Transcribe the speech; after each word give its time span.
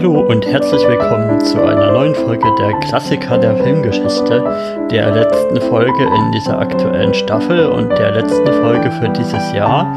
Hallo 0.00 0.18
und 0.18 0.46
herzlich 0.46 0.80
willkommen 0.88 1.44
zu 1.44 1.62
einer 1.62 1.92
neuen 1.92 2.14
Folge 2.14 2.48
der 2.58 2.72
Klassiker 2.80 3.36
der 3.36 3.54
Filmgeschichte, 3.54 4.88
der 4.90 5.10
letzten 5.10 5.60
Folge 5.60 6.04
in 6.04 6.32
dieser 6.32 6.58
aktuellen 6.58 7.12
Staffel 7.12 7.66
und 7.66 7.90
der 7.90 8.12
letzten 8.12 8.46
Folge 8.46 8.90
für 8.92 9.10
dieses 9.10 9.52
Jahr. 9.52 9.94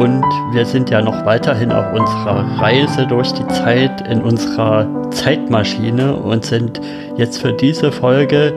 Und 0.00 0.24
wir 0.54 0.64
sind 0.64 0.88
ja 0.88 1.02
noch 1.02 1.26
weiterhin 1.26 1.70
auf 1.70 1.84
unserer 1.92 2.62
Reise 2.62 3.06
durch 3.06 3.30
die 3.32 3.46
Zeit 3.48 4.08
in 4.08 4.22
unserer 4.22 5.10
Zeitmaschine 5.10 6.16
und 6.16 6.46
sind 6.46 6.80
jetzt 7.18 7.42
für 7.42 7.52
diese 7.52 7.92
Folge 7.92 8.54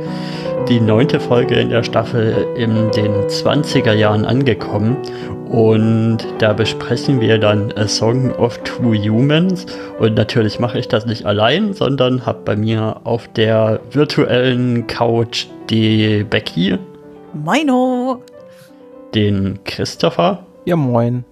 die 0.70 0.80
neunte 0.80 1.20
Folge 1.20 1.56
in 1.56 1.72
der 1.72 1.84
Staffel 1.84 2.48
in 2.56 2.90
den 2.92 3.12
20er 3.28 3.92
Jahren 3.92 4.24
angekommen 4.24 4.96
und 5.56 6.18
da 6.40 6.52
besprechen 6.52 7.22
wir 7.22 7.38
dann 7.38 7.72
A 7.78 7.88
Song 7.88 8.30
of 8.34 8.58
Two 8.66 8.94
Humans 8.94 9.66
und 10.00 10.16
natürlich 10.16 10.60
mache 10.60 10.78
ich 10.78 10.90
das 10.90 11.06
nicht 11.06 11.26
allein, 11.26 11.72
sondern 11.72 12.26
habe 12.26 12.42
bei 12.44 12.58
mir 12.58 13.00
auf 13.06 13.30
der 13.30 13.80
virtuellen 13.90 14.86
Couch 14.88 15.46
die 15.70 16.26
Becky. 16.30 16.78
Moino. 17.34 18.22
Den 19.14 19.60
Christopher. 19.64 20.46
Ja, 20.66 20.76
moin. 20.76 21.24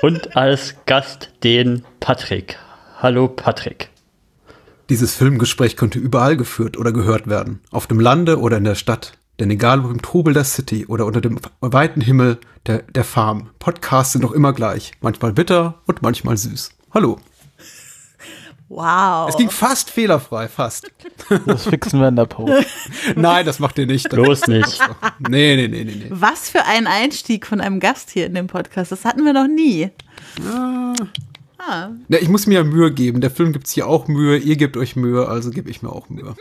Und 0.00 0.34
als 0.34 0.74
Gast 0.86 1.30
den 1.44 1.84
Patrick. 2.00 2.56
Hallo 3.02 3.28
Patrick. 3.28 3.90
Dieses 4.88 5.14
Filmgespräch 5.14 5.76
könnte 5.76 5.98
überall 5.98 6.38
geführt 6.38 6.78
oder 6.78 6.90
gehört 6.90 7.26
werden. 7.26 7.60
Auf 7.70 7.86
dem 7.86 8.00
Lande 8.00 8.40
oder 8.40 8.56
in 8.56 8.64
der 8.64 8.76
Stadt. 8.76 9.12
Denn 9.38 9.50
egal 9.50 9.80
ob 9.80 9.90
im 9.90 10.00
Trubel 10.00 10.32
der 10.32 10.44
City 10.44 10.86
oder 10.86 11.04
unter 11.04 11.20
dem 11.20 11.38
weiten 11.60 12.00
Himmel 12.00 12.38
der, 12.66 12.82
der 12.82 13.04
Farm, 13.04 13.50
Podcasts 13.58 14.12
sind 14.12 14.22
doch 14.22 14.32
immer 14.32 14.52
gleich. 14.52 14.92
Manchmal 15.00 15.32
bitter 15.32 15.82
und 15.86 16.02
manchmal 16.02 16.36
süß. 16.36 16.70
Hallo. 16.92 17.18
Wow. 18.68 19.28
Es 19.28 19.36
ging 19.36 19.50
fast 19.50 19.90
fehlerfrei, 19.90 20.48
fast. 20.48 20.90
Das 21.46 21.68
fixen 21.68 22.00
wir 22.00 22.08
in 22.08 22.16
der 22.16 22.26
Pause. 22.26 22.66
Nein, 23.14 23.46
das 23.46 23.60
macht 23.60 23.78
ihr 23.78 23.86
nicht. 23.86 24.08
Bloß 24.08 24.48
nicht. 24.48 24.80
Nee, 25.20 25.54
nee, 25.56 25.68
nee, 25.68 25.84
nee, 25.84 25.94
nee. 25.94 26.06
Was 26.10 26.50
für 26.50 26.64
ein 26.64 26.88
Einstieg 26.88 27.46
von 27.46 27.60
einem 27.60 27.78
Gast 27.78 28.10
hier 28.10 28.26
in 28.26 28.34
dem 28.34 28.48
Podcast. 28.48 28.90
Das 28.90 29.04
hatten 29.04 29.24
wir 29.24 29.32
noch 29.32 29.46
nie. 29.46 29.90
Ja. 30.44 30.94
Ah. 31.58 31.90
Ja, 32.08 32.18
ich 32.20 32.28
muss 32.28 32.46
mir 32.46 32.54
ja 32.54 32.64
Mühe 32.64 32.92
geben. 32.92 33.20
Der 33.20 33.30
Film 33.30 33.52
gibt 33.52 33.66
es 33.66 33.72
hier 33.72 33.86
auch 33.86 34.08
Mühe, 34.08 34.36
ihr 34.36 34.56
gebt 34.56 34.76
euch 34.76 34.94
Mühe, 34.94 35.28
also 35.28 35.50
gebe 35.50 35.70
ich 35.70 35.82
mir 35.82 35.90
auch 35.90 36.08
Mühe. 36.08 36.34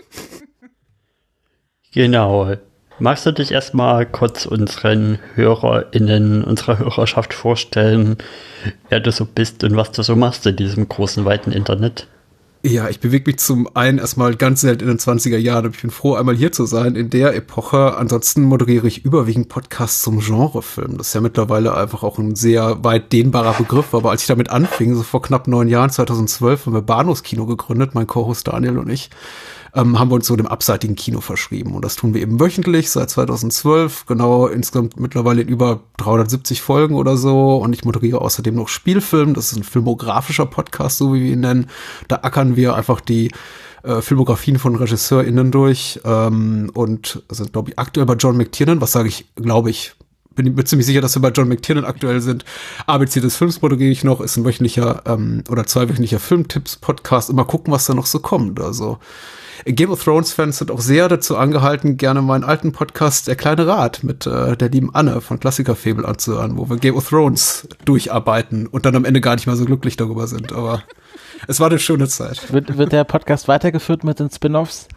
Genau. 1.94 2.56
Magst 2.98 3.26
du 3.26 3.32
dich 3.32 3.52
erstmal 3.52 4.06
kurz 4.06 4.46
unseren 4.46 5.20
HörerInnen, 5.34 6.46
unserer 6.46 6.80
Hörerschaft 6.80 7.34
vorstellen, 7.34 8.18
wer 8.90 9.02
du 9.02 9.12
so 9.12 9.26
bist 9.26 9.66
und 9.66 9.76
was 9.76 9.92
du 9.92 10.02
so 10.02 10.16
machst 10.16 10.46
in 10.46 10.56
diesem 10.56 10.88
großen, 10.88 11.26
weiten 11.26 11.52
Internet? 11.52 12.08
Ja, 12.64 12.90
ich 12.90 13.00
bewege 13.00 13.30
mich 13.30 13.38
zum 13.38 13.70
einen 13.76 14.00
erstmal 14.00 14.36
ganz 14.36 14.62
selten 14.62 14.86
in 14.86 14.88
den 14.88 14.98
20er 14.98 15.38
Jahren 15.38 15.66
und 15.66 15.76
ich 15.76 15.82
bin 15.82 15.92
froh, 15.92 16.16
einmal 16.16 16.36
hier 16.36 16.52
zu 16.52 16.66
sein 16.66 16.96
in 16.96 17.12
der 17.12 17.36
Epoche. 17.36 17.96
Ansonsten 17.96 18.42
moderiere 18.42 18.88
ich 18.88 19.06
überwiegend 19.06 19.50
Podcasts 19.50 20.02
zum 20.02 20.20
Genrefilm. 20.20 20.98
Das 20.98 21.10
ist 21.10 21.14
ja 21.14 21.22
mittlerweile 21.22 21.76
einfach 21.76 22.02
auch 22.02 22.18
ein 22.18 22.36
sehr 22.36 22.84
weit 22.84 23.14
dehnbarer 23.14 23.54
Begriff. 23.54 23.94
Aber 23.94 24.10
als 24.10 24.22
ich 24.22 24.28
damit 24.28 24.50
anfing, 24.50 24.96
so 24.96 25.04
vor 25.04 25.22
knapp 25.22 25.48
neun 25.48 25.68
Jahren, 25.68 25.92
2012, 25.92 26.66
haben 26.66 26.74
wir 26.74 26.82
Bahnhofskino 26.82 27.46
gegründet, 27.46 27.94
mein 27.94 28.08
Co-Host 28.08 28.48
Daniel 28.48 28.80
und 28.80 28.90
ich 28.90 29.12
ähm, 29.76 30.00
haben 30.00 30.10
wir 30.10 30.16
uns 30.16 30.28
so 30.28 30.36
dem 30.36 30.48
abseitigen 30.48 30.96
Kino 30.96 31.22
verschrieben. 31.22 31.76
Und 31.76 31.84
das 31.84 31.96
tun 31.96 32.14
wir 32.14 32.22
eben 32.22 32.40
wöchentlich 32.40 32.90
seit 32.90 33.10
2012, 33.10 34.06
genau 34.06 34.48
insgesamt 34.48 35.00
mittlerweile 35.00 35.42
in 35.42 35.50
über 35.50 35.82
370 35.98 36.62
Folgen 36.62 36.96
oder 36.96 37.18
so. 37.18 37.58
Und 37.58 37.74
ich 37.74 37.84
moderiere 37.84 38.22
außerdem 38.22 38.56
noch 38.56 38.70
Spielfilm. 38.70 39.34
Das 39.34 39.52
ist 39.52 39.58
ein 39.58 39.64
filmografischer 39.64 40.46
Podcast, 40.46 40.98
so 40.98 41.14
wie 41.14 41.24
wir 41.24 41.34
ihn 41.34 41.42
nennen. 41.42 41.68
Da 42.08 42.18
ackern 42.24 42.56
wir 42.56 42.76
einfach 42.76 43.02
die 43.02 43.32
äh, 43.84 44.02
Filmografien 44.02 44.58
von 44.60 44.76
RegisseurInnen 44.76 45.52
durch 45.52 46.00
ähm, 46.06 46.72
und 46.74 47.24
sind, 47.30 47.52
glaube 47.54 47.72
ich, 47.72 47.80
aktuell 47.80 48.06
bei 48.06 48.16
John 48.16 48.38
McTiernan, 48.38 48.82
was 48.82 48.94
sage 48.94 49.10
ich, 49.10 49.26
glaube 49.36 49.70
ich, 49.70 49.94
bin 50.36 50.54
mir 50.54 50.66
ziemlich 50.66 50.86
sicher, 50.86 51.02
dass 51.02 51.16
wir 51.16 51.22
bei 51.22 51.30
John 51.30 51.48
McTiernan 51.48 51.86
aktuell 51.86 52.20
sind. 52.22 52.44
ABC 52.88 53.22
des 53.22 53.38
Films 53.38 53.62
moderiere 53.62 53.92
ich 53.92 54.04
noch, 54.04 54.20
ist 54.22 54.36
ein 54.38 54.46
wöchentlicher 54.46 55.04
ähm, 55.06 55.44
oder 55.50 55.66
zweiwöchentlicher 55.66 56.20
Filmtipps-Podcast. 56.20 57.30
Immer 57.30 57.46
gucken, 57.46 57.72
was 57.74 57.86
da 57.86 57.94
noch 57.94 58.06
so 58.06 58.20
kommt. 58.20 58.60
Also 58.60 59.00
Game 59.66 59.92
of 59.92 60.04
Thrones-Fans 60.04 60.58
sind 60.58 60.72
auch 60.72 60.82
sehr 60.82 61.08
dazu 61.08 61.38
angehalten, 61.38 61.98
gerne 61.98 62.22
meinen 62.22 62.44
alten 62.44 62.72
Podcast 62.72 63.28
Der 63.28 63.36
kleine 63.36 63.68
Rat 63.68 64.04
mit 64.04 64.28
äh, 64.28 64.58
der 64.58 64.70
lieben 64.70 64.94
Anne 64.94 65.22
von 65.22 65.40
Klassikerfabel 65.40 66.06
anzuhören, 66.06 66.58
wo 66.58 66.70
wir 66.70 66.78
Game 66.78 66.96
of 66.96 67.10
Thrones 67.10 67.68
durcharbeiten 67.86 68.68
und 68.68 68.86
dann 68.86 68.96
am 68.96 69.06
Ende 69.06 69.22
gar 69.22 69.36
nicht 69.36 69.48
mal 69.48 69.56
so 69.56 69.66
glücklich 69.66 69.98
darüber 69.98 70.28
sind. 70.28 70.52
Aber 70.54 70.84
es 71.48 71.60
war 71.60 71.70
eine 71.70 71.80
schöne 71.80 72.08
Zeit. 72.08 72.52
Wird, 72.52 72.78
wird 72.78 72.92
der 72.92 73.04
Podcast 73.04 73.48
weitergeführt 73.48 74.04
mit 74.04 74.20
den 74.20 74.30
Spin-offs? 74.30 74.88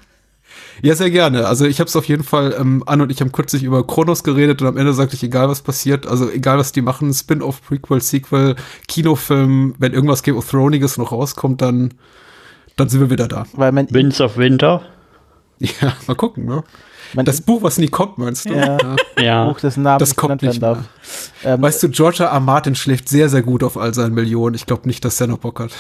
Ja, 0.82 0.94
sehr 0.94 1.10
gerne. 1.10 1.46
Also 1.46 1.66
ich 1.66 1.80
habe 1.80 1.88
es 1.88 1.96
auf 1.96 2.06
jeden 2.06 2.24
Fall, 2.24 2.54
ähm, 2.58 2.82
Anne 2.86 3.02
und 3.02 3.12
ich 3.12 3.20
haben 3.20 3.32
kürzlich 3.32 3.62
über 3.62 3.86
Kronos 3.86 4.24
geredet 4.24 4.62
und 4.62 4.68
am 4.68 4.76
Ende 4.76 4.94
sagte 4.94 5.16
ich, 5.16 5.22
egal 5.22 5.48
was 5.48 5.62
passiert, 5.62 6.06
also 6.06 6.30
egal 6.30 6.58
was 6.58 6.72
die 6.72 6.82
machen, 6.82 7.12
Spin-off, 7.12 7.62
Prequel, 7.62 8.00
Sequel, 8.00 8.56
Kinofilm, 8.86 9.74
wenn 9.78 9.92
irgendwas 9.92 10.22
Game 10.22 10.36
of 10.36 10.48
Thronesiges 10.48 10.96
noch 10.96 11.12
rauskommt, 11.12 11.60
dann 11.60 11.94
dann 12.78 12.88
sind 12.88 13.00
wir 13.00 13.10
wieder 13.10 13.28
da. 13.28 13.46
Weil 13.54 13.72
mein 13.72 13.88
Winds 13.90 14.20
of 14.20 14.36
Winter? 14.36 14.82
Ja, 15.60 15.92
mal 16.06 16.14
gucken, 16.14 16.44
ne? 16.44 16.62
das 17.14 17.40
Buch, 17.40 17.62
was 17.62 17.78
nie 17.78 17.88
kommt, 17.88 18.18
meinst 18.18 18.48
du? 18.48 18.54
Ja, 18.54 18.78
ja. 19.18 19.48
Buch 19.48 19.58
des 19.58 19.76
Namens 19.76 20.00
das 20.00 20.16
kommt 20.16 20.42
nicht 20.42 20.62
darf. 20.62 20.78
Ähm, 21.44 21.60
weißt 21.60 21.82
du, 21.82 21.88
Georgia 21.88 22.26
R. 22.26 22.40
Martin 22.40 22.74
schläft 22.74 23.08
sehr, 23.08 23.28
sehr 23.28 23.42
gut 23.42 23.64
auf 23.64 23.76
all 23.76 23.94
seinen 23.94 24.14
Millionen. 24.14 24.54
Ich 24.54 24.66
glaube 24.66 24.86
nicht, 24.86 25.04
dass 25.04 25.16
der 25.16 25.26
noch 25.26 25.38
Bock 25.38 25.60
hat. 25.60 25.72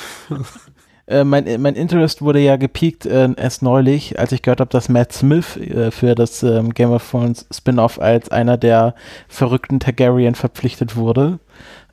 Äh, 1.06 1.24
mein, 1.24 1.62
mein 1.62 1.74
Interest 1.74 2.20
wurde 2.20 2.38
ja 2.38 2.56
gepiekt 2.56 3.06
äh, 3.06 3.30
erst 3.34 3.62
neulich, 3.62 4.18
als 4.18 4.32
ich 4.32 4.42
gehört 4.42 4.60
habe, 4.60 4.70
dass 4.70 4.90
Matt 4.90 5.12
Smith 5.14 5.56
äh, 5.56 5.90
für 5.90 6.14
das 6.14 6.42
ähm, 6.42 6.74
Game 6.74 6.90
of 6.90 7.10
Thrones 7.10 7.46
Spin-off 7.50 7.98
als 7.98 8.30
einer 8.30 8.58
der 8.58 8.94
verrückten 9.26 9.80
Targaryen 9.80 10.34
verpflichtet 10.34 10.96
wurde. 10.96 11.38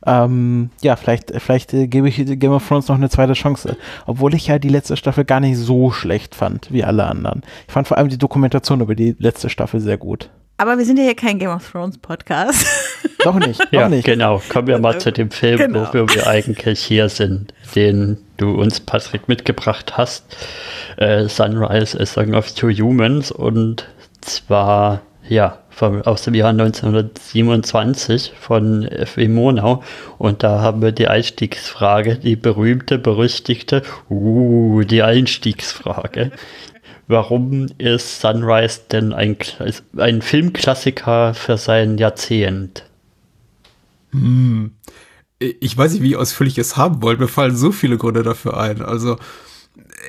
Ähm, 0.06 0.70
ja, 0.82 0.96
vielleicht, 0.96 1.32
vielleicht 1.40 1.74
äh, 1.74 1.86
gebe 1.88 2.08
ich 2.08 2.16
Game 2.38 2.52
of 2.52 2.66
Thrones 2.66 2.88
noch 2.88 2.96
eine 2.96 3.10
zweite 3.10 3.32
Chance, 3.32 3.76
obwohl 4.06 4.34
ich 4.34 4.46
ja 4.46 4.58
die 4.58 4.68
letzte 4.68 4.96
Staffel 4.96 5.24
gar 5.24 5.40
nicht 5.40 5.58
so 5.58 5.90
schlecht 5.90 6.34
fand 6.34 6.72
wie 6.72 6.84
alle 6.84 7.04
anderen. 7.04 7.42
Ich 7.66 7.72
fand 7.72 7.88
vor 7.88 7.98
allem 7.98 8.08
die 8.08 8.18
Dokumentation 8.18 8.80
über 8.80 8.94
die 8.94 9.16
letzte 9.18 9.50
Staffel 9.50 9.80
sehr 9.80 9.98
gut. 9.98 10.30
Aber 10.58 10.78
wir 10.78 10.86
sind 10.86 10.96
ja 10.96 11.04
hier 11.04 11.14
kein 11.14 11.38
Game 11.38 11.50
of 11.50 11.70
Thrones 11.70 11.98
Podcast. 11.98 12.66
Doch 13.24 13.34
nicht. 13.34 13.60
Doch 13.60 13.72
ja, 13.72 13.88
nicht. 13.88 14.06
genau. 14.06 14.40
Kommen 14.48 14.68
wir 14.68 14.78
mal 14.78 14.98
zu 14.98 15.12
dem 15.12 15.30
Film, 15.30 15.58
genau. 15.58 15.80
wofür 15.80 16.08
wir 16.08 16.26
eigentlich 16.26 16.80
hier 16.82 17.10
sind, 17.10 17.52
den 17.74 18.16
du 18.38 18.52
uns, 18.52 18.80
Patrick, 18.80 19.28
mitgebracht 19.28 19.98
hast. 19.98 20.24
Äh, 20.96 21.28
Sunrise, 21.28 22.00
A 22.00 22.06
Song 22.06 22.34
of 22.34 22.52
Two 22.52 22.70
Humans. 22.70 23.32
Und 23.32 23.86
zwar, 24.22 25.02
ja, 25.28 25.58
vom, 25.76 26.00
aus 26.02 26.22
dem 26.22 26.32
Jahr 26.32 26.48
1927 26.48 28.32
von 28.40 28.84
F.W. 28.84 29.28
Monau. 29.28 29.82
Und 30.16 30.42
da 30.42 30.62
haben 30.62 30.80
wir 30.80 30.92
die 30.92 31.06
Einstiegsfrage, 31.06 32.16
die 32.16 32.34
berühmte, 32.34 32.98
berüchtigte, 32.98 33.82
uh, 34.08 34.82
die 34.84 35.02
Einstiegsfrage. 35.02 36.32
Warum 37.08 37.66
ist 37.76 38.22
Sunrise 38.22 38.80
denn 38.90 39.12
ein, 39.12 39.36
ein 39.98 40.22
Filmklassiker 40.22 41.34
für 41.34 41.58
sein 41.58 41.98
Jahrzehnt? 41.98 42.84
Hm. 44.12 44.72
Ich 45.38 45.76
weiß 45.76 45.92
nicht, 45.92 46.02
wie 46.02 46.16
ausführlich 46.16 46.56
es 46.56 46.78
haben 46.78 47.02
wollt. 47.02 47.20
Mir 47.20 47.28
fallen 47.28 47.54
so 47.54 47.70
viele 47.70 47.98
Gründe 47.98 48.22
dafür 48.22 48.58
ein. 48.58 48.80
Also, 48.80 49.18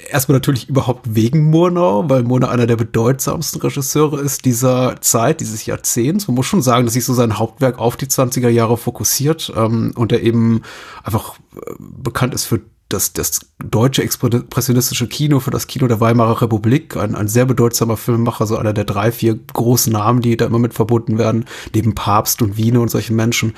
erstmal 0.09 0.37
natürlich 0.37 0.69
überhaupt 0.69 1.15
wegen 1.15 1.49
Murnau, 1.49 2.09
weil 2.09 2.23
Murnau 2.23 2.47
einer 2.47 2.67
der 2.67 2.75
bedeutsamsten 2.75 3.61
Regisseure 3.61 4.19
ist 4.21 4.45
dieser 4.45 5.01
Zeit, 5.01 5.41
dieses 5.41 5.65
Jahrzehnts. 5.65 6.27
Man 6.27 6.35
muss 6.35 6.45
schon 6.45 6.61
sagen, 6.61 6.85
dass 6.85 6.93
sich 6.93 7.05
so 7.05 7.13
sein 7.13 7.37
Hauptwerk 7.37 7.79
auf 7.79 7.97
die 7.97 8.07
20er 8.07 8.49
Jahre 8.49 8.77
fokussiert 8.77 9.51
ähm, 9.55 9.93
und 9.95 10.11
er 10.11 10.21
eben 10.21 10.61
einfach 11.03 11.37
äh, 11.55 11.73
bekannt 11.79 12.33
ist 12.33 12.45
für 12.45 12.61
das, 12.89 13.11
das 13.11 13.41
deutsche 13.59 14.01
expressionistische 14.01 15.07
Kino, 15.07 15.41
für 15.41 15.51
das 15.51 15.67
Kino 15.67 15.87
der 15.87 15.99
Weimarer 15.99 16.41
Republik, 16.41 16.95
ein, 16.95 17.15
ein 17.15 17.27
sehr 17.27 17.45
bedeutsamer 17.45 17.97
Filmemacher, 17.97 18.47
so 18.47 18.57
einer 18.57 18.71
der 18.71 18.85
drei, 18.85 19.11
vier 19.11 19.35
großen 19.35 19.91
Namen, 19.91 20.21
die 20.21 20.37
da 20.37 20.45
immer 20.45 20.59
mit 20.59 20.73
verbunden 20.73 21.17
werden, 21.17 21.45
neben 21.73 21.95
Papst 21.95 22.41
und 22.41 22.55
Wiener 22.55 22.79
und 22.79 22.89
solchen 22.89 23.17
Menschen. 23.17 23.55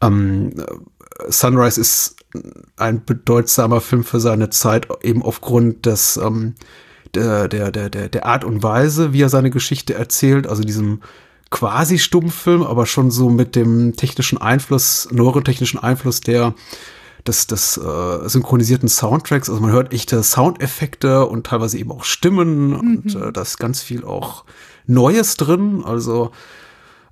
Ähm, 0.00 0.54
Sunrise 1.28 1.80
ist 1.80 2.16
ein 2.76 3.04
bedeutsamer 3.04 3.80
Film 3.80 4.04
für 4.04 4.20
seine 4.20 4.50
Zeit, 4.50 4.88
eben 5.02 5.22
aufgrund 5.22 5.86
des, 5.86 6.16
ähm, 6.16 6.54
der, 7.14 7.48
der, 7.48 7.70
der, 7.70 7.90
der 7.90 8.26
Art 8.26 8.44
und 8.44 8.62
Weise, 8.62 9.12
wie 9.12 9.22
er 9.22 9.28
seine 9.28 9.50
Geschichte 9.50 9.94
erzählt, 9.94 10.46
also 10.46 10.62
diesem 10.62 11.00
quasi 11.50 11.98
Stummfilm, 11.98 12.62
aber 12.62 12.86
schon 12.86 13.10
so 13.10 13.28
mit 13.28 13.54
dem 13.54 13.94
technischen 13.96 14.38
Einfluss, 14.38 15.08
neurotechnischen 15.10 15.78
Einfluss 15.78 16.20
der 16.20 16.54
des, 17.26 17.46
des 17.46 17.76
äh, 17.76 18.28
synchronisierten 18.28 18.88
Soundtracks. 18.88 19.48
Also 19.48 19.60
man 19.60 19.70
hört 19.70 19.92
echte 19.92 20.22
Soundeffekte 20.22 21.26
und 21.26 21.46
teilweise 21.46 21.78
eben 21.78 21.92
auch 21.92 22.04
Stimmen 22.04 22.68
mhm. 22.68 22.74
und 22.74 23.14
äh, 23.14 23.32
da 23.32 23.42
ist 23.42 23.58
ganz 23.58 23.82
viel 23.82 24.04
auch 24.04 24.44
Neues 24.86 25.36
drin. 25.36 25.84
Also 25.84 26.32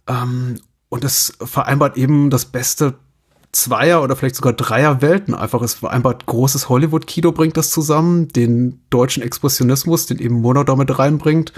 ähm, 0.08 0.56
und 0.88 1.04
das 1.04 1.34
vereinbart 1.40 1.96
eben 1.96 2.30
das 2.30 2.46
Beste 2.46 2.94
Zweier- 3.52 4.02
oder 4.02 4.14
vielleicht 4.16 4.36
sogar 4.36 4.52
Dreier-Welten 4.52 5.34
einfach. 5.34 5.62
Es 5.62 5.82
war 5.82 5.90
einfach 5.90 6.14
großes 6.24 6.68
Hollywood-Kino 6.68 7.32
bringt 7.32 7.56
das 7.56 7.70
zusammen, 7.70 8.28
den 8.28 8.80
deutschen 8.90 9.22
Expressionismus, 9.22 10.06
den 10.06 10.18
eben 10.18 10.40
Mono 10.40 10.62
da 10.62 10.76
mit 10.76 10.98
reinbringt 10.98 11.52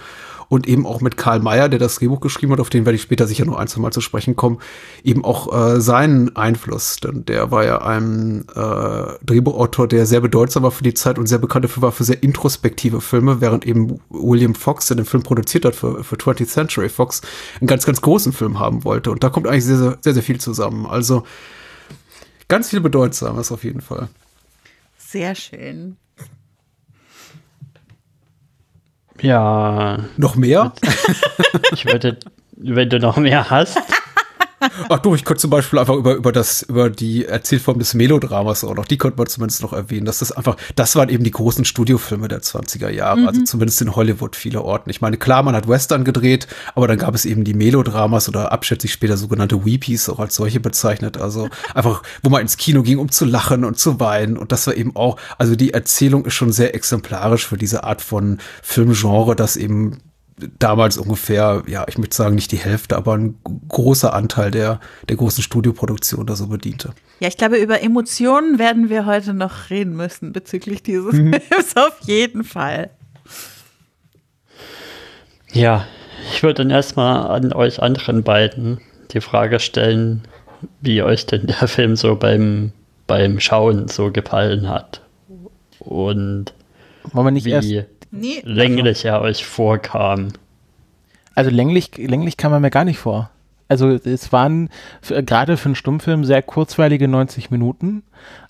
und 0.53 0.69
eben 0.69 0.87
auch 0.87 1.01
mit 1.01 1.17
Karl 1.17 1.41
Mayer, 1.41 1.71
der 1.71 1.79
das 1.79 1.95
Drehbuch 1.95 2.21
geschrieben 2.21 2.53
hat, 2.53 2.61
auf 2.61 2.69
den 2.69 2.85
werde 2.85 2.97
ich 2.97 3.03
später 3.03 3.27
sicher 3.27 3.47
noch 3.47 3.57
ein, 3.57 3.69
zwei 3.69 3.81
Mal 3.81 3.91
zu 3.91 4.03
sprechen 4.03 4.37
kommen, 4.37 4.59
eben 5.03 5.25
auch 5.25 5.51
äh, 5.51 5.81
seinen 5.81 6.37
Einfluss. 6.37 6.97
Denn 6.97 7.25
der 7.25 7.51
war 7.51 7.65
ja 7.65 7.81
ein 7.81 8.45
äh, 8.55 9.25
Drehbuchautor, 9.25 9.89
der 9.89 10.05
sehr 10.05 10.21
bedeutsam 10.21 10.63
war 10.63 10.71
für 10.71 10.85
die 10.85 10.93
Zeit 10.93 11.19
und 11.19 11.27
sehr 11.27 11.39
bekannt 11.39 11.65
dafür 11.65 11.83
war 11.83 11.93
für 11.93 12.05
sehr 12.05 12.23
introspektive 12.23 13.01
Filme, 13.01 13.41
während 13.41 13.67
eben 13.67 13.99
William 14.11 14.55
Fox, 14.55 14.89
der 14.89 14.99
den 14.99 15.07
Film 15.07 15.23
produziert 15.23 15.65
hat 15.65 15.75
für, 15.75 16.05
für 16.05 16.17
20th 16.17 16.49
Century 16.49 16.91
Fox, 16.91 17.23
einen 17.61 17.67
ganz, 17.67 17.87
ganz 17.87 18.03
großen 18.03 18.35
Film 18.35 18.59
haben 18.59 18.85
wollte. 18.85 19.11
Und 19.11 19.25
da 19.25 19.31
kommt 19.31 19.47
eigentlich 19.47 19.65
sehr, 19.65 19.79
sehr, 19.79 19.99
sehr, 20.03 20.13
sehr 20.13 20.23
viel 20.23 20.39
zusammen. 20.39 20.85
Also 20.85 21.23
ganz 22.49 22.71
viel 22.71 22.81
Bedeutsames 22.81 23.53
auf 23.53 23.65
jeden 23.65 23.81
Fall. 23.81 24.09
Sehr 24.99 25.35
schön. 25.35 25.97
Ja. 29.21 30.05
Noch 30.17 30.35
mehr? 30.35 30.73
Ich 31.73 31.85
würde, 31.85 32.19
wenn 32.57 32.91
du 32.91 32.99
noch 32.99 33.17
mehr 33.17 33.51
hast. 33.51 33.79
Ach 34.89 34.99
du, 34.99 35.15
ich 35.15 35.25
könnte 35.25 35.41
zum 35.41 35.51
Beispiel 35.51 35.79
einfach 35.79 35.95
über, 35.95 36.15
über 36.15 36.33
das, 36.33 36.63
über 36.63 36.91
die 36.91 37.27
Erzählform 37.27 37.79
des 37.79 37.95
Melodramas 37.95 38.65
auch 38.65 38.75
noch, 38.75 38.85
die 38.85 38.99
könnte 38.99 39.19
man 39.19 39.27
zumindest 39.27 39.63
noch 39.63 39.73
erwähnen. 39.73 40.07
dass 40.07 40.19
Das 40.19 40.33
einfach, 40.33 40.57
das 40.77 40.97
waren 40.97 41.09
eben 41.09 41.25
die 41.25 41.31
großen 41.31 41.65
Studiofilme 41.65 42.29
der 42.29 42.43
20er 42.43 42.91
Jahre, 42.91 43.21
mhm. 43.21 43.29
also 43.29 43.43
zumindest 43.43 43.81
in 43.83 43.95
Hollywood 43.95 44.37
viele 44.37 44.63
Orten. 44.63 44.91
Ich 44.91 45.01
meine, 45.01 45.17
klar, 45.17 45.43
man 45.43 45.55
hat 45.55 45.69
Western 45.69 46.05
gedreht, 46.05 46.47
aber 46.75 46.89
dann 46.89 46.99
gab 46.99 47.15
es 47.15 47.25
eben 47.25 47.45
die 47.45 47.55
Melodramas 47.55 48.29
oder 48.29 48.53
abschätzig 48.53 48.93
später 48.93 49.17
sogenannte 49.17 49.65
Weepies 49.65 50.09
auch 50.09 50.19
als 50.19 50.35
solche 50.35 50.61
bezeichnet. 50.61 51.19
Also 51.19 51.49
einfach, 51.75 52.03
wo 52.23 52.31
man 52.31 52.43
ins 52.43 52.57
Kino 52.57 52.83
ging, 52.83 52.99
um 52.99 53.11
zu 53.11 53.25
lachen 53.25 53.65
und 53.65 53.79
zu 53.79 54.01
weinen. 54.01 54.37
Und 54.37 54.53
das 54.53 54.67
war 54.67 54.75
eben 54.75 54.97
auch, 54.97 55.17
also 55.39 55.57
die 55.57 55.73
Erzählung 55.73 56.25
ist 56.25 56.35
schon 56.35 56.53
sehr 56.53 56.75
exemplarisch 56.75 57.47
für 57.47 57.57
diese 57.57 57.85
Art 57.85 58.03
von 58.03 58.39
Filmgenre, 58.63 59.37
das 59.37 59.57
eben 59.57 59.99
damals 60.59 60.99
ungefähr, 60.99 61.63
ja, 61.67 61.85
ich 61.89 61.99
möchte 61.99 62.17
sagen, 62.17 62.35
nicht 62.35 62.53
die 62.53 62.59
Hälfte, 62.59 62.97
aber 62.97 63.17
ein 63.17 63.39
großer 63.69 64.13
Anteil 64.15 64.51
der, 64.51 64.81
der 65.09 65.17
großen 65.17 65.43
Studioproduktion 65.43 66.27
da 66.27 66.37
so 66.37 66.47
bediente. 66.49 66.95
Ja, 67.21 67.29
ich 67.29 67.37
glaube, 67.37 67.57
über 67.57 67.83
Emotionen 67.83 68.59
werden 68.59 68.89
wir 68.89 69.07
heute 69.07 69.35
noch 69.35 69.71
reden 69.71 69.95
müssen 69.97 70.33
bezüglich 70.33 70.83
dieses 70.83 71.13
mhm. 71.13 71.35
Films, 71.35 71.77
auf 71.77 72.01
jeden 72.03 72.45
Fall. 72.45 72.91
Ja, 75.53 75.87
ich 76.33 76.43
würde 76.43 76.63
dann 76.63 76.71
erstmal 76.71 77.31
an 77.31 77.53
euch 77.53 77.83
anderen 77.83 78.23
beiden 78.23 78.81
die 79.13 79.21
Frage 79.21 79.61
stellen, 79.61 80.23
wie 80.81 81.03
euch 81.03 81.27
denn 81.27 81.47
der 81.47 81.69
Film 81.69 81.97
so 81.97 82.17
beim, 82.17 82.73
beim 83.07 83.39
Schauen 83.41 83.89
so 83.89 84.11
gefallen 84.11 84.69
hat. 84.69 85.03
Und 85.79 86.55
Wollen 87.13 87.27
wir 87.27 87.31
nicht 87.33 87.45
wie, 87.45 87.51
erst 87.51 87.92
nee. 88.13 88.41
länglich 88.45 89.05
er 89.05 89.21
euch 89.21 89.45
vorkam. 89.45 90.29
Also 91.35 91.51
länglich, 91.51 91.97
länglich 91.97 92.37
kam 92.37 92.53
er 92.53 92.61
mir 92.61 92.71
gar 92.71 92.85
nicht 92.85 92.99
vor. 92.99 93.31
Also 93.69 93.89
es 93.89 94.33
waren 94.33 94.69
gerade 95.09 95.57
für 95.57 95.67
einen 95.67 95.75
Stummfilm 95.75 96.25
sehr 96.25 96.43
kurzweilige 96.43 97.09
90 97.09 97.51
Minuten. 97.51 98.03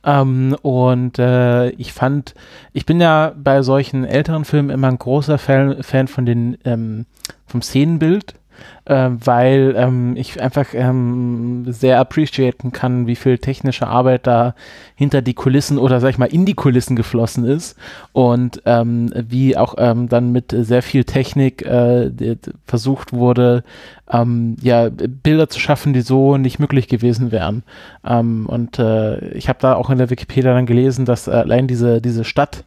Ähm, 0.05 0.57
und 0.63 1.19
äh, 1.21 1.71
ich 1.71 1.93
fand, 1.93 2.35
ich 2.73 2.87
bin 2.87 3.01
ja 3.01 3.33
bei 3.37 3.63
solchen 3.63 4.05
älteren 4.05 4.45
Filmen 4.45 4.71
immer 4.71 4.89
ein 4.89 4.99
großer 4.99 5.39
Fan, 5.39 5.81
Fan 5.85 6.09
von 6.09 6.27
den 6.27 6.59
ähm, 6.65 7.07
vom 7.47 7.63
Szenenbild 7.63 8.35
äh, 8.85 9.11
weil 9.11 9.75
ähm, 9.77 10.17
ich 10.17 10.41
einfach 10.41 10.67
ähm, 10.75 11.65
sehr 11.69 12.01
appreciaten 12.01 12.73
kann, 12.73 13.07
wie 13.07 13.17
viel 13.17 13.39
technische 13.39 13.87
Arbeit 13.87 14.27
da 14.27 14.55
hinter 14.95 15.23
die 15.23 15.35
Kulissen 15.35 15.79
oder 15.79 16.01
sag 16.01 16.11
ich 16.11 16.19
mal 16.19 16.27
in 16.27 16.47
die 16.47 16.55
Kulissen 16.55 16.97
geflossen 16.97 17.45
ist 17.45 17.77
und 18.13 18.63
ähm, 18.67 19.13
wie 19.15 19.57
auch 19.57 19.75
ähm, 19.79 20.09
dann 20.09 20.33
mit 20.33 20.55
sehr 20.57 20.83
viel 20.83 21.05
Technik 21.05 21.63
äh, 21.63 22.11
versucht 22.67 23.13
wurde, 23.13 23.65
ähm, 24.11 24.57
ja, 24.61 24.89
Bilder 24.91 25.49
zu 25.49 25.59
schaffen, 25.59 25.93
die 25.93 26.03
so 26.03 26.37
nicht 26.37 26.59
möglich 26.59 26.89
gewesen 26.89 27.33
wären. 27.33 27.63
Ähm, 28.05 28.47
und 28.47 28.79
äh, 28.79 29.29
ich 29.31 29.49
habe 29.49 29.59
da 29.61 29.75
auch 29.75 29.91
in 29.91 29.99
der 29.99 30.11
Wikipedia 30.11 30.53
dann 30.55 30.67
gelesen, 30.67 31.05
dass 31.05 31.29
allein 31.29 31.67
diese, 31.67 32.01
diese 32.01 32.25
Stadt 32.25 32.65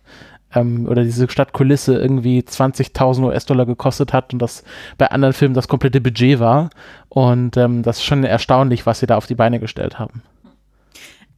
ähm, 0.55 0.87
oder 0.87 1.03
diese 1.03 1.29
Stadtkulisse 1.29 1.97
irgendwie 1.97 2.39
20.000 2.39 3.25
US-Dollar 3.25 3.65
gekostet 3.65 4.13
hat 4.13 4.33
und 4.33 4.39
das 4.41 4.63
bei 4.97 5.07
anderen 5.11 5.33
Filmen 5.33 5.53
das 5.53 5.67
komplette 5.67 6.01
Budget 6.01 6.39
war. 6.39 6.69
Und 7.09 7.57
ähm, 7.57 7.83
das 7.83 7.97
ist 7.97 8.05
schon 8.05 8.23
erstaunlich, 8.23 8.85
was 8.85 8.99
sie 8.99 9.07
da 9.07 9.17
auf 9.17 9.27
die 9.27 9.35
Beine 9.35 9.59
gestellt 9.59 9.99
haben. 9.99 10.23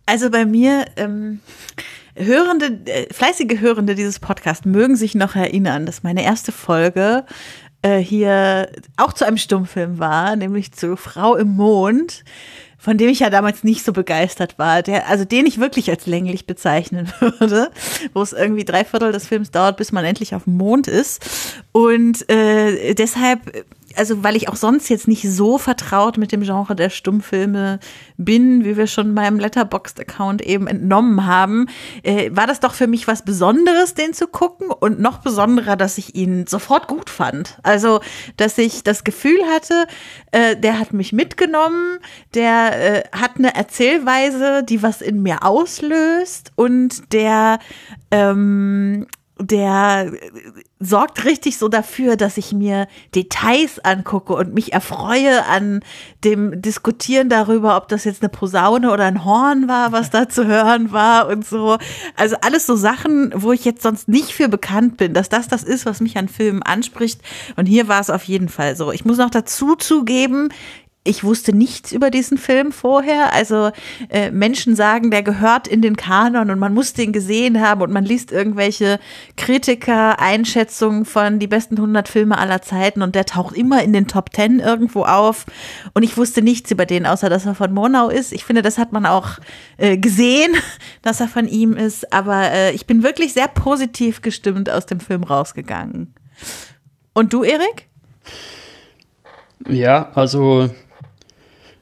Also 0.06 0.30
bei 0.30 0.46
mir, 0.46 0.86
ähm, 0.96 1.42
Hörende, 2.16 2.80
äh, 2.86 3.14
fleißige 3.14 3.60
Hörende 3.60 3.94
dieses 3.94 4.20
Podcasts 4.20 4.66
mögen 4.66 4.96
sich 4.96 5.14
noch 5.14 5.36
erinnern, 5.36 5.86
dass 5.86 6.02
meine 6.02 6.24
erste 6.24 6.52
Folge 6.52 7.26
äh, 7.84 8.00
hier 8.00 8.70
auch 8.96 9.14
zu 9.14 9.26
einem 9.26 9.38
Stummfilm 9.38 10.00
war, 10.00 10.36
nämlich 10.36 10.72
zu 10.72 10.98
Frau 10.98 11.36
im 11.36 11.50
Mond 11.50 12.24
von 12.78 12.98
dem 12.98 13.10
ich 13.10 13.20
ja 13.20 13.30
damals 13.30 13.64
nicht 13.64 13.84
so 13.84 13.92
begeistert 13.92 14.60
war, 14.60 14.84
der, 14.84 15.10
also 15.10 15.26
den 15.26 15.46
ich 15.46 15.60
wirklich 15.60 15.90
als 15.90 16.06
länglich 16.06 16.46
bezeichnen 16.46 17.12
würde, 17.20 17.72
wo 18.14 18.22
es 18.22 18.34
irgendwie 18.34 18.66
drei 18.66 18.86
Viertel 18.86 19.12
des 19.12 19.28
Films 19.28 19.52
dauert, 19.52 19.78
bis 19.78 19.92
man 19.92 20.06
endlich 20.06 20.36
auf 20.36 20.44
dem 20.44 20.58
Mond 20.58 20.88
ist. 20.88 21.26
Und 21.72 22.30
äh, 22.30 22.94
deshalb 22.94 23.66
also 23.96 24.24
weil 24.24 24.36
ich 24.36 24.50
auch 24.50 24.56
sonst 24.56 24.90
jetzt 24.90 25.08
nicht 25.08 25.24
so 25.30 25.58
vertraut 25.58 26.18
mit 26.18 26.32
dem 26.32 26.42
Genre 26.42 26.76
der 26.76 26.90
Stummfilme 26.90 27.80
bin, 28.18 28.64
wie 28.66 28.78
wir 28.78 28.88
schon 28.88 29.16
beim 29.16 29.40
Letterboxd-Account 29.40 30.42
eben 30.42 30.68
entnommen 30.68 31.26
haben, 31.26 31.68
äh, 32.04 32.30
war 32.34 32.48
das 32.48 32.60
doch 32.60 32.74
für 32.74 32.88
mich 32.88 33.08
was 33.08 33.24
Besonderes, 33.24 33.94
den 33.94 34.14
zu 34.14 34.28
gucken 34.28 34.70
und 34.72 35.00
noch 35.00 35.20
besonderer, 35.20 35.76
dass 35.76 35.98
ich 35.98 36.16
ihn 36.16 36.48
sofort 36.48 36.88
gut 36.88 37.10
fand. 37.10 37.60
Also, 37.64 38.02
dass 38.38 38.58
ich 38.58 38.84
das 38.84 39.04
Gefühl 39.04 39.40
hatte, 39.54 39.88
äh, 40.32 40.56
der 40.56 40.80
hat 40.80 40.94
mich 40.94 41.14
mitgenommen, 41.14 42.00
der 42.34 42.98
äh, 42.98 43.04
hat 43.12 43.38
eine 43.38 43.56
Erzählweise, 43.56 44.64
die 44.64 44.84
was 44.84 45.02
in 45.02 45.22
mir 45.22 45.44
auslöst 45.44 46.52
und 46.56 47.14
der 47.14 47.60
ähm, 48.12 49.08
der 49.40 50.12
sorgt 50.80 51.26
richtig 51.26 51.58
so 51.58 51.68
dafür, 51.68 52.16
dass 52.16 52.38
ich 52.38 52.54
mir 52.54 52.88
Details 53.16 53.80
angucke 53.80 54.34
und 54.34 54.54
mich 54.54 54.74
erfreue 54.74 55.46
an 55.46 55.82
dem 56.24 56.62
Diskutieren 56.62 57.30
darüber, 57.30 57.78
ob 57.78 57.88
das 57.88 58.04
jetzt 58.04 58.22
eine 58.22 58.30
Posaune 58.30 58.92
oder 58.92 59.06
ein 59.06 59.26
Horn 59.26 59.68
war, 59.68 59.92
was 59.92 60.10
da 60.10 60.30
zu 60.30 60.46
hören 60.46 60.92
war 60.92 61.28
und 61.28 61.46
so. 61.46 61.78
Also 62.16 62.36
alles 62.42 62.66
so 62.66 62.76
Sachen, 62.76 63.32
wo 63.36 63.52
ich 63.52 63.66
jetzt 63.66 63.84
sonst 63.84 64.08
nicht 64.08 64.32
für 64.32 64.50
bekannt 64.50 64.98
bin, 64.98 65.14
dass 65.14 65.30
das 65.30 65.48
das 65.48 65.64
ist, 65.64 65.86
was 65.86 66.02
mich 66.02 66.18
an 66.18 66.28
Filmen 66.28 66.64
anspricht. 66.64 67.22
Und 67.56 67.66
hier 67.66 67.88
war 67.88 68.02
es 68.02 68.10
auf 68.10 68.24
jeden 68.24 68.50
Fall 68.50 68.76
so. 68.76 68.92
Ich 68.92 69.06
muss 69.06 69.18
noch 69.18 69.30
dazu 69.30 69.76
zugeben, 69.76 70.50
ich 71.08 71.24
wusste 71.24 71.56
nichts 71.56 71.92
über 71.92 72.12
diesen 72.12 72.38
Film 72.38 72.72
vorher. 72.72 73.34
Also 73.34 73.72
äh, 74.10 74.30
Menschen 74.32 74.76
sagen, 74.76 75.10
der 75.10 75.24
gehört 75.24 75.68
in 75.68 75.82
den 75.82 75.96
Kanon 75.96 76.50
und 76.50 76.60
man 76.60 76.74
muss 76.74 76.94
den 76.94 77.14
gesehen 77.14 77.62
haben 77.62 77.82
und 77.82 77.92
man 77.92 78.04
liest 78.04 78.32
irgendwelche 78.32 79.00
Kritiker, 79.38 80.20
Einschätzungen 80.20 81.06
von 81.06 81.40
die 81.40 81.48
besten 81.48 81.78
100 81.78 82.08
Filme 82.08 82.38
aller 82.38 82.62
Zeiten 82.62 83.02
und 83.02 83.16
der 83.16 83.26
taucht 83.26 83.56
immer 83.56 83.82
in 83.84 83.94
den 83.94 84.08
Top 84.08 84.36
10 84.36 84.60
irgendwo 84.60 85.04
auf. 85.04 85.46
Und 85.94 86.04
ich 86.04 86.18
wusste 86.18 86.42
nichts 86.42 86.72
über 86.72 86.86
den, 86.86 87.06
außer 87.06 87.30
dass 87.30 87.46
er 87.46 87.56
von 87.56 87.74
Monau 87.74 88.10
ist. 88.10 88.34
Ich 88.34 88.44
finde, 88.44 88.62
das 88.62 88.78
hat 88.78 88.92
man 88.92 89.06
auch 89.06 89.40
äh, 89.78 89.98
gesehen, 89.98 90.56
dass 91.02 91.22
er 91.22 91.28
von 91.28 91.48
ihm 91.48 91.74
ist. 91.74 92.12
Aber 92.12 92.52
äh, 92.52 92.72
ich 92.72 92.86
bin 92.86 93.04
wirklich 93.04 93.34
sehr 93.34 93.48
positiv 93.48 94.22
gestimmt 94.22 94.70
aus 94.70 94.86
dem 94.86 95.00
Film 95.00 95.24
rausgegangen. 95.24 96.14
Und 97.14 97.34
du, 97.34 97.44
Erik? 97.44 97.88
Ja, 99.68 100.12
also 100.14 100.70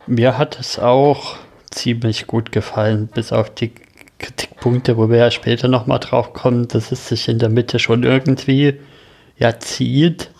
mir 0.08 0.38
hat 0.38 0.60
es 0.60 0.80
auch 0.80 1.38
ziemlich 1.72 2.28
gut 2.28 2.52
gefallen, 2.52 3.08
bis 3.08 3.32
auf 3.32 3.54
die 3.54 3.74
Kritikpunkte, 4.20 4.98
wo 4.98 5.10
wir 5.10 5.18
ja 5.18 5.32
später 5.32 5.68
nochmal 5.68 6.00
drauf 6.00 6.34
kommen, 6.34 6.68
dass 6.68 6.92
es 6.92 7.08
sich 7.08 7.28
in 7.28 7.40
der 7.40 7.50
Mitte 7.50 7.80
schon 7.80 8.04
irgendwie 8.04 8.80
ja 9.38 9.60
zieht. 9.60 10.32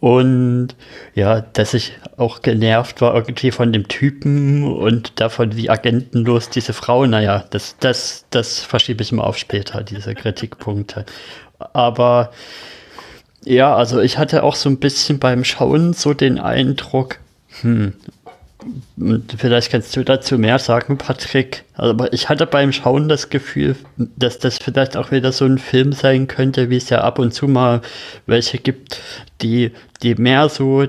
Und 0.00 0.68
ja, 1.14 1.42
dass 1.42 1.74
ich 1.74 1.92
auch 2.16 2.40
genervt 2.40 3.02
war 3.02 3.14
irgendwie 3.14 3.50
von 3.50 3.70
dem 3.70 3.86
Typen 3.86 4.64
und 4.64 5.20
davon, 5.20 5.56
wie 5.56 5.68
agentenlos 5.68 6.48
diese 6.48 6.72
Frau, 6.72 7.04
naja, 7.04 7.44
das, 7.50 7.76
das, 7.80 8.24
das 8.30 8.60
verschiebe 8.60 9.02
ich 9.02 9.12
mal 9.12 9.24
auf 9.24 9.36
später, 9.36 9.82
diese 9.82 10.14
Kritikpunkte. 10.14 11.04
Aber 11.58 12.32
ja, 13.44 13.76
also 13.76 14.00
ich 14.00 14.16
hatte 14.16 14.42
auch 14.42 14.54
so 14.54 14.70
ein 14.70 14.78
bisschen 14.78 15.18
beim 15.18 15.44
Schauen 15.44 15.92
so 15.92 16.14
den 16.14 16.38
Eindruck, 16.38 17.18
hm, 17.60 17.92
Vielleicht 19.36 19.70
kannst 19.70 19.96
du 19.96 20.04
dazu 20.04 20.38
mehr 20.38 20.58
sagen, 20.58 20.98
Patrick. 20.98 21.64
Aber 21.74 22.12
ich 22.12 22.28
hatte 22.28 22.46
beim 22.46 22.72
Schauen 22.72 23.08
das 23.08 23.30
Gefühl, 23.30 23.76
dass 23.96 24.38
das 24.38 24.58
vielleicht 24.58 24.96
auch 24.96 25.10
wieder 25.10 25.32
so 25.32 25.44
ein 25.44 25.58
Film 25.58 25.92
sein 25.92 26.26
könnte, 26.26 26.70
wie 26.70 26.76
es 26.76 26.90
ja 26.90 27.00
ab 27.00 27.18
und 27.18 27.32
zu 27.32 27.48
mal 27.48 27.80
welche 28.26 28.58
gibt, 28.58 29.00
die, 29.40 29.72
die 30.02 30.14
mehr 30.14 30.48
so 30.48 30.86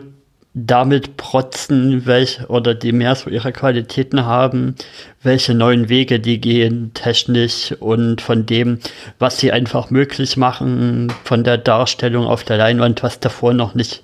damit 0.53 1.15
protzen, 1.15 2.05
welche 2.05 2.45
oder 2.47 2.75
die 2.75 2.91
mehr 2.91 3.15
so 3.15 3.29
ihre 3.29 3.53
Qualitäten 3.53 4.25
haben, 4.25 4.75
welche 5.23 5.53
neuen 5.53 5.87
Wege 5.87 6.19
die 6.19 6.41
gehen, 6.41 6.91
technisch 6.93 7.73
und 7.79 8.19
von 8.19 8.45
dem, 8.45 8.79
was 9.17 9.39
sie 9.39 9.53
einfach 9.53 9.91
möglich 9.91 10.35
machen, 10.35 11.11
von 11.23 11.45
der 11.45 11.57
Darstellung 11.57 12.25
auf 12.25 12.43
der 12.43 12.57
Leinwand, 12.57 13.01
was 13.01 13.21
davor 13.21 13.53
noch 13.53 13.75
nicht, 13.75 14.03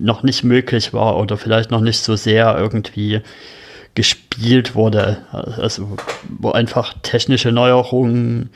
noch 0.00 0.22
nicht 0.22 0.44
möglich 0.44 0.92
war 0.92 1.16
oder 1.18 1.36
vielleicht 1.36 1.70
noch 1.70 1.80
nicht 1.80 2.00
so 2.00 2.16
sehr 2.16 2.56
irgendwie 2.58 3.20
gespielt 3.94 4.74
wurde. 4.74 5.18
Also, 5.30 5.96
wo 6.28 6.52
einfach 6.52 6.94
technische 7.02 7.52
Neuerungen, 7.52 8.50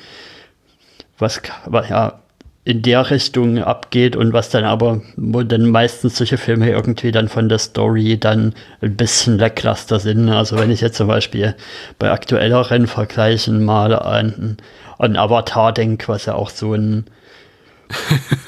was, 1.18 1.42
ja, 1.88 2.20
in 2.64 2.80
der 2.80 3.10
Richtung 3.10 3.58
abgeht 3.58 4.16
und 4.16 4.32
was 4.32 4.48
dann 4.48 4.64
aber, 4.64 5.02
wo 5.16 5.42
dann 5.42 5.68
meistens 5.68 6.16
solche 6.16 6.38
Filme 6.38 6.70
irgendwie 6.70 7.12
dann 7.12 7.28
von 7.28 7.50
der 7.50 7.58
Story 7.58 8.18
dann 8.18 8.54
ein 8.80 8.96
bisschen 8.96 9.38
lackluster 9.38 10.00
sind. 10.00 10.30
Also 10.30 10.58
wenn 10.58 10.70
ich 10.70 10.80
jetzt 10.80 10.96
zum 10.96 11.08
Beispiel 11.08 11.54
bei 11.98 12.10
aktuelleren 12.10 12.86
Vergleichen 12.86 13.62
mal 13.64 13.94
an, 13.94 14.56
an 14.98 15.16
Avatar 15.16 15.74
denke, 15.74 16.08
was 16.08 16.24
ja 16.24 16.34
auch 16.34 16.48
so 16.48 16.72
ein 16.72 17.04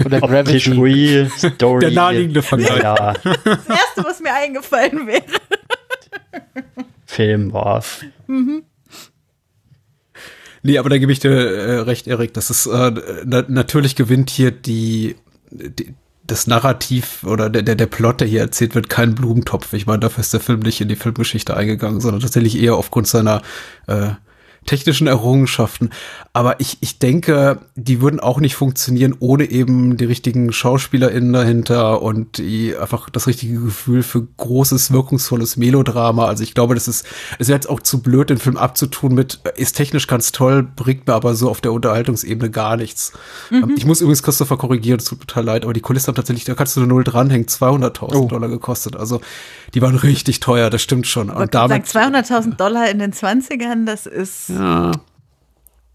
oder 0.05 0.21
Gravity 0.21 1.29
Story. 1.37 1.81
Der 1.81 1.91
naheliegende 1.91 2.43
Vergleich. 2.43 2.83
Ja. 2.83 3.15
Das 3.25 3.69
erste, 3.69 4.05
was 4.05 4.21
mir 4.21 4.33
eingefallen 4.33 5.07
wäre. 5.07 5.23
Film 7.07 7.53
war. 7.53 7.83
Mhm. 8.27 8.65
Nee, 10.63 10.79
aber 10.79 10.91
da 10.91 10.99
gebe 10.99 11.13
ich 11.13 11.21
dir 11.21 11.31
äh, 11.31 11.79
recht, 11.81 12.09
Erik. 12.09 12.35
Das 12.35 12.51
ist 12.51 12.67
äh, 12.67 12.93
na 13.25 13.45
natürlich 13.47 13.95
gewinnt 13.95 14.31
hier 14.31 14.51
die, 14.51 15.15
die 15.51 15.95
das 16.27 16.47
Narrativ 16.47 17.23
oder 17.25 17.49
der, 17.49 17.63
der, 17.63 17.77
der 17.77 17.87
Plot, 17.87 18.21
der 18.21 18.29
hier 18.29 18.41
erzählt 18.41 18.75
wird, 18.75 18.89
kein 18.89 19.15
Blumentopf. 19.15 19.73
Ich 19.73 19.87
meine, 19.87 20.01
dafür 20.01 20.23
ist 20.23 20.33
der 20.33 20.41
Film 20.41 20.61
nicht 20.61 20.81
in 20.81 20.89
die 20.89 20.97
Filmgeschichte 20.97 21.57
eingegangen, 21.57 22.01
sondern 22.01 22.21
tatsächlich 22.21 22.61
eher 22.61 22.75
aufgrund 22.75 23.07
seiner 23.07 23.43
äh, 23.87 24.11
technischen 24.67 25.07
Errungenschaften. 25.07 25.91
Aber 26.33 26.61
ich, 26.61 26.79
ich 26.81 26.99
denke, 26.99 27.61
die 27.77 28.01
würden 28.03 28.21
auch 28.21 28.41
nicht 28.41 28.57
funktionieren 28.57 29.15
ohne 29.21 29.45
eben 29.45 29.97
die 29.97 30.05
richtigen 30.05 30.53
SchauspielerInnen 30.53 31.33
dahinter 31.33 32.03
und 32.03 32.39
die, 32.39 32.77
einfach 32.77 33.09
das 33.09 33.27
richtige 33.27 33.59
Gefühl 33.59 34.03
für 34.03 34.27
großes, 34.37 34.93
wirkungsvolles 34.93 35.57
Melodrama. 35.57 36.27
Also 36.27 36.43
ich 36.43 36.55
glaube, 36.55 36.75
das 36.75 36.89
ist, 36.89 37.07
es 37.39 37.49
wäre 37.49 37.57
jetzt 37.57 37.71
auch 37.71 37.81
zu 37.81 38.03
blöd, 38.03 38.29
den 38.29 38.39
Film 38.39 38.57
abzutun 38.57 39.15
mit, 39.15 39.41
ist 39.57 39.77
technisch 39.77 40.07
ganz 40.07 40.33
toll, 40.33 40.63
bringt 40.63 41.07
mir 41.07 41.15
aber 41.15 41.35
so 41.35 41.49
auf 41.49 41.61
der 41.61 41.73
Unterhaltungsebene 41.73 42.51
gar 42.51 42.77
nichts. 42.77 43.13
Mhm. 43.51 43.75
Ich 43.77 43.87
muss 43.87 44.01
übrigens 44.01 44.23
Christopher 44.23 44.59
korrigieren, 44.59 44.99
es 44.99 45.07
tut 45.07 45.21
total 45.21 45.45
leid, 45.45 45.65
aber 45.65 45.73
die 45.73 45.81
Kulissen 45.81 46.09
haben 46.09 46.17
tatsächlich, 46.17 46.45
da 46.45 46.55
kannst 46.55 46.77
du 46.77 46.81
eine 46.81 46.89
Null 46.89 47.05
dranhängen, 47.05 47.47
200.000 47.47 48.15
oh. 48.15 48.27
Dollar 48.27 48.49
gekostet. 48.49 48.97
Also 48.97 49.21
die 49.75 49.83
waren 49.83 49.97
richtig 49.97 50.41
teuer, 50.41 50.71
das 50.71 50.83
stimmt 50.83 51.07
schon. 51.07 51.31
Und 51.31 51.55
damit 51.55 51.85
200.000 51.85 52.57
Dollar 52.57 52.91
in 52.91 52.99
den 52.99 53.13
20ern, 53.13 53.87
das 53.87 54.07
ist. 54.07 54.49
Ja. 54.51 54.93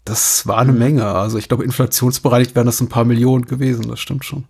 Das 0.04 0.46
war 0.46 0.58
eine 0.58 0.72
Menge. 0.72 1.06
Also 1.06 1.38
ich 1.38 1.48
glaube, 1.48 1.64
inflationsbereinigt 1.64 2.56
wären 2.56 2.66
das 2.66 2.80
ein 2.80 2.88
paar 2.88 3.04
Millionen 3.04 3.46
gewesen, 3.46 3.88
das 3.88 4.00
stimmt 4.00 4.24
schon. 4.24 4.44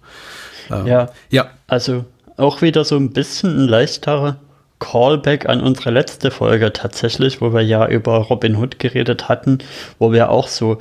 Ähm, 0.70 0.86
ja. 0.86 1.10
Ja. 1.30 1.50
Also 1.66 2.06
auch 2.36 2.62
wieder 2.62 2.84
so 2.84 2.96
ein 2.96 3.10
bisschen 3.10 3.64
ein 3.64 3.68
leichterer 3.68 4.38
Callback 4.78 5.48
an 5.48 5.60
unsere 5.60 5.90
letzte 5.90 6.30
Folge 6.30 6.72
tatsächlich, 6.72 7.40
wo 7.40 7.52
wir 7.52 7.60
ja 7.60 7.86
über 7.86 8.16
Robin 8.16 8.56
Hood 8.56 8.78
geredet 8.78 9.28
hatten, 9.28 9.58
wo 9.98 10.10
wir 10.10 10.30
auch 10.30 10.48
so 10.48 10.78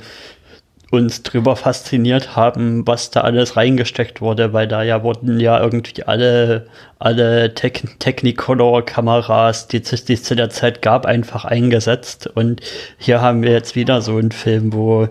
uns 0.92 1.22
drüber 1.22 1.56
fasziniert 1.56 2.36
haben, 2.36 2.86
was 2.86 3.10
da 3.10 3.22
alles 3.22 3.56
reingesteckt 3.56 4.20
wurde, 4.20 4.52
weil 4.52 4.68
da 4.68 4.82
ja 4.82 5.02
wurden 5.02 5.40
ja 5.40 5.58
irgendwie 5.58 6.02
alle, 6.04 6.66
alle 6.98 7.54
Te 7.54 7.70
Technicolor-Kameras, 7.70 9.68
die, 9.68 9.80
die 9.80 10.12
es 10.12 10.22
zu 10.22 10.36
der 10.36 10.50
Zeit 10.50 10.82
gab, 10.82 11.06
einfach 11.06 11.46
eingesetzt. 11.46 12.26
Und 12.26 12.60
hier 12.98 13.22
haben 13.22 13.42
wir 13.42 13.52
jetzt 13.52 13.74
wieder 13.74 14.02
so 14.02 14.18
einen 14.18 14.32
Film, 14.32 14.74
wo, 14.74 15.08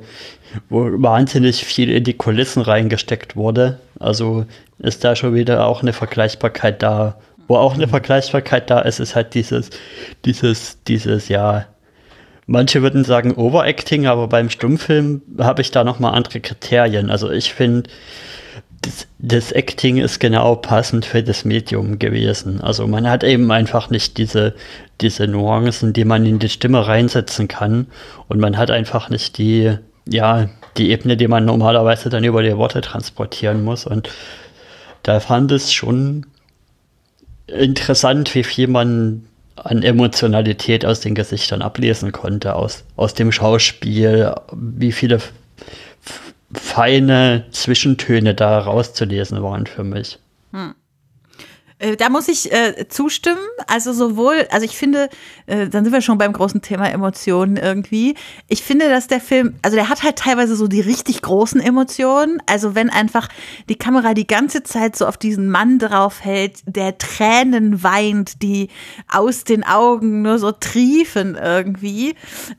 wo 0.69 0.85
wahnsinnig 1.01 1.65
viel 1.65 1.89
in 1.89 2.03
die 2.03 2.13
Kulissen 2.13 2.61
reingesteckt 2.61 3.35
wurde. 3.35 3.79
Also 3.99 4.45
ist 4.77 5.03
da 5.03 5.15
schon 5.15 5.33
wieder 5.33 5.65
auch 5.65 5.81
eine 5.81 5.93
Vergleichbarkeit 5.93 6.83
da. 6.83 7.17
Wo 7.47 7.57
auch 7.57 7.73
eine 7.73 7.87
Vergleichbarkeit 7.87 8.69
da 8.69 8.81
ist, 8.81 8.99
ist 8.99 9.15
halt 9.15 9.33
dieses, 9.33 9.71
dieses, 10.25 10.77
dieses, 10.83 11.27
ja, 11.27 11.65
Manche 12.47 12.81
würden 12.81 13.03
sagen 13.03 13.35
Overacting, 13.35 14.07
aber 14.07 14.27
beim 14.27 14.49
Stummfilm 14.49 15.21
habe 15.39 15.61
ich 15.61 15.71
da 15.71 15.83
nochmal 15.83 16.13
andere 16.13 16.39
Kriterien. 16.39 17.09
Also 17.09 17.29
ich 17.29 17.53
finde, 17.53 17.89
das, 18.81 19.07
das, 19.19 19.51
Acting 19.51 19.97
ist 19.97 20.19
genau 20.19 20.55
passend 20.55 21.05
für 21.05 21.21
das 21.21 21.45
Medium 21.45 21.99
gewesen. 21.99 22.61
Also 22.61 22.87
man 22.87 23.07
hat 23.07 23.23
eben 23.23 23.51
einfach 23.51 23.89
nicht 23.91 24.17
diese, 24.17 24.55
diese 25.01 25.27
Nuancen, 25.27 25.93
die 25.93 26.03
man 26.03 26.25
in 26.25 26.39
die 26.39 26.49
Stimme 26.49 26.87
reinsetzen 26.87 27.47
kann. 27.47 27.87
Und 28.27 28.39
man 28.39 28.57
hat 28.57 28.71
einfach 28.71 29.09
nicht 29.09 29.37
die, 29.37 29.77
ja, 30.07 30.49
die 30.77 30.89
Ebene, 30.89 31.15
die 31.15 31.27
man 31.27 31.45
normalerweise 31.45 32.09
dann 32.09 32.23
über 32.23 32.41
die 32.41 32.57
Worte 32.57 32.81
transportieren 32.81 33.63
muss. 33.63 33.85
Und 33.85 34.09
da 35.03 35.19
fand 35.19 35.51
es 35.51 35.71
schon 35.71 36.25
interessant, 37.47 38.33
wie 38.33 38.43
viel 38.43 38.67
man 38.67 39.27
an 39.55 39.83
Emotionalität 39.83 40.85
aus 40.85 41.01
den 41.01 41.15
Gesichtern 41.15 41.61
ablesen 41.61 42.11
konnte, 42.11 42.55
aus, 42.55 42.83
aus 42.95 43.13
dem 43.13 43.31
Schauspiel, 43.31 44.33
wie 44.53 44.91
viele 44.91 45.19
feine 46.53 47.45
Zwischentöne 47.51 48.33
da 48.33 48.59
rauszulesen 48.59 49.41
waren 49.43 49.67
für 49.67 49.83
mich. 49.83 50.19
Hm. 50.51 50.75
Äh, 51.81 51.97
da 51.97 52.09
muss 52.09 52.27
ich 52.27 52.51
äh, 52.51 52.87
zustimmen. 52.87 53.41
Also 53.67 53.91
sowohl, 53.91 54.47
also 54.51 54.65
ich 54.65 54.77
finde, 54.77 55.09
äh, 55.47 55.67
dann 55.67 55.83
sind 55.83 55.93
wir 55.93 56.01
schon 56.01 56.17
beim 56.17 56.31
großen 56.31 56.61
Thema 56.61 56.89
Emotionen 56.89 57.57
irgendwie. 57.57 58.15
Ich 58.47 58.63
finde, 58.63 58.87
dass 58.87 59.07
der 59.07 59.19
Film, 59.19 59.55
also 59.63 59.75
der 59.75 59.89
hat 59.89 60.03
halt 60.03 60.17
teilweise 60.17 60.55
so 60.55 60.67
die 60.67 60.81
richtig 60.81 61.21
großen 61.21 61.59
Emotionen. 61.59 62.41
Also 62.45 62.75
wenn 62.75 62.89
einfach 62.89 63.27
die 63.67 63.75
Kamera 63.75 64.13
die 64.13 64.27
ganze 64.27 64.63
Zeit 64.63 64.95
so 64.95 65.07
auf 65.07 65.17
diesen 65.17 65.49
Mann 65.49 65.79
drauf 65.79 66.23
hält, 66.23 66.59
der 66.65 66.97
Tränen 66.99 67.83
weint, 67.83 68.43
die 68.43 68.69
aus 69.09 69.43
den 69.43 69.63
Augen 69.63 70.21
nur 70.21 70.37
so 70.37 70.51
triefen 70.51 71.35
irgendwie. 71.35 72.15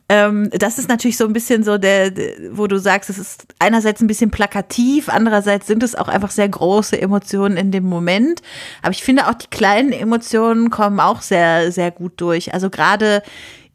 Ähm, 0.08 0.50
das 0.52 0.78
ist 0.78 0.88
natürlich 0.88 1.16
so 1.16 1.24
ein 1.24 1.32
bisschen 1.32 1.62
so 1.62 1.78
der, 1.78 2.12
wo 2.50 2.66
du 2.66 2.78
sagst, 2.78 3.08
es 3.08 3.18
ist 3.18 3.46
einerseits 3.60 4.00
ein 4.00 4.08
bisschen 4.08 4.30
plakativ, 4.30 5.08
andererseits 5.08 5.68
sind 5.68 5.82
es 5.82 5.94
auch 5.94 6.08
einfach 6.08 6.32
sehr 6.32 6.48
große 6.48 7.00
Emotionen 7.00 7.56
in 7.56 7.70
dem 7.70 7.84
Moment. 7.84 8.42
Aber 8.82 8.90
ich 8.90 9.02
finde 9.02 9.11
finde 9.12 9.28
auch 9.28 9.34
die 9.34 9.48
kleinen 9.48 9.92
Emotionen 9.92 10.70
kommen 10.70 10.98
auch 10.98 11.20
sehr, 11.20 11.70
sehr 11.70 11.90
gut 11.90 12.14
durch. 12.16 12.54
Also 12.54 12.70
gerade 12.70 13.22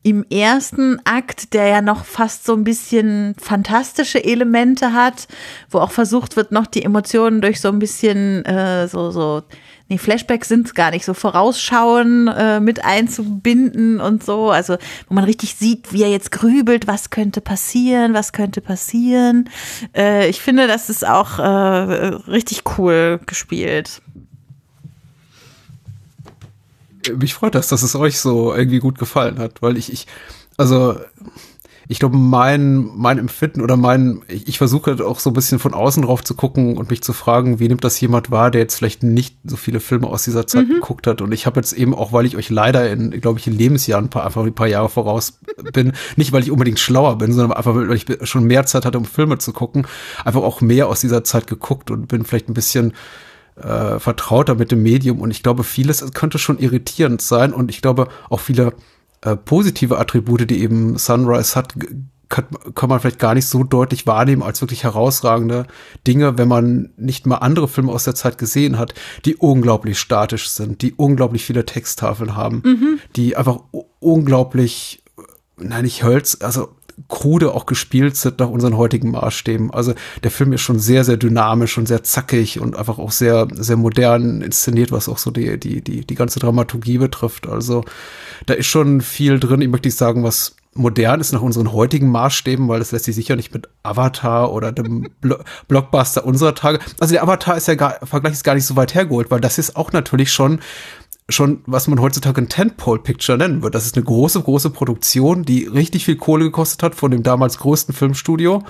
im 0.02 0.26
ersten 0.32 1.00
Akt, 1.06 1.54
der 1.54 1.68
ja 1.68 1.82
noch 1.82 2.06
fast 2.06 2.44
so 2.44 2.54
ein 2.54 2.64
bisschen 2.64 3.36
fantastische 3.40 4.24
Elemente 4.24 4.94
hat, 4.94 5.28
wo 5.70 5.78
auch 5.78 5.92
versucht 5.92 6.38
wird, 6.38 6.52
noch 6.52 6.66
die 6.66 6.82
Emotionen 6.82 7.40
durch 7.40 7.62
so 7.62 7.68
ein 7.68 7.78
bisschen 7.78 8.44
äh, 8.46 8.88
so, 8.88 9.12
so, 9.12 9.44
nee, 9.90 10.00
Flashbacks 10.00 10.48
sind 10.48 10.66
es 10.66 10.74
gar 10.74 10.90
nicht, 10.90 11.06
so 11.06 11.14
Vorausschauen 11.14 12.30
äh, 12.30 12.60
mit 12.60 12.84
einzubinden 12.84 14.00
und 14.00 14.24
so. 14.24 14.50
Also, 14.50 14.78
wo 15.08 15.14
man 15.14 15.26
richtig 15.26 15.54
sieht, 15.54 15.94
wie 15.94 16.02
er 16.02 16.10
jetzt 16.10 16.32
grübelt, 16.32 16.88
was 16.88 17.12
könnte 17.12 17.42
passieren, 17.42 18.16
was 18.16 18.32
könnte 18.32 18.62
passieren. 18.62 19.52
Äh, 19.96 20.30
ich 20.30 20.42
finde, 20.42 20.66
das 20.66 20.90
ist 20.90 21.06
auch 21.06 21.38
äh, 21.38 21.44
richtig 21.44 22.64
cool 22.80 23.20
gespielt 23.28 24.02
mich 27.14 27.34
freut 27.34 27.56
das, 27.56 27.68
dass 27.68 27.84
es 27.84 27.96
euch 27.96 28.20
so 28.20 28.54
irgendwie 28.54 28.80
gut 28.80 28.98
gefallen 28.98 29.40
hat, 29.40 29.62
weil 29.62 29.78
ich, 29.78 29.92
ich, 29.92 30.08
also 30.58 30.96
ich 31.90 32.00
glaube, 32.00 32.18
mein, 32.18 32.90
mein 32.96 33.18
Empfinden 33.18 33.62
oder 33.62 33.78
mein, 33.78 34.22
ich, 34.28 34.48
ich 34.48 34.58
versuche 34.58 34.92
halt 34.92 35.02
auch 35.02 35.20
so 35.20 35.30
ein 35.30 35.34
bisschen 35.34 35.58
von 35.60 35.74
außen 35.74 36.04
drauf 36.04 36.24
zu 36.24 36.36
gucken 36.36 36.78
und 36.78 36.90
mich 36.90 37.02
zu 37.02 37.14
fragen, 37.14 37.60
wie 37.60 37.68
nimmt 37.70 37.84
das 37.84 38.00
jemand 38.02 38.30
wahr, 38.30 38.52
der 38.52 38.62
jetzt 38.62 38.76
vielleicht 38.76 39.04
nicht 39.04 39.38
so 39.46 39.56
viele 39.56 39.80
Filme 39.80 40.08
aus 40.08 40.24
dieser 40.24 40.48
Zeit 40.48 40.68
mhm. 40.68 40.74
geguckt 40.76 41.08
hat. 41.08 41.22
Und 41.22 41.32
ich 41.32 41.46
habe 41.46 41.60
jetzt 41.60 41.72
eben 41.74 41.96
auch, 41.96 42.12
weil 42.12 42.26
ich 42.26 42.36
euch 42.36 42.50
leider 42.50 42.90
in, 42.90 43.12
glaube 43.22 43.40
ich, 43.40 43.48
in 43.48 43.58
Lebensjahren 43.58 44.06
ein 44.06 44.10
paar, 44.10 44.26
einfach 44.26 44.44
ein 44.44 44.54
paar 44.54 44.68
Jahre 44.68 44.90
voraus 44.90 45.40
bin, 45.74 45.94
nicht 46.18 46.34
weil 46.34 46.44
ich 46.44 46.52
unbedingt 46.52 46.80
schlauer 46.80 47.18
bin, 47.18 47.32
sondern 47.32 47.56
einfach, 47.56 47.74
weil 47.74 47.92
ich 47.94 48.06
schon 48.24 48.44
mehr 48.44 48.66
Zeit 48.66 48.86
hatte, 48.86 48.98
um 48.98 49.06
Filme 49.06 49.38
zu 49.38 49.54
gucken, 49.54 49.88
einfach 50.26 50.42
auch 50.42 50.60
mehr 50.60 50.90
aus 50.90 51.00
dieser 51.00 51.24
Zeit 51.24 51.48
geguckt 51.48 51.90
und 51.90 52.08
bin 52.08 52.26
vielleicht 52.26 52.50
ein 52.50 52.54
bisschen 52.54 52.94
äh, 53.62 54.00
vertrauter 54.00 54.56
mit 54.56 54.72
dem 54.72 54.84
Medium 54.84 55.20
und 55.20 55.32
ich 55.32 55.44
glaube, 55.44 55.64
vieles 55.64 56.12
könnte 56.14 56.38
schon 56.38 56.60
irritierend 56.60 57.22
sein 57.22 57.54
und 57.54 57.70
ich 57.70 57.82
glaube 57.82 58.08
auch 58.30 58.40
viele 58.40 58.74
äh, 59.22 59.36
positive 59.36 59.98
Attribute, 59.98 60.50
die 60.50 60.62
eben 60.62 60.98
Sunrise 60.98 61.56
hat, 61.56 61.74
kann, 62.30 62.46
kann 62.76 62.90
man 62.90 63.00
vielleicht 63.00 63.20
gar 63.20 63.34
nicht 63.34 63.46
so 63.46 63.64
deutlich 63.64 64.06
wahrnehmen 64.06 64.44
als 64.44 64.62
wirklich 64.62 64.84
herausragende 64.84 65.66
Dinge, 66.06 66.38
wenn 66.38 66.48
man 66.48 66.90
nicht 66.98 67.26
mal 67.26 67.38
andere 67.38 67.68
Filme 67.68 67.92
aus 67.92 68.04
der 68.04 68.16
Zeit 68.16 68.38
gesehen 68.38 68.78
hat, 68.78 68.94
die 69.26 69.36
unglaublich 69.36 70.00
statisch 70.00 70.50
sind, 70.50 70.82
die 70.82 70.94
unglaublich 70.94 71.46
viele 71.46 71.66
Texttafeln 71.66 72.36
haben, 72.36 72.62
mhm. 72.66 73.00
die 73.16 73.38
einfach 73.38 73.60
unglaublich, 74.00 75.04
nein, 75.58 75.84
nicht 75.84 76.04
Hölz, 76.04 76.38
also 76.42 76.70
krude 77.08 77.54
auch 77.54 77.66
gespielt 77.66 78.18
sind 78.18 78.40
nach 78.40 78.50
unseren 78.50 78.76
heutigen 78.76 79.12
Maßstäben. 79.12 79.72
Also 79.72 79.94
der 80.24 80.32
Film 80.32 80.52
ist 80.54 80.62
schon 80.62 80.80
sehr, 80.80 81.04
sehr 81.04 81.18
dynamisch 81.18 81.78
und 81.78 81.88
sehr 81.88 82.04
zackig 82.04 82.60
und 82.60 82.76
einfach 82.76 82.98
auch 82.98 83.12
sehr, 83.12 83.48
sehr 83.54 83.78
modern 83.78 84.42
inszeniert, 84.42 84.92
was 84.92 85.08
auch 85.08 85.18
so 85.18 85.32
die, 85.32 85.60
die, 85.60 85.82
die, 85.82 86.06
die 86.06 86.16
ganze 86.16 86.40
Dramaturgie 86.40 86.98
betrifft. 86.98 87.48
Also 87.48 87.84
da 88.46 88.56
ist 88.56 88.66
schon 88.66 89.02
viel 89.02 89.40
drin. 89.40 89.62
Ich 89.62 89.70
möchte 89.70 89.88
nicht 89.88 89.98
sagen, 89.98 90.24
was 90.24 90.56
modern 90.78 91.20
ist 91.20 91.34
nach 91.34 91.42
unseren 91.42 91.72
heutigen 91.72 92.10
Maßstäben, 92.10 92.68
weil 92.68 92.80
das 92.80 92.92
lässt 92.92 93.06
sich 93.06 93.16
sicher 93.16 93.36
nicht 93.36 93.54
mit 93.54 93.68
Avatar 93.84 94.54
oder 94.54 94.72
dem 94.72 95.08
Blo 95.22 95.38
Blockbuster 95.68 96.26
unserer 96.26 96.56
Tage. 96.56 96.80
Also 97.00 97.14
der 97.14 97.24
Avatar 97.24 97.58
ist 97.58 97.68
ja 97.68 97.76
gar, 97.76 98.06
Vergleich 98.06 98.34
ist 98.34 98.44
gar 98.44 98.56
nicht 98.56 98.66
so 98.66 98.76
weit 98.76 98.96
hergeholt, 98.96 99.32
weil 99.32 99.42
das 99.42 99.58
ist 99.58 99.76
auch 99.76 99.92
natürlich 99.92 100.32
schon 100.32 100.60
schon, 101.30 101.62
was 101.66 101.88
man 101.88 102.00
heutzutage 102.02 102.42
ein 102.42 102.50
Tentpole-Picture 102.50 103.38
nennen 103.38 103.62
würde. 103.62 103.74
Das 103.74 103.86
ist 103.86 103.96
eine 103.96 104.06
große, 104.06 104.42
große 104.42 104.70
Produktion, 104.70 105.44
die 105.44 105.66
richtig 105.66 106.06
viel 106.06 106.16
Kohle 106.16 106.46
gekostet 106.46 106.84
hat 106.84 106.96
von 106.96 107.12
dem 107.12 107.24
damals 107.24 107.58
größten 107.58 107.94
Filmstudio. 107.94 108.64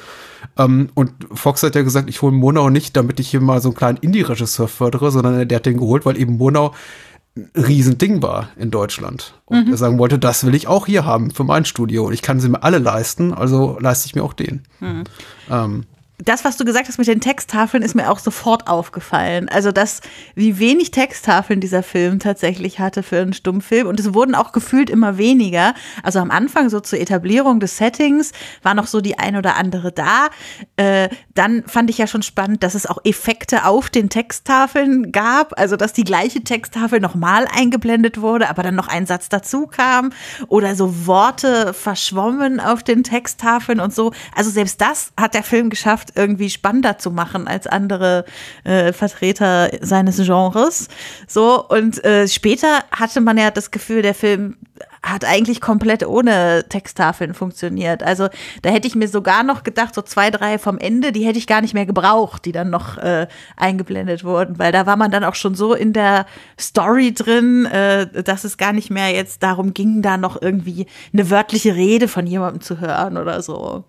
Ähm, 0.58 0.90
und 0.96 1.12
Fox 1.32 1.62
hat 1.62 1.76
ja 1.76 1.84
gesagt, 1.84 2.10
ich 2.10 2.22
hole 2.22 2.34
Monau 2.34 2.70
nicht, 2.70 2.98
damit 2.98 3.20
ich 3.20 3.30
hier 3.30 3.42
mal 3.42 3.62
so 3.62 3.70
einen 3.70 3.76
kleinen 3.76 3.98
Indie-Regisseur 4.00 4.68
fördere, 4.68 5.12
sondern 5.12 5.48
der 5.48 5.56
hat 5.58 5.66
den 5.68 5.78
geholt, 5.78 6.06
weil 6.06 6.18
eben 6.18 6.38
Monau 6.38 6.74
ein 7.36 7.50
Riesending 7.56 8.24
war 8.24 8.50
in 8.58 8.72
Deutschland. 8.72 9.36
Und 9.46 9.68
mhm. 9.68 9.74
er 9.74 9.78
sagen 9.78 10.00
wollte, 10.00 10.18
das 10.18 10.44
will 10.44 10.56
ich 10.56 10.68
auch 10.68 10.88
hier 10.88 11.06
haben 11.06 11.30
für 11.30 11.44
mein 11.44 11.66
Studio. 11.66 12.08
Und 12.08 12.14
ich 12.14 12.24
kann 12.24 12.40
sie 12.40 12.50
mir 12.50 12.64
alle 12.64 12.80
leisten, 12.80 13.34
also 13.34 13.78
leiste 13.80 14.08
ich 14.08 14.16
mir 14.16 14.24
auch 14.24 14.34
den. 14.34 14.64
Mhm. 14.80 15.04
Ähm, 15.52 15.84
das, 16.20 16.44
was 16.44 16.58
du 16.58 16.66
gesagt 16.66 16.88
hast 16.88 16.98
mit 16.98 17.08
den 17.08 17.22
Texttafeln, 17.22 17.84
ist 17.84 17.94
mir 17.94 18.10
auch 18.10 18.18
sofort 18.18 18.68
aufgefallen. 18.68 19.50
Also 19.50 19.72
das, 19.72 20.02
wie 20.34 20.58
wenig 20.58 20.90
Texttafeln 20.90 21.60
dieser 21.60 21.84
Film 21.84 22.18
tatsächlich 22.18 22.80
hatte 22.80 23.04
für 23.04 23.22
einen 23.22 23.34
Stummfilm. 23.34 23.86
Und 23.86 24.00
es 24.00 24.16
wurden 24.16 24.34
auch 24.34 24.52
gefühlt 24.52 24.90
immer 24.90 25.20
weniger. 25.20 25.76
Also 26.02 26.18
am 26.18 26.32
Anfang 26.32 26.72
so 26.72 26.80
zur 26.80 27.00
Etablierung 27.00 27.60
des 27.60 27.78
Settings 27.78 28.32
war 28.64 28.74
noch 28.74 28.88
so 28.88 29.00
die 29.00 29.20
ein 29.20 29.36
oder 29.36 29.58
andere 29.58 29.92
da. 29.92 30.30
Äh, 30.76 31.10
dann 31.36 31.64
fand 31.68 31.92
ich 31.92 32.00
ja 32.00 32.08
schon 32.08 32.24
spannend, 32.24 32.64
dass 32.64 32.74
es 32.74 32.88
auch 32.88 32.98
Effekte 33.04 33.66
auf 33.66 33.92
den 33.92 34.10
Texttafeln 34.10 35.12
gab. 35.12 35.60
Also 35.60 35.76
dass 35.76 35.94
die 35.94 36.04
gleiche 36.04 36.44
Texttafel 36.44 37.00
nochmal 37.00 37.48
eingeblendet 37.56 38.22
wurde, 38.22 38.50
aber 38.50 38.64
dann 38.64 38.76
noch 38.76 38.88
ein 38.88 39.06
Satz 39.06 39.30
dazu 39.30 39.68
kam. 39.68 40.12
Oder 40.48 40.76
so 40.76 41.06
Worte 41.06 41.76
verschwommen 41.76 42.60
auf 42.60 42.82
den 42.82 43.04
Texttafeln 43.04 43.80
und 43.80 43.94
so. 43.94 44.14
Also 44.36 44.50
selbst 44.50 44.82
das 44.82 45.12
hat 45.16 45.36
der 45.36 45.44
Film 45.44 45.70
geschafft 45.70 46.07
geschafft, 46.08 46.12
irgendwie 46.16 46.50
spannender 46.50 46.98
zu 46.98 47.12
machen 47.12 47.48
als 47.48 47.68
andere 47.68 48.26
äh, 48.64 48.94
Vertreter 48.94 49.70
seines 49.82 50.18
Genres. 50.18 50.88
So, 51.28 51.64
und 51.68 52.04
äh, 52.04 52.28
später 52.28 52.84
hatte 52.92 53.22
man 53.22 53.38
ja 53.38 53.52
das 53.52 53.72
Gefühl, 53.72 54.02
der 54.02 54.14
Film 54.14 54.58
hat 55.04 55.24
eigentlich 55.24 55.62
komplett 55.62 56.06
ohne 56.06 56.66
Texttafeln 56.68 57.34
funktioniert. 57.34 58.04
Also 58.04 58.28
da 58.62 58.70
hätte 58.72 58.88
ich 58.88 58.96
mir 58.96 59.08
sogar 59.08 59.44
noch 59.44 59.64
gedacht, 59.64 59.96
so 59.96 60.02
zwei, 60.02 60.32
drei 60.32 60.58
vom 60.58 60.78
Ende, 60.78 61.12
die 61.12 61.26
hätte 61.26 61.38
ich 61.38 61.48
gar 61.48 61.62
nicht 61.62 61.74
mehr 61.74 61.86
gebraucht, 61.86 62.44
die 62.46 62.52
dann 62.52 62.70
noch 62.70 62.98
äh, 62.98 63.28
eingeblendet 63.56 64.24
wurden, 64.24 64.60
weil 64.60 64.72
da 64.72 64.86
war 64.86 64.98
man 64.98 65.12
dann 65.12 65.24
auch 65.24 65.36
schon 65.36 65.56
so 65.56 65.74
in 65.74 65.94
der 65.94 66.26
Story 66.60 67.14
drin, 67.14 67.66
äh, 67.66 68.24
dass 68.24 68.44
es 68.44 68.58
gar 68.58 68.74
nicht 68.74 68.90
mehr 68.90 69.12
jetzt 69.12 69.44
darum 69.44 69.74
ging, 69.74 70.02
da 70.02 70.18
noch 70.18 70.42
irgendwie 70.42 70.88
eine 71.14 71.30
wörtliche 71.30 71.76
Rede 71.76 72.08
von 72.08 72.28
jemandem 72.28 72.62
zu 72.62 72.82
hören 72.82 73.18
oder 73.18 73.42
so. 73.42 73.86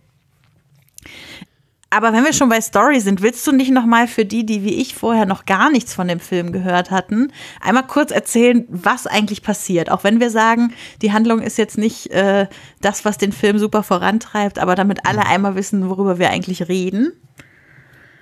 Aber 1.91 2.13
wenn 2.13 2.25
wir 2.25 2.35
schon 2.35 2.51
bei 2.51 2.61
Story 2.61 3.01
sind, 3.01 3.23
willst 3.23 3.47
du 3.47 3.53
nicht 3.53 3.71
noch 3.71 3.87
mal 3.87 4.07
für 4.07 4.27
die, 4.27 4.45
die 4.45 4.63
wie 4.63 4.75
ich 4.75 4.95
vorher 4.95 5.25
noch 5.25 5.47
gar 5.47 5.71
nichts 5.71 5.95
von 5.95 6.07
dem 6.07 6.21
Film 6.21 6.53
gehört 6.53 6.91
hatten, 6.91 7.33
einmal 7.63 7.87
kurz 7.87 8.11
erzählen, 8.11 8.67
was 8.69 9.07
eigentlich 9.07 9.43
passiert? 9.43 9.91
Auch 9.91 10.05
wenn 10.05 10.21
wir 10.21 10.31
sagen, 10.31 10.75
die 11.01 11.13
Handlung 11.13 11.41
ist 11.41 11.57
jetzt 11.57 11.79
nicht 11.79 12.11
äh, 12.11 12.47
das, 12.83 13.07
was 13.07 13.17
den 13.17 13.33
Film 13.33 13.59
super 13.59 13.83
vorantreibt, 13.83 14.59
aber 14.59 14.75
damit 14.75 15.07
alle 15.07 15.25
einmal 15.25 15.55
wissen, 15.55 15.89
worüber 15.89 16.19
wir 16.19 16.29
eigentlich 16.29 16.69
reden. 16.69 17.13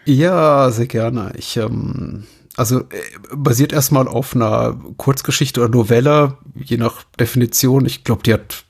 Ja, 0.05 0.71
sehr 0.71 0.87
gerne. 0.87 1.33
Ich 1.37 1.57
ähm, 1.57 2.25
also 2.57 2.81
äh, 2.81 3.03
basiert 3.35 3.73
erstmal 3.73 4.09
auf 4.09 4.35
einer 4.35 4.79
Kurzgeschichte 4.97 5.61
oder 5.61 5.69
Novelle, 5.69 6.39
je 6.55 6.77
nach 6.77 7.03
Definition. 7.19 7.85
Ich 7.85 8.05
glaube, 8.05 8.23
die 8.23 8.33
hat 8.33 8.66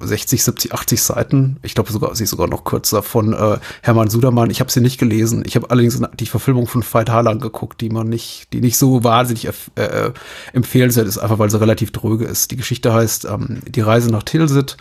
60, 0.00 0.42
70, 0.42 0.72
80 0.74 1.02
Seiten. 1.02 1.56
Ich 1.62 1.74
glaube 1.74 1.92
sogar, 1.92 2.14
sie 2.14 2.24
ist 2.24 2.30
sogar 2.30 2.48
noch 2.48 2.64
kürzer 2.64 3.02
von 3.02 3.32
äh, 3.32 3.58
Hermann 3.82 4.10
Sudermann. 4.10 4.50
Ich 4.50 4.60
habe 4.60 4.70
sie 4.70 4.80
nicht 4.80 4.98
gelesen. 4.98 5.42
Ich 5.46 5.56
habe 5.56 5.70
allerdings 5.70 6.00
die 6.18 6.26
Verfilmung 6.26 6.66
von 6.66 6.82
Veit 6.82 7.10
Harlan 7.10 7.40
geguckt, 7.40 7.80
die 7.80 7.90
man 7.90 8.08
nicht, 8.08 8.52
die 8.52 8.60
nicht 8.60 8.78
so 8.78 9.04
wahnsinnig 9.04 9.46
äh, 9.46 9.52
äh, 9.82 10.12
empfehlenswert 10.52 11.06
ist, 11.06 11.18
einfach 11.18 11.38
weil 11.38 11.50
sie 11.50 11.60
relativ 11.60 11.92
dröge 11.92 12.24
ist. 12.24 12.50
Die 12.50 12.56
Geschichte 12.56 12.92
heißt 12.92 13.26
ähm, 13.26 13.60
Die 13.66 13.80
Reise 13.80 14.10
nach 14.10 14.22
Tilsit 14.22 14.76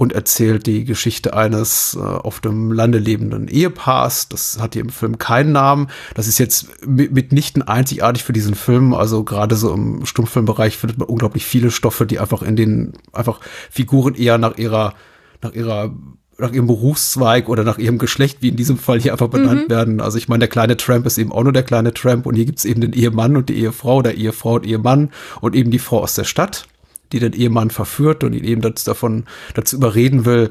und 0.00 0.14
erzählt 0.14 0.66
die 0.66 0.86
Geschichte 0.86 1.34
eines 1.34 1.94
äh, 1.94 2.02
auf 2.02 2.40
dem 2.40 2.72
Lande 2.72 2.96
lebenden 2.96 3.48
Ehepaars. 3.48 4.30
Das 4.30 4.56
hat 4.58 4.72
hier 4.72 4.80
im 4.80 4.88
Film 4.88 5.18
keinen 5.18 5.52
Namen. 5.52 5.88
Das 6.14 6.26
ist 6.26 6.38
jetzt 6.38 6.86
mitnichten 6.86 7.60
einzigartig 7.60 8.24
für 8.24 8.32
diesen 8.32 8.54
Film. 8.54 8.94
Also 8.94 9.24
gerade 9.24 9.56
so 9.56 9.70
im 9.74 10.06
Stummfilmbereich 10.06 10.78
findet 10.78 10.98
man 10.98 11.06
unglaublich 11.06 11.44
viele 11.44 11.70
Stoffe, 11.70 12.06
die 12.06 12.18
einfach 12.18 12.40
in 12.40 12.56
den 12.56 12.94
einfach 13.12 13.40
Figuren 13.70 14.14
eher 14.14 14.38
nach 14.38 14.56
ihrer 14.56 14.94
nach 15.42 15.52
ihrer 15.52 15.94
nach 16.38 16.52
ihrem 16.52 16.66
Berufszweig 16.66 17.50
oder 17.50 17.62
nach 17.62 17.76
ihrem 17.76 17.98
Geschlecht, 17.98 18.38
wie 18.40 18.48
in 18.48 18.56
diesem 18.56 18.78
Fall 18.78 19.02
hier 19.02 19.12
einfach 19.12 19.28
benannt 19.28 19.68
mhm. 19.68 19.70
werden. 19.70 20.00
Also 20.00 20.16
ich 20.16 20.28
meine, 20.28 20.38
der 20.38 20.48
kleine 20.48 20.78
Tramp 20.78 21.04
ist 21.04 21.18
eben 21.18 21.30
auch 21.30 21.42
nur 21.42 21.52
der 21.52 21.62
kleine 21.62 21.92
Tramp 21.92 22.24
und 22.24 22.36
hier 22.36 22.46
gibt 22.46 22.60
es 22.60 22.64
eben 22.64 22.80
den 22.80 22.94
Ehemann 22.94 23.36
und 23.36 23.50
die 23.50 23.58
Ehefrau, 23.58 23.98
oder 23.98 24.14
Ehefrau 24.14 24.54
und 24.54 24.64
Ehemann 24.64 25.10
und 25.42 25.54
eben 25.54 25.70
die 25.70 25.78
Frau 25.78 26.00
aus 26.00 26.14
der 26.14 26.24
Stadt 26.24 26.66
die 27.12 27.18
den 27.18 27.32
Ehemann 27.32 27.70
verführt 27.70 28.24
und 28.24 28.32
ihn 28.32 28.44
eben 28.44 28.60
dazu, 28.60 28.84
davon 28.84 29.24
dazu 29.54 29.76
überreden 29.76 30.24
will, 30.24 30.50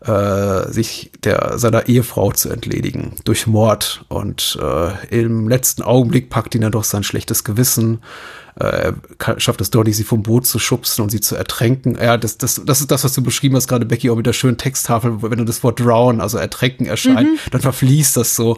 äh, 0.00 0.72
sich 0.72 1.10
der 1.24 1.58
seiner 1.58 1.88
Ehefrau 1.88 2.32
zu 2.32 2.48
entledigen 2.48 3.12
durch 3.24 3.46
Mord. 3.46 4.04
Und 4.08 4.58
äh, 4.60 5.22
im 5.22 5.48
letzten 5.48 5.82
Augenblick 5.82 6.30
packt 6.30 6.54
ihn 6.54 6.62
dann 6.62 6.72
doch 6.72 6.84
sein 6.84 7.02
schlechtes 7.02 7.44
Gewissen. 7.44 8.00
Äh, 8.56 8.92
schafft 9.38 9.60
es 9.60 9.70
doch 9.70 9.84
nicht, 9.84 9.96
sie 9.96 10.04
vom 10.04 10.22
Boot 10.22 10.46
zu 10.46 10.58
schubsen 10.58 11.02
und 11.02 11.10
sie 11.10 11.20
zu 11.20 11.36
ertränken. 11.36 11.96
Ja, 12.00 12.16
das, 12.16 12.38
das, 12.38 12.60
das 12.64 12.80
ist 12.80 12.90
das, 12.90 13.04
was 13.04 13.12
du 13.12 13.22
beschrieben 13.22 13.56
hast, 13.56 13.68
gerade 13.68 13.86
Becky, 13.86 14.10
auch 14.10 14.16
mit 14.16 14.26
der 14.26 14.32
schönen 14.32 14.58
Texttafel, 14.58 15.22
wenn 15.22 15.38
du 15.38 15.44
das 15.44 15.62
Wort 15.62 15.80
drown, 15.80 16.20
also 16.20 16.38
ertränken 16.38 16.86
erscheint, 16.86 17.30
mhm. 17.30 17.50
dann 17.50 17.60
verfließt 17.60 18.16
das 18.16 18.34
so. 18.34 18.56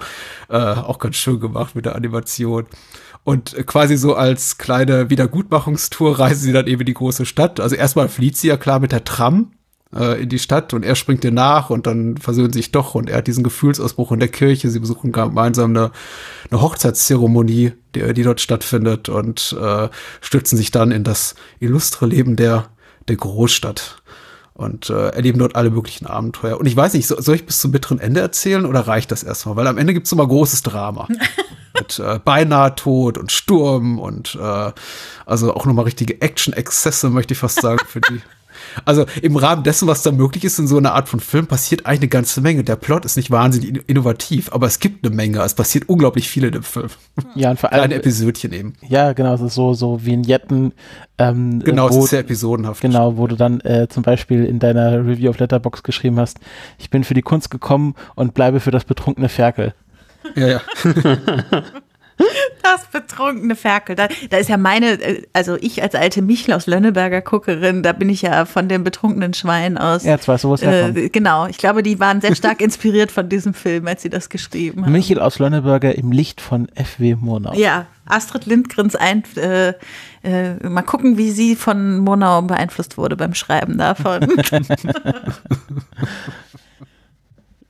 Äh, 0.49 0.57
auch 0.57 0.99
ganz 0.99 1.17
schön 1.17 1.41
gemacht 1.41 1.75
mit 1.75 1.87
der 1.87 1.97
Animation. 1.97 2.67
Und 3.25 3.67
quasi 3.67 3.97
so 3.97 4.15
als 4.15 4.59
kleine 4.59 5.09
Wiedergutmachungstour 5.09 6.19
reisen 6.19 6.43
sie 6.43 6.53
dann 6.53 6.67
eben 6.67 6.81
in 6.81 6.87
die 6.87 6.95
große 6.95 7.25
Stadt. 7.25 7.61
Also 7.61 7.77
erstmal 7.77 8.09
flieht 8.09 8.37
sie 8.37 8.49
ja 8.49 8.57
klar 8.57 8.81
mit 8.81 8.91
der 8.91 9.05
Tram 9.05 9.53
äh, 9.95 10.23
in 10.23 10.29
die 10.29 10.41
Stadt 10.41 10.75
und 10.75 10.85
er 10.85 10.97
springt 10.97 11.25
ihr 11.25 11.31
nach 11.31 11.71
und 11.71 11.87
dann 11.87 12.17
versöhnen 12.17 12.53
sich 12.53 12.73
doch 12.73 12.95
und 12.97 13.09
er 13.09 13.19
hat 13.19 13.29
diesen 13.29 13.45
Gefühlsausbruch 13.45 14.11
in 14.11 14.19
der 14.19 14.29
Kirche. 14.29 14.71
Sie 14.71 14.81
besuchen 14.81 15.13
gemeinsam 15.13 15.71
eine, 15.71 15.93
eine 16.51 16.61
Hochzeitszeremonie, 16.61 17.73
die, 17.95 18.13
die 18.13 18.23
dort 18.25 18.41
stattfindet 18.41 19.09
und 19.09 19.57
äh, 19.61 19.89
stürzen 20.21 20.59
sich 20.59 20.73
dann 20.73 20.91
in 20.91 21.05
das 21.05 21.37
illustre 21.61 22.07
Leben 22.07 22.35
der, 22.35 22.71
der 23.07 23.17
Großstadt 23.17 24.02
und 24.55 24.91
äh, 24.91 25.09
erleben 25.11 25.39
dort 25.39 25.57
alle 25.57 25.71
möglichen 25.71 26.07
Abenteuer. 26.07 26.59
Und 26.59 26.67
ich 26.67 26.77
weiß 26.77 26.95
nicht, 26.95 27.07
soll 27.07 27.35
ich 27.35 27.47
bis 27.47 27.61
zum 27.61 27.73
bitteren 27.73 27.99
Ende 27.99 28.21
erzählen 28.21 28.67
oder 28.67 28.81
reicht 28.81 29.11
das 29.11 29.23
erstmal? 29.23 29.57
Weil 29.57 29.67
am 29.67 29.79
Ende 29.79 29.95
gibt's 29.95 30.13
immer 30.13 30.27
großes 30.27 30.63
Drama. 30.63 31.09
mit 31.75 31.99
äh, 31.99 32.19
beinahe 32.23 32.75
Tod 32.75 33.19
und 33.19 33.33
Sturm 33.33 33.99
und 33.99 34.39
äh, 34.41 34.73
also 35.27 35.55
auch 35.55 35.67
nochmal 35.67 35.85
richtige 35.85 36.21
Action-Exzesse, 36.21 37.11
möchte 37.11 37.33
ich 37.33 37.39
fast 37.39 37.61
sagen, 37.61 37.85
für 37.87 38.01
die. 38.01 38.21
Also 38.85 39.07
im 39.21 39.37
Rahmen 39.37 39.63
dessen, 39.63 39.89
was 39.89 40.03
da 40.03 40.13
möglich 40.13 40.45
ist 40.45 40.59
in 40.59 40.67
so 40.67 40.77
einer 40.77 40.95
Art 40.95 41.09
von 41.09 41.21
Film, 41.21 41.47
passiert 41.47 41.87
eigentlich 41.87 42.01
eine 42.01 42.09
ganze 42.09 42.41
Menge. 42.41 42.65
Der 42.65 42.77
Plot 42.77 43.05
ist 43.05 43.17
nicht 43.17 43.31
wahnsinnig 43.31 43.89
innovativ, 43.89 44.53
aber 44.53 44.67
es 44.67 44.79
gibt 44.79 45.05
eine 45.05 45.15
Menge. 45.15 45.41
Es 45.43 45.55
passiert 45.55 45.89
unglaublich 45.89 46.29
viel 46.29 46.45
in 46.45 46.53
dem 46.53 46.63
Film. 46.63 46.89
Ja, 47.35 47.51
und 47.51 47.61
vor 47.61 47.73
allem. 47.73 47.81
Kleine 47.81 47.95
Episodchen 47.95 48.53
eben. 48.53 48.75
Ja, 48.87 49.13
genau, 49.13 49.35
es 49.35 49.41
ist 49.41 49.55
so, 49.55 49.75
so 49.75 50.05
Vignetten. 50.05 50.73
Ähm, 51.19 51.61
genau, 51.61 51.85
wo, 51.85 51.99
es 51.99 52.05
ist 52.05 52.11
sehr 52.11 52.21
episodenhaft. 52.21 52.81
Genau, 52.83 53.17
wo 53.17 53.27
du 53.27 53.37
dann 53.37 53.61
äh, 53.61 53.87
zum 53.89 54.03
Beispiel 54.03 54.45
in 54.45 54.59
deiner 54.59 55.07
Review 55.07 55.31
of 55.31 55.39
Letterbox 55.39 55.83
geschrieben 55.83 56.19
hast, 56.19 56.39
ich 56.79 56.91
bin 56.91 57.05
für 57.05 57.15
die 57.15 57.23
Kunst 57.23 57.51
gekommen 57.51 57.95
und 58.15 58.35
bleibe 58.35 58.61
für 58.61 58.71
das 58.71 58.85
betrunkene 58.85 59.29
Ferkel. 59.29 59.75
Ja, 60.35 60.47
ja. 60.47 60.61
Das 62.63 62.87
betrunkene 62.87 63.57
Ferkel. 63.57 63.97
Da, 63.97 64.09
da, 64.31 64.37
ist 64.37 64.49
ja 64.49 64.57
meine, 64.57 65.01
äh, 65.01 65.23
also 65.33 65.57
ich 65.57 65.83
als 65.83 65.95
alte 65.95 66.23
Michel 66.23 66.55
aus 66.55 66.67
Lönneberger 66.67 67.21
Guckerin, 67.21 67.83
da 67.83 67.93
bin 67.93 68.09
ich 68.09 68.23
ja 68.23 68.45
von 68.45 68.69
dem 68.69 68.85
betrunkenen 68.85 69.35
Schwein 69.35 69.79
aus. 69.79 70.05
Ja, 70.05 70.19
zwar 70.19 70.39
sowas 70.39 70.63
äh, 70.63 71.09
Genau, 71.09 71.47
ich 71.47 71.59
glaube, 71.59 71.83
die 71.83 71.99
waren 71.99 72.21
sehr 72.21 72.35
stark 72.35 72.61
inspiriert 72.61 73.11
von 73.11 73.29
diesem 73.29 73.55
Film, 73.55 73.87
als 73.87 74.03
sie 74.03 74.11
das 74.11 74.29
geschrieben 74.29 74.85
haben. 74.85 74.93
Michel 74.93 75.21
aus 75.21 75.39
Lönneberger 75.39 75.97
im 75.97 76.13
Licht 76.13 76.41
von 76.41 76.69
F.W. 76.75 77.17
Murnau. 77.17 77.55
Ja, 77.55 77.87
Astrid 78.07 78.47
Lindgrens 78.47 78.95
ein, 78.95 79.25
äh, 79.37 79.75
äh, 80.23 80.69
mal 80.69 80.83
gucken, 80.83 81.19
wie 81.19 81.31
sie 81.31 81.57
von 81.57 81.99
Murnau 81.99 82.43
beeinflusst 82.43 82.99
wurde 82.99 83.17
beim 83.17 83.35
Schreiben 83.35 83.79
davon. 83.79 84.21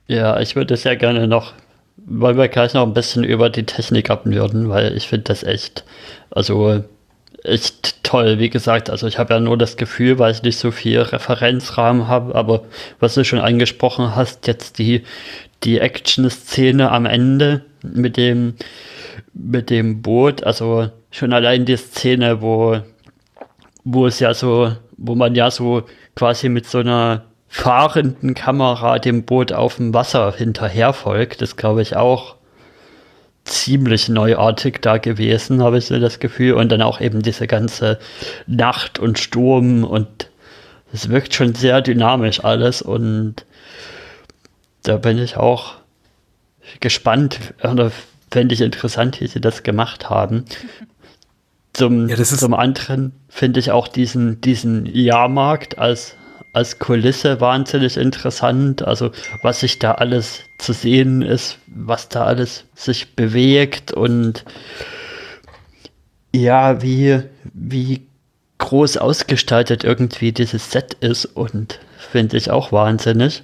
ja, 0.07 0.39
ich 0.39 0.55
würde 0.55 0.77
sehr 0.77 0.95
gerne 0.95 1.27
noch 1.27 1.53
wollen 1.97 2.37
wir 2.37 2.47
gleich 2.47 2.73
noch 2.73 2.83
ein 2.83 2.93
bisschen 2.93 3.23
über 3.23 3.49
die 3.49 3.65
Technik 3.65 4.09
abnörden, 4.09 4.69
weil 4.69 4.95
ich 4.95 5.07
finde 5.07 5.25
das 5.25 5.43
echt, 5.43 5.83
also 6.31 6.83
echt 7.43 8.03
toll. 8.03 8.39
Wie 8.39 8.49
gesagt, 8.49 8.89
also 8.89 9.07
ich 9.07 9.19
habe 9.19 9.33
ja 9.33 9.39
nur 9.39 9.57
das 9.57 9.77
Gefühl, 9.77 10.19
weil 10.19 10.31
ich 10.31 10.43
nicht 10.43 10.57
so 10.57 10.71
viel 10.71 11.01
Referenzrahmen 11.01 12.07
habe, 12.07 12.35
aber 12.35 12.63
was 12.99 13.13
du 13.15 13.23
schon 13.23 13.39
angesprochen 13.39 14.15
hast, 14.15 14.47
jetzt 14.47 14.79
die, 14.79 15.03
die 15.63 15.79
Action-Szene 15.79 16.91
am 16.91 17.05
Ende 17.05 17.63
mit 17.81 18.17
dem, 18.17 18.55
mit 19.33 19.69
dem 19.69 20.01
Boot, 20.01 20.43
also 20.43 20.89
schon 21.11 21.33
allein 21.33 21.65
die 21.65 21.77
Szene, 21.77 22.41
wo, 22.41 22.79
wo 23.83 24.07
es 24.07 24.19
ja 24.19 24.33
so, 24.33 24.73
wo 24.97 25.15
man 25.15 25.35
ja 25.35 25.51
so 25.51 25.83
quasi 26.15 26.49
mit 26.49 26.67
so 26.67 26.79
einer 26.79 27.23
fahrenden 27.53 28.33
Kamera 28.33 28.97
dem 28.97 29.25
Boot 29.25 29.53
auf 29.53 29.75
dem 29.75 29.93
Wasser 29.93 30.33
hinterher 30.35 30.91
folgt, 30.91 31.43
das 31.43 31.55
glaube 31.55 31.83
ich 31.83 31.95
auch 31.95 32.35
ziemlich 33.45 34.09
neuartig 34.09 34.81
da 34.81 34.97
gewesen, 34.97 35.61
habe 35.61 35.77
ich 35.77 35.85
so 35.85 35.99
das 35.99 36.17
Gefühl. 36.17 36.53
Und 36.53 36.71
dann 36.71 36.81
auch 36.81 36.99
eben 36.99 37.21
diese 37.21 37.45
ganze 37.45 37.99
Nacht 38.47 38.97
und 38.97 39.19
Sturm 39.19 39.83
und 39.83 40.31
es 40.91 41.09
wirkt 41.09 41.35
schon 41.35 41.53
sehr 41.53 41.81
dynamisch 41.81 42.43
alles 42.43 42.81
und 42.81 43.45
da 44.81 44.97
bin 44.97 45.19
ich 45.19 45.37
auch 45.37 45.75
gespannt 46.79 47.39
oder 47.63 47.91
fände 48.31 48.55
ich 48.55 48.61
interessant, 48.61 49.21
wie 49.21 49.27
sie 49.27 49.41
das 49.41 49.61
gemacht 49.61 50.09
haben. 50.09 50.45
Zum, 51.73 52.09
ja, 52.09 52.15
zum 52.17 52.55
anderen 52.55 53.13
finde 53.29 53.59
ich 53.59 53.69
auch 53.69 53.87
diesen, 53.87 54.41
diesen 54.41 54.87
Jahrmarkt 54.87 55.77
als 55.77 56.15
als 56.53 56.79
Kulisse 56.79 57.41
wahnsinnig 57.41 57.97
interessant. 57.97 58.87
Also 58.87 59.11
was 59.41 59.59
sich 59.59 59.79
da 59.79 59.93
alles 59.93 60.41
zu 60.59 60.71
sehen 60.71 61.21
ist, 61.21 61.57
was 61.67 62.09
da 62.09 62.23
alles 62.25 62.65
sich 62.75 63.15
bewegt 63.15 63.91
und 63.91 64.45
ja, 66.31 66.81
wie, 66.81 67.21
wie 67.53 68.07
groß 68.59 68.97
ausgestaltet 68.97 69.83
irgendwie 69.83 70.31
dieses 70.31 70.71
Set 70.71 70.95
ist 70.95 71.25
und 71.25 71.79
finde 71.97 72.37
ich 72.37 72.49
auch 72.49 72.71
wahnsinnig. 72.71 73.43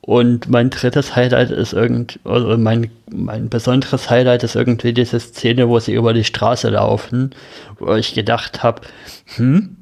Und 0.00 0.50
mein 0.50 0.68
drittes 0.68 1.16
Highlight 1.16 1.50
ist 1.50 1.72
irgendwie, 1.72 2.20
also 2.24 2.58
mein, 2.58 2.90
mein 3.10 3.48
besonderes 3.48 4.10
Highlight 4.10 4.42
ist 4.42 4.54
irgendwie 4.54 4.92
diese 4.92 5.18
Szene, 5.18 5.68
wo 5.70 5.78
sie 5.80 5.94
über 5.94 6.12
die 6.12 6.24
Straße 6.24 6.68
laufen, 6.68 7.30
wo 7.78 7.94
ich 7.94 8.12
gedacht 8.12 8.62
habe, 8.62 8.82
hm, 9.36 9.76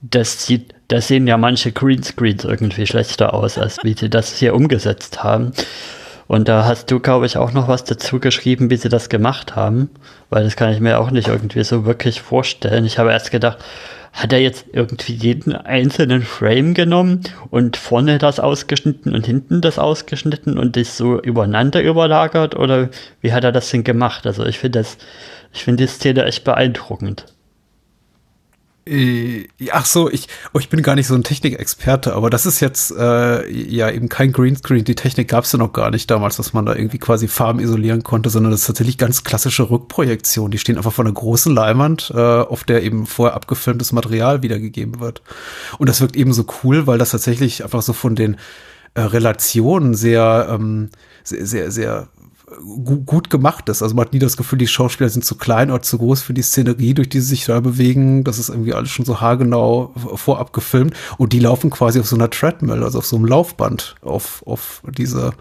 das 0.00 0.46
sieht 0.46 0.74
da 0.90 1.00
sehen 1.00 1.26
ja 1.28 1.36
manche 1.36 1.70
Greenscreens 1.70 2.44
irgendwie 2.44 2.86
schlechter 2.86 3.32
aus, 3.32 3.58
als 3.58 3.78
wie 3.84 3.94
sie 3.94 4.10
das 4.10 4.36
hier 4.36 4.54
umgesetzt 4.54 5.22
haben. 5.22 5.52
Und 6.26 6.48
da 6.48 6.64
hast 6.64 6.90
du, 6.90 7.00
glaube 7.00 7.26
ich, 7.26 7.36
auch 7.36 7.52
noch 7.52 7.68
was 7.68 7.84
dazu 7.84 8.20
geschrieben, 8.20 8.70
wie 8.70 8.76
sie 8.76 8.88
das 8.88 9.08
gemacht 9.08 9.56
haben, 9.56 9.90
weil 10.30 10.44
das 10.44 10.56
kann 10.56 10.72
ich 10.72 10.80
mir 10.80 10.98
auch 10.98 11.10
nicht 11.10 11.28
irgendwie 11.28 11.62
so 11.64 11.84
wirklich 11.84 12.20
vorstellen. 12.20 12.84
Ich 12.84 12.98
habe 12.98 13.10
erst 13.10 13.30
gedacht, 13.30 13.58
hat 14.12 14.32
er 14.32 14.40
jetzt 14.40 14.66
irgendwie 14.72 15.12
jeden 15.12 15.54
einzelnen 15.54 16.22
Frame 16.22 16.74
genommen 16.74 17.20
und 17.50 17.76
vorne 17.76 18.18
das 18.18 18.40
ausgeschnitten 18.40 19.14
und 19.14 19.26
hinten 19.26 19.60
das 19.60 19.78
ausgeschnitten 19.78 20.58
und 20.58 20.76
das 20.76 20.96
so 20.96 21.20
übereinander 21.20 21.82
überlagert 21.82 22.56
oder 22.56 22.88
wie 23.20 23.32
hat 23.32 23.44
er 23.44 23.52
das 23.52 23.70
denn 23.70 23.84
gemacht? 23.84 24.26
Also 24.26 24.44
ich 24.44 24.58
finde 24.58 24.80
das, 24.80 24.98
ich 25.52 25.62
finde 25.62 25.84
die 25.84 25.88
Szene 25.88 26.24
echt 26.24 26.42
beeindruckend. 26.42 27.26
Äh, 28.86 29.48
ach 29.72 29.84
so, 29.84 30.10
ich, 30.10 30.28
oh, 30.54 30.58
ich 30.58 30.68
bin 30.70 30.82
gar 30.82 30.94
nicht 30.94 31.06
so 31.06 31.14
ein 31.14 31.22
Technikexperte, 31.22 32.14
aber 32.14 32.30
das 32.30 32.46
ist 32.46 32.60
jetzt 32.60 32.90
äh, 32.96 33.48
ja 33.50 33.90
eben 33.90 34.08
kein 34.08 34.32
Greenscreen. 34.32 34.84
Die 34.84 34.94
Technik 34.94 35.28
gab 35.28 35.44
es 35.44 35.52
ja 35.52 35.58
noch 35.58 35.72
gar 35.72 35.90
nicht 35.90 36.10
damals, 36.10 36.36
dass 36.36 36.54
man 36.54 36.64
da 36.64 36.74
irgendwie 36.74 36.98
quasi 36.98 37.28
Farben 37.28 37.60
isolieren 37.60 38.02
konnte, 38.02 38.30
sondern 38.30 38.52
das 38.52 38.62
ist 38.62 38.66
tatsächlich 38.66 38.96
ganz 38.96 39.22
klassische 39.22 39.68
Rückprojektion. 39.68 40.50
Die 40.50 40.58
stehen 40.58 40.76
einfach 40.76 40.92
vor 40.92 41.04
einer 41.04 41.14
großen 41.14 41.54
Leinwand, 41.54 42.10
äh, 42.14 42.18
auf 42.18 42.64
der 42.64 42.82
eben 42.82 43.06
vorher 43.06 43.36
abgefilmtes 43.36 43.92
Material 43.92 44.42
wiedergegeben 44.42 45.00
wird. 45.00 45.22
Und 45.78 45.88
das 45.88 46.00
wirkt 46.00 46.16
eben 46.16 46.32
so 46.32 46.46
cool, 46.64 46.86
weil 46.86 46.98
das 46.98 47.10
tatsächlich 47.10 47.62
einfach 47.62 47.82
so 47.82 47.92
von 47.92 48.16
den 48.16 48.36
äh, 48.94 49.02
Relationen 49.02 49.94
sehr, 49.94 50.48
ähm, 50.50 50.90
sehr, 51.22 51.46
sehr, 51.46 51.70
sehr 51.70 52.08
gut 53.06 53.30
gemacht 53.30 53.68
ist. 53.68 53.82
Also 53.82 53.94
man 53.94 54.06
hat 54.06 54.12
nie 54.12 54.18
das 54.18 54.36
Gefühl, 54.36 54.58
die 54.58 54.66
Schauspieler 54.66 55.08
sind 55.08 55.24
zu 55.24 55.36
klein 55.36 55.70
oder 55.70 55.82
zu 55.82 55.98
groß 55.98 56.22
für 56.22 56.34
die 56.34 56.42
Szenerie, 56.42 56.94
durch 56.94 57.08
die 57.08 57.20
sie 57.20 57.28
sich 57.28 57.44
da 57.44 57.60
bewegen. 57.60 58.24
Das 58.24 58.38
ist 58.38 58.48
irgendwie 58.48 58.74
alles 58.74 58.90
schon 58.90 59.04
so 59.04 59.20
haargenau 59.20 59.92
vorab 60.14 60.52
gefilmt. 60.52 60.94
Und 61.18 61.32
die 61.32 61.40
laufen 61.40 61.70
quasi 61.70 62.00
auf 62.00 62.06
so 62.06 62.16
einer 62.16 62.30
Treadmill, 62.30 62.82
also 62.82 62.98
auf 62.98 63.06
so 63.06 63.16
einem 63.16 63.26
Laufband 63.26 63.96
auf, 64.02 64.42
auf 64.46 64.82
diese 64.96 65.32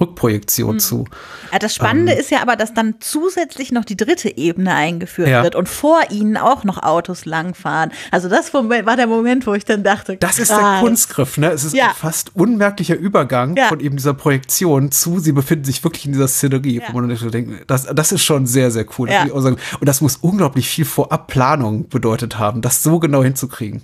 Rückprojektion 0.00 0.74
mhm. 0.74 0.80
zu. 0.80 1.04
Ja, 1.52 1.58
das 1.58 1.74
Spannende 1.74 2.12
ähm, 2.12 2.18
ist 2.18 2.30
ja 2.30 2.42
aber, 2.42 2.56
dass 2.56 2.74
dann 2.74 2.96
zusätzlich 3.00 3.72
noch 3.72 3.84
die 3.84 3.96
dritte 3.96 4.36
Ebene 4.36 4.74
eingeführt 4.74 5.28
ja. 5.28 5.42
wird 5.42 5.54
und 5.54 5.68
vor 5.68 6.00
ihnen 6.10 6.36
auch 6.36 6.64
noch 6.64 6.82
Autos 6.82 7.24
langfahren. 7.24 7.92
Also 8.10 8.28
das 8.28 8.52
war 8.52 8.96
der 8.96 9.06
Moment, 9.06 9.46
wo 9.46 9.54
ich 9.54 9.64
dann 9.64 9.84
dachte, 9.84 10.16
das 10.16 10.38
ist 10.38 10.50
der 10.50 10.78
Kunstgriff, 10.80 11.38
ne? 11.38 11.50
Es 11.50 11.64
ist 11.64 11.74
ja. 11.74 11.88
ein 11.88 11.94
fast 11.94 12.34
unmerklicher 12.34 12.96
Übergang 12.96 13.56
ja. 13.56 13.68
von 13.68 13.80
eben 13.80 13.96
dieser 13.96 14.14
Projektion 14.14 14.90
zu, 14.90 15.18
sie 15.18 15.32
befinden 15.32 15.64
sich 15.64 15.82
wirklich 15.84 16.06
in 16.06 16.12
dieser 16.12 16.28
Szenerie, 16.28 16.82
wo 16.90 17.00
man 17.00 17.08
denkt, 17.08 17.70
das, 17.70 17.86
das 17.86 18.12
ist 18.12 18.24
schon 18.24 18.46
sehr, 18.46 18.70
sehr 18.70 18.86
cool. 18.98 19.08
Das 19.08 19.30
und 19.30 19.58
das 19.80 20.00
muss 20.00 20.16
unglaublich 20.16 20.68
viel 20.68 20.84
Vorabplanung 20.84 21.88
bedeutet 21.88 22.38
haben, 22.38 22.62
das 22.62 22.82
so 22.82 22.98
genau 22.98 23.22
hinzukriegen. 23.22 23.82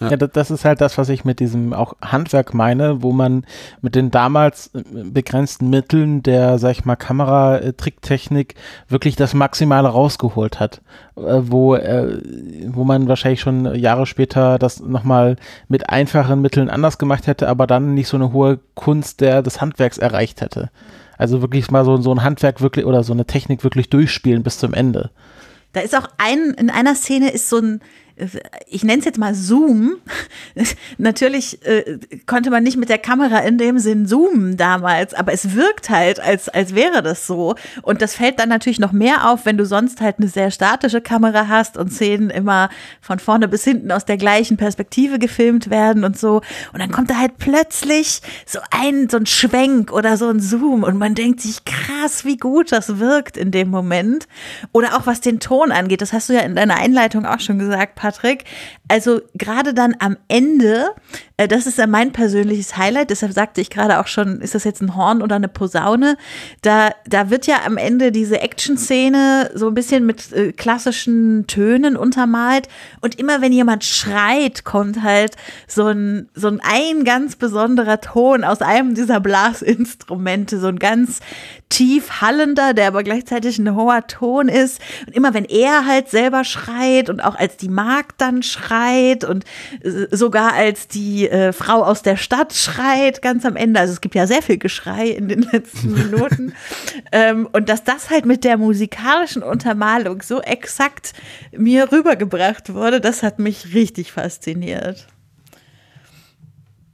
Ja. 0.00 0.10
ja, 0.10 0.16
das 0.16 0.50
ist 0.50 0.64
halt 0.64 0.80
das, 0.80 0.96
was 0.96 1.08
ich 1.08 1.24
mit 1.24 1.40
diesem 1.40 1.72
auch 1.72 1.94
Handwerk 2.00 2.54
meine, 2.54 3.02
wo 3.02 3.12
man 3.12 3.44
mit 3.80 3.96
den 3.96 4.10
damals 4.10 4.70
äh, 4.74 4.82
begrenzten 5.04 5.70
Mitteln 5.70 6.22
der, 6.22 6.58
sag 6.58 6.70
ich 6.70 6.84
mal, 6.84 6.94
Kameratricktechnik 6.94 8.54
wirklich 8.88 9.16
das 9.16 9.34
Maximale 9.34 9.88
rausgeholt 9.88 10.60
hat, 10.60 10.82
äh, 11.16 11.40
wo, 11.42 11.74
äh, 11.74 12.20
wo 12.68 12.84
man 12.84 13.08
wahrscheinlich 13.08 13.40
schon 13.40 13.74
Jahre 13.74 14.06
später 14.06 14.58
das 14.58 14.78
nochmal 14.78 15.36
mit 15.66 15.90
einfachen 15.90 16.40
Mitteln 16.40 16.70
anders 16.70 16.98
gemacht 16.98 17.26
hätte, 17.26 17.48
aber 17.48 17.66
dann 17.66 17.94
nicht 17.94 18.08
so 18.08 18.16
eine 18.16 18.32
hohe 18.32 18.60
Kunst 18.74 19.20
der, 19.20 19.42
des 19.42 19.60
Handwerks 19.60 19.98
erreicht 19.98 20.40
hätte. 20.40 20.70
Also 21.16 21.42
wirklich 21.42 21.70
mal 21.72 21.84
so, 21.84 21.96
so 21.96 22.12
ein 22.12 22.22
Handwerk 22.22 22.60
wirklich 22.60 22.86
oder 22.86 23.02
so 23.02 23.12
eine 23.12 23.26
Technik 23.26 23.64
wirklich 23.64 23.90
durchspielen 23.90 24.44
bis 24.44 24.58
zum 24.58 24.72
Ende. 24.72 25.10
Da 25.72 25.80
ist 25.80 25.96
auch 25.96 26.08
ein, 26.16 26.54
in 26.56 26.70
einer 26.70 26.94
Szene 26.94 27.30
ist 27.30 27.50
so 27.50 27.58
ein, 27.58 27.80
ich 28.66 28.84
nenne 28.84 28.98
es 28.98 29.04
jetzt 29.04 29.18
mal 29.18 29.34
Zoom. 29.34 29.96
Natürlich 30.98 31.64
äh, 31.66 31.98
konnte 32.26 32.50
man 32.50 32.62
nicht 32.62 32.76
mit 32.76 32.88
der 32.88 32.98
Kamera 32.98 33.38
in 33.40 33.58
dem 33.58 33.78
Sinn 33.78 34.06
zoomen 34.06 34.56
damals, 34.56 35.14
aber 35.14 35.32
es 35.32 35.54
wirkt 35.54 35.90
halt, 35.90 36.20
als, 36.20 36.48
als 36.48 36.74
wäre 36.74 37.02
das 37.02 37.26
so. 37.26 37.54
Und 37.82 38.02
das 38.02 38.14
fällt 38.14 38.38
dann 38.38 38.48
natürlich 38.48 38.78
noch 38.78 38.92
mehr 38.92 39.30
auf, 39.30 39.46
wenn 39.46 39.56
du 39.56 39.64
sonst 39.64 40.00
halt 40.00 40.16
eine 40.18 40.28
sehr 40.28 40.50
statische 40.50 41.00
Kamera 41.00 41.48
hast 41.48 41.76
und 41.76 41.92
Szenen 41.92 42.30
immer 42.30 42.68
von 43.00 43.18
vorne 43.18 43.48
bis 43.48 43.64
hinten 43.64 43.92
aus 43.92 44.04
der 44.04 44.16
gleichen 44.16 44.56
Perspektive 44.56 45.18
gefilmt 45.18 45.70
werden 45.70 46.04
und 46.04 46.18
so. 46.18 46.42
Und 46.72 46.80
dann 46.80 46.90
kommt 46.90 47.10
da 47.10 47.16
halt 47.16 47.38
plötzlich 47.38 48.20
so 48.46 48.58
ein, 48.70 49.08
so 49.08 49.16
ein 49.16 49.26
Schwenk 49.26 49.92
oder 49.92 50.16
so 50.16 50.28
ein 50.28 50.40
Zoom 50.40 50.82
und 50.82 50.98
man 50.98 51.14
denkt 51.14 51.40
sich 51.40 51.64
krass, 51.64 52.24
wie 52.24 52.36
gut 52.36 52.72
das 52.72 52.98
wirkt 52.98 53.36
in 53.36 53.50
dem 53.50 53.70
Moment. 53.70 54.26
Oder 54.72 54.96
auch 54.96 55.06
was 55.06 55.20
den 55.20 55.40
Ton 55.40 55.72
angeht, 55.72 56.02
das 56.02 56.12
hast 56.12 56.28
du 56.28 56.34
ja 56.34 56.40
in 56.40 56.54
deiner 56.54 56.76
Einleitung 56.76 57.26
auch 57.26 57.40
schon 57.40 57.58
gesagt, 57.58 57.94
Patrick. 58.08 58.44
Also 58.88 59.20
gerade 59.34 59.74
dann 59.74 59.94
am 59.98 60.16
Ende, 60.28 60.92
äh, 61.36 61.46
das 61.46 61.66
ist 61.66 61.76
ja 61.76 61.86
mein 61.86 62.12
persönliches 62.12 62.78
Highlight, 62.78 63.10
deshalb 63.10 63.32
sagte 63.32 63.60
ich 63.60 63.68
gerade 63.68 64.00
auch 64.00 64.06
schon, 64.06 64.40
ist 64.40 64.54
das 64.54 64.64
jetzt 64.64 64.80
ein 64.80 64.96
Horn 64.96 65.20
oder 65.20 65.36
eine 65.36 65.48
Posaune? 65.48 66.16
Da, 66.62 66.90
da 67.06 67.28
wird 67.28 67.46
ja 67.46 67.66
am 67.66 67.76
Ende 67.76 68.12
diese 68.12 68.40
Action-Szene 68.40 69.50
so 69.54 69.68
ein 69.68 69.74
bisschen 69.74 70.06
mit 70.06 70.32
äh, 70.32 70.52
klassischen 70.52 71.46
Tönen 71.46 71.96
untermalt 71.96 72.68
und 73.02 73.18
immer 73.18 73.42
wenn 73.42 73.52
jemand 73.52 73.84
schreit, 73.84 74.64
kommt 74.64 75.02
halt 75.02 75.36
so 75.66 75.86
ein, 75.86 76.30
so 76.34 76.48
ein, 76.48 76.60
ein 76.62 77.04
ganz 77.04 77.36
besonderer 77.36 78.00
Ton 78.00 78.42
aus 78.42 78.62
einem 78.62 78.94
dieser 78.94 79.20
Blasinstrumente, 79.20 80.58
so 80.58 80.68
ein 80.68 80.78
ganz 80.78 81.20
tief 81.68 82.22
hallender, 82.22 82.72
der 82.72 82.88
aber 82.88 83.02
gleichzeitig 83.02 83.58
ein 83.58 83.74
hoher 83.74 84.06
Ton 84.06 84.48
ist. 84.48 84.80
Und 85.06 85.14
immer 85.14 85.34
wenn 85.34 85.44
er 85.44 85.86
halt 85.86 86.08
selber 86.08 86.44
schreit 86.44 87.10
und 87.10 87.22
auch 87.22 87.34
als 87.34 87.56
die 87.56 87.68
Magd 87.98 88.20
dann 88.20 88.44
schreit 88.44 89.24
und 89.24 89.44
äh, 89.82 90.06
sogar 90.14 90.52
als 90.52 90.86
die 90.86 91.28
äh, 91.28 91.52
Frau 91.52 91.82
aus 91.82 92.02
der 92.02 92.16
Stadt 92.16 92.52
schreit, 92.52 93.22
ganz 93.22 93.44
am 93.44 93.56
Ende. 93.56 93.80
Also 93.80 93.92
es 93.92 94.00
gibt 94.00 94.14
ja 94.14 94.28
sehr 94.28 94.40
viel 94.40 94.56
Geschrei 94.58 95.08
in 95.08 95.26
den 95.26 95.42
letzten 95.42 95.94
Minuten. 96.10 96.54
ähm, 97.10 97.48
und 97.50 97.68
dass 97.68 97.82
das 97.82 98.10
halt 98.10 98.24
mit 98.24 98.44
der 98.44 98.56
musikalischen 98.56 99.42
Untermalung 99.42 100.22
so 100.22 100.40
exakt 100.40 101.12
mir 101.50 101.90
rübergebracht 101.90 102.72
wurde, 102.72 103.00
das 103.00 103.24
hat 103.24 103.40
mich 103.40 103.74
richtig 103.74 104.12
fasziniert. 104.12 105.08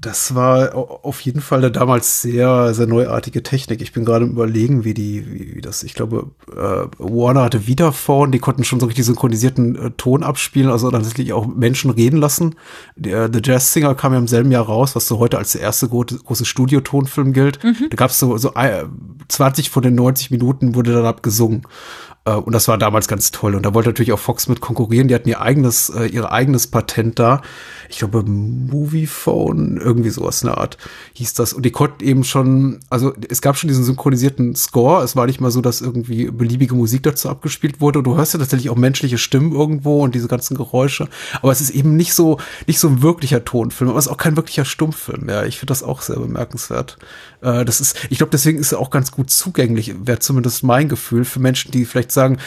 Das 0.05 0.35
war 0.35 0.75
auf 0.75 1.23
jeden 1.23 1.41
Fall 1.41 1.61
eine 1.61 1.71
damals 1.71 2.21
sehr, 2.21 2.75
sehr 2.75 2.87
neuartige 2.87 3.43
Technik. 3.43 3.81
Ich 3.81 3.93
bin 3.93 4.05
gerade 4.05 4.27
überlegen, 4.27 4.85
wie 4.85 4.93
die, 4.93 5.55
wie, 5.57 5.61
das, 5.63 5.83
ich 5.83 5.95
glaube, 5.95 6.31
äh, 6.53 6.87
Warner 6.99 7.45
hatte 7.45 7.67
Vitaphone, 7.67 8.31
die 8.31 8.39
konnten 8.39 8.65
schon 8.65 8.81
so 8.81 8.87
richtig 8.87 9.07
synchronisierten 9.07 9.77
äh, 9.77 9.91
Ton 9.93 10.23
abspielen, 10.23 10.69
also 10.69 10.91
dann 10.91 11.01
tatsächlich 11.01 11.33
auch 11.33 11.47
Menschen 11.47 11.91
reden 11.91 12.19
lassen. 12.19 12.57
Der 12.97 13.33
The 13.33 13.41
Jazz 13.43 13.73
Singer 13.73 13.95
kam 13.95 14.13
ja 14.13 14.19
im 14.19 14.29
selben 14.29 14.53
Jahr 14.53 14.67
raus, 14.67 14.95
was 14.95 15.09
so 15.09 15.19
heute 15.19 15.39
als 15.39 15.53
der 15.53 15.63
erste 15.63 15.89
große, 15.89 16.19
große 16.19 16.45
Studiotonfilm 16.45 17.33
gilt. 17.33 17.65
Mhm. 17.65 17.89
Da 17.89 17.97
gab 17.97 18.11
es 18.11 18.19
so, 18.19 18.37
so 18.37 18.53
20 19.29 19.71
von 19.71 19.83
den 19.83 19.95
90 19.95 20.31
Minuten 20.31 20.75
wurde 20.75 20.93
dann 20.93 21.07
abgesungen. 21.07 21.63
Äh, 22.25 22.33
und 22.33 22.53
das 22.53 22.69
war 22.69 22.79
damals 22.79 23.09
ganz 23.09 23.31
toll. 23.31 23.55
Und 23.55 23.65
da 23.65 23.75
wollte 23.75 23.89
natürlich 23.89 24.13
auch 24.13 24.19
Fox 24.19 24.49
mit 24.49 24.61
konkurrieren. 24.61 25.09
Die 25.09 25.15
hatten 25.15 25.29
ihr 25.29 25.41
eigenes, 25.41 25.91
äh, 25.91 26.07
ihr 26.07 26.31
eigenes 26.31 26.67
Patent 26.67 27.19
da. 27.19 27.43
Ich 27.95 28.01
glaube, 28.01 28.25
Moviephone, 28.25 29.77
irgendwie 29.77 30.11
sowas 30.11 30.43
in 30.43 30.49
der 30.49 30.59
Art 30.59 30.79
hieß 31.13 31.35
das. 31.35 31.53
Und 31.53 31.65
die 31.65 31.71
konnten 31.71 32.03
eben 32.03 32.25
schon, 32.25 32.81
also 32.91 33.15
es 33.29 33.41
gab 33.41 33.57
schon 33.57 33.69
diesen 33.69 33.85
synchronisierten 33.85 34.57
Score. 34.57 35.05
Es 35.05 35.15
war 35.15 35.27
nicht 35.27 35.41
mal 35.41 35.53
so, 35.53 35.61
dass 35.61 35.81
irgendwie 35.81 36.29
beliebige 36.29 36.75
Musik 36.75 37.05
dazu 37.05 37.29
abgespielt 37.29 37.81
wurde. 37.81 38.01
Und 38.01 38.05
du 38.05 38.17
hörst 38.17 38.35
ja 38.35 38.41
tatsächlich 38.41 38.69
auch 38.69 38.77
menschliche 38.77 39.17
Stimmen 39.17 39.53
irgendwo 39.53 40.03
und 40.03 40.17
diese 40.17 40.27
ganzen 40.27 40.57
Geräusche. 40.57 41.09
Aber 41.41 41.53
es 41.53 41.61
ist 41.61 41.71
eben 41.71 41.95
nicht 41.95 42.15
so, 42.15 42.39
nicht 42.67 42.81
so 42.81 42.89
ein 42.89 43.01
wirklicher 43.01 43.45
Tonfilm. 43.45 43.91
Aber 43.91 43.99
es 44.01 44.07
ist 44.07 44.13
auch 44.13 44.17
kein 44.17 44.35
wirklicher 44.35 44.65
Stummfilm. 44.65 45.29
Ja, 45.29 45.45
ich 45.45 45.61
finde 45.61 45.71
das 45.71 45.85
auch 45.85 46.03
sehr 46.03 46.19
bemerkenswert. 46.19 46.99
Äh, 47.43 47.65
das 47.65 47.81
ist, 47.81 47.97
ich 48.11 48.19
glaube, 48.19 48.33
deswegen 48.33 48.59
ist 48.59 48.73
er 48.73 48.81
auch 48.81 48.91
ganz 48.91 49.13
gut 49.13 49.31
zugänglich, 49.31 49.95
wäre 50.05 50.19
zumindest 50.19 50.65
mein 50.65 50.89
Gefühl 50.89 51.25
für 51.25 51.39
Menschen, 51.39 51.71
die 51.71 51.85
vielleicht 51.85 52.11
sagen, 52.11 52.39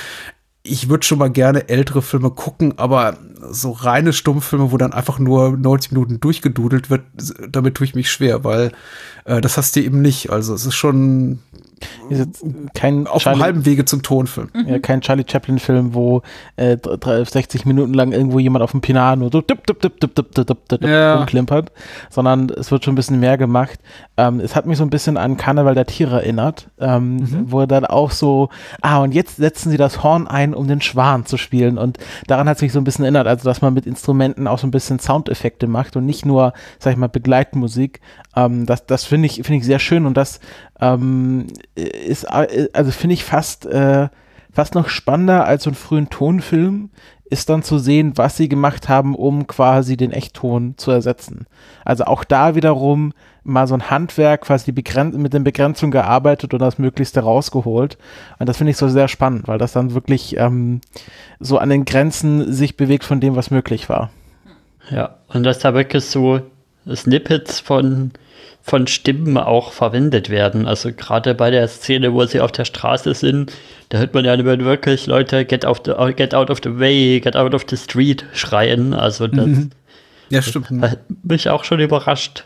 ich 0.68 0.90
würde 0.90 1.06
schon 1.06 1.20
mal 1.20 1.30
gerne 1.30 1.70
ältere 1.70 2.02
Filme 2.02 2.32
gucken, 2.32 2.74
aber 2.78 3.18
so 3.50 3.72
reine 3.72 4.14
Stummfilme, 4.14 4.72
wo 4.72 4.78
dann 4.78 4.94
einfach 4.94 5.20
nur 5.20 5.58
90 5.58 5.92
Minuten 5.92 6.20
durchgedudelt 6.20 6.90
wird, 6.90 7.04
damit 7.50 7.76
tue 7.76 7.86
ich 7.86 7.96
mich 7.96 8.12
schwer, 8.12 8.44
weil 8.44 8.72
äh, 9.26 9.42
das 9.42 9.58
hast 9.58 9.76
du 9.76 9.82
eben 9.82 10.02
nicht. 10.02 10.32
Also 10.32 10.54
es 10.54 10.66
ist 10.66 10.76
schon 10.76 11.40
kein 12.74 13.08
auf 13.08 13.22
Charlie, 13.22 13.40
dem 13.40 13.44
halben 13.44 13.66
Wege 13.66 13.86
zum 13.86 14.02
Tonfilm. 14.02 14.50
Ja, 14.66 14.80
kein 14.80 15.02
Charlie 15.02 15.26
Chaplin-Film, 15.28 15.94
wo 15.94 16.22
äh, 16.56 16.78
60 16.78 17.66
Minuten 17.66 17.94
lang 17.94 18.12
irgendwo 18.12 18.40
jemand 18.40 18.64
auf 18.64 18.72
dem 18.72 18.82
Piano 18.82 19.30
so 19.32 19.42
dip, 19.42 19.66
dip, 19.68 19.82
dip, 19.82 20.00
dip, 20.00 20.16
dip, 20.16 20.34
dip, 20.34 20.48
dip, 20.48 20.70
dip 20.70 20.84
ja. 20.84 21.16
rumklimpert, 21.16 21.72
sondern 22.10 22.50
es 22.50 22.72
wird 22.72 22.84
schon 22.84 22.94
ein 22.94 22.96
bisschen 22.96 23.20
mehr 23.20 23.38
gemacht. 23.38 23.80
Ähm, 24.18 24.40
es 24.40 24.56
hat 24.56 24.66
mich 24.66 24.78
so 24.78 24.84
ein 24.84 24.90
bisschen 24.90 25.18
an 25.18 25.38
Karneval 25.38 25.76
der 25.76 25.86
Tiere 25.86 26.22
erinnert, 26.22 26.70
ähm, 26.80 27.18
mhm. 27.18 27.52
wo 27.52 27.66
dann 27.66 27.86
auch 27.86 28.12
so, 28.12 28.50
ah, 28.82 29.00
und 29.00 29.14
jetzt 29.14 29.38
setzen 29.38 29.70
sie 29.70 29.78
das 29.78 30.04
Horn 30.04 30.28
ein, 30.28 30.54
um 30.54 30.68
den 30.68 30.82
Schwan 30.82 31.26
zu 31.26 31.38
spielen. 31.38 31.78
Und 31.78 31.98
daran 32.28 32.50
hat 32.50 32.58
es 32.58 32.62
mich 32.62 32.72
so 32.72 32.80
ein 32.80 32.84
bisschen 32.84 33.06
erinnert, 33.06 33.28
also 33.28 33.48
dass 33.48 33.62
man 33.62 33.74
mit 33.74 33.86
Instrumenten 33.86 34.48
auch 34.48 34.60
so 34.60 34.68
ein 34.68 34.72
bisschen 34.72 35.00
Soundeffekte 35.00 35.68
macht 35.68 35.96
und 35.96 36.06
nicht 36.06 36.26
nur, 36.26 36.54
sag 36.80 36.94
ich 36.94 36.98
mal, 36.98 37.08
Begleitmusik. 37.08 38.02
Ähm, 38.38 38.68
das 38.68 38.86
das 38.86 39.04
finde 39.04 39.26
ich, 39.26 39.36
finde 39.36 39.56
ich 39.56 39.66
sehr 39.66 39.80
schön 39.80 40.06
und 40.06 40.16
das 40.16 40.40
ähm, 40.80 41.48
ist, 41.76 42.26
also 42.26 42.92
finde 42.92 43.16
ich 43.16 43.24
fast, 43.24 43.66
äh, 43.66 44.10
fast 44.54 44.76
noch 44.76 44.90
spannender 44.90 45.46
als 45.46 45.64
so 45.64 45.72
einen 45.72 45.76
frühen 45.76 46.10
Tonfilm, 46.10 46.92
ist 47.30 47.50
dann 47.50 47.64
zu 47.64 47.80
sehen, 47.80 48.14
was 48.16 48.38
sie 48.38 48.48
gemacht 48.48 48.90
haben, 48.90 49.16
um 49.16 49.48
quasi 49.48 49.98
den 49.98 50.12
Echtton 50.12 50.76
zu 50.78 50.92
ersetzen. 50.92 51.48
Also 51.84 52.06
auch 52.06 52.24
da 52.24 52.56
wiederum 52.56 53.14
mal 53.44 53.68
so 53.68 53.74
ein 53.74 53.90
Handwerk, 53.90 54.42
quasi 54.42 54.72
mit 54.72 55.34
den 55.34 55.44
Begrenzungen 55.44 55.92
gearbeitet 55.92 56.54
und 56.54 56.60
das 56.60 56.78
Möglichste 56.78 57.22
rausgeholt. 57.22 57.98
Und 58.40 58.48
das 58.48 58.58
finde 58.58 58.72
ich 58.72 58.78
so 58.78 58.88
sehr 58.88 59.08
spannend, 59.08 59.48
weil 59.48 59.58
das 59.58 59.74
dann 59.74 59.94
wirklich 59.94 60.38
ähm, 60.38 60.82
so 61.40 61.58
an 61.58 61.70
den 61.70 61.86
Grenzen 61.86 62.52
sich 62.54 62.78
bewegt 62.78 63.04
von 63.04 63.20
dem, 63.20 63.36
was 63.36 63.52
möglich 63.52 63.90
war. 63.90 64.12
Ja, 64.90 65.16
und 65.28 65.44
dass 65.44 65.60
da 65.60 65.74
wirklich 65.74 66.06
so 66.06 66.42
Snippets 66.96 67.60
von 67.60 68.12
von 68.62 68.88
Stimmen 68.88 69.38
auch 69.38 69.72
verwendet 69.72 70.30
werden. 70.30 70.68
Also 70.68 70.92
gerade 70.92 71.34
bei 71.34 71.52
der 71.52 71.68
Szene, 71.68 72.14
wo 72.14 72.26
sie 72.26 72.42
auf 72.42 72.52
der 72.52 72.66
Straße 72.66 73.14
sind, 73.14 73.54
da 73.90 74.00
hört 74.00 74.14
man 74.14 74.26
ja 74.26 74.38
wirklich 74.44 75.08
Leute 75.08 75.46
get, 75.46 75.66
auf 75.66 75.82
the, 75.86 75.94
get 76.16 76.36
out 76.36 76.50
of 76.50 76.60
the 76.64 76.78
way, 76.78 77.20
get 77.22 77.38
out 77.38 77.54
of 77.54 77.66
the 77.70 77.78
street 77.78 78.26
schreien. 78.34 78.94
Also 78.94 79.28
das, 79.28 79.46
mhm. 79.46 79.70
ja, 80.30 80.42
stimmt. 80.42 80.68
Das 80.72 80.92
hat 80.92 81.00
mich 81.24 81.50
auch 81.50 81.64
schon 81.64 81.80
überrascht. 81.80 82.44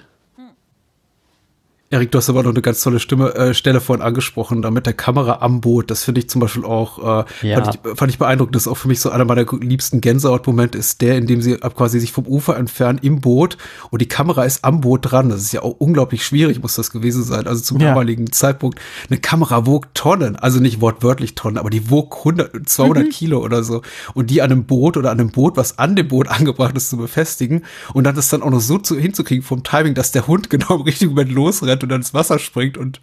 Erik, 1.94 2.10
du 2.10 2.20
hast 2.20 2.30
aber 2.30 2.42
noch 2.42 2.52
eine 2.52 2.62
ganz 2.62 2.82
tolle 2.82 3.02
Stimme, 3.02 3.36
äh, 3.36 3.54
Stelle 3.54 3.82
vorhin 3.82 4.02
angesprochen, 4.02 4.62
da 4.62 4.72
mit 4.72 4.86
der 4.86 4.94
Kamera 4.94 5.40
am 5.42 5.60
Boot. 5.60 5.92
Das 5.92 6.06
finde 6.06 6.22
ich 6.22 6.30
zum 6.30 6.40
Beispiel 6.40 6.64
auch, 6.64 7.26
äh, 7.44 7.50
ja. 7.50 7.62
fand, 7.62 7.76
ich, 7.76 7.98
fand 7.98 8.10
ich 8.10 8.18
beeindruckend. 8.18 8.56
Das 8.56 8.64
ist 8.64 8.68
auch 8.70 8.78
für 8.78 8.88
mich 8.88 9.02
so 9.02 9.10
einer 9.10 9.26
meiner 9.26 9.46
liebsten 9.60 10.00
Gänsehautmomente 10.00 10.78
ist 10.78 11.02
der, 11.02 11.18
in 11.18 11.28
dem 11.28 11.42
sie 11.42 11.58
quasi 11.58 12.00
sich 12.00 12.14
vom 12.14 12.26
Ufer 12.28 12.56
entfernen 12.56 12.98
im 13.02 13.20
Boot 13.20 13.58
und 13.90 14.02
die 14.02 14.08
Kamera 14.08 14.46
ist 14.46 14.64
am 14.64 14.80
Boot 14.80 15.12
dran. 15.12 15.28
Das 15.28 15.42
ist 15.42 15.52
ja 15.52 15.64
auch 15.64 15.76
unglaublich 15.80 16.26
schwierig, 16.26 16.62
muss 16.62 16.76
das 16.76 16.92
gewesen 16.92 17.26
sein. 17.26 17.46
Also 17.46 17.62
zum 17.62 17.82
ja. 17.82 17.90
damaligen 17.90 18.32
Zeitpunkt. 18.32 18.80
Eine 19.10 19.20
Kamera 19.20 19.66
wog 19.66 19.94
Tonnen, 19.94 20.38
also 20.38 20.62
nicht 20.62 20.80
wortwörtlich 20.80 21.36
Tonnen, 21.36 21.58
aber 21.58 21.70
die 21.70 21.90
wog 21.90 22.20
100, 22.20 22.70
200 22.70 23.04
mhm. 23.04 23.10
Kilo 23.10 23.44
oder 23.44 23.66
so. 23.66 23.82
Und 24.14 24.30
die 24.30 24.42
an 24.42 24.50
einem 24.50 24.64
Boot 24.64 24.96
oder 24.96 25.12
an 25.12 25.20
einem 25.20 25.32
Boot, 25.32 25.58
was 25.58 25.78
an 25.78 25.98
dem 25.98 26.08
Boot 26.08 26.28
angebracht 26.30 26.78
ist, 26.78 26.90
zu 26.90 26.96
befestigen 26.96 27.66
und 27.94 28.06
dann 28.06 28.16
das 28.16 28.30
dann 28.30 28.44
auch 28.44 28.50
noch 28.50 28.62
so 28.62 28.78
zu, 28.78 28.98
hinzukriegen 28.98 29.44
vom 29.44 29.64
Timing, 29.64 29.94
dass 29.94 30.14
der 30.14 30.26
Hund 30.28 30.50
genau 30.50 30.76
im 30.76 30.82
richtigen 30.84 31.12
Moment 31.12 31.34
losrennt 31.34 31.81
und 31.84 31.90
dann 31.90 32.02
ins 32.02 32.14
Wasser 32.14 32.40
springt 32.40 32.78
und 32.78 33.02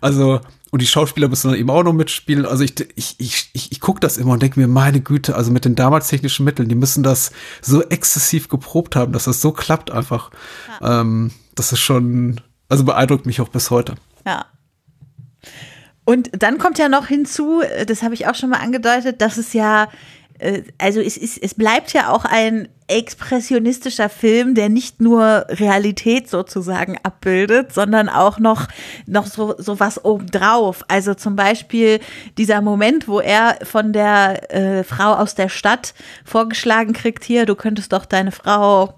also 0.00 0.40
und 0.70 0.82
die 0.82 0.86
Schauspieler 0.86 1.28
müssen 1.28 1.48
dann 1.48 1.58
eben 1.58 1.70
auch 1.70 1.82
noch 1.82 1.92
mitspielen. 1.92 2.44
Also 2.44 2.62
ich, 2.62 2.74
ich, 2.94 3.14
ich, 3.18 3.50
ich, 3.54 3.72
ich 3.72 3.80
gucke 3.80 4.00
das 4.00 4.18
immer 4.18 4.32
und 4.32 4.42
denke 4.42 4.60
mir, 4.60 4.68
meine 4.68 5.00
Güte, 5.00 5.34
also 5.34 5.50
mit 5.50 5.64
den 5.64 5.74
damals 5.74 6.08
technischen 6.08 6.44
Mitteln, 6.44 6.68
die 6.68 6.74
müssen 6.74 7.02
das 7.02 7.32
so 7.62 7.82
exzessiv 7.82 8.48
geprobt 8.48 8.94
haben, 8.94 9.12
dass 9.12 9.24
das 9.24 9.40
so 9.40 9.52
klappt 9.52 9.90
einfach. 9.90 10.30
Ja. 10.80 11.00
Ähm, 11.00 11.30
das 11.54 11.72
ist 11.72 11.80
schon, 11.80 12.40
also 12.68 12.84
beeindruckt 12.84 13.24
mich 13.24 13.40
auch 13.40 13.48
bis 13.48 13.70
heute. 13.70 13.94
Ja. 14.26 14.44
Und 16.04 16.30
dann 16.32 16.58
kommt 16.58 16.78
ja 16.78 16.88
noch 16.88 17.06
hinzu, 17.06 17.62
das 17.86 18.02
habe 18.02 18.14
ich 18.14 18.26
auch 18.26 18.34
schon 18.34 18.50
mal 18.50 18.60
angedeutet, 18.60 19.20
dass 19.20 19.36
es 19.36 19.52
ja 19.52 19.88
also 20.78 21.00
es, 21.00 21.16
ist, 21.16 21.38
es 21.38 21.54
bleibt 21.54 21.92
ja 21.92 22.10
auch 22.10 22.24
ein 22.24 22.68
expressionistischer 22.86 24.08
Film, 24.08 24.54
der 24.54 24.68
nicht 24.68 25.00
nur 25.00 25.44
Realität 25.48 26.28
sozusagen 26.28 26.96
abbildet, 27.02 27.72
sondern 27.74 28.08
auch 28.08 28.38
noch, 28.38 28.66
noch 29.06 29.26
so, 29.26 29.54
so 29.58 29.78
was 29.78 30.04
obendrauf. 30.04 30.84
Also 30.88 31.14
zum 31.14 31.36
Beispiel 31.36 32.00
dieser 32.38 32.62
Moment, 32.62 33.06
wo 33.06 33.20
er 33.20 33.58
von 33.62 33.92
der 33.92 34.54
äh, 34.54 34.84
Frau 34.84 35.14
aus 35.14 35.34
der 35.34 35.50
Stadt 35.50 35.92
vorgeschlagen 36.24 36.94
kriegt, 36.94 37.24
hier, 37.24 37.44
du 37.44 37.56
könntest 37.56 37.92
doch 37.92 38.06
deine 38.06 38.32
Frau 38.32 38.94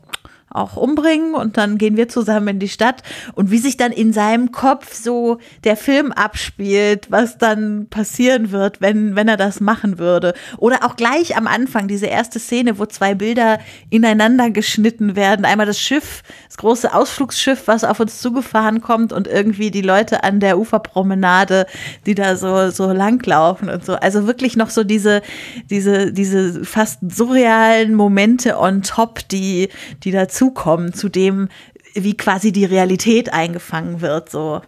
auch 0.50 0.76
umbringen 0.76 1.34
und 1.34 1.56
dann 1.56 1.78
gehen 1.78 1.96
wir 1.96 2.08
zusammen 2.08 2.48
in 2.48 2.58
die 2.58 2.68
Stadt 2.68 3.02
und 3.34 3.50
wie 3.52 3.58
sich 3.58 3.76
dann 3.76 3.92
in 3.92 4.12
seinem 4.12 4.50
Kopf 4.50 4.94
so 4.94 5.38
der 5.62 5.76
Film 5.76 6.10
abspielt, 6.10 7.06
was 7.10 7.38
dann 7.38 7.86
passieren 7.88 8.50
wird, 8.50 8.80
wenn, 8.80 9.14
wenn 9.14 9.28
er 9.28 9.36
das 9.36 9.60
machen 9.60 9.98
würde. 9.98 10.34
Oder 10.58 10.84
auch 10.84 10.96
gleich 10.96 11.36
am 11.36 11.46
Anfang, 11.46 11.86
diese 11.86 12.06
erste 12.06 12.40
Szene, 12.40 12.78
wo 12.80 12.86
zwei 12.86 13.14
Bilder 13.14 13.60
ineinander 13.90 14.50
geschnitten 14.50 15.14
werden. 15.14 15.44
Einmal 15.44 15.66
das 15.66 15.78
Schiff, 15.78 16.22
das 16.48 16.56
große 16.56 16.92
Ausflugsschiff, 16.92 17.62
was 17.66 17.84
auf 17.84 18.00
uns 18.00 18.20
zugefahren 18.20 18.80
kommt 18.80 19.12
und 19.12 19.28
irgendwie 19.28 19.70
die 19.70 19.82
Leute 19.82 20.24
an 20.24 20.40
der 20.40 20.58
Uferpromenade, 20.58 21.66
die 22.06 22.16
da 22.16 22.34
so, 22.34 22.70
so 22.70 22.90
langlaufen 22.90 23.68
und 23.68 23.84
so. 23.84 23.94
Also 23.94 24.26
wirklich 24.26 24.56
noch 24.56 24.70
so 24.70 24.82
diese, 24.82 25.22
diese, 25.68 26.12
diese 26.12 26.64
fast 26.64 26.98
surrealen 27.08 27.94
Momente 27.94 28.58
on 28.58 28.82
top, 28.82 29.28
die, 29.28 29.68
die 30.02 30.10
dazu 30.10 30.39
dazukommen 30.40 30.92
zu 30.92 31.09
dem, 31.09 31.48
wie 31.94 32.16
quasi 32.16 32.53
die 32.53 32.64
Realität 32.64 33.33
eingefangen 33.33 34.00
wird, 34.00 34.31
so. 34.31 34.62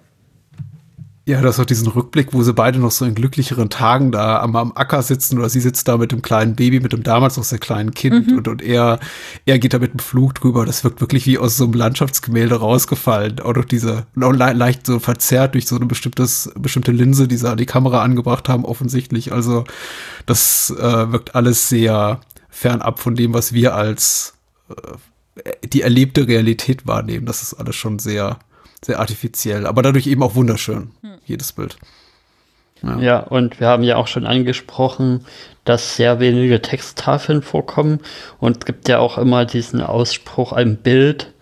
Ja, 1.24 1.40
das 1.40 1.54
ist 1.54 1.60
auch 1.60 1.66
diesen 1.66 1.86
Rückblick, 1.86 2.32
wo 2.32 2.42
sie 2.42 2.52
beide 2.52 2.80
noch 2.80 2.90
so 2.90 3.04
in 3.04 3.14
glücklicheren 3.14 3.70
Tagen 3.70 4.10
da 4.10 4.40
am, 4.40 4.56
am 4.56 4.72
Acker 4.74 5.02
sitzen 5.02 5.38
oder 5.38 5.48
sie 5.48 5.60
sitzt 5.60 5.86
da 5.86 5.96
mit 5.96 6.10
dem 6.10 6.20
kleinen 6.20 6.56
Baby, 6.56 6.80
mit 6.80 6.92
dem 6.92 7.04
damals 7.04 7.36
noch 7.36 7.44
sehr 7.44 7.60
kleinen 7.60 7.94
Kind 7.94 8.32
mhm. 8.32 8.38
und, 8.38 8.48
und 8.48 8.60
er, 8.60 8.98
er 9.46 9.60
geht 9.60 9.72
da 9.72 9.78
mit 9.78 9.92
dem 9.92 10.00
Flug 10.00 10.34
drüber. 10.34 10.66
Das 10.66 10.82
wirkt 10.82 11.00
wirklich 11.00 11.24
wie 11.26 11.38
aus 11.38 11.56
so 11.56 11.62
einem 11.62 11.74
Landschaftsgemälde 11.74 12.56
rausgefallen. 12.56 13.38
Auch 13.38 13.52
durch 13.52 13.66
diese, 13.66 14.04
auch 14.20 14.32
le 14.32 14.52
leicht 14.52 14.84
so 14.84 14.98
verzerrt 14.98 15.54
durch 15.54 15.68
so 15.68 15.76
eine 15.76 15.86
bestimmtes, 15.86 16.50
bestimmte 16.58 16.90
Linse, 16.90 17.28
die 17.28 17.36
sie 17.36 17.48
an 17.48 17.56
die 17.56 17.66
Kamera 17.66 18.02
angebracht 18.02 18.48
haben, 18.48 18.64
offensichtlich. 18.64 19.32
Also, 19.32 19.62
das 20.26 20.74
äh, 20.76 21.12
wirkt 21.12 21.36
alles 21.36 21.68
sehr 21.68 22.20
fernab 22.50 22.98
von 22.98 23.14
dem, 23.14 23.32
was 23.32 23.52
wir 23.52 23.76
als 23.76 24.34
äh, 24.70 24.74
die 25.64 25.82
erlebte 25.82 26.26
Realität 26.26 26.86
wahrnehmen. 26.86 27.26
Das 27.26 27.42
ist 27.42 27.54
alles 27.54 27.76
schon 27.76 27.98
sehr, 27.98 28.38
sehr 28.84 28.98
artifiziell, 28.98 29.66
aber 29.66 29.82
dadurch 29.82 30.06
eben 30.06 30.22
auch 30.22 30.34
wunderschön, 30.34 30.90
hm. 31.00 31.18
jedes 31.24 31.52
Bild. 31.52 31.76
Ja. 32.82 32.98
ja. 32.98 33.18
und 33.20 33.60
wir 33.60 33.68
haben 33.68 33.84
ja 33.84 33.96
auch 33.96 34.08
schon 34.08 34.26
angesprochen, 34.26 35.24
dass 35.64 35.96
sehr 35.96 36.18
wenige 36.18 36.60
Texttafeln 36.60 37.42
vorkommen 37.42 38.00
und 38.40 38.58
es 38.58 38.64
gibt 38.64 38.88
ja 38.88 38.98
auch 38.98 39.18
immer 39.18 39.44
diesen 39.44 39.80
Ausspruch, 39.80 40.52
ein 40.52 40.76
Bild 40.76 41.32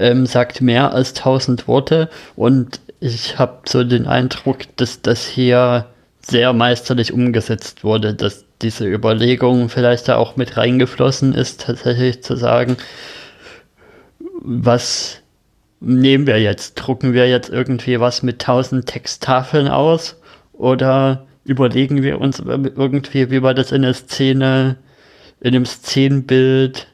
ähm, 0.00 0.26
sagt 0.26 0.60
mehr 0.60 0.92
als 0.92 1.14
tausend 1.14 1.68
Worte 1.68 2.10
und 2.34 2.80
ich 2.98 3.38
habe 3.38 3.60
so 3.66 3.84
den 3.84 4.06
Eindruck, 4.06 4.58
dass 4.76 5.00
das 5.00 5.24
hier 5.24 5.86
sehr 6.20 6.52
meisterlich 6.52 7.12
umgesetzt 7.12 7.84
wurde, 7.84 8.14
dass 8.14 8.44
diese 8.60 8.86
Überlegung 8.86 9.68
vielleicht 9.68 10.08
da 10.08 10.16
auch 10.16 10.36
mit 10.36 10.56
reingeflossen 10.56 11.34
ist, 11.34 11.62
tatsächlich 11.62 12.22
zu 12.22 12.36
sagen, 12.36 12.76
was 14.40 15.22
nehmen 15.80 16.26
wir 16.26 16.40
jetzt? 16.40 16.74
Drucken 16.74 17.12
wir 17.12 17.28
jetzt 17.28 17.50
irgendwie 17.50 18.00
was 18.00 18.22
mit 18.22 18.40
tausend 18.40 18.86
Texttafeln 18.86 19.68
aus? 19.68 20.16
Oder 20.52 21.26
überlegen 21.44 22.02
wir 22.02 22.20
uns 22.20 22.38
irgendwie, 22.40 23.30
wie 23.30 23.42
wir 23.42 23.54
das 23.54 23.72
in 23.72 23.82
der 23.82 23.94
Szene, 23.94 24.76
in 25.40 25.52
dem 25.52 25.64
Szenenbild, 25.64 26.86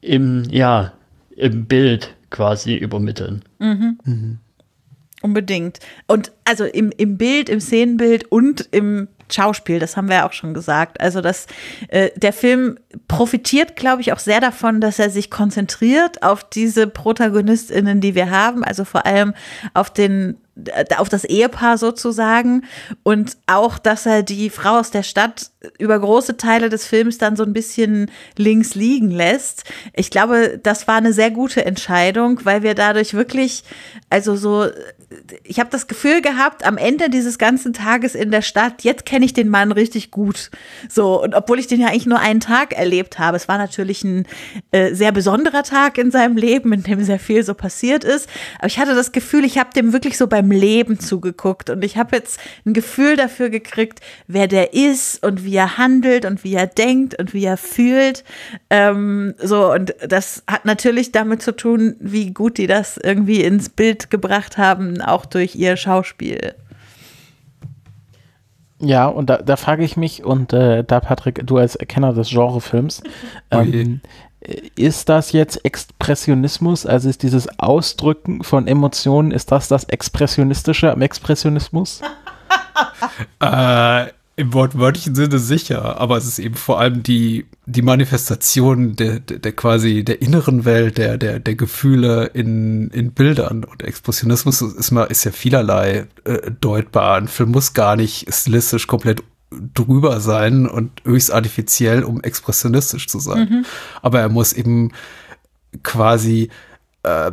im, 0.00 0.44
ja, 0.50 0.92
im 1.36 1.66
Bild 1.66 2.14
quasi 2.30 2.74
übermitteln? 2.74 3.42
Mhm. 3.58 3.98
Mhm. 4.04 4.38
Unbedingt. 5.22 5.80
Und 6.06 6.32
also 6.44 6.64
im, 6.64 6.92
im 6.96 7.18
Bild, 7.18 7.48
im 7.48 7.60
Szenenbild 7.60 8.32
und 8.32 8.68
im 8.70 9.08
Schauspiel, 9.32 9.78
das 9.78 9.96
haben 9.96 10.08
wir 10.08 10.16
ja 10.16 10.28
auch 10.28 10.32
schon 10.32 10.54
gesagt. 10.54 11.00
Also 11.00 11.20
dass 11.20 11.46
äh, 11.88 12.10
der 12.16 12.32
Film 12.32 12.78
profitiert, 13.08 13.76
glaube 13.76 14.02
ich, 14.02 14.12
auch 14.12 14.18
sehr 14.18 14.40
davon, 14.40 14.80
dass 14.80 14.98
er 14.98 15.10
sich 15.10 15.30
konzentriert 15.30 16.22
auf 16.22 16.44
diese 16.44 16.86
ProtagonistInnen, 16.86 18.00
die 18.00 18.14
wir 18.14 18.30
haben, 18.30 18.64
also 18.64 18.84
vor 18.84 19.06
allem 19.06 19.34
auf 19.74 19.90
den 19.90 20.36
auf 20.96 21.08
das 21.08 21.24
Ehepaar 21.24 21.78
sozusagen 21.78 22.64
und 23.02 23.36
auch, 23.46 23.78
dass 23.78 24.06
er 24.06 24.22
die 24.22 24.50
Frau 24.50 24.78
aus 24.78 24.90
der 24.90 25.02
Stadt 25.02 25.50
über 25.78 25.98
große 25.98 26.36
Teile 26.36 26.68
des 26.68 26.86
Films 26.86 27.18
dann 27.18 27.36
so 27.36 27.42
ein 27.42 27.52
bisschen 27.52 28.10
links 28.36 28.74
liegen 28.74 29.10
lässt. 29.10 29.64
Ich 29.94 30.10
glaube, 30.10 30.58
das 30.62 30.88
war 30.88 30.96
eine 30.96 31.12
sehr 31.12 31.30
gute 31.30 31.64
Entscheidung, 31.64 32.40
weil 32.44 32.62
wir 32.62 32.74
dadurch 32.74 33.14
wirklich, 33.14 33.64
also 34.08 34.36
so 34.36 34.68
ich 35.42 35.58
habe 35.58 35.70
das 35.70 35.88
Gefühl 35.88 36.22
gehabt, 36.22 36.64
am 36.64 36.76
Ende 36.76 37.10
dieses 37.10 37.36
ganzen 37.36 37.72
Tages 37.72 38.14
in 38.14 38.30
der 38.30 38.42
Stadt, 38.42 38.84
jetzt 38.84 39.04
kenne 39.04 39.24
ich 39.24 39.32
den 39.32 39.48
Mann 39.48 39.72
richtig 39.72 40.12
gut. 40.12 40.50
So, 40.88 41.20
und 41.22 41.34
obwohl 41.34 41.58
ich 41.58 41.66
den 41.66 41.80
ja 41.80 41.88
eigentlich 41.88 42.06
nur 42.06 42.20
einen 42.20 42.38
Tag 42.38 42.72
erlebt 42.72 43.18
habe, 43.18 43.36
es 43.36 43.48
war 43.48 43.58
natürlich 43.58 44.04
ein 44.04 44.26
äh, 44.70 44.94
sehr 44.94 45.10
besonderer 45.10 45.64
Tag 45.64 45.98
in 45.98 46.12
seinem 46.12 46.36
Leben, 46.36 46.72
in 46.72 46.84
dem 46.84 47.02
sehr 47.02 47.18
viel 47.18 47.42
so 47.42 47.54
passiert 47.54 48.04
ist. 48.04 48.28
Aber 48.58 48.68
ich 48.68 48.78
hatte 48.78 48.94
das 48.94 49.10
Gefühl, 49.10 49.44
ich 49.44 49.58
habe 49.58 49.70
dem 49.74 49.92
wirklich 49.92 50.16
so 50.16 50.28
beim 50.28 50.46
Leben 50.50 50.98
zugeguckt 50.98 51.70
und 51.70 51.84
ich 51.84 51.96
habe 51.96 52.16
jetzt 52.16 52.40
ein 52.64 52.72
Gefühl 52.72 53.16
dafür 53.16 53.50
gekriegt, 53.50 54.00
wer 54.26 54.46
der 54.46 54.74
ist 54.74 55.24
und 55.24 55.44
wie 55.44 55.56
er 55.56 55.78
handelt 55.78 56.24
und 56.24 56.44
wie 56.44 56.54
er 56.54 56.66
denkt 56.66 57.18
und 57.18 57.34
wie 57.34 57.44
er 57.44 57.56
fühlt. 57.56 58.24
Ähm, 58.70 59.34
so, 59.38 59.72
und 59.72 59.94
das 60.06 60.42
hat 60.46 60.64
natürlich 60.64 61.12
damit 61.12 61.42
zu 61.42 61.54
tun, 61.54 61.96
wie 62.00 62.32
gut 62.32 62.58
die 62.58 62.66
das 62.66 62.96
irgendwie 62.96 63.42
ins 63.42 63.68
Bild 63.68 64.10
gebracht 64.10 64.58
haben 64.58 65.00
auch 65.00 65.26
durch 65.26 65.54
ihr 65.56 65.76
Schauspiel. 65.76 66.54
Ja, 68.82 69.06
und 69.08 69.28
da, 69.28 69.38
da 69.38 69.56
frage 69.56 69.84
ich 69.84 69.98
mich, 69.98 70.24
und 70.24 70.54
äh, 70.54 70.82
da 70.84 71.00
Patrick, 71.00 71.42
du 71.46 71.58
als 71.58 71.76
Kenner 71.76 72.14
des 72.14 72.30
Genrefilms, 72.30 73.02
ähm, 73.50 74.00
ist 74.76 75.08
das 75.08 75.32
jetzt 75.32 75.64
Expressionismus? 75.64 76.86
Also 76.86 77.08
ist 77.08 77.22
dieses 77.22 77.58
Ausdrücken 77.58 78.42
von 78.42 78.66
Emotionen, 78.66 79.32
ist 79.32 79.52
das 79.52 79.68
das 79.68 79.84
Expressionistische 79.84 80.90
am 80.90 81.02
Expressionismus? 81.02 82.00
äh, 83.40 84.06
im 84.36 84.54
wortwörtlichen 84.54 85.14
Sinne 85.14 85.38
sicher, 85.38 86.00
aber 86.00 86.16
es 86.16 86.26
ist 86.26 86.38
eben 86.38 86.54
vor 86.54 86.80
allem 86.80 87.02
die, 87.02 87.44
die 87.66 87.82
Manifestation 87.82 88.96
der, 88.96 89.20
der, 89.20 89.38
der 89.38 89.52
quasi 89.52 90.02
der 90.02 90.22
inneren 90.22 90.64
Welt, 90.64 90.96
der, 90.96 91.18
der, 91.18 91.40
der 91.40 91.54
Gefühle 91.56 92.30
in, 92.32 92.88
in 92.88 93.12
Bildern. 93.12 93.64
Und 93.64 93.82
Expressionismus 93.82 94.62
ist, 94.62 94.90
ist 94.92 95.24
ja 95.24 95.32
vielerlei 95.32 96.06
äh, 96.24 96.50
deutbar. 96.58 97.16
Ein 97.16 97.28
Film 97.28 97.50
muss 97.50 97.74
gar 97.74 97.96
nicht 97.96 98.32
stilistisch 98.32 98.86
komplett 98.86 99.22
drüber 99.50 100.20
sein 100.20 100.66
und 100.66 101.02
höchst 101.04 101.32
artifiziell, 101.32 102.04
um 102.04 102.22
expressionistisch 102.22 103.08
zu 103.08 103.18
sein. 103.18 103.48
Mhm. 103.48 103.64
Aber 104.02 104.20
er 104.20 104.28
muss 104.28 104.52
eben 104.52 104.92
quasi 105.82 106.50
äh, 107.02 107.32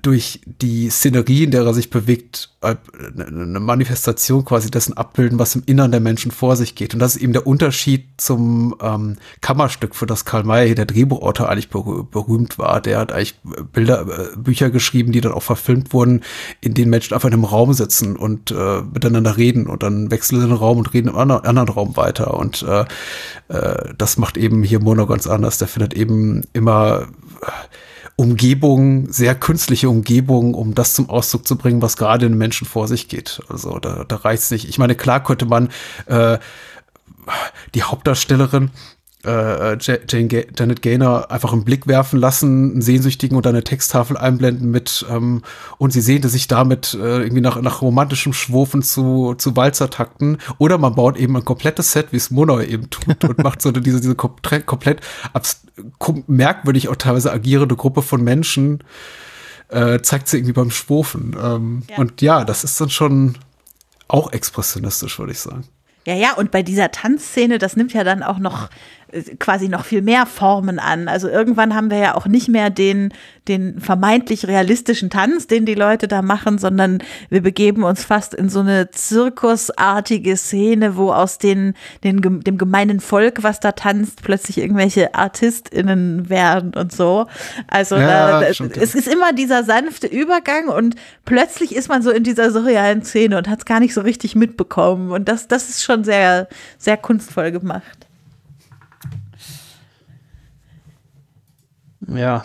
durch 0.00 0.40
die 0.44 0.88
Szenerie, 0.90 1.44
in 1.44 1.50
der 1.50 1.64
er 1.64 1.74
sich 1.74 1.90
bewegt, 1.90 2.50
äh, 2.60 2.76
eine 3.16 3.60
Manifestation 3.60 4.44
quasi 4.44 4.70
dessen 4.70 4.96
abbilden, 4.96 5.38
was 5.38 5.54
im 5.54 5.62
Innern 5.66 5.90
der 5.90 6.00
Menschen 6.00 6.30
vor 6.30 6.56
sich 6.56 6.74
geht. 6.74 6.94
Und 6.94 7.00
das 7.00 7.16
ist 7.16 7.22
eben 7.22 7.32
der 7.32 7.46
Unterschied 7.46 8.06
zum 8.16 8.74
ähm, 8.80 9.16
Kammerstück, 9.40 9.94
für 9.94 10.06
das 10.06 10.24
Karl 10.24 10.44
May, 10.44 10.74
der 10.74 10.86
Drehbuchautor, 10.86 11.48
eigentlich 11.48 11.68
berühmt 11.68 12.58
war. 12.58 12.80
Der 12.80 12.98
hat 12.98 13.12
eigentlich 13.12 13.34
Bilder, 13.72 14.02
äh, 14.02 14.36
Bücher 14.36 14.70
geschrieben, 14.70 15.12
die 15.12 15.20
dann 15.20 15.32
auch 15.32 15.42
verfilmt 15.42 15.92
wurden, 15.92 16.22
in 16.60 16.74
denen 16.74 16.90
Menschen 16.90 17.14
einfach 17.14 17.28
in 17.28 17.34
einem 17.34 17.44
Raum 17.44 17.72
sitzen 17.72 18.16
und 18.16 18.50
äh, 18.50 18.82
miteinander 18.82 19.36
reden 19.36 19.66
und 19.66 19.82
dann 19.82 20.10
wechseln 20.10 20.40
sie 20.40 20.46
den 20.46 20.56
Raum 20.56 20.78
und 20.78 20.94
reden 20.94 21.08
im 21.08 21.16
anderen, 21.16 21.44
anderen 21.44 21.68
Raum 21.68 21.96
weiter. 21.96 22.34
Und 22.34 22.62
äh, 22.62 22.84
äh, 23.48 23.94
das 23.96 24.16
macht 24.16 24.36
eben 24.36 24.62
hier 24.62 24.80
Mono 24.80 25.06
ganz 25.06 25.26
anders. 25.26 25.58
Der 25.58 25.68
findet 25.68 25.94
eben 25.94 26.42
immer 26.52 27.08
Umgebung, 28.16 29.10
sehr 29.10 29.34
künstliche 29.34 29.88
Umgebung, 29.88 30.54
um 30.54 30.74
das 30.74 30.94
zum 30.94 31.08
Ausdruck 31.08 31.46
zu 31.46 31.56
bringen, 31.56 31.82
was 31.82 31.96
gerade 31.96 32.26
in 32.26 32.36
Menschen 32.36 32.66
vor 32.66 32.86
sich 32.88 33.08
geht. 33.08 33.40
Also 33.48 33.78
da, 33.78 34.04
da 34.04 34.16
reicht's 34.16 34.50
nicht. 34.50 34.68
Ich 34.68 34.78
meine, 34.78 34.94
klar 34.94 35.22
könnte 35.22 35.46
man 35.46 35.70
äh, 36.06 36.38
die 37.74 37.82
Hauptdarstellerin 37.82 38.70
äh, 39.24 39.76
Jane, 39.78 40.46
Janet 40.56 40.82
Gaynor 40.82 41.30
einfach 41.30 41.52
einen 41.52 41.64
Blick 41.64 41.86
werfen 41.86 42.18
lassen, 42.18 42.72
einen 42.72 42.82
sehnsüchtigen 42.82 43.36
und 43.36 43.46
eine 43.46 43.62
Texttafel 43.62 44.16
einblenden 44.16 44.70
mit 44.70 45.06
ähm, 45.08 45.42
und 45.78 45.92
sie 45.92 46.00
sehnte 46.00 46.28
sich 46.28 46.48
damit 46.48 46.94
äh, 46.94 47.22
irgendwie 47.22 47.40
nach, 47.40 47.60
nach 47.60 47.82
romantischem 47.82 48.32
Schwurfen 48.32 48.82
zu, 48.82 49.34
zu 49.34 49.56
Walzertakten 49.56 50.38
oder 50.58 50.78
man 50.78 50.94
baut 50.94 51.16
eben 51.16 51.36
ein 51.36 51.44
komplettes 51.44 51.92
Set, 51.92 52.08
wie 52.10 52.16
es 52.16 52.30
Mono 52.30 52.60
eben 52.60 52.90
tut 52.90 53.24
und 53.24 53.38
macht 53.42 53.62
so 53.62 53.70
diese, 53.70 54.00
diese 54.00 54.14
komplett, 54.14 54.66
komplett 54.66 55.00
merkwürdig 56.26 56.88
auch 56.88 56.96
teilweise 56.96 57.32
agierende 57.32 57.76
Gruppe 57.76 58.02
von 58.02 58.22
Menschen 58.22 58.82
äh, 59.68 60.00
zeigt 60.00 60.28
sie 60.28 60.38
irgendwie 60.38 60.52
beim 60.52 60.70
Schwurfen 60.70 61.36
ähm, 61.40 61.82
ja. 61.88 61.96
und 61.98 62.20
ja, 62.22 62.44
das 62.44 62.64
ist 62.64 62.80
dann 62.80 62.90
schon 62.90 63.38
auch 64.08 64.32
expressionistisch, 64.32 65.18
würde 65.18 65.32
ich 65.32 65.38
sagen. 65.38 65.64
Ja, 66.04 66.14
ja, 66.14 66.34
und 66.34 66.50
bei 66.50 66.62
dieser 66.62 66.90
Tanzszene, 66.90 67.58
das 67.58 67.76
nimmt 67.76 67.92
ja 67.92 68.02
dann 68.02 68.22
auch 68.22 68.38
noch 68.38 68.68
quasi 69.38 69.68
noch 69.68 69.84
viel 69.84 70.02
mehr 70.02 70.26
Formen 70.26 70.78
an. 70.78 71.08
Also 71.08 71.28
irgendwann 71.28 71.74
haben 71.74 71.90
wir 71.90 71.98
ja 71.98 72.14
auch 72.14 72.26
nicht 72.26 72.48
mehr 72.48 72.70
den, 72.70 73.12
den 73.48 73.78
vermeintlich 73.80 74.46
realistischen 74.46 75.10
Tanz, 75.10 75.46
den 75.46 75.66
die 75.66 75.74
Leute 75.74 76.08
da 76.08 76.22
machen, 76.22 76.58
sondern 76.58 77.02
wir 77.28 77.42
begeben 77.42 77.82
uns 77.84 78.04
fast 78.04 78.34
in 78.34 78.48
so 78.48 78.60
eine 78.60 78.90
zirkusartige 78.90 80.36
Szene, 80.36 80.96
wo 80.96 81.12
aus 81.12 81.38
den, 81.38 81.74
den, 82.04 82.20
dem 82.22 82.56
gemeinen 82.56 83.00
Volk, 83.00 83.42
was 83.42 83.60
da 83.60 83.72
tanzt, 83.72 84.22
plötzlich 84.22 84.58
irgendwelche 84.58 85.14
ArtistInnen 85.14 86.30
werden 86.30 86.72
und 86.74 86.92
so. 86.92 87.26
Also 87.68 87.96
ja, 87.96 88.40
da, 88.40 88.46
es 88.46 88.94
ist 88.94 89.08
immer 89.08 89.32
dieser 89.32 89.64
sanfte 89.64 90.06
Übergang 90.06 90.68
und 90.68 90.94
plötzlich 91.24 91.74
ist 91.74 91.88
man 91.88 92.02
so 92.02 92.10
in 92.10 92.24
dieser 92.24 92.50
surrealen 92.50 93.02
Szene 93.02 93.36
und 93.36 93.48
hat 93.48 93.58
es 93.58 93.64
gar 93.66 93.80
nicht 93.80 93.92
so 93.92 94.00
richtig 94.00 94.36
mitbekommen. 94.36 95.10
Und 95.10 95.28
das, 95.28 95.48
das 95.48 95.68
ist 95.68 95.82
schon 95.82 96.04
sehr, 96.04 96.48
sehr 96.78 96.96
kunstvoll 96.96 97.52
gemacht. 97.52 98.06
Ja, 102.08 102.44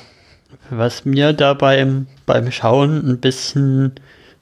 was 0.69 1.05
mir 1.05 1.33
da 1.33 1.53
beim, 1.53 2.07
beim 2.25 2.51
Schauen 2.51 3.09
ein 3.09 3.19
bisschen 3.19 3.93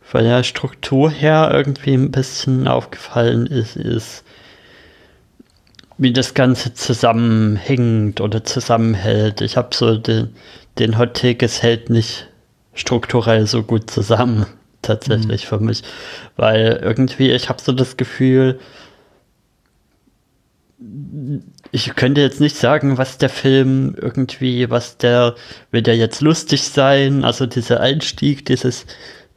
von 0.02 0.24
der 0.24 0.44
Struktur 0.44 1.10
her 1.10 1.52
irgendwie 1.54 1.94
ein 1.94 2.12
bisschen 2.12 2.68
aufgefallen 2.68 3.48
ist, 3.48 3.76
ist, 3.76 4.24
wie 5.98 6.14
das 6.14 6.34
Ganze 6.34 6.74
zusammenhängt 6.74 8.22
oder 8.22 8.44
zusammenhält. 8.44 9.42
Ich 9.42 9.58
habe 9.58 9.74
so 9.74 9.98
den, 9.98 10.36
den 10.78 10.98
Hot 10.98 11.16
Take, 11.16 11.46
es 11.46 11.64
hält 11.64 11.90
nicht 11.90 12.28
strukturell 12.74 13.48
so 13.48 13.64
gut 13.64 13.90
zusammen, 13.90 14.46
tatsächlich 14.82 15.46
mhm. 15.46 15.48
für 15.48 15.60
mich. 15.60 15.84
Weil 16.36 16.80
irgendwie, 16.84 17.32
ich 17.32 17.50
habe 17.50 17.62
so 17.62 17.72
das 17.72 17.98
Gefühl, 17.98 18.60
ich 21.72 21.96
könnte 21.96 22.22
jetzt 22.22 22.42
nicht 22.42 22.58
sagen, 22.58 22.98
was 22.98 23.18
der 23.18 23.30
Film 23.30 23.96
irgendwie, 24.00 24.70
was 24.70 24.98
der, 24.98 25.36
will 25.72 25.82
der 25.82 25.96
jetzt 25.96 26.22
lustig 26.22 26.64
sein, 26.64 27.24
also 27.24 27.46
dieser 27.46 27.80
Einstieg, 27.80 28.46
dieses, 28.46 28.86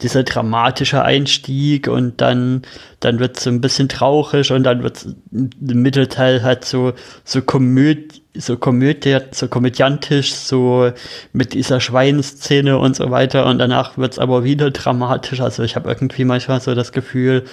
dieser 0.01 0.25
dramatische 0.25 1.03
Einstieg 1.03 1.89
und 1.89 2.21
dann, 2.21 2.63
dann 3.01 3.21
wird 3.21 3.37
es 3.37 3.45
so 3.45 3.51
ein 3.51 3.61
bisschen 3.61 3.89
traurig 3.89 4.51
und 4.51 4.65
dann 4.65 4.83
wird 4.83 5.07
im 5.33 5.83
Mittelteil 5.83 6.43
halt 6.43 6.65
so, 6.65 6.93
so 7.25 7.43
Komödie, 7.43 8.23
so 8.35 8.57
Komödie, 8.57 9.19
so 9.31 9.49
komödiantisch, 9.49 10.35
so 10.35 10.93
mit 11.33 11.55
dieser 11.55 11.81
Schweinszene 11.81 12.79
und 12.79 12.97
so 12.97 13.11
weiter 13.11 13.47
und 13.47 13.59
danach 13.59 13.97
wird 13.97 14.13
es 14.13 14.19
aber 14.19 14.45
wieder 14.45 14.71
dramatisch. 14.71 15.41
Also 15.41 15.63
ich 15.63 15.77
habe 15.77 15.89
irgendwie 15.89 16.25
manchmal 16.25 16.61
so 16.61 16.75
das 16.75 16.93
Gefühl, 16.93 17.45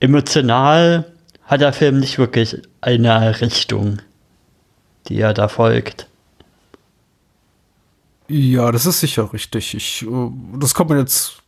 emotional 0.00 1.11
hat 1.52 1.60
der 1.60 1.74
Film 1.74 2.00
nicht 2.00 2.16
wirklich 2.16 2.62
eine 2.80 3.42
Richtung, 3.42 4.00
die 5.06 5.20
er 5.20 5.34
da 5.34 5.48
folgt. 5.48 6.06
Ja, 8.26 8.72
das 8.72 8.86
ist 8.86 9.00
sicher 9.00 9.30
richtig. 9.34 9.74
Ich, 9.74 10.02
äh, 10.02 10.30
das 10.58 10.72
kann 10.72 10.88
man 10.88 10.96
jetzt 10.96 11.41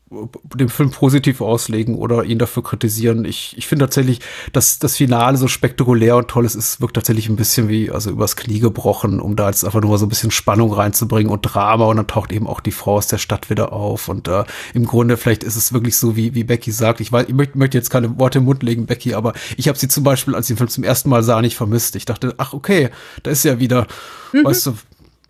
dem 0.55 0.69
Film 0.69 0.91
positiv 0.91 1.41
auslegen 1.41 1.95
oder 1.95 2.25
ihn 2.25 2.39
dafür 2.39 2.63
kritisieren. 2.63 3.25
Ich, 3.25 3.55
ich 3.57 3.67
finde 3.67 3.87
tatsächlich, 3.87 4.21
dass 4.53 4.79
das 4.79 4.97
Finale 4.97 5.37
so 5.37 5.49
spektakulär 5.49 6.17
und 6.17 6.29
toll 6.29 6.45
ist, 6.45 6.55
es 6.55 6.81
wirkt 6.81 6.95
tatsächlich 6.95 7.29
ein 7.29 7.37
bisschen 7.37 7.69
wie, 7.69 7.91
also 7.91 8.11
übers 8.11 8.37
Knie 8.37 8.61
gebrochen, 8.61 9.21
um 9.21 9.37
da 9.37 9.49
jetzt 9.49 9.65
einfach 9.65 9.81
nur 9.81 9.91
mal 9.91 9.99
so 9.99 10.07
ein 10.07 10.11
bisschen 10.11 10.31
Spannung 10.31 10.73
reinzubringen 10.73 11.33
und 11.33 11.43
Drama 11.43 11.87
und 11.87 11.97
dann 11.97 12.07
taucht 12.07 12.33
eben 12.33 12.47
auch 12.47 12.61
die 12.61 12.73
Frau 12.73 12.97
aus 12.97 13.07
der 13.07 13.19
Stadt 13.19 13.51
wieder 13.51 13.73
auf 13.73 14.09
und 14.09 14.29
äh, 14.29 14.45
im 14.73 14.87
Grunde 14.87 15.17
vielleicht 15.17 15.45
ist 15.45 15.57
es 15.57 15.73
wirklich 15.73 15.97
so, 15.97 16.17
wie, 16.17 16.35
wie 16.35 16.45
Becky 16.45 16.73
sagt. 16.73 17.01
Ich 17.01 17.13
weiß, 17.13 17.27
ich 17.29 17.35
möchte, 17.35 17.59
möchte 17.59 17.79
jetzt 17.79 17.91
keine 17.91 18.19
Worte 18.19 18.39
im 18.39 18.45
Mund 18.45 18.63
legen, 18.63 18.87
Becky, 18.87 19.15
aber 19.15 19.33
ich 19.57 19.69
habe 19.69 19.79
sie 19.79 19.89
zum 19.89 20.05
Beispiel, 20.05 20.35
als 20.35 20.47
ich 20.47 20.55
den 20.55 20.59
Film 20.59 20.71
zum 20.71 20.85
ersten 20.85 21.09
Mal 21.09 21.23
sah, 21.23 21.41
nicht 21.41 21.57
vermisst. 21.57 21.97
Ich 21.97 22.05
dachte, 22.05 22.35
ach 22.39 22.53
okay, 22.53 22.91
da 23.23 23.31
ist 23.31 23.45
ja 23.45 23.59
wieder, 23.59 23.87
mhm. 24.33 24.45
weißt 24.45 24.67
du, 24.67 24.75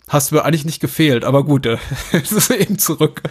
hast 0.08 0.30
du 0.30 0.36
mir 0.36 0.44
eigentlich 0.44 0.66
nicht 0.66 0.80
gefehlt, 0.80 1.24
aber 1.24 1.44
gut, 1.44 1.66
es 2.12 2.32
ist 2.32 2.50
eben 2.50 2.78
zurück. 2.78 3.22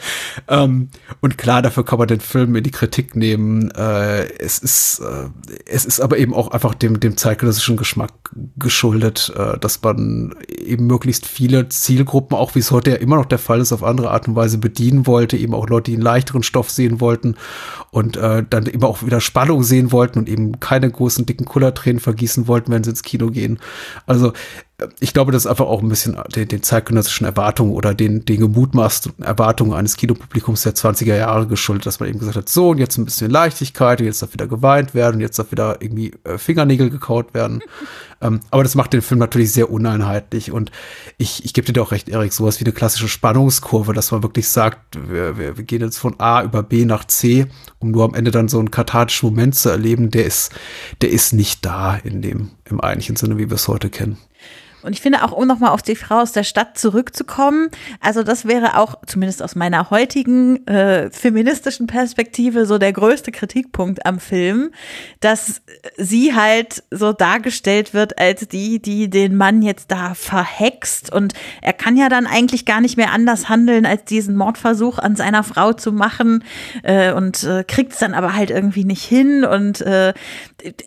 Ähm, 0.47 0.89
und 1.21 1.37
klar, 1.37 1.61
dafür 1.61 1.85
kann 1.85 1.99
man 1.99 2.07
den 2.07 2.19
Film 2.19 2.55
in 2.55 2.63
die 2.63 2.71
Kritik 2.71 3.15
nehmen. 3.15 3.69
Äh, 3.71 4.23
es 4.39 4.57
ist, 4.59 4.99
äh, 4.99 5.29
es 5.65 5.85
ist 5.85 5.99
aber 5.99 6.17
eben 6.17 6.33
auch 6.33 6.49
einfach 6.49 6.73
dem, 6.73 6.99
dem 6.99 7.15
zeitgenössischen 7.15 7.77
Geschmack 7.77 8.11
geschuldet, 8.57 9.31
äh, 9.37 9.57
dass 9.59 9.81
man 9.83 10.35
eben 10.49 10.87
möglichst 10.87 11.27
viele 11.27 11.69
Zielgruppen, 11.69 12.35
auch 12.35 12.55
wie 12.55 12.59
es 12.59 12.71
heute 12.71 12.91
ja 12.91 12.97
immer 12.97 13.17
noch 13.17 13.25
der 13.25 13.39
Fall 13.39 13.59
ist, 13.59 13.71
auf 13.71 13.83
andere 13.83 14.09
Art 14.09 14.27
und 14.27 14.35
Weise 14.35 14.57
bedienen 14.57 15.05
wollte, 15.05 15.37
eben 15.37 15.53
auch 15.53 15.69
Leute, 15.69 15.91
die 15.91 15.95
einen 15.95 16.03
leichteren 16.03 16.43
Stoff 16.43 16.71
sehen 16.71 16.99
wollten 16.99 17.35
und 17.91 18.17
äh, 18.17 18.43
dann 18.49 18.65
eben 18.65 18.83
auch 18.83 19.03
wieder 19.03 19.21
Spannung 19.21 19.61
sehen 19.61 19.91
wollten 19.91 20.19
und 20.19 20.29
eben 20.29 20.59
keine 20.59 20.89
großen 20.89 21.27
dicken 21.27 21.45
Kullertränen 21.45 21.99
vergießen 21.99 22.47
wollten, 22.47 22.71
wenn 22.71 22.83
sie 22.83 22.89
ins 22.89 23.03
Kino 23.03 23.29
gehen. 23.29 23.59
Also 24.07 24.33
ich 24.99 25.13
glaube, 25.13 25.31
das 25.31 25.45
ist 25.45 25.51
einfach 25.51 25.67
auch 25.67 25.81
ein 25.81 25.89
bisschen 25.89 26.17
den, 26.35 26.47
den 26.47 26.63
zeitgenössischen 26.63 27.25
Erwartungen 27.25 27.73
oder 27.73 27.93
den, 27.93 28.25
den 28.25 28.39
gemutmaßten 28.39 29.23
Erwartungen 29.23 29.73
eines 29.73 29.97
Kinopublikums 29.97 30.63
der 30.63 30.73
20er 30.73 31.15
Jahre 31.15 31.45
geschuldet, 31.45 31.85
dass 31.85 31.99
man 31.99 32.09
eben 32.09 32.17
gesagt 32.17 32.37
hat, 32.37 32.49
so, 32.49 32.69
und 32.69 32.79
jetzt 32.79 32.97
ein 32.97 33.05
bisschen 33.05 33.29
Leichtigkeit, 33.29 33.99
und 33.99 34.07
jetzt 34.07 34.23
darf 34.23 34.33
wieder 34.33 34.47
geweint 34.47 34.95
werden, 34.95 35.15
und 35.15 35.21
jetzt 35.21 35.37
darf 35.37 35.51
wieder 35.51 35.77
irgendwie 35.79 36.13
äh, 36.23 36.39
Fingernägel 36.39 36.89
gekaut 36.89 37.35
werden. 37.35 37.61
ähm, 38.21 38.39
aber 38.49 38.63
das 38.63 38.73
macht 38.73 38.93
den 38.93 39.03
Film 39.03 39.19
natürlich 39.19 39.53
sehr 39.53 39.69
uneinheitlich 39.69 40.51
und 40.51 40.71
ich, 41.19 41.45
ich 41.45 41.53
gebe 41.53 41.67
dir 41.67 41.73
doch 41.73 41.91
recht, 41.91 42.09
Erik, 42.09 42.33
sowas 42.33 42.59
wie 42.59 42.65
eine 42.65 42.73
klassische 42.73 43.07
Spannungskurve, 43.07 43.93
dass 43.93 44.11
man 44.11 44.23
wirklich 44.23 44.49
sagt, 44.49 44.97
wir, 45.07 45.37
wir, 45.37 45.55
wir 45.55 45.63
gehen 45.63 45.81
jetzt 45.81 45.97
von 45.97 46.19
A 46.19 46.41
über 46.43 46.63
B 46.63 46.85
nach 46.85 47.05
C, 47.05 47.45
um 47.77 47.91
nur 47.91 48.05
am 48.05 48.15
Ende 48.15 48.31
dann 48.31 48.47
so 48.47 48.57
einen 48.57 48.71
kathartischen 48.71 49.29
Moment 49.29 49.53
zu 49.53 49.69
erleben, 49.69 50.09
der 50.09 50.25
ist, 50.25 50.51
der 51.01 51.11
ist 51.11 51.33
nicht 51.33 51.63
da 51.63 51.95
in 51.95 52.23
dem, 52.23 52.49
im 52.69 52.81
eigentlichen 52.81 53.17
Sinne, 53.17 53.37
wie 53.37 53.49
wir 53.49 53.55
es 53.55 53.67
heute 53.67 53.91
kennen. 53.91 54.17
Und 54.83 54.93
ich 54.93 55.01
finde 55.01 55.23
auch, 55.23 55.31
um 55.31 55.47
nochmal 55.47 55.71
auf 55.71 55.81
die 55.81 55.95
Frau 55.95 56.19
aus 56.19 56.31
der 56.31 56.43
Stadt 56.43 56.77
zurückzukommen, 56.77 57.69
also 57.99 58.23
das 58.23 58.45
wäre 58.45 58.77
auch, 58.77 58.95
zumindest 59.05 59.41
aus 59.41 59.55
meiner 59.55 59.89
heutigen 59.89 60.65
äh, 60.67 61.09
feministischen 61.11 61.87
Perspektive, 61.87 62.65
so 62.65 62.77
der 62.77 62.93
größte 62.93 63.31
Kritikpunkt 63.31 64.05
am 64.05 64.19
Film, 64.19 64.71
dass 65.19 65.61
sie 65.97 66.35
halt 66.35 66.83
so 66.91 67.13
dargestellt 67.13 67.93
wird 67.93 68.19
als 68.19 68.47
die, 68.47 68.81
die 68.81 69.09
den 69.09 69.35
Mann 69.35 69.61
jetzt 69.61 69.91
da 69.91 70.13
verhext. 70.13 71.11
Und 71.11 71.33
er 71.61 71.73
kann 71.73 71.97
ja 71.97 72.09
dann 72.09 72.27
eigentlich 72.27 72.65
gar 72.65 72.81
nicht 72.81 72.97
mehr 72.97 73.11
anders 73.11 73.49
handeln, 73.49 73.85
als 73.85 74.05
diesen 74.05 74.35
Mordversuch 74.35 74.99
an 74.99 75.15
seiner 75.15 75.43
Frau 75.43 75.73
zu 75.73 75.91
machen 75.91 76.43
äh, 76.83 77.13
und 77.13 77.43
äh, 77.43 77.63
kriegt 77.63 77.93
es 77.93 77.99
dann 77.99 78.13
aber 78.13 78.35
halt 78.35 78.51
irgendwie 78.51 78.85
nicht 78.85 79.03
hin. 79.03 79.45
Und 79.45 79.81
äh, 79.81 80.13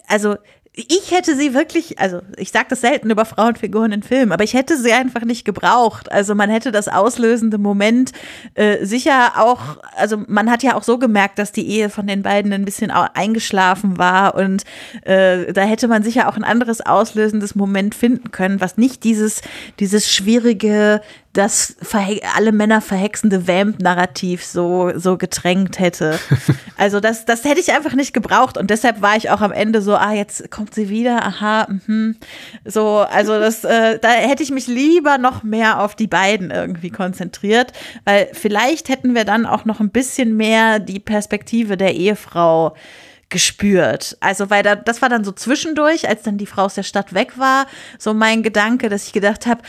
also 0.08 0.36
ich 0.76 1.10
hätte 1.10 1.34
sie 1.34 1.54
wirklich, 1.54 1.98
also 1.98 2.20
ich 2.36 2.50
sage 2.50 2.66
das 2.68 2.82
selten 2.82 3.10
über 3.10 3.24
Frauenfiguren 3.24 3.92
in 3.92 4.02
Filmen, 4.02 4.30
aber 4.30 4.44
ich 4.44 4.52
hätte 4.52 4.76
sie 4.76 4.92
einfach 4.92 5.22
nicht 5.22 5.46
gebraucht. 5.46 6.12
Also 6.12 6.34
man 6.34 6.50
hätte 6.50 6.70
das 6.70 6.88
auslösende 6.88 7.56
Moment 7.56 8.12
äh, 8.54 8.84
sicher 8.84 9.32
auch, 9.38 9.78
also 9.96 10.22
man 10.28 10.50
hat 10.50 10.62
ja 10.62 10.74
auch 10.74 10.82
so 10.82 10.98
gemerkt, 10.98 11.38
dass 11.38 11.50
die 11.50 11.66
Ehe 11.66 11.88
von 11.88 12.06
den 12.06 12.22
beiden 12.22 12.52
ein 12.52 12.66
bisschen 12.66 12.90
eingeschlafen 12.90 13.96
war 13.96 14.34
und 14.34 14.64
äh, 15.02 15.50
da 15.54 15.62
hätte 15.62 15.88
man 15.88 16.02
sicher 16.02 16.28
auch 16.28 16.36
ein 16.36 16.44
anderes 16.44 16.82
auslösendes 16.82 17.54
Moment 17.54 17.94
finden 17.94 18.30
können, 18.30 18.60
was 18.60 18.76
nicht 18.76 19.02
dieses, 19.02 19.40
dieses 19.80 20.12
schwierige, 20.12 21.00
das 21.36 21.76
alle 22.34 22.52
Männer 22.52 22.80
verhexende 22.80 23.46
Vamp-Narrativ 23.46 24.44
so, 24.44 24.92
so 24.96 25.16
getränkt 25.16 25.78
hätte. 25.78 26.18
Also 26.78 27.00
das, 27.00 27.24
das 27.24 27.42
hätte 27.44 27.58
ich 27.58 27.72
einfach 27.72 27.94
nicht 27.94 28.12
gebraucht 28.12 28.58
und 28.58 28.68
deshalb 28.68 29.00
war 29.00 29.16
ich 29.16 29.30
auch 29.30 29.40
am 29.40 29.50
Ende 29.50 29.80
so, 29.80 29.94
ah, 29.94 30.12
jetzt 30.12 30.50
kommt 30.50 30.74
sie 30.74 30.90
wieder, 30.90 31.24
aha, 31.24 31.68
mh. 31.86 32.16
so, 32.66 32.98
also 32.98 33.38
das, 33.40 33.64
äh, 33.64 33.98
da 33.98 34.10
hätte 34.10 34.42
ich 34.42 34.50
mich 34.50 34.66
lieber 34.66 35.16
noch 35.16 35.42
mehr 35.42 35.80
auf 35.80 35.94
die 35.94 36.06
beiden 36.06 36.50
irgendwie 36.50 36.90
konzentriert, 36.90 37.72
weil 38.04 38.28
vielleicht 38.34 38.90
hätten 38.90 39.14
wir 39.14 39.24
dann 39.24 39.46
auch 39.46 39.64
noch 39.64 39.80
ein 39.80 39.88
bisschen 39.88 40.36
mehr 40.36 40.78
die 40.78 41.00
Perspektive 41.00 41.78
der 41.78 41.94
Ehefrau 41.94 42.74
gespürt. 43.28 44.16
Also, 44.20 44.50
weil 44.50 44.62
da, 44.62 44.76
das 44.76 45.02
war 45.02 45.08
dann 45.08 45.24
so 45.24 45.32
zwischendurch, 45.32 46.08
als 46.08 46.22
dann 46.22 46.38
die 46.38 46.46
Frau 46.46 46.64
aus 46.64 46.74
der 46.74 46.82
Stadt 46.82 47.14
weg 47.14 47.38
war, 47.38 47.66
so 47.98 48.14
mein 48.14 48.42
Gedanke, 48.42 48.88
dass 48.88 49.06
ich 49.06 49.12
gedacht 49.12 49.46
habe, 49.46 49.62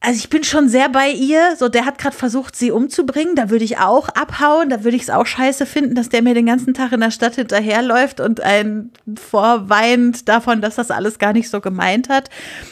also 0.00 0.16
ich 0.16 0.30
bin 0.30 0.44
schon 0.44 0.68
sehr 0.68 0.88
bei 0.88 1.10
ihr. 1.10 1.56
So, 1.56 1.68
der 1.68 1.84
hat 1.84 1.98
gerade 1.98 2.14
versucht, 2.14 2.54
sie 2.54 2.70
umzubringen. 2.70 3.34
Da 3.34 3.50
würde 3.50 3.64
ich 3.64 3.78
auch 3.78 4.08
abhauen. 4.10 4.70
Da 4.70 4.84
würde 4.84 4.96
ich 4.96 5.02
es 5.02 5.10
auch 5.10 5.26
scheiße 5.26 5.66
finden, 5.66 5.96
dass 5.96 6.08
der 6.08 6.22
mir 6.22 6.34
den 6.34 6.46
ganzen 6.46 6.72
Tag 6.72 6.92
in 6.92 7.00
der 7.00 7.10
Stadt 7.10 7.34
hinterherläuft 7.34 8.20
und 8.20 8.40
ein 8.40 8.90
vorweint 9.16 10.28
davon, 10.28 10.60
dass 10.60 10.76
das 10.76 10.92
alles 10.92 11.18
gar 11.18 11.32
nicht 11.32 11.50
so 11.50 11.60
gemeint 11.60 12.08
hat. 12.08 12.30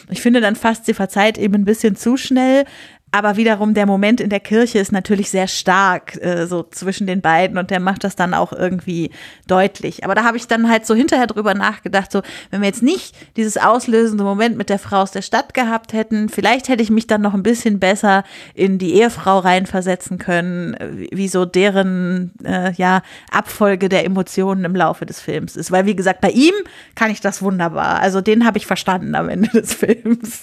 Ich 0.09 0.21
finde 0.21 0.39
dann 0.39 0.55
fast, 0.55 0.85
sie 0.85 0.93
verzeiht 0.93 1.37
eben 1.37 1.55
ein 1.55 1.65
bisschen 1.65 1.97
zu 1.97 2.15
schnell. 2.15 2.63
Aber 3.11 3.37
wiederum 3.37 3.73
der 3.73 3.85
Moment 3.85 4.19
in 4.19 4.29
der 4.29 4.41
Kirche 4.41 4.79
ist 4.79 4.91
natürlich 4.91 5.29
sehr 5.29 5.47
stark, 5.47 6.21
äh, 6.21 6.45
so 6.45 6.63
zwischen 6.63 7.07
den 7.07 7.21
beiden 7.21 7.57
und 7.57 7.71
der 7.71 7.79
macht 7.79 8.03
das 8.03 8.17
dann 8.17 8.33
auch 8.33 8.51
irgendwie 8.51 9.11
deutlich. 9.47 10.03
Aber 10.03 10.13
da 10.13 10.25
habe 10.25 10.35
ich 10.35 10.47
dann 10.47 10.69
halt 10.69 10.85
so 10.85 10.93
hinterher 10.93 11.27
drüber 11.27 11.53
nachgedacht, 11.53 12.11
so, 12.11 12.21
wenn 12.51 12.61
wir 12.61 12.67
jetzt 12.67 12.83
nicht 12.83 13.15
dieses 13.37 13.57
auslösende 13.57 14.25
Moment 14.25 14.57
mit 14.57 14.69
der 14.69 14.77
Frau 14.77 14.97
aus 14.97 15.11
der 15.11 15.21
Stadt 15.21 15.53
gehabt 15.53 15.93
hätten, 15.93 16.27
vielleicht 16.27 16.67
hätte 16.67 16.83
ich 16.83 16.89
mich 16.89 17.07
dann 17.07 17.21
noch 17.21 17.33
ein 17.33 17.43
bisschen 17.43 17.79
besser 17.79 18.23
in 18.53 18.77
die 18.77 18.95
Ehefrau 18.95 19.39
reinversetzen 19.39 20.17
können, 20.17 20.75
wie 21.09 21.29
so 21.29 21.45
deren, 21.45 22.33
äh, 22.43 22.73
ja, 22.73 23.01
Abfolge 23.31 23.87
der 23.87 24.03
Emotionen 24.03 24.65
im 24.65 24.75
Laufe 24.75 25.05
des 25.05 25.21
Films 25.21 25.55
ist. 25.55 25.71
Weil, 25.71 25.85
wie 25.85 25.95
gesagt, 25.95 26.19
bei 26.19 26.31
ihm 26.31 26.53
kann 26.95 27.09
ich 27.09 27.21
das 27.21 27.41
wunderbar. 27.41 28.01
Also 28.01 28.19
den 28.19 28.45
habe 28.45 28.57
ich 28.57 28.67
verstanden 28.67 29.15
am 29.15 29.29
Ende 29.29 29.49
des 29.49 29.73
Films. 29.75 30.41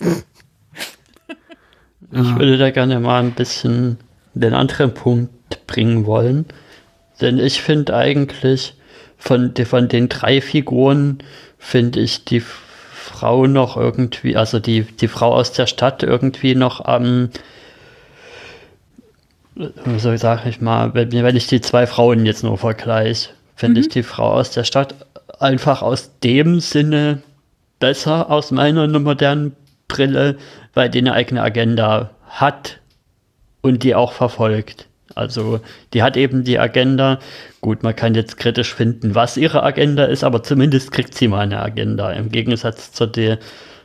Ich 2.12 2.36
würde 2.36 2.58
da 2.58 2.70
gerne 2.70 3.00
mal 3.00 3.20
ein 3.20 3.32
bisschen 3.32 3.98
den 4.34 4.54
anderen 4.54 4.94
Punkt 4.94 5.66
bringen 5.66 6.06
wollen. 6.06 6.46
Denn 7.20 7.38
ich 7.38 7.62
finde 7.62 7.94
eigentlich, 7.94 8.74
von, 9.16 9.54
von 9.64 9.88
den 9.88 10.08
drei 10.08 10.40
Figuren 10.40 11.18
finde 11.58 12.00
ich 12.00 12.24
die 12.24 12.40
Frau 12.40 13.46
noch 13.46 13.76
irgendwie, 13.76 14.36
also 14.36 14.58
die, 14.58 14.82
die 14.82 15.08
Frau 15.08 15.34
aus 15.34 15.52
der 15.52 15.66
Stadt 15.66 16.02
irgendwie 16.02 16.54
noch 16.54 16.84
am, 16.84 17.30
ähm, 19.56 19.98
so 19.98 20.14
sage 20.16 20.48
ich 20.48 20.60
mal, 20.60 20.94
wenn, 20.94 21.12
wenn 21.12 21.36
ich 21.36 21.46
die 21.46 21.60
zwei 21.60 21.86
Frauen 21.86 22.26
jetzt 22.26 22.42
nur 22.42 22.58
vergleiche, 22.58 23.30
finde 23.54 23.80
mhm. 23.80 23.86
ich 23.86 23.92
die 23.92 24.02
Frau 24.02 24.32
aus 24.32 24.50
der 24.50 24.64
Stadt 24.64 24.94
einfach 25.38 25.82
aus 25.82 26.18
dem 26.22 26.60
Sinne 26.60 27.22
besser 27.80 28.30
aus 28.30 28.50
meiner 28.50 28.86
modernen 28.98 29.54
Brille, 29.94 30.36
weil 30.74 30.90
die 30.90 30.98
eine 30.98 31.12
eigene 31.12 31.42
Agenda 31.42 32.10
hat 32.28 32.80
und 33.62 33.84
die 33.84 33.94
auch 33.94 34.12
verfolgt. 34.12 34.88
Also 35.14 35.60
die 35.92 36.02
hat 36.02 36.16
eben 36.16 36.42
die 36.42 36.58
Agenda. 36.58 37.20
Gut, 37.60 37.82
man 37.82 37.94
kann 37.94 38.14
jetzt 38.14 38.36
kritisch 38.36 38.74
finden, 38.74 39.14
was 39.14 39.36
ihre 39.36 39.62
Agenda 39.62 40.04
ist, 40.04 40.24
aber 40.24 40.42
zumindest 40.42 40.90
kriegt 40.90 41.14
sie 41.14 41.28
mal 41.28 41.40
eine 41.40 41.62
Agenda. 41.62 42.10
Im 42.10 42.30
Gegensatz 42.30 42.92
zu 42.92 43.06
der, 43.06 43.38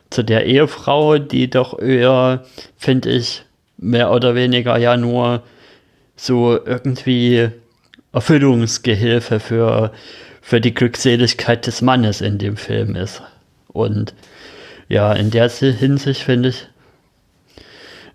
zu 0.09 0.23
der 0.23 0.45
Ehefrau, 0.47 1.19
die 1.19 1.49
doch 1.49 1.77
eher, 1.77 2.43
finde 2.77 3.11
ich, 3.11 3.43
mehr 3.77 4.11
oder 4.11 4.33
weniger 4.33 4.77
ja 4.77 4.97
nur 4.97 5.43
so 6.15 6.57
irgendwie 6.65 7.49
Erfüllungsgehilfe 8.11 9.39
für, 9.39 9.91
für 10.41 10.59
die 10.59 10.73
Glückseligkeit 10.73 11.67
des 11.67 11.81
Mannes 11.81 12.21
in 12.21 12.39
dem 12.39 12.57
Film 12.57 12.95
ist. 12.95 13.21
Und 13.67 14.15
ja, 14.89 15.13
in 15.13 15.29
der 15.31 15.49
Hinsicht 15.49 16.23
finde 16.23 16.49
ich, 16.49 16.67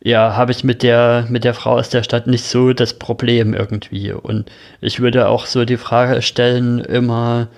ja, 0.03 0.37
habe 0.37 0.53
ich 0.53 0.65
mit 0.65 0.83
der, 0.83 1.25
mit 1.31 1.45
der 1.45 1.55
Frau 1.55 1.79
aus 1.79 1.89
der 1.89 2.03
Stadt 2.03 2.27
nicht 2.27 2.45
so 2.45 2.75
das 2.75 2.99
Problem 2.99 3.55
irgendwie. 3.55 4.13
Und 4.13 4.51
ich 4.83 5.01
würde 5.01 5.29
auch 5.29 5.47
so 5.47 5.65
die 5.65 5.79
Frage 5.79 6.21
stellen, 6.21 6.81
immer 6.81 7.49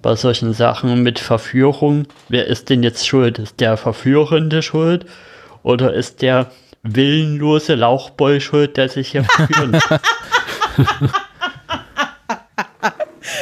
bei 0.00 0.16
solchen 0.16 0.52
Sachen 0.52 1.04
mit 1.04 1.20
Verführung, 1.20 2.06
wer 2.28 2.48
ist 2.48 2.70
denn 2.70 2.82
jetzt 2.82 3.06
schuld? 3.06 3.38
Ist 3.38 3.60
der 3.60 3.76
Verführende 3.76 4.62
schuld? 4.62 5.06
Oder 5.62 5.94
ist 5.94 6.22
der 6.22 6.50
willenlose 6.82 7.76
Lauchboy 7.76 8.40
schuld, 8.40 8.76
der 8.76 8.88
sich 8.88 9.12
hier 9.12 9.22
verführen 9.36 9.78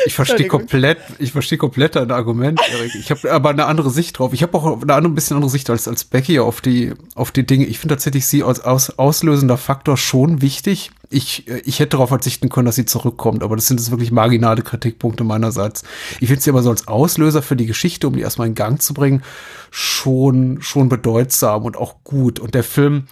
Ich 0.07 0.15
verstehe 0.15 0.47
komplett, 0.47 0.99
ich 1.19 1.33
verstehe 1.33 1.59
komplett 1.59 1.97
dein 1.97 2.11
Argument, 2.11 2.61
Erik. 2.71 2.95
Ich 2.95 3.11
habe 3.11 3.33
aber 3.33 3.51
eine 3.51 3.67
andere 3.67 3.91
Sicht 3.91 4.19
drauf. 4.19 4.33
Ich 4.33 4.43
habe 4.43 4.57
auch 4.57 4.83
eine 4.83 4.95
andere, 4.95 5.13
ein 5.13 5.15
bisschen 5.15 5.37
andere 5.37 5.51
Sicht 5.51 5.71
als, 5.71 5.89
als 5.89 6.05
Becky 6.05 6.39
auf 6.39 6.61
die, 6.61 6.93
auf 7.15 7.31
die 7.31 7.47
Dinge. 7.47 7.67
Ich 7.67 7.79
finde 7.79 7.95
tatsächlich 7.95 8.27
sie 8.27 8.43
als 8.43 8.61
aus, 8.61 8.91
auslösender 8.99 9.57
Faktor 9.57 9.97
schon 9.97 10.43
wichtig. 10.43 10.91
Ich, 11.09 11.49
ich 11.49 11.81
hätte 11.81 11.91
darauf 11.91 12.11
verzichten 12.11 12.49
können, 12.49 12.67
dass 12.67 12.77
sie 12.77 12.87
zurückkommt, 12.87 13.43
aber 13.43 13.57
das 13.57 13.67
sind 13.67 13.81
jetzt 13.81 13.91
wirklich 13.91 14.13
marginale 14.13 14.63
Kritikpunkte 14.63 15.25
meinerseits. 15.25 15.83
Ich 16.21 16.29
finde 16.29 16.43
sie 16.43 16.51
aber 16.51 16.63
so 16.63 16.71
als 16.71 16.87
Auslöser 16.87 17.43
für 17.43 17.57
die 17.57 17.67
Geschichte, 17.67 18.07
um 18.07 18.15
die 18.15 18.21
erstmal 18.21 18.47
in 18.47 18.55
Gang 18.55 18.81
zu 18.81 18.95
bringen, 18.95 19.23
schon, 19.71 20.63
schon 20.63 20.89
bedeutsam 20.89 21.65
und 21.65 21.77
auch 21.77 22.05
gut. 22.05 22.39
Und 22.39 22.55
der 22.55 22.65
Film, 22.65 23.07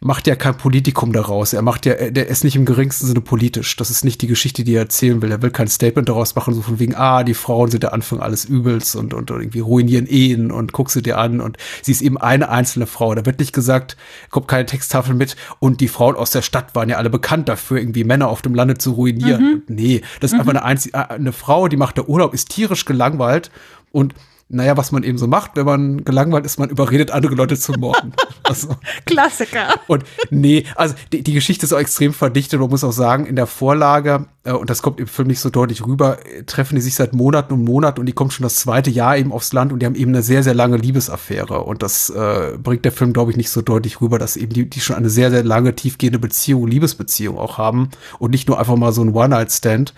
macht 0.00 0.28
ja 0.28 0.36
kein 0.36 0.56
Politikum 0.56 1.12
daraus. 1.12 1.52
Er 1.52 1.62
macht 1.62 1.84
ja, 1.84 2.10
der 2.10 2.28
ist 2.28 2.44
nicht 2.44 2.54
im 2.54 2.64
geringsten 2.64 3.06
Sinne 3.06 3.20
politisch. 3.20 3.74
Das 3.74 3.90
ist 3.90 4.04
nicht 4.04 4.22
die 4.22 4.28
Geschichte, 4.28 4.62
die 4.62 4.74
er 4.74 4.82
erzählen 4.82 5.20
will. 5.22 5.32
Er 5.32 5.42
will 5.42 5.50
kein 5.50 5.66
Statement 5.66 6.08
daraus 6.08 6.36
machen, 6.36 6.54
so 6.54 6.62
von 6.62 6.78
wegen, 6.78 6.94
ah, 6.94 7.24
die 7.24 7.34
Frauen 7.34 7.68
sind 7.70 7.82
der 7.82 7.92
Anfang 7.92 8.20
alles 8.20 8.44
Übels 8.44 8.94
und, 8.94 9.12
und, 9.12 9.32
und 9.32 9.40
irgendwie 9.40 9.58
ruinieren 9.58 10.06
Ehen 10.06 10.52
und 10.52 10.72
guck 10.72 10.90
sie 10.90 11.02
dir 11.02 11.18
an 11.18 11.40
und 11.40 11.56
sie 11.82 11.90
ist 11.90 12.00
eben 12.00 12.16
eine 12.16 12.48
einzelne 12.48 12.86
Frau. 12.86 13.12
Da 13.16 13.26
wird 13.26 13.40
nicht 13.40 13.52
gesagt, 13.52 13.96
kommt 14.30 14.46
keine 14.46 14.66
Texttafel 14.66 15.16
mit 15.16 15.34
und 15.58 15.80
die 15.80 15.88
Frauen 15.88 16.14
aus 16.14 16.30
der 16.30 16.42
Stadt 16.42 16.76
waren 16.76 16.88
ja 16.88 16.96
alle 16.96 17.10
bekannt 17.10 17.48
dafür, 17.48 17.78
irgendwie 17.78 18.04
Männer 18.04 18.28
auf 18.28 18.40
dem 18.40 18.54
Lande 18.54 18.78
zu 18.78 18.92
ruinieren. 18.92 19.42
Mhm. 19.42 19.62
Nee, 19.66 20.02
das 20.20 20.30
ist 20.30 20.34
mhm. 20.34 20.40
einfach 20.40 20.52
eine, 20.52 20.64
einzige, 20.64 20.96
äh, 20.96 21.08
eine 21.08 21.32
Frau, 21.32 21.66
die 21.66 21.76
macht 21.76 21.96
der 21.96 22.08
Urlaub, 22.08 22.34
ist 22.34 22.50
tierisch 22.50 22.84
gelangweilt 22.84 23.50
und 23.90 24.14
naja, 24.50 24.78
was 24.78 24.92
man 24.92 25.02
eben 25.02 25.18
so 25.18 25.26
macht, 25.26 25.56
wenn 25.56 25.66
man 25.66 26.04
gelangweilt 26.04 26.46
ist, 26.46 26.58
man 26.58 26.70
überredet 26.70 27.10
andere 27.10 27.34
Leute 27.34 27.58
zu 27.58 27.72
morden. 27.72 28.12
Also, 28.44 28.68
Klassiker. 29.04 29.74
Und 29.88 30.04
nee, 30.30 30.64
also 30.74 30.94
die, 31.12 31.22
die 31.22 31.34
Geschichte 31.34 31.66
ist 31.66 31.74
auch 31.74 31.78
extrem 31.78 32.14
verdichtet. 32.14 32.58
Man 32.58 32.70
muss 32.70 32.82
auch 32.82 32.92
sagen, 32.92 33.26
in 33.26 33.36
der 33.36 33.46
Vorlage, 33.46 34.24
äh, 34.42 34.52
und 34.52 34.70
das 34.70 34.80
kommt 34.80 35.00
im 35.00 35.06
Film 35.06 35.28
nicht 35.28 35.40
so 35.40 35.50
deutlich 35.50 35.84
rüber, 35.84 36.16
treffen 36.46 36.74
die 36.76 36.80
sich 36.80 36.94
seit 36.94 37.12
Monaten 37.12 37.52
und 37.52 37.64
Monaten 37.64 38.00
und 38.00 38.06
die 38.06 38.14
kommt 38.14 38.32
schon 38.32 38.44
das 38.44 38.56
zweite 38.56 38.88
Jahr 38.88 39.18
eben 39.18 39.32
aufs 39.32 39.52
Land 39.52 39.70
und 39.70 39.80
die 39.80 39.86
haben 39.86 39.94
eben 39.94 40.12
eine 40.12 40.22
sehr, 40.22 40.42
sehr 40.42 40.54
lange 40.54 40.78
Liebesaffäre. 40.78 41.62
Und 41.62 41.82
das 41.82 42.08
äh, 42.08 42.56
bringt 42.56 42.86
der 42.86 42.92
Film, 42.92 43.12
glaube 43.12 43.32
ich, 43.32 43.36
nicht 43.36 43.50
so 43.50 43.60
deutlich 43.60 44.00
rüber, 44.00 44.18
dass 44.18 44.38
eben 44.38 44.54
die, 44.54 44.70
die 44.70 44.80
schon 44.80 44.96
eine 44.96 45.10
sehr, 45.10 45.30
sehr 45.30 45.44
lange, 45.44 45.76
tiefgehende 45.76 46.18
Beziehung, 46.18 46.66
Liebesbeziehung 46.66 47.36
auch 47.36 47.58
haben 47.58 47.90
und 48.18 48.30
nicht 48.30 48.48
nur 48.48 48.58
einfach 48.58 48.76
mal 48.76 48.92
so 48.92 49.02
ein 49.02 49.14
One-Night-Stand 49.14 49.92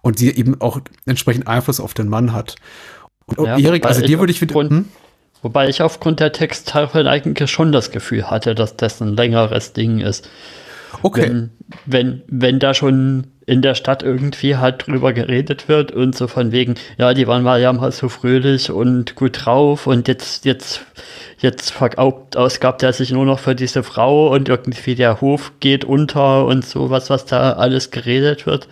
und 0.00 0.18
sie 0.18 0.30
eben 0.30 0.58
auch 0.62 0.80
entsprechend 1.04 1.46
Einfluss 1.46 1.78
auf 1.78 1.92
den 1.92 2.08
Mann 2.08 2.32
hat. 2.32 2.56
Und 3.36 3.46
ja, 3.46 3.58
Erik, 3.58 3.84
also 3.84 4.02
dir 4.02 4.18
würde 4.18 4.32
ich 4.32 4.40
wieder. 4.40 4.54
Hm? 4.54 4.86
Wobei 5.42 5.68
ich 5.68 5.82
aufgrund 5.82 6.20
der 6.20 6.32
Texttafeln 6.32 7.08
eigentlich 7.08 7.50
schon 7.50 7.72
das 7.72 7.90
Gefühl 7.90 8.30
hatte, 8.30 8.54
dass 8.54 8.76
das 8.76 9.00
ein 9.00 9.16
längeres 9.16 9.72
Ding 9.72 9.98
ist. 9.98 10.28
Okay. 11.02 11.22
Wenn, 11.22 11.50
wenn, 11.84 12.22
wenn 12.28 12.58
da 12.60 12.74
schon 12.74 13.26
in 13.44 13.60
der 13.60 13.74
Stadt 13.74 14.02
irgendwie 14.02 14.56
halt 14.56 14.86
drüber 14.86 15.12
geredet 15.12 15.68
wird 15.68 15.90
und 15.90 16.14
so 16.14 16.28
von 16.28 16.52
wegen, 16.52 16.74
ja, 16.96 17.12
die 17.12 17.26
waren 17.26 17.42
mal 17.42 17.60
ja 17.60 17.72
mal 17.72 17.90
so 17.90 18.08
fröhlich 18.08 18.70
und 18.70 19.16
gut 19.16 19.44
drauf 19.44 19.86
und 19.86 20.06
jetzt, 20.06 20.44
jetzt, 20.44 20.82
jetzt 21.38 21.72
verausgabt 21.72 22.82
er 22.84 22.92
sich 22.92 23.10
nur 23.10 23.24
noch 23.24 23.40
für 23.40 23.56
diese 23.56 23.82
Frau 23.82 24.32
und 24.32 24.48
irgendwie 24.48 24.94
der 24.94 25.20
Hof 25.20 25.52
geht 25.58 25.84
unter 25.84 26.46
und 26.46 26.64
sowas, 26.64 27.10
was 27.10 27.24
da 27.24 27.54
alles 27.54 27.90
geredet 27.90 28.46
wird. 28.46 28.68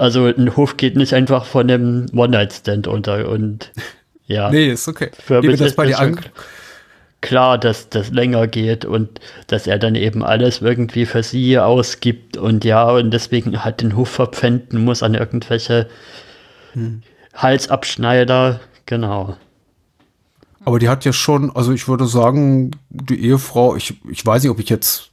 Also 0.00 0.24
ein 0.24 0.56
Hof 0.56 0.78
geht 0.78 0.96
nicht 0.96 1.12
einfach 1.12 1.44
von 1.44 1.70
einem 1.70 2.06
One-Night-Stand 2.14 2.86
unter 2.86 3.28
und 3.28 3.70
ja. 4.26 4.50
Nee, 4.50 4.70
ist 4.70 4.88
okay. 4.88 5.10
Für 5.12 5.42
mich 5.42 5.60
das 5.60 5.74
bei 5.74 5.86
dir 5.86 5.98
an 5.98 6.18
klar, 7.20 7.58
dass 7.58 7.90
das 7.90 8.10
länger 8.10 8.46
geht 8.46 8.86
und 8.86 9.20
dass 9.48 9.66
er 9.66 9.78
dann 9.78 9.94
eben 9.94 10.24
alles 10.24 10.62
irgendwie 10.62 11.04
für 11.04 11.22
sie 11.22 11.58
ausgibt 11.58 12.38
und 12.38 12.64
ja, 12.64 12.90
und 12.90 13.10
deswegen 13.10 13.62
halt 13.62 13.82
den 13.82 13.94
Hof 13.94 14.08
verpfänden 14.08 14.82
muss 14.82 15.02
an 15.02 15.14
irgendwelche 15.14 15.86
hm. 16.72 17.02
Halsabschneider, 17.34 18.60
genau. 18.86 19.36
Aber 20.64 20.78
die 20.78 20.88
hat 20.88 21.04
ja 21.04 21.12
schon, 21.12 21.54
also 21.54 21.72
ich 21.72 21.88
würde 21.88 22.06
sagen, 22.06 22.70
die 22.88 23.22
Ehefrau, 23.22 23.76
ich, 23.76 24.00
ich 24.10 24.24
weiß 24.24 24.42
nicht, 24.42 24.50
ob 24.50 24.60
ich 24.60 24.70
jetzt 24.70 25.09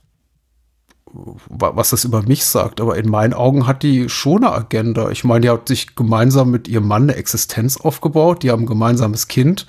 was 1.49 1.89
das 1.89 2.03
über 2.03 2.21
mich 2.21 2.45
sagt, 2.45 2.81
aber 2.81 2.97
in 2.97 3.09
meinen 3.09 3.33
Augen 3.33 3.67
hat 3.67 3.83
die 3.83 4.09
schon 4.09 4.43
eine 4.43 4.53
Agenda. 4.53 5.09
Ich 5.09 5.23
meine, 5.23 5.41
die 5.41 5.49
hat 5.49 5.67
sich 5.67 5.95
gemeinsam 5.95 6.51
mit 6.51 6.67
ihrem 6.67 6.87
Mann 6.87 7.03
eine 7.03 7.15
Existenz 7.15 7.77
aufgebaut, 7.77 8.43
die 8.43 8.51
haben 8.51 8.63
ein 8.63 8.67
gemeinsames 8.67 9.27
Kind 9.27 9.67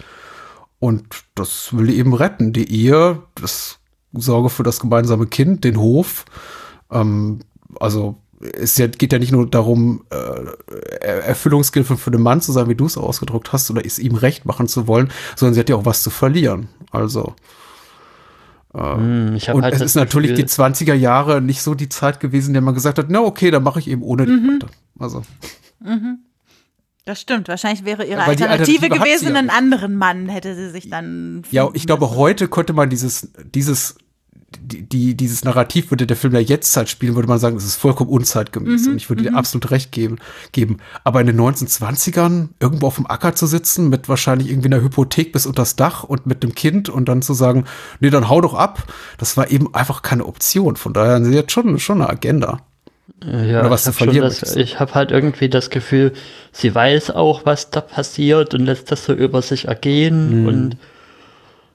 und 0.79 1.05
das 1.35 1.77
will 1.77 1.87
die 1.87 1.99
eben 1.99 2.15
retten. 2.15 2.53
Die 2.53 2.71
Ehe, 2.71 3.23
das 3.35 3.79
Sorge 4.13 4.51
für 4.51 4.63
das 4.63 4.81
gemeinsame 4.81 5.27
Kind, 5.27 5.65
den 5.65 5.79
Hof. 5.79 6.25
Ähm, 6.91 7.41
also 7.81 8.17
es 8.41 8.77
geht 8.77 9.13
ja 9.13 9.19
nicht 9.19 9.33
nur 9.33 9.49
darum, 9.49 10.05
äh, 10.11 11.35
für 11.35 12.11
den 12.11 12.23
Mann 12.23 12.41
zu 12.41 12.53
sein, 12.53 12.69
wie 12.69 12.77
du 12.77 12.87
es 12.87 12.97
ausgedruckt 12.97 13.53
hast, 13.53 13.71
oder 13.71 13.85
es 13.85 13.99
ihm 13.99 14.15
recht 14.15 14.45
machen 14.45 14.69
zu 14.69 14.87
wollen, 14.87 15.11
sondern 15.35 15.55
sie 15.55 15.61
hat 15.61 15.69
ja 15.69 15.77
auch 15.77 15.87
was 15.87 16.03
zu 16.03 16.11
verlieren. 16.11 16.69
Also 16.93 17.35
hm, 18.97 19.39
und 19.53 19.62
halt 19.62 19.74
es 19.74 19.81
ist 19.81 19.95
natürlich 19.95 20.31
Gefühl, 20.31 20.45
die 20.45 20.51
20er 20.51 20.95
Jahre 20.95 21.41
nicht 21.41 21.62
so 21.62 21.74
die 21.74 21.89
Zeit 21.89 22.20
gewesen, 22.20 22.49
in 22.49 22.53
der 22.55 22.62
man 22.62 22.74
gesagt 22.74 22.99
hat, 22.99 23.07
na 23.09 23.20
okay, 23.20 23.51
dann 23.51 23.62
mache 23.62 23.81
ich 23.81 23.89
eben 23.89 24.03
ohne 24.03 24.26
mhm. 24.26 24.61
die 24.61 25.03
Also. 25.03 25.22
Mhm. 25.81 26.18
Das 27.05 27.20
stimmt. 27.20 27.49
Wahrscheinlich 27.49 27.87
wäre 27.87 28.05
ihre 28.05 28.22
Alternative, 28.22 28.51
Alternative, 28.51 28.89
gewesen, 28.91 29.29
ja 29.33 29.37
einen 29.37 29.49
anderen 29.49 29.97
Mann 29.97 30.29
hätte 30.29 30.55
sie 30.55 30.70
sich 30.70 30.91
dann. 30.91 31.43
Ja, 31.51 31.70
ich 31.72 31.87
glaube, 31.87 32.11
heute 32.11 32.49
könnte 32.49 32.74
man 32.74 32.91
dieses, 32.91 33.33
dieses 33.45 33.97
die, 34.57 34.83
die, 34.83 35.15
dieses 35.15 35.45
Narrativ 35.45 35.91
würde 35.91 36.07
der 36.07 36.17
Film 36.17 36.35
ja 36.35 36.41
jetzt 36.41 36.73
Zeit 36.73 36.89
spielen, 36.89 37.15
würde 37.15 37.29
man 37.29 37.39
sagen, 37.39 37.57
das 37.57 37.65
ist 37.65 37.77
vollkommen 37.77 38.11
unzeitgemäß. 38.11 38.87
Mhm, 38.87 38.93
und 38.93 38.97
ich 38.97 39.11
würde 39.11 39.23
dir 39.23 39.33
mhm. 39.33 39.37
absolut 39.37 39.71
recht 39.71 39.93
geben, 39.93 40.17
geben. 40.53 40.79
Aber 41.05 41.21
in 41.21 41.27
den 41.27 41.39
1920ern 41.39 42.49
irgendwo 42.59 42.87
auf 42.87 42.97
dem 42.97 43.07
Acker 43.07 43.35
zu 43.35 43.47
sitzen, 43.47 43.91
mit 43.91 44.09
wahrscheinlich 44.09 44.51
irgendwie 44.51 44.69
einer 44.69 44.83
Hypothek 44.83 45.33
bis 45.33 45.45
unter 45.45 45.63
das 45.63 45.77
Dach 45.77 46.03
und 46.03 46.27
mit 46.27 46.43
dem 46.43 46.55
Kind 46.55 46.89
und 46.89 47.09
dann 47.09 47.21
zu 47.21 47.35
sagen, 47.35 47.65
nee, 48.01 48.11
dann 48.11 48.29
hau 48.31 48.41
doch 48.41 48.55
ab, 48.55 48.85
das 49.19 49.37
war 49.37 49.51
eben 49.51 49.75
einfach 49.75 50.01
keine 50.01 50.25
Option. 50.25 50.77
Von 50.77 50.95
daher 50.95 51.23
sie 51.23 51.35
jetzt 51.35 51.53
schon, 51.53 51.79
schon 51.79 52.01
eine 52.01 52.11
Agenda. 52.11 52.61
Ja, 53.25 53.61
Oder 53.61 53.71
was 53.71 53.87
ich 53.87 54.75
habe 54.79 54.91
hab 54.91 54.95
halt 54.95 55.11
irgendwie 55.11 55.49
das 55.49 55.71
Gefühl, 55.71 56.13
sie 56.53 56.75
weiß 56.75 57.11
auch, 57.11 57.45
was 57.45 57.71
da 57.71 57.81
passiert 57.81 58.55
und 58.55 58.65
lässt 58.65 58.93
das 58.93 59.05
so 59.05 59.13
über 59.13 59.43
sich 59.43 59.67
ergehen. 59.67 60.43
Mhm. 60.43 60.49
Und 60.49 60.77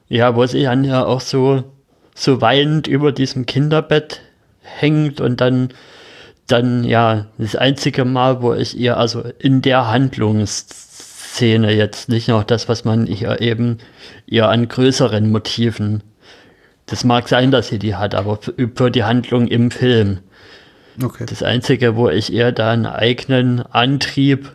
ja, 0.08 0.34
wo 0.34 0.46
sie 0.46 0.62
dann 0.62 0.84
ja 0.84 1.04
auch 1.04 1.20
so 1.20 1.64
so 2.14 2.40
weinend 2.40 2.86
über 2.86 3.12
diesem 3.12 3.44
Kinderbett 3.44 4.20
hängt 4.62 5.20
und 5.20 5.40
dann, 5.40 5.70
dann, 6.46 6.84
ja, 6.84 7.26
das 7.38 7.56
einzige 7.56 8.04
Mal, 8.04 8.40
wo 8.40 8.54
ich 8.54 8.78
ihr, 8.78 8.96
also 8.96 9.24
in 9.38 9.60
der 9.62 9.88
Handlungsszene 9.88 11.72
jetzt 11.72 12.08
nicht 12.08 12.28
noch 12.28 12.44
das, 12.44 12.68
was 12.68 12.84
man 12.84 13.06
ihr 13.06 13.40
eben, 13.40 13.78
ihr 14.26 14.48
an 14.48 14.68
größeren 14.68 15.30
Motiven, 15.30 16.02
das 16.86 17.04
mag 17.04 17.28
sein, 17.28 17.50
dass 17.50 17.68
sie 17.68 17.78
die 17.78 17.94
hat, 17.96 18.14
aber 18.14 18.38
für 18.38 18.90
die 18.90 19.04
Handlung 19.04 19.48
im 19.48 19.70
Film. 19.70 20.20
Okay. 21.02 21.24
Das 21.26 21.42
einzige, 21.42 21.96
wo 21.96 22.08
ich 22.08 22.32
ihr 22.32 22.52
da 22.52 22.72
einen 22.72 22.86
eigenen 22.86 23.60
Antrieb 23.60 24.52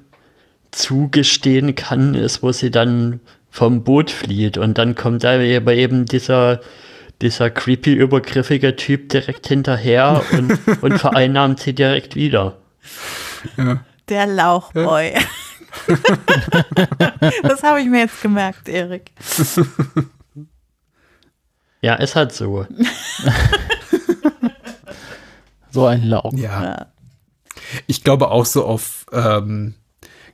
zugestehen 0.72 1.76
kann, 1.76 2.16
ist, 2.16 2.44
wo 2.44 2.52
sie 2.52 2.72
dann 2.72 3.20
vom 3.50 3.84
Boot 3.84 4.12
flieht 4.12 4.58
und 4.58 4.78
dann 4.78 4.96
kommt 4.96 5.24
da 5.24 5.40
eben 5.42 6.06
dieser 6.06 6.62
dieser 7.22 7.50
creepy, 7.50 7.94
übergriffige 7.94 8.76
Typ 8.76 9.10
direkt 9.10 9.48
hinterher 9.48 10.24
und, 10.32 10.60
und 10.82 11.00
vereinnahmt 11.00 11.60
sie 11.60 11.74
direkt 11.74 12.16
wieder. 12.16 12.58
Ja. 13.58 13.84
Der 14.08 14.26
Lauchboy. 14.26 15.14
Ja. 15.14 15.20
das 17.44 17.64
habe 17.64 17.82
ich 17.82 17.88
mir 17.88 18.00
jetzt 18.00 18.22
gemerkt, 18.22 18.68
Erik. 18.70 19.12
Ja, 21.82 21.96
ist 21.96 22.18
halt 22.18 22.34
so. 22.34 22.68
so 25.72 25.86
ein 25.86 26.04
Lauch. 26.04 26.34
Ja. 26.34 26.88
Ich 27.88 28.04
glaube 28.04 28.32
auch 28.32 28.46
so 28.46 28.66
auf 28.66 29.06
ähm, 29.14 29.76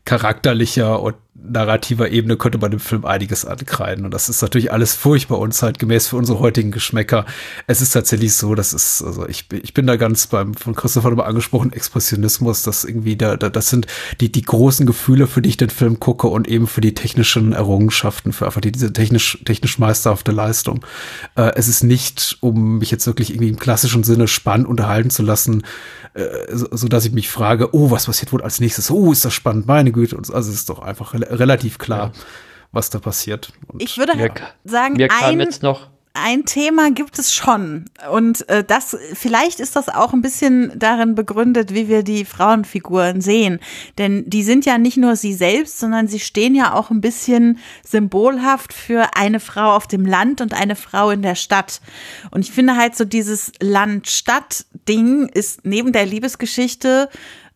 charakterlicher 0.06 1.00
und 1.04 1.16
narrativer 1.38 2.10
Ebene 2.10 2.38
könnte 2.38 2.58
man 2.58 2.72
dem 2.72 2.80
Film 2.80 3.06
einiges 3.06 3.46
ankreiden. 3.46 4.06
Und 4.06 4.14
das 4.14 4.30
ist 4.30 4.42
natürlich 4.42 4.72
alles 4.72 4.96
furchtbar 4.96 5.40
unzeitgemäß 5.40 6.08
für 6.08 6.16
unsere 6.16 6.40
heutigen 6.40 6.72
Geschmäcker. 6.72 7.26
Es 7.68 7.82
ist 7.82 7.92
tatsächlich 7.92 8.34
so, 8.34 8.56
das 8.56 8.74
ist, 8.74 9.04
also 9.04 9.28
ich, 9.28 9.46
ich 9.52 9.74
bin 9.74 9.86
da 9.86 9.98
ganz 9.98 10.28
beim, 10.28 10.54
von 10.54 10.76
Christopher 10.76 11.10
nochmal 11.10 11.28
angesprochen, 11.28 11.74
Expressionismus, 11.74 12.64
das 12.64 12.86
irgendwie 12.86 13.18
da, 13.18 13.36
da, 13.36 13.50
das 13.50 13.70
sind 13.70 13.88
die, 14.22 14.32
die 14.32 14.44
großen 14.44 14.86
Gefühle, 14.86 15.28
für 15.28 15.42
die 15.42 15.50
ich 15.50 15.58
den 15.58 15.70
Film 15.70 16.00
gucke 16.00 16.28
und 16.28 16.48
eben 16.48 16.68
für 16.68 16.82
die 16.82 16.94
technischen 16.94 17.52
Errungenschaften, 17.52 18.32
für 18.32 18.46
einfach 18.46 18.62
die, 18.62 18.72
diese 18.72 18.94
technisch, 18.94 19.40
technisch 19.44 19.78
meisterhafte 19.78 20.32
Leistung. 20.32 20.86
Äh, 21.36 21.52
es 21.56 21.68
ist 21.68 21.84
nicht, 21.84 22.38
um 22.40 22.78
mich 22.78 22.92
jetzt 22.92 23.08
wirklich 23.08 23.32
irgendwie 23.32 23.50
im 23.50 23.60
klassischen 23.60 24.04
Sinne 24.04 24.30
spannend 24.30 24.68
unterhalten 24.68 25.10
zu 25.10 25.22
lassen, 25.22 25.64
äh, 26.14 26.28
so, 26.52 26.68
so 26.72 26.88
dass 26.88 27.06
ich 27.06 27.12
mich 27.12 27.30
frage, 27.30 27.76
oh, 27.76 27.92
was 27.92 28.06
passiert 28.06 28.32
wohl 28.32 28.42
als 28.42 28.62
nächstes? 28.62 28.90
Oh, 28.90 29.12
ist 29.12 29.26
das 29.26 29.34
spannend, 29.34 29.68
meine 29.68 29.92
Güte. 29.92 30.16
Und 30.16 30.34
also 30.34 30.50
es 30.50 30.56
ist 30.56 30.70
doch 30.70 30.80
einfach 30.80 31.14
relativ 31.30 31.78
klar, 31.78 32.12
ja. 32.14 32.22
was 32.72 32.90
da 32.90 33.00
passiert. 33.00 33.52
Und 33.68 33.82
ich 33.82 33.98
würde 33.98 34.16
mir, 34.16 34.32
sagen, 34.64 34.96
mir 34.96 35.08
kam 35.08 35.24
ein, 35.24 35.40
jetzt 35.40 35.64
noch 35.64 35.90
ein 36.16 36.46
Thema 36.46 36.92
gibt 36.92 37.20
es 37.20 37.34
schon. 37.34 37.86
Und 38.10 38.48
äh, 38.50 38.64
das, 38.64 38.98
vielleicht 39.14 39.60
ist 39.60 39.76
das 39.76 39.90
auch 39.90 40.14
ein 40.14 40.22
bisschen 40.22 40.72
darin 40.80 41.14
begründet, 41.14 41.74
wie 41.74 41.90
wir 41.90 42.04
die 42.04 42.24
Frauenfiguren 42.24 43.22
sehen. 43.22 43.60
Denn 43.98 44.28
die 44.28 44.44
sind 44.44 44.66
ja 44.66 44.78
nicht 44.78 44.98
nur 44.98 45.18
sie 45.18 45.34
selbst, 45.34 45.78
sondern 45.78 46.08
sie 46.08 46.22
stehen 46.22 46.56
ja 46.56 46.74
auch 46.74 46.90
ein 46.90 47.02
bisschen 47.02 47.60
symbolhaft 47.84 48.74
für 48.74 49.16
eine 49.16 49.42
Frau 49.42 49.76
auf 49.76 49.88
dem 49.88 50.06
Land 50.06 50.40
und 50.40 50.54
eine 50.54 50.78
Frau 50.78 51.12
in 51.12 51.22
der 51.22 51.36
Stadt. 51.36 51.82
Und 52.32 52.42
ich 52.42 52.52
finde 52.52 52.78
halt 52.78 52.96
so 52.96 53.04
dieses 53.04 53.52
Land-Stadt-Ding 53.62 55.28
ist 55.28 55.66
neben 55.66 55.92
der 55.92 56.06
Liebesgeschichte 56.06 57.10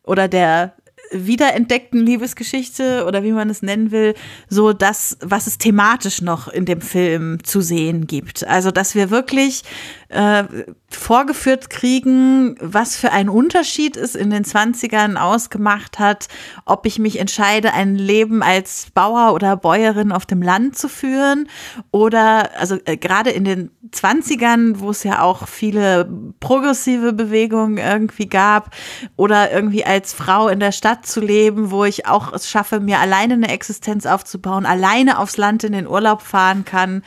oder 0.04 0.28
der 0.28 0.74
wiederentdeckten 1.10 2.04
Liebesgeschichte 2.04 3.04
oder 3.06 3.22
wie 3.22 3.32
man 3.32 3.50
es 3.50 3.62
nennen 3.62 3.90
will, 3.90 4.14
so 4.48 4.72
das, 4.72 5.16
was 5.20 5.46
es 5.46 5.58
thematisch 5.58 6.22
noch 6.22 6.48
in 6.48 6.64
dem 6.64 6.80
Film 6.80 7.42
zu 7.42 7.60
sehen 7.60 8.06
gibt. 8.06 8.46
Also, 8.46 8.70
dass 8.70 8.94
wir 8.94 9.10
wirklich 9.10 9.62
äh, 10.10 10.44
vorgeführt 10.88 11.70
kriegen, 11.70 12.56
was 12.60 12.96
für 12.96 13.12
ein 13.12 13.28
Unterschied 13.28 13.96
es 13.96 14.16
in 14.16 14.30
den 14.30 14.44
20ern 14.44 15.16
ausgemacht 15.16 16.00
hat, 16.00 16.26
ob 16.64 16.84
ich 16.84 16.98
mich 16.98 17.20
entscheide, 17.20 17.72
ein 17.72 17.94
Leben 17.94 18.42
als 18.42 18.88
Bauer 18.92 19.32
oder 19.32 19.56
Bäuerin 19.56 20.10
auf 20.10 20.26
dem 20.26 20.42
Land 20.42 20.76
zu 20.76 20.88
führen 20.88 21.48
oder, 21.92 22.50
also 22.58 22.76
äh, 22.86 22.96
gerade 22.96 23.30
in 23.30 23.44
den 23.44 23.70
20ern, 23.92 24.80
wo 24.80 24.90
es 24.90 25.04
ja 25.04 25.22
auch 25.22 25.46
viele 25.46 26.08
progressive 26.40 27.12
Bewegungen 27.12 27.78
irgendwie 27.78 28.26
gab 28.26 28.74
oder 29.16 29.52
irgendwie 29.52 29.84
als 29.84 30.12
Frau 30.12 30.48
in 30.48 30.60
der 30.60 30.72
Stadt 30.72 31.06
zu 31.06 31.20
leben, 31.20 31.70
wo 31.70 31.84
ich 31.84 32.06
auch 32.06 32.32
es 32.32 32.48
schaffe, 32.48 32.80
mir 32.80 32.98
alleine 32.98 33.34
eine 33.34 33.50
Existenz 33.50 34.06
aufzubauen, 34.06 34.66
alleine 34.66 35.18
aufs 35.18 35.36
Land 35.36 35.64
in 35.64 35.72
den 35.72 35.86
Urlaub 35.86 36.22
fahren 36.22 36.64
kann, 36.64 37.02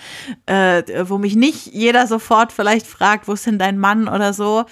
äh, 0.45 0.83
wo 1.03 1.17
mich 1.17 1.35
nicht 1.35 1.67
jeder 1.67 2.07
sofort 2.07 2.51
vielleicht 2.51 2.92
fragt, 2.93 3.27
wo 3.27 3.33
ist 3.33 3.45
denn 3.45 3.59
dein 3.59 3.77
Mann 3.77 4.07
oder 4.07 4.33
so. 4.33 4.65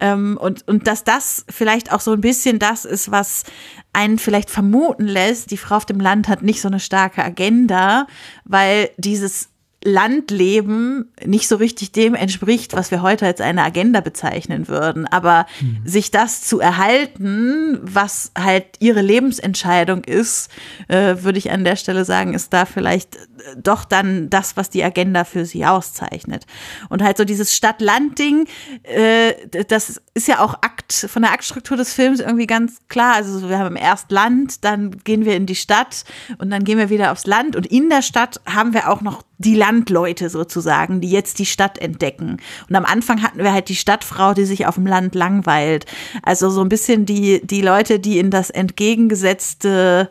Ähm, 0.00 0.36
und, 0.40 0.66
und 0.66 0.86
dass 0.86 1.04
das 1.04 1.44
vielleicht 1.48 1.92
auch 1.92 2.00
so 2.00 2.12
ein 2.12 2.20
bisschen 2.20 2.58
das 2.58 2.84
ist, 2.84 3.10
was 3.10 3.44
einen 3.92 4.18
vielleicht 4.18 4.50
vermuten 4.50 5.06
lässt, 5.06 5.50
die 5.50 5.56
Frau 5.56 5.76
auf 5.76 5.86
dem 5.86 6.00
Land 6.00 6.28
hat 6.28 6.42
nicht 6.42 6.60
so 6.60 6.68
eine 6.68 6.80
starke 6.80 7.24
Agenda, 7.24 8.06
weil 8.44 8.90
dieses 8.96 9.50
Landleben 9.84 11.12
nicht 11.24 11.46
so 11.46 11.56
richtig 11.56 11.92
dem 11.92 12.14
entspricht, 12.14 12.72
was 12.72 12.90
wir 12.90 13.02
heute 13.02 13.26
als 13.26 13.40
eine 13.40 13.62
Agenda 13.62 14.00
bezeichnen 14.00 14.66
würden. 14.66 15.06
Aber 15.06 15.46
mhm. 15.60 15.82
sich 15.84 16.10
das 16.10 16.42
zu 16.42 16.58
erhalten, 16.58 17.78
was 17.82 18.32
halt 18.36 18.64
ihre 18.80 19.02
Lebensentscheidung 19.02 20.02
ist, 20.04 20.50
äh, 20.88 21.16
würde 21.18 21.38
ich 21.38 21.50
an 21.50 21.64
der 21.64 21.76
Stelle 21.76 22.04
sagen, 22.04 22.32
ist 22.32 22.52
da 22.52 22.64
vielleicht 22.64 23.16
äh, 23.16 23.20
doch 23.62 23.84
dann 23.84 24.30
das, 24.30 24.56
was 24.56 24.70
die 24.70 24.82
Agenda 24.82 25.24
für 25.24 25.44
sie 25.44 25.66
auszeichnet. 25.66 26.46
Und 26.88 27.02
halt 27.02 27.18
so 27.18 27.24
dieses 27.24 27.54
Stadt-Land-Ding, 27.54 28.46
äh, 28.84 29.34
das 29.68 30.00
ist 30.14 30.28
ja 30.28 30.40
auch 30.40 30.54
Akt, 30.54 30.92
von 30.92 31.22
der 31.22 31.32
Aktstruktur 31.32 31.76
des 31.76 31.92
Films 31.92 32.20
irgendwie 32.20 32.46
ganz 32.46 32.78
klar. 32.88 33.16
Also 33.16 33.48
wir 33.48 33.58
haben 33.58 33.76
erst 33.76 34.10
Land, 34.10 34.64
dann 34.64 34.92
gehen 35.04 35.26
wir 35.26 35.36
in 35.36 35.44
die 35.44 35.54
Stadt 35.54 36.04
und 36.38 36.50
dann 36.50 36.64
gehen 36.64 36.78
wir 36.78 36.88
wieder 36.88 37.12
aufs 37.12 37.26
Land. 37.26 37.54
Und 37.54 37.66
in 37.66 37.90
der 37.90 38.02
Stadt 38.02 38.40
haben 38.46 38.72
wir 38.72 38.88
auch 38.88 39.02
noch 39.02 39.22
die 39.38 39.54
Landleute 39.54 40.30
sozusagen, 40.30 41.00
die 41.00 41.10
jetzt 41.10 41.38
die 41.38 41.46
Stadt 41.46 41.78
entdecken. 41.78 42.38
Und 42.68 42.76
am 42.76 42.84
Anfang 42.84 43.22
hatten 43.22 43.38
wir 43.38 43.52
halt 43.52 43.68
die 43.68 43.76
Stadtfrau, 43.76 44.34
die 44.34 44.44
sich 44.44 44.66
auf 44.66 44.76
dem 44.76 44.86
Land 44.86 45.14
langweilt. 45.14 45.86
Also 46.22 46.50
so 46.50 46.60
ein 46.60 46.68
bisschen 46.68 47.06
die, 47.06 47.44
die 47.44 47.62
Leute, 47.62 47.98
die 47.98 48.18
in 48.18 48.30
das 48.30 48.50
entgegengesetzte, 48.50 50.08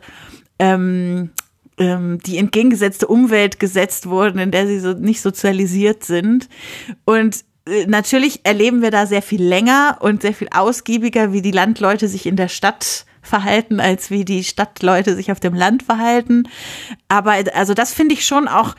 ähm, 0.58 1.30
ähm, 1.78 2.18
die 2.24 2.38
entgegengesetzte 2.38 3.06
Umwelt 3.06 3.58
gesetzt 3.58 4.06
wurden, 4.06 4.38
in 4.38 4.50
der 4.50 4.66
sie 4.66 4.78
so 4.78 4.92
nicht 4.92 5.20
sozialisiert 5.20 6.04
sind. 6.04 6.48
Und 7.04 7.44
äh, 7.66 7.86
natürlich 7.86 8.40
erleben 8.44 8.82
wir 8.82 8.90
da 8.90 9.06
sehr 9.06 9.22
viel 9.22 9.42
länger 9.42 9.98
und 10.00 10.22
sehr 10.22 10.34
viel 10.34 10.48
ausgiebiger, 10.54 11.32
wie 11.32 11.42
die 11.42 11.50
Landleute 11.50 12.08
sich 12.08 12.26
in 12.26 12.36
der 12.36 12.48
Stadt 12.48 13.06
verhalten, 13.22 13.80
als 13.80 14.10
wie 14.10 14.24
die 14.24 14.44
Stadtleute 14.44 15.14
sich 15.14 15.32
auf 15.32 15.40
dem 15.40 15.54
Land 15.54 15.82
verhalten. 15.82 16.48
Aber 17.08 17.34
also 17.54 17.74
das 17.74 17.94
finde 17.94 18.14
ich 18.14 18.24
schon 18.24 18.48
auch 18.48 18.74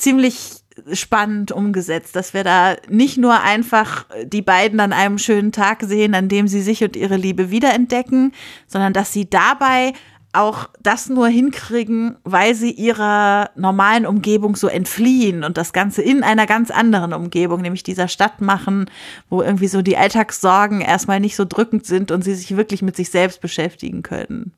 ziemlich 0.00 0.60
spannend 0.92 1.52
umgesetzt, 1.52 2.16
dass 2.16 2.32
wir 2.34 2.44
da 2.44 2.76
nicht 2.88 3.18
nur 3.18 3.40
einfach 3.40 4.06
die 4.24 4.42
beiden 4.42 4.80
an 4.80 4.92
einem 4.92 5.18
schönen 5.18 5.52
Tag 5.52 5.82
sehen, 5.82 6.14
an 6.14 6.28
dem 6.28 6.48
sie 6.48 6.62
sich 6.62 6.82
und 6.82 6.96
ihre 6.96 7.16
Liebe 7.16 7.50
wiederentdecken, 7.50 8.32
sondern 8.66 8.92
dass 8.92 9.12
sie 9.12 9.28
dabei 9.28 9.92
auch 10.32 10.70
das 10.80 11.08
nur 11.08 11.26
hinkriegen, 11.26 12.16
weil 12.22 12.54
sie 12.54 12.70
ihrer 12.70 13.50
normalen 13.56 14.06
Umgebung 14.06 14.54
so 14.54 14.68
entfliehen 14.68 15.42
und 15.42 15.58
das 15.58 15.72
Ganze 15.72 16.02
in 16.02 16.22
einer 16.22 16.46
ganz 16.46 16.70
anderen 16.70 17.12
Umgebung, 17.12 17.62
nämlich 17.62 17.82
dieser 17.82 18.06
Stadt 18.06 18.40
machen, 18.40 18.88
wo 19.28 19.42
irgendwie 19.42 19.66
so 19.66 19.82
die 19.82 19.96
Alltagssorgen 19.96 20.82
erstmal 20.82 21.18
nicht 21.18 21.34
so 21.34 21.44
drückend 21.44 21.84
sind 21.84 22.12
und 22.12 22.22
sie 22.22 22.34
sich 22.34 22.56
wirklich 22.56 22.80
mit 22.80 22.94
sich 22.94 23.10
selbst 23.10 23.40
beschäftigen 23.40 24.02
können. 24.02 24.52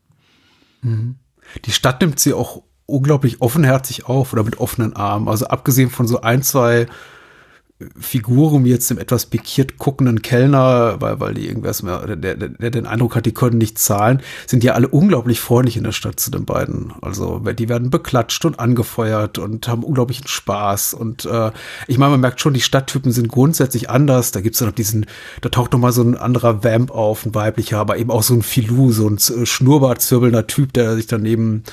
Mhm. 0.83 1.17
Die 1.65 1.73
Stadt 1.73 2.03
nimmt 2.03 2.21
sie 2.21 2.35
auch 2.35 2.63
unglaublich 2.87 3.41
offenherzig 3.41 4.07
auf 4.07 4.33
oder 4.33 4.45
mit 4.45 4.59
offenen 4.61 4.95
Armen. 4.95 5.29
Also 5.29 5.47
abgesehen 5.47 5.91
von 5.91 6.07
so 6.07 6.21
ein, 6.21 6.43
zwei 6.43 6.87
Figuren 7.99 8.65
wie 8.65 8.71
jetzt 8.71 8.91
dem 8.91 8.99
etwas 8.99 9.27
pikiert 9.27 9.79
guckenden 9.79 10.23
Kellner, 10.23 11.01
weil, 11.01 11.21
weil 11.21 11.35
die 11.35 11.47
irgendwas 11.47 11.83
mehr, 11.83 12.17
der, 12.17 12.37
der, 12.37 12.49
der 12.49 12.71
den 12.71 12.87
Eindruck 12.87 13.17
hat, 13.17 13.27
die 13.27 13.35
können 13.35 13.59
nicht 13.59 13.79
zahlen, 13.79 14.21
sind 14.47 14.65
ja 14.65 14.75
alle 14.75 14.89
unglaublich 14.89 15.41
freundlich 15.41 15.77
in 15.77 15.85
der 15.85 15.93
Stadt 15.93 16.21
zu 16.21 16.31
den 16.31 16.45
beiden. 16.45 16.93
Also 17.01 17.39
die 17.39 17.69
werden 17.69 17.91
beklatscht 17.91 18.45
und 18.45 18.59
angefeuert 18.59 19.39
und 19.39 19.69
haben 19.69 19.85
unglaublichen 19.85 20.27
Spaß. 20.29 20.95
Und 20.95 21.25
äh, 21.25 21.51
ich 21.87 21.99
meine, 21.99 22.13
man 22.13 22.21
merkt 22.21 22.41
schon, 22.41 22.55
die 22.55 22.61
Stadttypen 22.61 23.13
sind 23.13 23.29
grundsätzlich 23.29 23.91
anders. 23.91 24.31
Da 24.31 24.41
gibt's 24.41 24.59
dann 24.59 24.69
noch 24.69 24.75
diesen, 24.75 25.07
da 25.41 25.49
taucht 25.49 25.73
noch 25.73 25.81
mal 25.81 25.93
so 25.93 26.03
ein 26.03 26.17
anderer 26.17 26.65
Vamp 26.65 26.91
auf, 26.91 27.27
ein 27.27 27.35
weiblicher, 27.35 27.79
aber 27.79 27.99
eben 27.99 28.11
auch 28.11 28.23
so 28.23 28.35
ein 28.35 28.43
Filou, 28.43 28.93
so 28.93 29.09
ein 29.09 29.19
schnurrbartzwirbelnder 29.19 30.47
Typ, 30.47 30.73
der 30.73 30.95
sich 30.97 31.07
daneben 31.07 31.65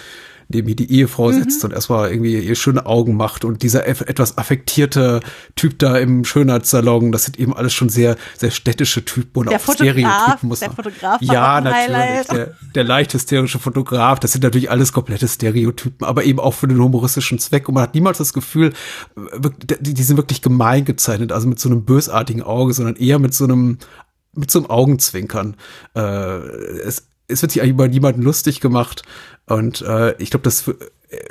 neben 0.49 0.67
ihr 0.67 0.75
die 0.75 0.91
Ehefrau 0.91 1.29
mhm. 1.29 1.43
sitzt 1.43 1.63
und 1.63 1.73
erstmal 1.73 2.11
irgendwie 2.11 2.37
ihr 2.39 2.55
schöne 2.55 2.85
Augen 2.85 3.15
macht 3.15 3.45
und 3.45 3.61
dieser 3.61 3.87
etwas 3.87 4.37
affektierte 4.37 5.19
Typ 5.55 5.77
da 5.77 5.97
im 5.97 6.25
Schönheitssalon, 6.25 7.11
das 7.11 7.25
sind 7.25 7.39
eben 7.39 7.55
alles 7.55 7.73
schon 7.73 7.89
sehr, 7.89 8.17
sehr 8.35 8.49
städtische 8.49 9.05
Typen 9.05 9.39
und 9.39 9.49
der 9.49 9.59
auch 9.59 9.61
Fotograf, 9.61 9.93
Stereotypen 9.93 10.49
muss 10.49 10.59
der 10.59 10.71
Fotograf 10.71 11.21
ja, 11.21 11.61
natürlich, 11.61 12.27
der, 12.27 12.55
der 12.73 12.83
leicht 12.83 13.13
hysterische 13.13 13.59
Fotograf, 13.59 14.19
das 14.19 14.31
sind 14.31 14.43
natürlich 14.43 14.71
alles 14.71 14.91
komplette 14.91 15.27
Stereotypen, 15.27 16.05
aber 16.05 16.23
eben 16.23 16.39
auch 16.39 16.55
für 16.55 16.67
den 16.67 16.81
humoristischen 16.81 17.37
Zweck 17.37 17.67
und 17.67 17.75
man 17.75 17.83
hat 17.83 17.93
niemals 17.93 18.17
das 18.17 18.33
Gefühl, 18.33 18.73
die, 19.79 19.93
die 19.93 20.03
sind 20.03 20.17
wirklich 20.17 20.41
gemein 20.41 20.83
gezeichnet, 20.83 21.31
also 21.31 21.47
mit 21.47 21.59
so 21.59 21.69
einem 21.69 21.85
bösartigen 21.85 22.41
Auge, 22.41 22.73
sondern 22.73 22.95
eher 22.95 23.19
mit 23.19 23.35
so 23.35 23.43
einem 23.43 23.77
mit 24.33 24.51
so 24.51 24.59
einem 24.59 24.69
Augenzwinkern. 24.69 25.55
Äh, 25.95 25.99
es, 25.99 27.07
es 27.29 27.41
wird 27.41 27.51
sich 27.51 27.61
eigentlich 27.61 27.73
über 27.73 27.87
niemanden 27.87 28.21
lustig 28.21 28.59
gemacht. 28.59 29.03
Und 29.45 29.81
äh, 29.81 30.15
ich 30.21 30.29
glaube, 30.29 30.43
das 30.43 30.65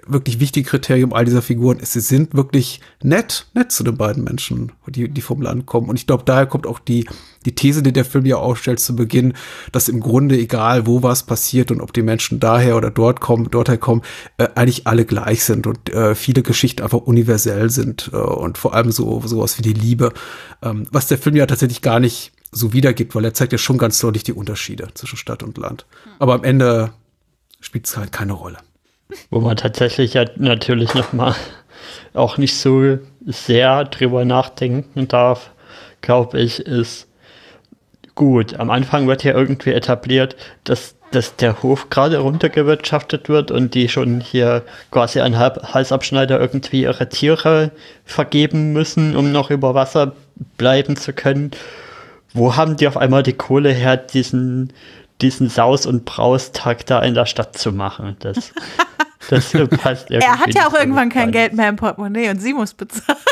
wirklich 0.07 0.41
wichtige 0.41 0.69
Kriterium 0.69 1.13
all 1.13 1.25
dieser 1.25 1.43
Figuren 1.43 1.79
ist, 1.79 1.93
sie 1.93 2.01
sind 2.01 2.35
wirklich 2.35 2.81
nett, 3.03 3.47
nett 3.55 3.71
zu 3.71 3.85
den 3.85 3.97
beiden 3.97 4.25
Menschen, 4.25 4.73
die, 4.89 5.09
die 5.09 5.21
vom 5.21 5.41
Land 5.41 5.67
kommen. 5.67 5.89
Und 5.89 5.97
ich 5.97 6.07
glaube, 6.07 6.25
daher 6.27 6.47
kommt 6.47 6.67
auch 6.67 6.81
die, 6.81 7.07
die 7.45 7.55
These, 7.55 7.83
die 7.83 7.93
der 7.93 8.05
Film 8.05 8.27
ja 8.27 8.37
aufstellt 8.37 8.81
zu 8.81 8.97
Beginn, 8.97 9.35
dass 9.71 9.89
im 9.89 10.01
Grunde 10.01 10.37
egal, 10.37 10.87
wo 10.87 11.05
was 11.05 11.23
passiert 11.23 11.71
und 11.71 11.81
ob 11.81 11.93
die 11.93 12.03
Menschen 12.03 12.41
daher 12.41 12.77
oder 12.77 12.91
dort 12.91 13.21
kommen, 13.21 13.51
dorthin 13.51 13.79
kommen, 13.79 14.03
äh, 14.39 14.49
eigentlich 14.57 14.89
alle 14.89 15.05
gleich 15.05 15.45
sind 15.45 15.67
und 15.69 15.91
äh, 15.91 16.17
viele 16.17 16.43
Geschichten 16.43 16.83
einfach 16.83 16.99
universell 16.99 17.71
sind 17.71 18.11
äh, 18.13 18.17
und 18.17 18.59
vor 18.59 18.75
allem 18.75 18.91
so 18.91 19.23
sowas 19.25 19.59
wie 19.59 19.63
die 19.63 19.75
Liebe, 19.75 20.13
ähm, 20.61 20.89
was 20.91 21.07
der 21.07 21.19
Film 21.19 21.37
ja 21.37 21.47
tatsächlich 21.47 21.83
gar 21.83 22.01
nicht 22.01 22.33
so 22.51 22.73
wiedergibt, 22.73 23.15
weil 23.15 23.25
er 23.25 23.35
zeigt 23.35 23.53
ja 23.53 23.59
schon 23.59 23.79
ganz 23.79 23.99
deutlich 23.99 24.25
die 24.25 24.33
Unterschiede 24.33 24.89
zwischen 24.95 25.17
Stadt 25.17 25.43
und 25.43 25.59
Land. 25.59 25.87
Aber 26.19 26.35
am 26.35 26.45
Ende 26.45 26.91
spielt 27.61 27.87
es 27.87 27.97
halt 27.97 28.13
keine 28.13 28.33
Rolle. 28.33 28.59
Wo 29.31 29.41
man 29.41 29.57
tatsächlich 29.57 30.15
ja 30.15 30.25
natürlich 30.37 30.95
nochmal 30.95 31.35
auch 32.15 32.39
nicht 32.39 32.57
so 32.57 32.99
sehr 33.27 33.85
drüber 33.85 34.25
nachdenken 34.25 35.09
darf, 35.09 35.51
glaube 36.01 36.41
ich, 36.41 36.61
ist 36.61 37.07
gut. 38.15 38.59
Am 38.59 38.71
Anfang 38.71 39.07
wird 39.07 39.25
ja 39.25 39.33
irgendwie 39.33 39.71
etabliert, 39.71 40.37
dass, 40.65 40.97
dass 41.13 41.37
der 41.37 41.63
Hof 41.63 41.89
gerade 41.91 42.19
runtergewirtschaftet 42.19 43.29
wird 43.29 43.51
und 43.51 43.75
die 43.75 43.89
schon 43.89 44.21
hier 44.21 44.65
quasi 44.91 45.21
an 45.21 45.39
Halsabschneider 45.39 46.41
irgendwie 46.41 46.83
ihre 46.83 47.09
Tiere 47.09 47.71
vergeben 48.05 48.73
müssen, 48.73 49.17
um 49.17 49.33
noch 49.33 49.51
über 49.51 49.75
Wasser 49.75 50.15
bleiben 50.57 50.97
zu 50.97 51.13
können 51.13 51.53
wo 52.33 52.57
haben 52.57 52.77
die 52.77 52.89
auf 52.89 52.97
einmal 52.97 53.23
die 53.23 53.33
Kohle 53.33 53.71
her, 53.71 53.97
diesen, 53.97 54.73
diesen 55.21 55.49
Saus- 55.49 55.87
und 55.87 56.05
Braustag 56.05 56.87
da 56.87 57.01
in 57.01 57.15
der 57.15 57.27
Stadt 57.27 57.57
zu 57.57 57.73
machen? 57.73 58.17
Das, 58.21 58.53
das 59.31 59.53
passt 59.53 60.11
irgendwie. 60.11 60.27
Er 60.27 60.39
hat 60.39 60.55
ja 60.55 60.69
auch 60.69 60.75
irgendwann 60.75 61.11
kein 61.11 61.33
Geld 61.33 61.55
mehr 61.55 61.69
im 61.69 61.77
Portemonnaie 61.77 62.31
und 62.31 62.41
sie 62.41 62.55
muss 62.55 62.75
bezahlen. 62.75 63.19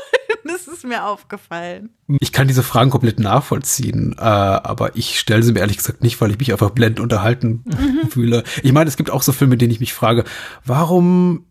Das 0.49 0.68
ist 0.68 0.84
mir 0.84 1.05
aufgefallen. 1.05 1.90
Ich 2.20 2.32
kann 2.32 2.47
diese 2.47 2.62
Fragen 2.62 2.90
komplett 2.90 3.18
nachvollziehen, 3.18 4.14
äh, 4.16 4.22
aber 4.22 4.94
ich 4.94 5.18
stelle 5.18 5.42
sie 5.42 5.53
mir 5.53 5.61
ehrlich 5.61 5.78
gesagt 5.78 6.03
nicht, 6.03 6.20
weil 6.20 6.30
ich 6.30 6.38
mich 6.38 6.53
einfach 6.53 6.70
blendend 6.70 7.01
unterhalten 7.01 7.64
mhm. 7.64 8.09
fühle. 8.11 8.44
Ich 8.62 8.72
meine, 8.72 8.88
es 8.88 8.97
gibt 8.97 9.11
auch 9.11 9.22
so 9.22 9.32
Filme, 9.32 9.55
in 9.55 9.59
denen 9.59 9.72
ich 9.72 9.80
mich 9.80 9.92
frage, 9.92 10.24
warum 10.64 11.47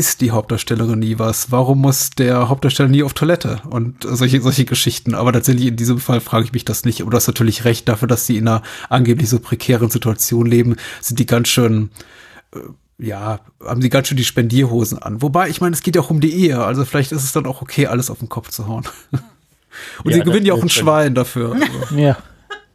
ist 0.00 0.22
die 0.22 0.30
Hauptdarstellerin 0.30 0.98
nie 0.98 1.18
was? 1.18 1.52
Warum 1.52 1.82
muss 1.82 2.08
der 2.08 2.48
Hauptdarsteller 2.48 2.88
nie 2.88 3.02
auf 3.02 3.12
Toilette? 3.12 3.60
Und 3.68 4.02
solche, 4.02 4.40
solche 4.40 4.64
Geschichten. 4.64 5.14
Aber 5.14 5.30
tatsächlich 5.30 5.66
in 5.66 5.76
diesem 5.76 5.98
Fall 5.98 6.22
frage 6.22 6.46
ich 6.46 6.54
mich 6.54 6.64
das 6.64 6.86
nicht. 6.86 7.02
Aber 7.02 7.10
du 7.10 7.16
hast 7.18 7.26
natürlich 7.26 7.66
recht, 7.66 7.86
dafür, 7.86 8.08
dass 8.08 8.26
sie 8.26 8.38
in 8.38 8.48
einer 8.48 8.62
angeblich 8.88 9.28
so 9.28 9.38
prekären 9.38 9.90
Situation 9.90 10.46
leben, 10.46 10.76
sind 11.02 11.18
die 11.18 11.26
ganz 11.26 11.48
schön, 11.48 11.90
äh, 12.54 12.60
ja, 12.96 13.40
haben 13.62 13.82
sie 13.82 13.90
ganz 13.90 14.08
schön 14.08 14.16
die 14.16 14.24
Spendierhosen 14.24 14.98
an. 14.98 15.20
Wobei, 15.20 15.50
ich 15.50 15.60
meine, 15.60 15.74
es 15.74 15.82
geht 15.82 15.96
ja 15.96 16.00
auch 16.00 16.10
um 16.10 16.22
die 16.22 16.32
Ehe. 16.32 16.64
Also 16.64 16.86
vielleicht 16.86 17.12
ist 17.12 17.22
es 17.22 17.32
dann 17.32 17.44
auch 17.44 17.60
okay, 17.60 17.86
alles 17.86 18.08
auf 18.08 18.20
den 18.20 18.30
Kopf 18.30 18.48
zu 18.48 18.66
hauen. 18.66 18.84
Und 20.02 20.12
ja, 20.12 20.16
sie 20.16 20.22
gewinnen 20.22 20.46
ja 20.46 20.54
auch 20.54 20.62
ein 20.62 20.70
Schwein 20.70 21.14
dafür. 21.14 21.52
Also. 21.52 21.94
Ja. 21.94 22.16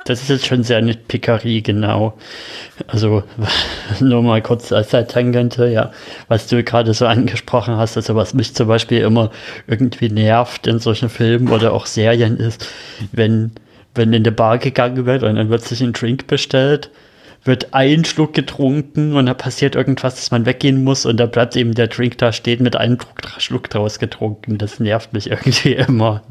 Das 0.05 0.21
ist 0.21 0.29
jetzt 0.29 0.45
schon 0.45 0.63
sehr 0.63 0.77
eine 0.77 0.93
Pickerie, 0.93 1.61
genau. 1.61 2.13
Also 2.87 3.23
nur 3.99 4.21
mal 4.21 4.41
kurz 4.41 4.71
als 4.71 4.89
Zeittangente, 4.89 5.67
ja, 5.67 5.91
was 6.27 6.47
du 6.47 6.63
gerade 6.63 6.93
so 6.93 7.05
angesprochen 7.07 7.75
hast, 7.75 7.97
also 7.97 8.15
was 8.15 8.33
mich 8.33 8.53
zum 8.55 8.67
Beispiel 8.67 9.01
immer 9.01 9.31
irgendwie 9.67 10.09
nervt 10.09 10.67
in 10.67 10.79
solchen 10.79 11.09
Filmen 11.09 11.49
oder 11.49 11.73
auch 11.73 11.87
Serien 11.87 12.37
ist, 12.37 12.67
wenn, 13.11 13.51
wenn 13.95 14.13
in 14.13 14.23
der 14.23 14.31
Bar 14.31 14.59
gegangen 14.59 15.05
wird 15.05 15.23
und 15.23 15.35
dann 15.35 15.49
wird 15.49 15.63
sich 15.63 15.81
ein 15.81 15.93
Drink 15.93 16.27
bestellt 16.27 16.91
wird 17.45 17.75
ein 17.75 18.03
Schluck 18.05 18.33
getrunken 18.33 19.13
und 19.13 19.27
da 19.27 19.35
passiert 19.35 19.75
irgendwas, 19.75 20.15
dass 20.15 20.31
man 20.31 20.47
weggehen 20.47 20.83
muss 20.83 21.05
und 21.05 21.17
da 21.17 21.27
bleibt 21.27 21.55
eben 21.55 21.75
der 21.75 21.87
Drink 21.87 22.17
da 22.17 22.33
stehen 22.33 22.63
mit 22.63 22.75
einem 22.75 22.97
Schluck 23.37 23.69
draus 23.69 23.99
getrunken. 23.99 24.57
Das 24.57 24.79
nervt 24.79 25.13
mich 25.13 25.29
irgendwie 25.31 25.73
immer. 25.73 26.23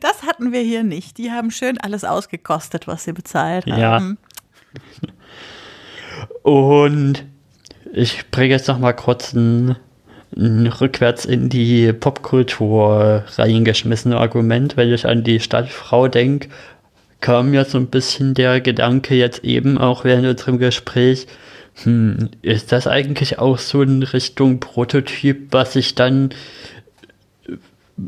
Das 0.00 0.22
hatten 0.22 0.52
wir 0.52 0.60
hier 0.60 0.82
nicht. 0.84 1.18
Die 1.18 1.30
haben 1.30 1.50
schön 1.50 1.78
alles 1.78 2.04
ausgekostet, 2.04 2.86
was 2.86 3.04
sie 3.04 3.12
bezahlt 3.12 3.66
haben. 3.66 4.18
Ja. 4.20 4.80
Und 6.42 7.24
ich 7.92 8.30
bringe 8.30 8.50
jetzt 8.50 8.68
noch 8.68 8.78
mal 8.78 8.92
kurz 8.92 9.32
ein, 9.32 9.76
ein 10.36 10.66
rückwärts 10.66 11.24
in 11.24 11.48
die 11.48 11.92
Popkultur 11.92 13.24
reingeschmissene 13.36 14.16
Argument, 14.16 14.76
wenn 14.76 14.92
ich 14.92 15.06
an 15.06 15.24
die 15.24 15.40
Stadtfrau 15.40 16.08
denke 16.08 16.48
kam 17.24 17.52
mir 17.52 17.64
so 17.64 17.78
ein 17.78 17.86
bisschen 17.86 18.34
der 18.34 18.60
Gedanke 18.60 19.14
jetzt 19.14 19.44
eben 19.44 19.78
auch 19.78 20.04
während 20.04 20.26
unserem 20.26 20.58
Gespräch, 20.58 21.26
hm, 21.82 22.28
ist 22.42 22.70
das 22.70 22.86
eigentlich 22.86 23.38
auch 23.38 23.56
so 23.56 23.80
in 23.80 24.02
Richtung 24.02 24.60
Prototyp, 24.60 25.46
was 25.50 25.72
sich 25.72 25.94
dann 25.94 26.34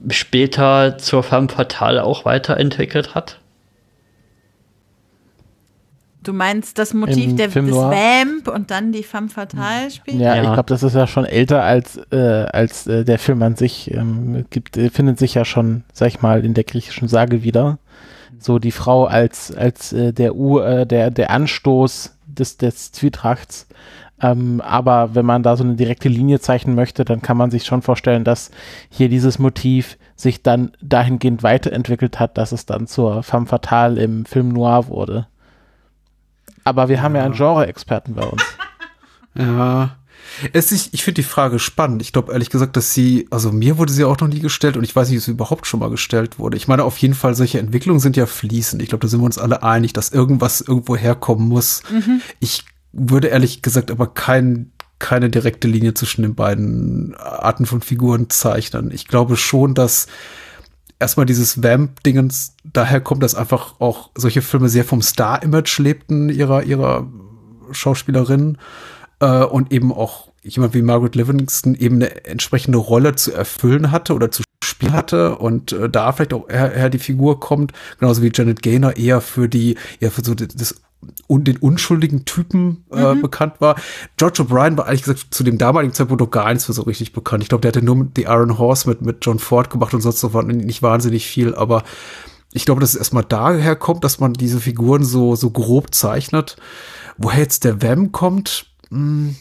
später 0.09 0.99
zur 0.99 1.23
Femme 1.23 1.49
Fatale 1.49 2.05
auch 2.05 2.25
weiterentwickelt 2.25 3.15
hat? 3.15 3.41
Du 6.23 6.33
meinst 6.33 6.79
das 6.79 6.93
Motiv 6.93 7.37
der, 7.37 7.47
des 7.47 7.73
Vamp 7.73 8.49
und 8.49 8.73
dann 8.73 8.91
die 8.91 9.05
Femme 9.05 9.29
Fatale 9.29 9.93
spielt? 9.93 10.19
Ja, 10.19 10.35
ja. 10.35 10.43
ich 10.43 10.53
glaube, 10.53 10.69
das 10.69 10.83
ist 10.83 10.95
ja 10.95 11.07
schon 11.07 11.25
älter 11.25 11.63
als, 11.63 12.01
äh, 12.11 12.17
als 12.17 12.89
äh, 12.89 13.05
der 13.05 13.21
Film 13.21 13.41
an 13.45 13.55
sich. 13.55 13.95
Ähm, 13.95 14.45
gibt, 14.51 14.77
findet 14.93 15.21
sich 15.21 15.35
ja 15.35 15.45
schon, 15.45 15.85
sag 15.93 16.09
ich 16.09 16.23
mal, 16.23 16.45
in 16.45 16.55
der 16.55 16.65
griechischen 16.65 17.07
Sage 17.07 17.45
wieder 17.45 17.79
so 18.39 18.59
die 18.59 18.73
Frau 18.73 19.05
als, 19.05 19.55
als 19.55 19.93
äh, 19.93 20.13
der, 20.13 20.37
U, 20.37 20.59
äh, 20.59 20.87
der, 20.87 21.11
der 21.11 21.31
Anstoß 21.31 22.17
des, 22.27 22.57
des 22.57 22.93
Zwietrachts. 22.93 23.67
Ähm, 24.21 24.63
aber 24.63 25.15
wenn 25.15 25.27
man 25.27 25.43
da 25.43 25.57
so 25.57 25.65
eine 25.65 25.75
direkte 25.75 26.09
Linie 26.09 26.41
zeichnen 26.41 26.75
möchte, 26.75 27.05
dann 27.05 27.21
kann 27.21 27.37
man 27.37 27.51
sich 27.51 27.65
schon 27.67 27.83
vorstellen, 27.83 28.25
dass 28.25 28.51
hier 28.89 29.09
dieses 29.09 29.39
Motiv 29.39 29.99
sich 30.15 30.43
dann 30.43 30.73
dahingehend 30.81 31.43
weiterentwickelt 31.43 32.19
hat, 32.19 32.39
dass 32.39 32.53
es 32.53 32.65
dann 32.65 32.87
zur 32.87 33.23
femme 33.23 33.47
fatale 33.47 34.03
im 34.03 34.25
Film 34.25 34.49
Noir 34.49 34.89
wurde. 34.89 35.27
Aber 36.65 36.89
wir 36.89 37.03
haben 37.03 37.15
ja 37.15 37.25
einen 37.25 37.35
Genre-Experten 37.35 38.15
bei 38.15 38.25
uns. 38.25 38.43
Ja, 39.39 39.99
es 40.53 40.73
ist, 40.73 40.93
ich 40.93 41.05
finde 41.05 41.23
die 41.23 41.29
Frage 41.29 41.59
spannend. 41.59 42.03
Ich 42.03 42.13
glaube 42.13 42.33
ehrlich 42.33 42.51
gesagt, 42.51 42.77
dass 42.77 42.93
sie, 42.93 43.27
also 43.31 43.53
mir 43.53 43.79
wurde 43.79 43.93
sie 43.93 44.05
auch 44.05 44.19
noch 44.19 44.29
nie 44.29 44.41
gestellt 44.41 44.77
und 44.77 44.85
ich 44.85 44.95
weiß 44.95 45.09
nicht, 45.09 45.19
ob 45.19 45.25
sie 45.25 45.31
überhaupt 45.31 45.67
schon 45.67 45.81
mal 45.81 45.91
gestellt 45.91 46.39
wurde. 46.39 46.57
Ich 46.57 46.69
meine, 46.69 46.85
auf 46.85 46.99
jeden 46.99 47.15
Fall, 47.15 47.35
solche 47.35 47.59
Entwicklungen 47.59 48.01
sind 48.01 48.17
ja 48.17 48.27
fließend. 48.27 48.83
Ich 48.83 48.89
glaube, 48.89 49.03
da 49.03 49.09
sind 49.09 49.21
wir 49.21 49.27
uns 49.27 49.39
alle 49.39 49.63
einig, 49.63 49.93
dass 49.93 50.11
irgendwas 50.11 50.61
irgendwo 50.61 50.97
herkommen 50.97 51.49
muss. 51.49 51.83
Mhm. 51.91 52.21
Ich 52.41 52.65
würde 52.97 53.29
ehrlich 53.29 53.63
gesagt 53.63 53.91
aber 53.91 54.07
kein, 54.09 54.73
keine 54.99 55.31
direkte 55.31 55.69
Linie 55.69 55.95
zwischen 55.95 56.23
den 56.23 56.35
beiden 56.35 57.15
Arten 57.17 57.67
von 57.67 57.81
Figuren 57.83 58.31
zeichnen. 58.31 58.91
Ich 58.91 59.07
glaube 59.07 59.37
schon, 59.37 59.75
dass 59.75 60.07
erstmal 60.99 61.27
dieses 61.27 61.63
Vamp-Dingens 61.63 62.57
daher 62.65 63.01
kommt, 63.01 63.23
dass 63.23 63.35
einfach 63.35 63.81
auch 63.81 64.11
solche 64.17 64.43
Filme 64.43 64.69
sehr 64.69 64.85
vom 64.85 65.03
Star-Image 65.03 65.79
lebten 65.79 66.31
ihrer, 66.31 66.63
ihrer 66.63 67.07
Schauspielerin 67.71 68.59
äh, 69.21 69.43
und 69.43 69.73
eben 69.73 69.93
auch 69.93 70.26
jemand 70.47 70.75
wie 70.75 70.83
Margaret 70.83 71.15
Livingston 71.15 71.75
eben 71.75 71.97
eine 71.97 72.25
entsprechende 72.25 72.79
Rolle 72.79 73.15
zu 73.15 73.33
erfüllen 73.33 73.91
hatte 73.91 74.15
oder 74.15 74.31
zu 74.31 74.43
spielen 74.63 74.93
hatte 74.93 75.37
und 75.37 75.73
äh, 75.73 75.89
da 75.89 76.13
vielleicht 76.13 76.35
auch 76.35 76.49
eher, 76.49 76.73
eher 76.73 76.91
die 76.91 76.99
Figur 76.99 77.41
kommt, 77.41 77.73
genauso 77.99 78.23
wie 78.23 78.31
Janet 78.33 78.63
Gaynor 78.63 78.97
eher 78.97 79.21
für 79.21 79.49
die, 79.49 79.77
eher 80.01 80.11
für 80.11 80.25
so 80.25 80.35
das 80.35 80.75
und 81.27 81.47
den 81.47 81.59
unschuldigen 81.59 82.25
Typen 82.25 82.85
äh, 82.91 83.15
mhm. 83.15 83.23
bekannt 83.23 83.55
war. 83.61 83.77
George 84.17 84.43
O'Brien 84.43 84.77
war 84.77 84.87
ehrlich 84.87 85.03
gesagt 85.03 85.27
zu 85.31 85.45
dem 85.45 85.59
damaligen 85.59 85.93
Zeitpunkt 85.93 86.21
noch 86.21 86.31
gar 86.31 86.49
nichts 86.49 86.65
für 86.65 86.73
so 86.73 86.83
richtig 86.83 87.13
bekannt. 87.13 87.43
Ich 87.43 87.49
glaube, 87.49 87.63
der 87.63 87.71
hatte 87.71 87.85
nur 87.85 88.09
The 88.17 88.23
Iron 88.23 88.59
Horse 88.59 88.89
mit, 88.89 89.03
mit 89.03 89.19
John 89.25 89.39
Ford 89.39 89.71
gemacht 89.71 89.95
und 89.95 90.01
sonst 90.01 90.21
so 90.21 90.33
war 90.33 90.43
nicht 90.43 90.83
wahnsinnig 90.83 91.27
viel, 91.27 91.55
aber 91.55 91.85
ich 92.53 92.65
glaube, 92.65 92.81
dass 92.81 92.91
es 92.91 92.97
erstmal 92.97 93.25
daher 93.25 93.77
kommt, 93.77 94.05
dass 94.05 94.19
man 94.19 94.33
diese 94.33 94.61
Figuren 94.61 95.05
so, 95.05 95.37
so 95.37 95.51
grob 95.51 95.95
zeichnet. 95.95 96.57
Woher 97.19 97.41
jetzt 97.41 97.65
der 97.65 97.83
Vamp 97.83 98.13
kommt, 98.13 98.67
mh, 98.91 98.99
hm, 98.99 99.37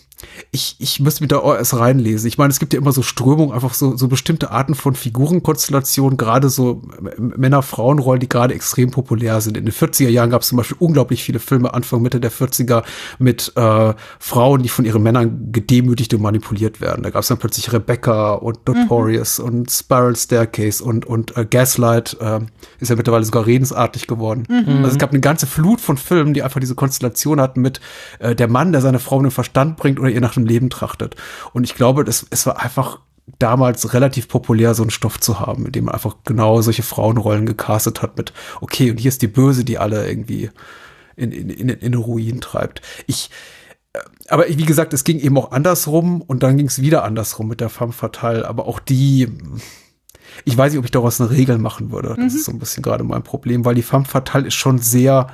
ich, 0.52 0.76
ich 0.80 1.00
müsste 1.00 1.22
mich 1.22 1.30
da 1.30 1.42
erst 1.56 1.76
reinlesen. 1.76 2.28
Ich 2.28 2.38
meine, 2.38 2.52
es 2.52 2.60
gibt 2.60 2.74
ja 2.74 2.80
immer 2.80 2.92
so 2.92 3.02
Strömungen, 3.02 3.54
einfach 3.54 3.74
so, 3.74 3.98
so 3.98 4.08
bestimmte 4.08 4.52
Arten 4.52 4.74
von 4.74 4.96
Figurenkonstellationen, 4.96 6.18
gerade 6.18 6.50
so 6.50 6.82
Männer-Frauen-Rollen, 7.18 8.22
die 8.22 8.30
gerade 8.30 8.54
extrem 8.54 8.92
populär 8.92 9.42
sind. 9.42 9.58
In 9.58 9.66
den 9.66 9.74
40er 9.74 10.10
Jahren 10.10 10.30
gab 10.30 10.42
es 10.42 10.48
zum 10.48 10.58
Beispiel 10.58 10.78
unglaublich 10.80 11.24
viele 11.24 11.40
Filme, 11.40 11.74
Anfang, 11.74 12.02
Mitte 12.02 12.20
der 12.20 12.32
40er, 12.32 12.84
mit 13.20 13.52
äh, 13.56 13.94
Frauen, 14.20 14.64
die 14.64 14.70
von 14.70 14.86
ihren 14.86 15.04
Männern 15.04 15.52
gedemütigt 15.52 16.14
und 16.14 16.22
manipuliert 16.22 16.80
werden. 16.80 17.04
Da 17.04 17.10
gab 17.10 17.22
es 17.22 17.28
dann 17.28 17.38
plötzlich 17.38 17.74
Rebecca 17.74 18.34
und 18.34 18.66
Notorious 18.68 19.40
mhm. 19.40 19.46
und 19.46 19.72
Spiral 19.72 20.16
Staircase 20.16 20.84
und, 20.84 21.06
und 21.06 21.36
äh, 21.36 21.46
Gaslight 21.46 22.18
äh, 22.22 22.40
ist 22.80 22.90
ja 22.90 22.96
mittlerweile 22.96 23.26
sogar 23.26 23.46
redensartig 23.46 24.08
geworden. 24.08 24.44
Mhm. 24.48 24.78
Also 24.78 24.92
es 24.92 24.98
gab 24.98 25.12
eine 25.12 25.20
ganze 25.20 25.48
Flut 25.48 25.82
von 25.82 25.98
Filmen, 25.98 26.34
die 26.34 26.44
einfach 26.44 26.60
diese 26.60 26.76
Konstellation 26.76 27.42
hatten 27.42 27.62
mit 27.62 27.82
äh, 28.20 28.36
der 28.36 28.48
Mann, 28.48 28.72
der 28.72 28.82
seine 28.82 29.00
Frau 29.00 29.18
in 29.18 29.24
den 29.24 29.32
Verstand 29.32 29.76
bringt 29.78 30.00
oder 30.06 30.14
ihr 30.14 30.22
nach 30.22 30.34
dem 30.34 30.46
Leben 30.46 30.70
trachtet. 30.70 31.16
Und 31.54 31.64
ich 31.64 31.76
glaube, 31.76 32.04
das, 32.04 32.26
es 32.30 32.46
war 32.46 32.62
einfach 32.62 33.00
damals 33.40 33.94
relativ 33.94 34.28
populär, 34.28 34.74
so 34.76 34.84
einen 34.84 34.92
Stoff 34.92 35.20
zu 35.20 35.40
haben, 35.40 35.66
in 35.66 35.72
dem 35.72 35.86
man 35.86 35.96
einfach 35.96 36.18
genau 36.24 36.62
solche 36.62 36.84
Frauenrollen 36.84 37.46
gecastet 37.46 38.02
hat 38.02 38.18
mit, 38.18 38.34
okay, 38.62 38.92
und 38.92 39.00
hier 39.00 39.10
ist 39.10 39.22
die 39.22 39.28
Böse, 39.28 39.66
die 39.66 39.78
alle 39.78 40.08
irgendwie 40.08 40.52
in, 41.16 41.32
in, 41.32 41.50
in, 41.50 41.70
in 41.70 41.94
Ruin 41.96 42.40
treibt. 42.42 42.82
Ich, 43.08 43.32
äh, 43.94 44.00
aber 44.30 44.46
wie 44.48 44.66
gesagt, 44.66 44.94
es 44.94 45.04
ging 45.04 45.20
eben 45.20 45.38
auch 45.38 45.52
andersrum 45.52 46.22
und 46.22 46.44
dann 46.44 46.58
ging 46.58 46.68
es 46.68 46.82
wieder 46.82 47.04
andersrum 47.04 47.48
mit 47.48 47.62
der 47.62 47.70
Femme 47.70 47.94
Fatale, 47.94 48.48
aber 48.48 48.68
auch 48.68 48.80
die, 48.80 49.28
ich 50.44 50.56
weiß 50.56 50.72
nicht, 50.72 50.80
ob 50.80 50.86
ich 50.86 50.92
daraus 50.92 51.20
eine 51.20 51.32
Regel 51.32 51.58
machen 51.58 51.92
würde. 51.92 52.10
Das 52.10 52.18
mhm. 52.18 52.26
ist 52.26 52.46
so 52.46 52.52
ein 52.52 52.60
bisschen 52.60 52.84
gerade 52.84 53.04
mein 53.04 53.24
Problem, 53.24 53.66
weil 53.66 53.76
die 53.76 53.82
Femme 53.82 54.06
Fatale 54.06 54.48
ist 54.48 54.56
schon 54.56 54.78
sehr 54.78 55.28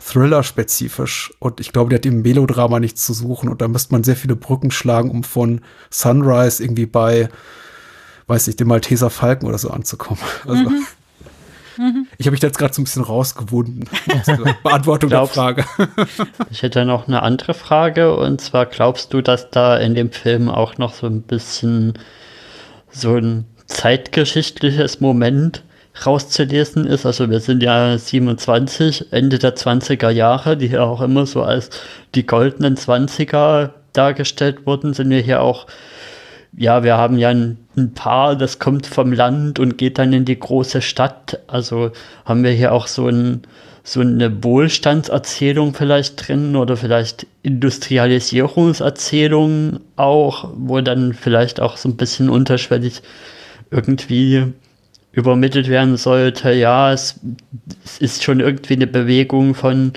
Thriller-spezifisch. 0.00 1.32
Und 1.38 1.60
ich 1.60 1.72
glaube, 1.72 1.90
der 1.90 1.98
hat 1.98 2.06
im 2.06 2.22
Melodrama 2.22 2.80
nichts 2.80 3.04
zu 3.04 3.12
suchen. 3.12 3.48
Und 3.48 3.60
da 3.60 3.68
müsste 3.68 3.92
man 3.92 4.04
sehr 4.04 4.16
viele 4.16 4.36
Brücken 4.36 4.70
schlagen, 4.70 5.10
um 5.10 5.24
von 5.24 5.60
Sunrise 5.90 6.62
irgendwie 6.62 6.86
bei, 6.86 7.28
weiß 8.26 8.48
ich, 8.48 8.56
dem 8.56 8.68
Malteser 8.68 9.10
Falken 9.10 9.48
oder 9.48 9.58
so 9.58 9.70
anzukommen. 9.70 10.22
Also, 10.46 10.70
mhm. 10.70 10.86
Mhm. 11.78 12.08
Ich 12.18 12.26
habe 12.26 12.32
mich 12.32 12.40
da 12.40 12.48
jetzt 12.48 12.58
gerade 12.58 12.74
so 12.74 12.82
ein 12.82 12.84
bisschen 12.84 13.04
rausgewunden. 13.04 13.88
Beantwortung 14.64 15.10
glaubst, 15.10 15.36
der 15.36 15.42
Frage. 15.42 15.64
ich 16.50 16.62
hätte 16.62 16.84
noch 16.84 17.06
eine 17.06 17.22
andere 17.22 17.54
Frage. 17.54 18.16
Und 18.16 18.40
zwar 18.40 18.66
glaubst 18.66 19.14
du, 19.14 19.22
dass 19.22 19.50
da 19.50 19.76
in 19.76 19.94
dem 19.94 20.10
Film 20.10 20.48
auch 20.48 20.76
noch 20.78 20.92
so 20.92 21.06
ein 21.06 21.22
bisschen 21.22 21.94
so 22.90 23.16
ein 23.16 23.44
zeitgeschichtliches 23.66 25.00
Moment 25.00 25.62
rauszulesen 26.06 26.86
ist. 26.86 27.04
Also 27.06 27.30
wir 27.30 27.40
sind 27.40 27.62
ja 27.62 27.96
27, 27.98 29.12
Ende 29.12 29.38
der 29.38 29.56
20er 29.56 30.10
Jahre, 30.10 30.56
die 30.56 30.68
hier 30.68 30.84
auch 30.84 31.00
immer 31.00 31.26
so 31.26 31.42
als 31.42 31.70
die 32.14 32.26
goldenen 32.26 32.76
20er 32.76 33.70
dargestellt 33.92 34.66
wurden, 34.66 34.94
sind 34.94 35.10
wir 35.10 35.20
hier 35.20 35.42
auch, 35.42 35.66
ja, 36.56 36.84
wir 36.84 36.96
haben 36.96 37.18
ja 37.18 37.28
ein, 37.30 37.58
ein 37.76 37.94
Paar, 37.94 38.36
das 38.36 38.58
kommt 38.58 38.86
vom 38.86 39.12
Land 39.12 39.58
und 39.58 39.76
geht 39.78 39.98
dann 39.98 40.12
in 40.12 40.24
die 40.24 40.38
große 40.38 40.82
Stadt. 40.82 41.40
Also 41.46 41.90
haben 42.24 42.44
wir 42.44 42.52
hier 42.52 42.72
auch 42.72 42.86
so 42.86 43.08
ein, 43.08 43.42
so 43.82 44.00
eine 44.00 44.44
Wohlstandserzählung 44.44 45.74
vielleicht 45.74 46.28
drin 46.28 46.54
oder 46.56 46.76
vielleicht 46.76 47.26
Industrialisierungserzählung 47.42 49.80
auch, 49.96 50.50
wo 50.54 50.80
dann 50.80 51.12
vielleicht 51.14 51.60
auch 51.60 51.76
so 51.76 51.88
ein 51.88 51.96
bisschen 51.96 52.30
unterschwellig 52.30 53.02
irgendwie 53.70 54.52
übermittelt 55.18 55.68
werden 55.68 55.96
sollte, 55.96 56.52
ja, 56.52 56.92
es, 56.92 57.18
es, 57.84 57.98
ist 57.98 58.22
schon 58.22 58.38
irgendwie 58.38 58.74
eine 58.74 58.86
Bewegung 58.86 59.54
von, 59.54 59.92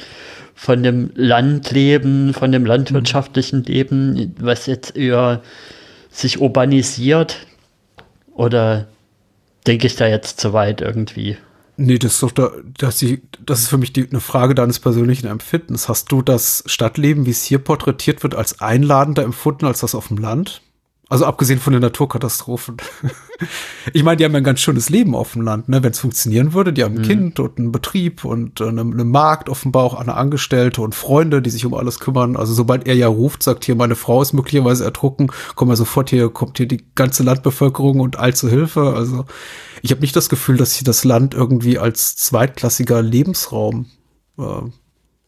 von 0.56 0.82
dem 0.82 1.12
Landleben, 1.14 2.34
von 2.34 2.52
dem 2.52 2.66
landwirtschaftlichen 2.66 3.64
Leben, 3.64 4.36
was 4.40 4.66
jetzt 4.66 4.98
eher 4.98 5.44
sich 6.10 6.42
urbanisiert. 6.42 7.38
Oder 8.34 8.88
denke 9.68 9.86
ich 9.86 9.96
da 9.96 10.08
jetzt 10.08 10.40
zu 10.40 10.54
weit 10.54 10.82
irgendwie? 10.82 11.38
Nee, 11.78 12.00
das 12.00 12.14
ist 12.14 12.24
doch 12.24 12.32
da, 12.32 12.52
dass 12.80 12.98
die, 12.98 13.22
das 13.46 13.62
ist 13.62 13.68
für 13.68 13.78
mich 13.78 13.94
die, 13.94 14.10
eine 14.10 14.20
Frage 14.20 14.56
deines 14.56 14.80
persönlichen 14.80 15.28
Empfindens. 15.28 15.88
Hast 15.88 16.12
du 16.12 16.24
das 16.24 16.64
Stadtleben, 16.66 17.28
wie 17.28 17.32
es 17.32 17.44
hier 17.44 17.60
porträtiert 17.60 18.24
wird, 18.24 18.34
als 18.34 18.60
einladender 18.60 19.24
empfunden 19.24 19.66
als 19.66 19.82
das 19.82 19.94
auf 19.94 20.08
dem 20.08 20.18
Land? 20.18 20.62
Also 21.12 21.26
abgesehen 21.26 21.60
von 21.60 21.74
den 21.74 21.82
Naturkatastrophen. 21.82 22.78
ich 23.94 24.02
meine, 24.02 24.16
die 24.16 24.24
haben 24.24 24.34
ein 24.34 24.46
ganz 24.46 24.62
schönes 24.62 24.90
Leben 24.90 25.14
auf 25.14 25.34
dem 25.34 25.42
Land, 25.42 25.68
ne? 25.68 25.84
wenn 25.84 25.92
es 25.92 26.00
funktionieren 26.00 26.54
würde. 26.54 26.72
Die 26.72 26.86
haben 26.86 26.96
ein 26.96 27.02
mhm. 27.02 27.08
Kind 27.08 27.40
und 27.42 27.60
einen 27.60 27.74
Betrieb 27.74 28.24
und 28.24 28.62
äh, 28.62 28.70
einen, 28.70 28.94
einen 28.94 29.12
Markt 29.12 29.50
offenbar 29.50 29.84
auch 29.84 29.94
eine 29.94 30.14
Angestellte 30.14 30.82
und 30.82 30.96
Freunde, 30.96 31.42
die 31.42 31.50
sich 31.50 31.66
um 31.66 31.74
alles 31.74 32.00
kümmern. 32.00 32.38
Also 32.38 32.54
sobald 32.54 32.88
er 32.88 32.96
ja 32.96 33.10
ruft, 33.10 33.44
sagt 33.44 33.66
hier, 33.66 33.76
meine 33.76 33.96
Frau 33.96 34.22
ist 34.22 34.32
möglicherweise 34.32 34.86
ertrunken, 34.86 35.30
kommen 35.56 35.70
wir 35.70 35.76
sofort 35.76 36.10
hier, 36.10 36.30
kommt 36.30 36.56
hier 36.56 36.68
die 36.70 36.82
ganze 36.96 37.24
Landbevölkerung 37.24 38.00
und 38.00 38.18
all 38.18 38.34
zu 38.34 38.48
Hilfe. 38.48 38.94
Also 38.96 39.26
ich 39.82 39.92
habe 39.92 40.00
nicht 40.00 40.16
das 40.16 40.30
Gefühl, 40.30 40.56
dass 40.56 40.76
hier 40.76 40.86
das 40.86 41.04
Land 41.04 41.34
irgendwie 41.34 41.78
als 41.78 42.16
zweitklassiger 42.16 43.02
Lebensraum 43.02 43.88
äh, 44.38 44.44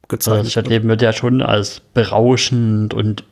gezeigt 0.08 0.34
wird. 0.34 0.46
Das 0.46 0.52
Stadtleben 0.54 0.88
wird 0.88 1.02
ja 1.02 1.12
schon 1.12 1.42
als 1.42 1.82
berauschend 1.94 2.94
und 2.94 3.26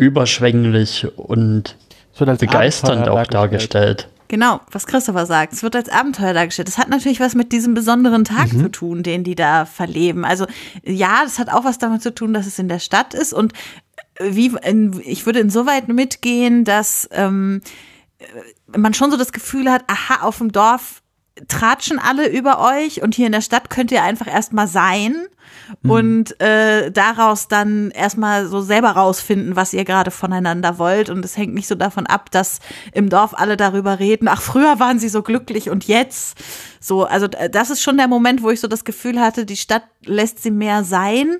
überschwänglich 0.00 1.06
und 1.16 1.76
begeisternd 2.18 3.08
auch 3.08 3.26
dargestellt. 3.26 4.08
Genau, 4.28 4.60
was 4.70 4.86
Christopher 4.86 5.26
sagt. 5.26 5.52
Es 5.52 5.62
wird 5.62 5.74
als 5.74 5.88
Abenteuer 5.88 6.32
dargestellt. 6.32 6.68
Das 6.68 6.78
hat 6.78 6.88
natürlich 6.88 7.18
was 7.18 7.34
mit 7.34 7.50
diesem 7.50 7.74
besonderen 7.74 8.24
Tag 8.24 8.52
mhm. 8.52 8.60
zu 8.60 8.68
tun, 8.70 9.02
den 9.02 9.24
die 9.24 9.34
da 9.34 9.64
verleben. 9.64 10.24
Also 10.24 10.46
ja, 10.84 11.22
das 11.24 11.38
hat 11.38 11.52
auch 11.52 11.64
was 11.64 11.78
damit 11.78 12.02
zu 12.02 12.14
tun, 12.14 12.32
dass 12.32 12.46
es 12.46 12.58
in 12.58 12.68
der 12.68 12.78
Stadt 12.78 13.12
ist. 13.12 13.32
Und 13.32 13.52
wie 14.20 14.52
in, 14.62 15.00
ich 15.04 15.26
würde 15.26 15.40
insoweit 15.40 15.88
mitgehen, 15.88 16.64
dass 16.64 17.08
ähm, 17.12 17.60
man 18.76 18.94
schon 18.94 19.10
so 19.10 19.16
das 19.16 19.32
Gefühl 19.32 19.70
hat, 19.70 19.82
aha, 19.88 20.22
auf 20.22 20.38
dem 20.38 20.52
Dorf 20.52 20.99
tratschen 21.48 21.98
alle 21.98 22.28
über 22.28 22.60
euch 22.60 23.02
und 23.02 23.14
hier 23.14 23.26
in 23.26 23.32
der 23.32 23.40
Stadt 23.40 23.70
könnt 23.70 23.92
ihr 23.92 24.02
einfach 24.02 24.26
erstmal 24.26 24.66
sein 24.66 25.16
mhm. 25.82 25.90
und 25.90 26.40
äh, 26.40 26.90
daraus 26.90 27.48
dann 27.48 27.90
erstmal 27.90 28.46
so 28.46 28.60
selber 28.60 28.90
rausfinden, 28.90 29.56
was 29.56 29.72
ihr 29.72 29.84
gerade 29.84 30.10
voneinander 30.10 30.78
wollt. 30.78 31.10
Und 31.10 31.24
es 31.24 31.36
hängt 31.36 31.54
nicht 31.54 31.66
so 31.66 31.74
davon 31.74 32.06
ab, 32.06 32.30
dass 32.30 32.60
im 32.92 33.08
Dorf 33.08 33.34
alle 33.34 33.56
darüber 33.56 33.98
reden, 33.98 34.28
ach, 34.28 34.42
früher 34.42 34.78
waren 34.80 34.98
sie 34.98 35.08
so 35.08 35.22
glücklich 35.22 35.70
und 35.70 35.86
jetzt. 35.86 36.38
So, 36.80 37.04
also 37.04 37.26
das 37.26 37.70
ist 37.70 37.82
schon 37.82 37.96
der 37.96 38.08
Moment, 38.08 38.42
wo 38.42 38.50
ich 38.50 38.60
so 38.60 38.68
das 38.68 38.84
Gefühl 38.84 39.20
hatte, 39.20 39.44
die 39.44 39.56
Stadt 39.56 39.84
lässt 40.04 40.42
sie 40.42 40.50
mehr 40.50 40.84
sein, 40.84 41.38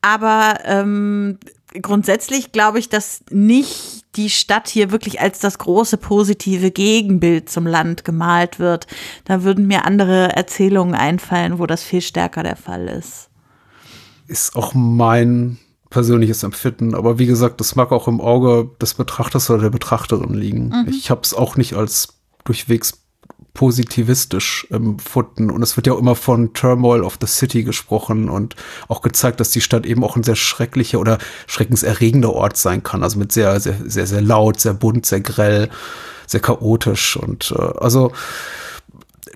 aber 0.00 0.60
ähm, 0.64 1.38
grundsätzlich 1.82 2.52
glaube 2.52 2.78
ich, 2.78 2.88
dass 2.88 3.22
nicht 3.30 3.95
die 4.16 4.30
Stadt 4.30 4.68
hier 4.68 4.90
wirklich 4.90 5.20
als 5.20 5.38
das 5.38 5.58
große 5.58 5.96
positive 5.96 6.70
Gegenbild 6.70 7.50
zum 7.50 7.66
Land 7.66 8.04
gemalt 8.04 8.58
wird. 8.58 8.86
Da 9.24 9.42
würden 9.42 9.66
mir 9.66 9.84
andere 9.84 10.34
Erzählungen 10.34 10.94
einfallen, 10.94 11.58
wo 11.58 11.66
das 11.66 11.82
viel 11.82 12.00
stärker 12.00 12.42
der 12.42 12.56
Fall 12.56 12.88
ist 12.88 13.30
ist 14.28 14.56
auch 14.56 14.74
mein 14.74 15.58
persönliches 15.90 16.42
Empfinden. 16.42 16.94
Aber 16.94 17.18
wie 17.18 17.26
gesagt, 17.26 17.60
das 17.60 17.76
mag 17.76 17.92
auch 17.92 18.08
im 18.08 18.20
Auge 18.20 18.70
des 18.80 18.94
Betrachters 18.94 19.50
oder 19.50 19.62
der 19.62 19.70
Betrachterin 19.70 20.34
liegen. 20.34 20.68
Mhm. 20.68 20.86
Ich 20.88 21.10
habe 21.10 21.20
es 21.22 21.34
auch 21.34 21.56
nicht 21.56 21.74
als 21.74 22.20
durchwegs 22.44 23.05
positivistisch 23.54 24.66
empfunden. 24.70 25.50
Und 25.50 25.62
es 25.62 25.76
wird 25.76 25.86
ja 25.86 25.94
auch 25.94 25.98
immer 25.98 26.14
von 26.14 26.52
Turmoil 26.52 27.02
of 27.02 27.16
the 27.20 27.26
City 27.26 27.64
gesprochen 27.64 28.28
und 28.28 28.54
auch 28.88 29.00
gezeigt, 29.00 29.40
dass 29.40 29.50
die 29.50 29.62
Stadt 29.62 29.86
eben 29.86 30.04
auch 30.04 30.14
ein 30.14 30.22
sehr 30.22 30.36
schrecklicher 30.36 31.00
oder 31.00 31.18
schreckenserregender 31.46 32.32
Ort 32.32 32.58
sein 32.58 32.82
kann. 32.82 33.02
Also 33.02 33.18
mit 33.18 33.32
sehr, 33.32 33.58
sehr, 33.60 33.76
sehr, 33.84 34.06
sehr 34.06 34.20
laut, 34.20 34.60
sehr 34.60 34.74
bunt, 34.74 35.06
sehr 35.06 35.20
grell, 35.20 35.70
sehr 36.26 36.40
chaotisch. 36.40 37.16
Und 37.16 37.54
äh, 37.56 37.62
also 37.78 38.12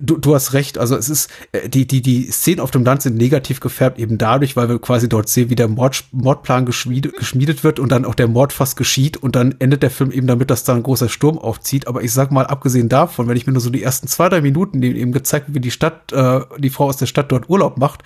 du, 0.01 0.17
du 0.17 0.35
hast 0.35 0.53
recht, 0.53 0.77
also 0.77 0.95
es 0.95 1.09
ist, 1.09 1.29
äh, 1.51 1.69
die, 1.69 1.85
die, 1.87 2.01
die 2.01 2.29
Szenen 2.31 2.59
auf 2.59 2.71
dem 2.71 2.83
Land 2.83 3.03
sind 3.03 3.17
negativ 3.17 3.59
gefärbt, 3.59 3.99
eben 3.99 4.17
dadurch, 4.17 4.55
weil 4.55 4.67
wir 4.67 4.79
quasi 4.79 5.07
dort 5.07 5.29
sehen, 5.29 5.49
wie 5.49 5.55
der 5.55 5.67
Mord, 5.67 6.03
Mordplan 6.11 6.65
geschmiedet, 6.65 7.15
geschmiedet 7.17 7.63
wird 7.63 7.79
und 7.79 7.91
dann 7.91 8.05
auch 8.05 8.15
der 8.15 8.27
Mord 8.27 8.51
fast 8.51 8.75
geschieht 8.75 9.17
und 9.17 9.35
dann 9.35 9.55
endet 9.59 9.83
der 9.83 9.91
Film 9.91 10.11
eben 10.11 10.27
damit, 10.27 10.49
dass 10.49 10.63
da 10.63 10.75
ein 10.75 10.83
großer 10.83 11.09
Sturm 11.09 11.37
aufzieht. 11.37 11.87
Aber 11.87 12.03
ich 12.03 12.11
sag 12.11 12.31
mal, 12.31 12.47
abgesehen 12.47 12.89
davon, 12.89 13.27
wenn 13.27 13.37
ich 13.37 13.45
mir 13.45 13.53
nur 13.53 13.61
so 13.61 13.69
die 13.69 13.83
ersten 13.83 14.07
zwei, 14.07 14.29
drei 14.29 14.41
Minuten, 14.41 14.81
eben 14.81 15.11
gezeigt 15.11 15.47
wie 15.49 15.59
die 15.59 15.71
Stadt, 15.71 16.11
äh, 16.11 16.41
die 16.57 16.69
Frau 16.69 16.85
aus 16.85 16.97
der 16.97 17.05
Stadt 17.05 17.31
dort 17.31 17.49
Urlaub 17.49 17.77
macht, 17.77 18.03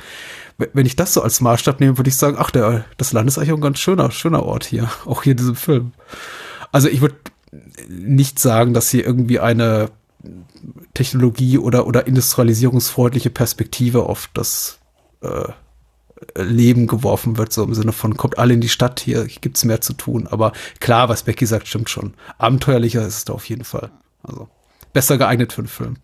wenn 0.57 0.85
ich 0.85 0.95
das 0.95 1.13
so 1.13 1.21
als 1.21 1.41
Maßstab 1.41 1.79
nehme, 1.79 1.97
würde 1.97 2.09
ich 2.09 2.15
sagen, 2.15 2.37
ach, 2.39 2.51
der, 2.51 2.85
das 2.97 3.11
Land 3.11 3.27
ist 3.27 3.37
eigentlich 3.37 3.51
auch 3.51 3.57
ein 3.57 3.61
ganz 3.61 3.79
schöner, 3.79 4.11
schöner 4.11 4.43
Ort 4.43 4.65
hier, 4.65 4.89
auch 5.05 5.23
hier 5.23 5.31
in 5.31 5.37
diesem 5.37 5.55
Film. 5.55 5.91
Also 6.71 6.89
ich 6.89 7.01
würde 7.01 7.15
nicht 7.87 8.39
sagen, 8.39 8.73
dass 8.73 8.89
hier 8.89 9.05
irgendwie 9.05 9.39
eine 9.39 9.89
Technologie 10.95 11.59
oder, 11.59 11.85
oder 11.85 12.07
industrialisierungsfreundliche 12.07 13.29
Perspektive 13.29 14.03
auf 14.03 14.29
das 14.33 14.79
äh, 15.21 15.49
Leben 16.35 16.87
geworfen 16.87 17.37
wird, 17.37 17.53
so 17.53 17.63
im 17.63 17.75
Sinne 17.75 17.91
von, 17.91 18.17
kommt 18.17 18.39
alle 18.39 18.55
in 18.55 18.61
die 18.61 18.69
Stadt, 18.69 18.99
hier 18.99 19.25
gibt's 19.25 19.65
mehr 19.65 19.81
zu 19.81 19.93
tun. 19.93 20.27
Aber 20.27 20.53
klar, 20.79 21.09
was 21.09 21.23
Becky 21.23 21.45
sagt, 21.45 21.67
stimmt 21.67 21.89
schon. 21.89 22.15
Abenteuerlicher 22.37 23.05
ist 23.05 23.17
es 23.17 23.25
da 23.25 23.33
auf 23.33 23.47
jeden 23.47 23.65
Fall. 23.65 23.91
Also 24.23 24.49
besser 24.93 25.17
geeignet 25.17 25.53
für 25.53 25.61
einen 25.61 25.67
Film. 25.67 25.97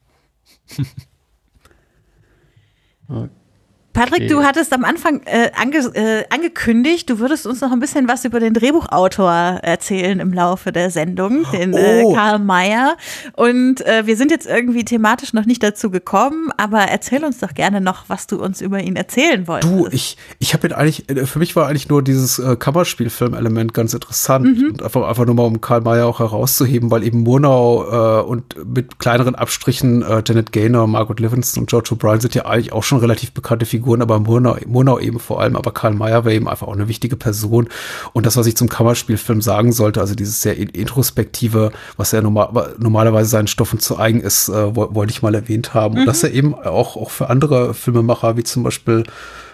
okay. 3.07 3.40
Patrick, 3.93 4.29
du 4.29 4.43
hattest 4.43 4.71
am 4.73 4.85
Anfang 4.85 5.21
äh, 5.25 5.51
ange, 5.55 5.77
äh, 5.95 6.23
angekündigt, 6.29 7.09
du 7.09 7.19
würdest 7.19 7.45
uns 7.45 7.59
noch 7.59 7.71
ein 7.71 7.79
bisschen 7.79 8.07
was 8.07 8.23
über 8.23 8.39
den 8.39 8.53
Drehbuchautor 8.53 9.31
erzählen 9.31 10.19
im 10.19 10.31
Laufe 10.31 10.71
der 10.71 10.89
Sendung, 10.91 11.45
den 11.51 11.73
äh, 11.73 12.03
oh. 12.03 12.11
äh, 12.11 12.15
Karl 12.15 12.39
Mayer. 12.39 12.95
Und 13.33 13.85
äh, 13.85 14.05
wir 14.05 14.15
sind 14.15 14.31
jetzt 14.31 14.47
irgendwie 14.47 14.85
thematisch 14.85 15.33
noch 15.33 15.45
nicht 15.45 15.61
dazu 15.61 15.91
gekommen, 15.91 16.51
aber 16.55 16.79
erzähl 16.79 17.25
uns 17.25 17.39
doch 17.39 17.53
gerne 17.53 17.81
noch, 17.81 18.05
was 18.07 18.27
du 18.27 18.41
uns 18.41 18.61
über 18.61 18.79
ihn 18.79 18.95
erzählen 18.95 19.47
wolltest. 19.47 19.73
Du, 19.73 19.87
ich, 19.91 20.17
ich 20.39 20.53
habe 20.53 20.67
ihn 20.67 20.73
eigentlich, 20.73 21.09
äh, 21.09 21.25
für 21.25 21.39
mich 21.39 21.55
war 21.57 21.67
eigentlich 21.67 21.89
nur 21.89 22.01
dieses 22.01 22.41
Kammerspielfilm-Element 22.59 23.73
ganz 23.73 23.93
interessant 23.93 24.57
mhm. 24.57 24.69
und 24.71 24.83
einfach, 24.83 25.07
einfach 25.07 25.25
nur 25.25 25.35
mal 25.35 25.43
um 25.43 25.59
Karl 25.59 25.81
Mayer 25.81 26.07
auch 26.07 26.19
herauszuheben, 26.19 26.91
weil 26.91 27.03
eben 27.03 27.23
Murnau 27.23 28.21
und 28.21 28.55
mit 28.65 28.99
kleineren 28.99 29.35
Abstrichen 29.35 30.03
Janet 30.25 30.51
Gaynor, 30.51 30.87
Margaret 30.87 31.19
Livingston 31.19 31.63
und 31.63 31.69
George 31.69 31.89
O'Brien 31.93 32.21
sind 32.21 32.35
ja 32.35 32.45
eigentlich 32.45 32.71
auch 32.71 32.83
schon 32.83 32.99
relativ 32.99 33.31
bekannte 33.31 33.65
Figuren 33.65 33.80
Figuren, 33.81 34.01
aber 34.01 34.19
Murnau, 34.19 34.57
Murnau 34.67 34.99
eben 34.99 35.19
vor 35.19 35.41
allem, 35.41 35.55
aber 35.55 35.71
Karl 35.71 35.95
Mayer 35.95 36.23
war 36.23 36.31
eben 36.31 36.47
einfach 36.47 36.67
auch 36.67 36.73
eine 36.73 36.87
wichtige 36.87 37.15
Person. 37.15 37.67
Und 38.13 38.25
das, 38.25 38.37
was 38.37 38.45
ich 38.45 38.55
zum 38.55 38.69
Kammerspielfilm 38.69 39.41
sagen 39.41 39.71
sollte, 39.71 39.99
also 39.99 40.13
dieses 40.13 40.41
sehr 40.41 40.57
introspektive, 40.57 41.71
was 41.97 42.11
ja 42.11 42.21
normal, 42.21 42.75
normalerweise 42.77 43.29
seinen 43.29 43.47
Stoffen 43.47 43.79
zu 43.79 43.97
eigen 43.97 44.21
ist, 44.21 44.49
äh, 44.49 44.75
wollte 44.75 45.11
ich 45.11 45.23
mal 45.23 45.33
erwähnt 45.33 45.73
haben. 45.73 45.95
Mhm. 45.95 46.01
Und 46.01 46.05
dass 46.05 46.23
er 46.23 46.31
eben 46.31 46.53
auch, 46.53 46.95
auch 46.95 47.09
für 47.09 47.29
andere 47.29 47.73
Filmemacher, 47.73 48.37
wie 48.37 48.43
zum 48.43 48.63
Beispiel 48.63 49.03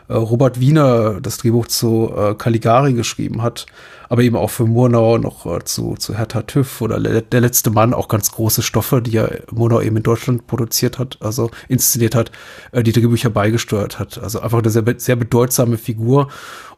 Robert 0.10 0.60
Wiener, 0.60 1.20
das 1.22 1.38
Drehbuch 1.38 1.68
zu 1.68 2.14
äh, 2.16 2.34
Caligari 2.36 2.93
geschrieben 2.93 3.41
hat, 3.41 3.66
aber 4.10 4.22
eben 4.22 4.36
auch 4.36 4.49
für 4.49 4.66
Murnau 4.66 5.18
noch 5.18 5.45
äh, 5.45 5.64
zu, 5.66 5.95
zu 5.95 6.18
Hertha 6.18 6.43
TÜV 6.43 6.82
oder 6.82 6.97
Le 6.97 7.22
Der 7.22 7.41
letzte 7.41 7.72
Mann, 7.72 7.93
auch 7.93 8.08
ganz 8.08 8.32
große 8.32 8.62
Stoffe, 8.62 9.01
die 9.01 9.12
ja 9.12 9.28
Murnau 9.51 9.82
eben 9.82 9.97
in 9.97 10.03
Deutschland 10.03 10.47
produziert 10.47 10.97
hat, 10.97 11.18
also 11.22 11.51
inszeniert 11.68 12.16
hat, 12.16 12.32
äh, 12.72 12.84
die 12.84 12.93
Drehbücher 12.93 13.30
beigesteuert 13.30 13.99
hat. 13.99 14.18
Also 14.18 14.39
einfach 14.39 14.60
eine 14.60 14.70
sehr, 14.70 14.84
sehr 14.97 15.18
bedeutsame 15.18 15.78
Figur. 15.78 16.30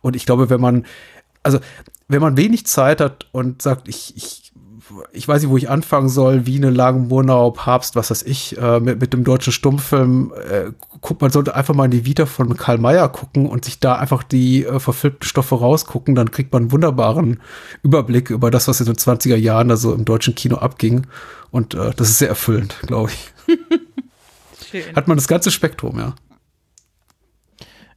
Und 0.01 0.15
ich 0.15 0.25
glaube, 0.25 0.49
wenn 0.49 0.61
man, 0.61 0.85
also 1.43 1.59
wenn 2.07 2.21
man 2.21 2.37
wenig 2.37 2.65
Zeit 2.65 2.99
hat 2.99 3.27
und 3.31 3.61
sagt, 3.61 3.87
ich, 3.87 4.17
ich 4.17 4.48
ich 5.11 5.27
weiß 5.27 5.41
nicht, 5.41 5.51
wo 5.51 5.57
ich 5.57 5.69
anfangen 5.69 6.09
soll, 6.09 6.45
Wiene, 6.45 6.69
Lang, 6.69 7.07
Murnau, 7.07 7.51
Papst, 7.51 7.95
was 7.95 8.11
weiß 8.11 8.23
ich, 8.23 8.57
äh, 8.57 8.79
mit, 8.79 8.99
mit 8.99 9.13
dem 9.13 9.23
deutschen 9.23 9.53
Stummfilm, 9.53 10.33
äh, 10.35 10.71
guckt, 11.01 11.21
man 11.21 11.31
sollte 11.31 11.55
einfach 11.55 11.73
mal 11.73 11.85
in 11.85 11.91
die 11.91 12.05
Vita 12.05 12.25
von 12.25 12.57
Karl 12.57 12.77
Mayer 12.77 13.09
gucken 13.09 13.47
und 13.47 13.65
sich 13.65 13.79
da 13.79 13.95
einfach 13.95 14.23
die 14.23 14.65
äh, 14.65 14.79
verfilmten 14.79 15.27
Stoffe 15.27 15.55
rausgucken, 15.55 16.15
dann 16.15 16.31
kriegt 16.31 16.51
man 16.51 16.63
einen 16.63 16.71
wunderbaren 16.71 17.39
Überblick 17.83 18.29
über 18.29 18.51
das, 18.51 18.67
was 18.67 18.79
in 18.79 18.85
den 18.85 18.95
20er 18.95 19.35
Jahren 19.35 19.69
da 19.69 19.77
so 19.77 19.93
im 19.93 20.05
deutschen 20.05 20.35
Kino 20.35 20.57
abging. 20.57 21.07
Und 21.51 21.73
äh, 21.73 21.91
das 21.95 22.09
ist 22.09 22.19
sehr 22.19 22.29
erfüllend, 22.29 22.75
glaube 22.81 23.11
ich. 23.11 23.33
Schön. 24.69 24.83
Hat 24.95 25.07
man 25.07 25.17
das 25.17 25.27
ganze 25.27 25.51
Spektrum, 25.51 25.97
ja. 25.99 26.15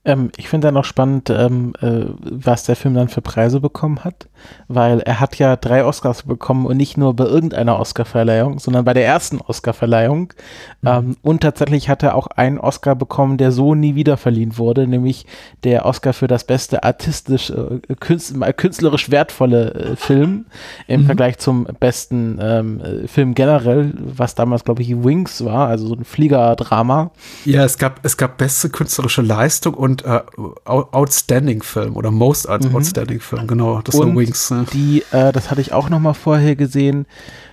Ähm, 0.05 0.31
ich 0.37 0.49
finde 0.49 0.67
dann 0.67 0.75
noch 0.75 0.85
spannend, 0.85 1.31
ähm, 1.31 1.75
äh, 1.81 2.07
was 2.21 2.65
der 2.65 2.75
Film 2.75 2.95
dann 2.95 3.09
für 3.09 3.23
Preise 3.23 3.61
bekommen 3.61 4.03
hat, 4.03 4.29
weil 4.67 4.99
er 5.01 5.21
hat 5.21 5.39
ja 5.39 5.55
drei 5.55 5.85
Oscars 5.85 6.25
bekommen 6.25 6.67
und 6.67 6.77
nicht 6.77 6.97
nur 6.97 7.15
bei 7.15 7.25
irgendeiner 7.25 7.79
Oscarverleihung, 7.79 8.59
sondern 8.59 8.85
bei 8.85 8.95
der 8.95 9.07
ersten 9.07 9.41
Oscarverleihung. 9.41 10.33
Mhm. 10.81 10.89
Ähm, 10.89 11.17
und 11.23 11.43
tatsächlich 11.43 11.89
hat 11.89 12.03
er 12.03 12.17
auch 12.17 12.27
einen 12.27 12.59
Oscar 12.59 12.97
bekommen, 12.97 13.39
der 13.39 13.53
so 13.53 13.77
nie 13.77 13.95
wieder 13.95 14.17
verliehen 14.17 14.59
wurde, 14.59 14.89
nämlich 14.89 15.25
der 15.63 15.87
Oscar 15.87 16.13
für 16.13 16.27
das 16.27 16.45
beste 16.45 16.83
artistisch, 16.83 17.51
äh, 17.51 17.95
künstlerisch 17.95 19.11
wertvolle 19.11 19.75
äh, 19.75 19.97
Film 19.97 20.47
im 20.89 21.03
mhm. 21.03 21.07
Vergleich 21.07 21.39
zum 21.39 21.69
besten 21.79 22.41
ähm, 22.43 22.81
äh, 22.81 23.07
Film 23.07 23.35
generell, 23.35 23.93
was 23.97 24.35
damals, 24.35 24.65
glaube 24.65 24.83
ich, 24.83 24.91
Wings 25.05 25.45
war, 25.45 25.69
also 25.69 25.87
so 25.87 25.95
ein 25.95 26.05
Fliegerdrama. 26.05 27.13
Ja, 27.45 27.65
es 27.65 27.79
gab, 27.79 28.01
es 28.03 28.17
gab 28.17 28.39
beste 28.39 28.69
künstlerische 28.69 29.23
Leistung 29.23 29.75
und 29.75 29.92
und 29.93 30.05
äh, 30.05 30.21
Outstanding 30.65 31.63
Film 31.63 31.97
oder 31.97 32.11
Most 32.11 32.49
mhm. 32.49 32.75
Outstanding 32.75 33.21
Film, 33.21 33.47
genau. 33.47 33.83
Das 33.83 33.95
und 33.95 34.09
war 34.09 34.17
Wings. 34.17 34.51
Ne? 34.51 34.65
Die, 34.73 35.05
äh, 35.13 35.33
das 35.33 35.51
hatte 35.51 35.61
ich 35.61 35.73
auch 35.73 35.91
noch 35.91 36.01
mal 36.01 36.15
vorher 36.15 36.57
gesehen. 36.57 37.07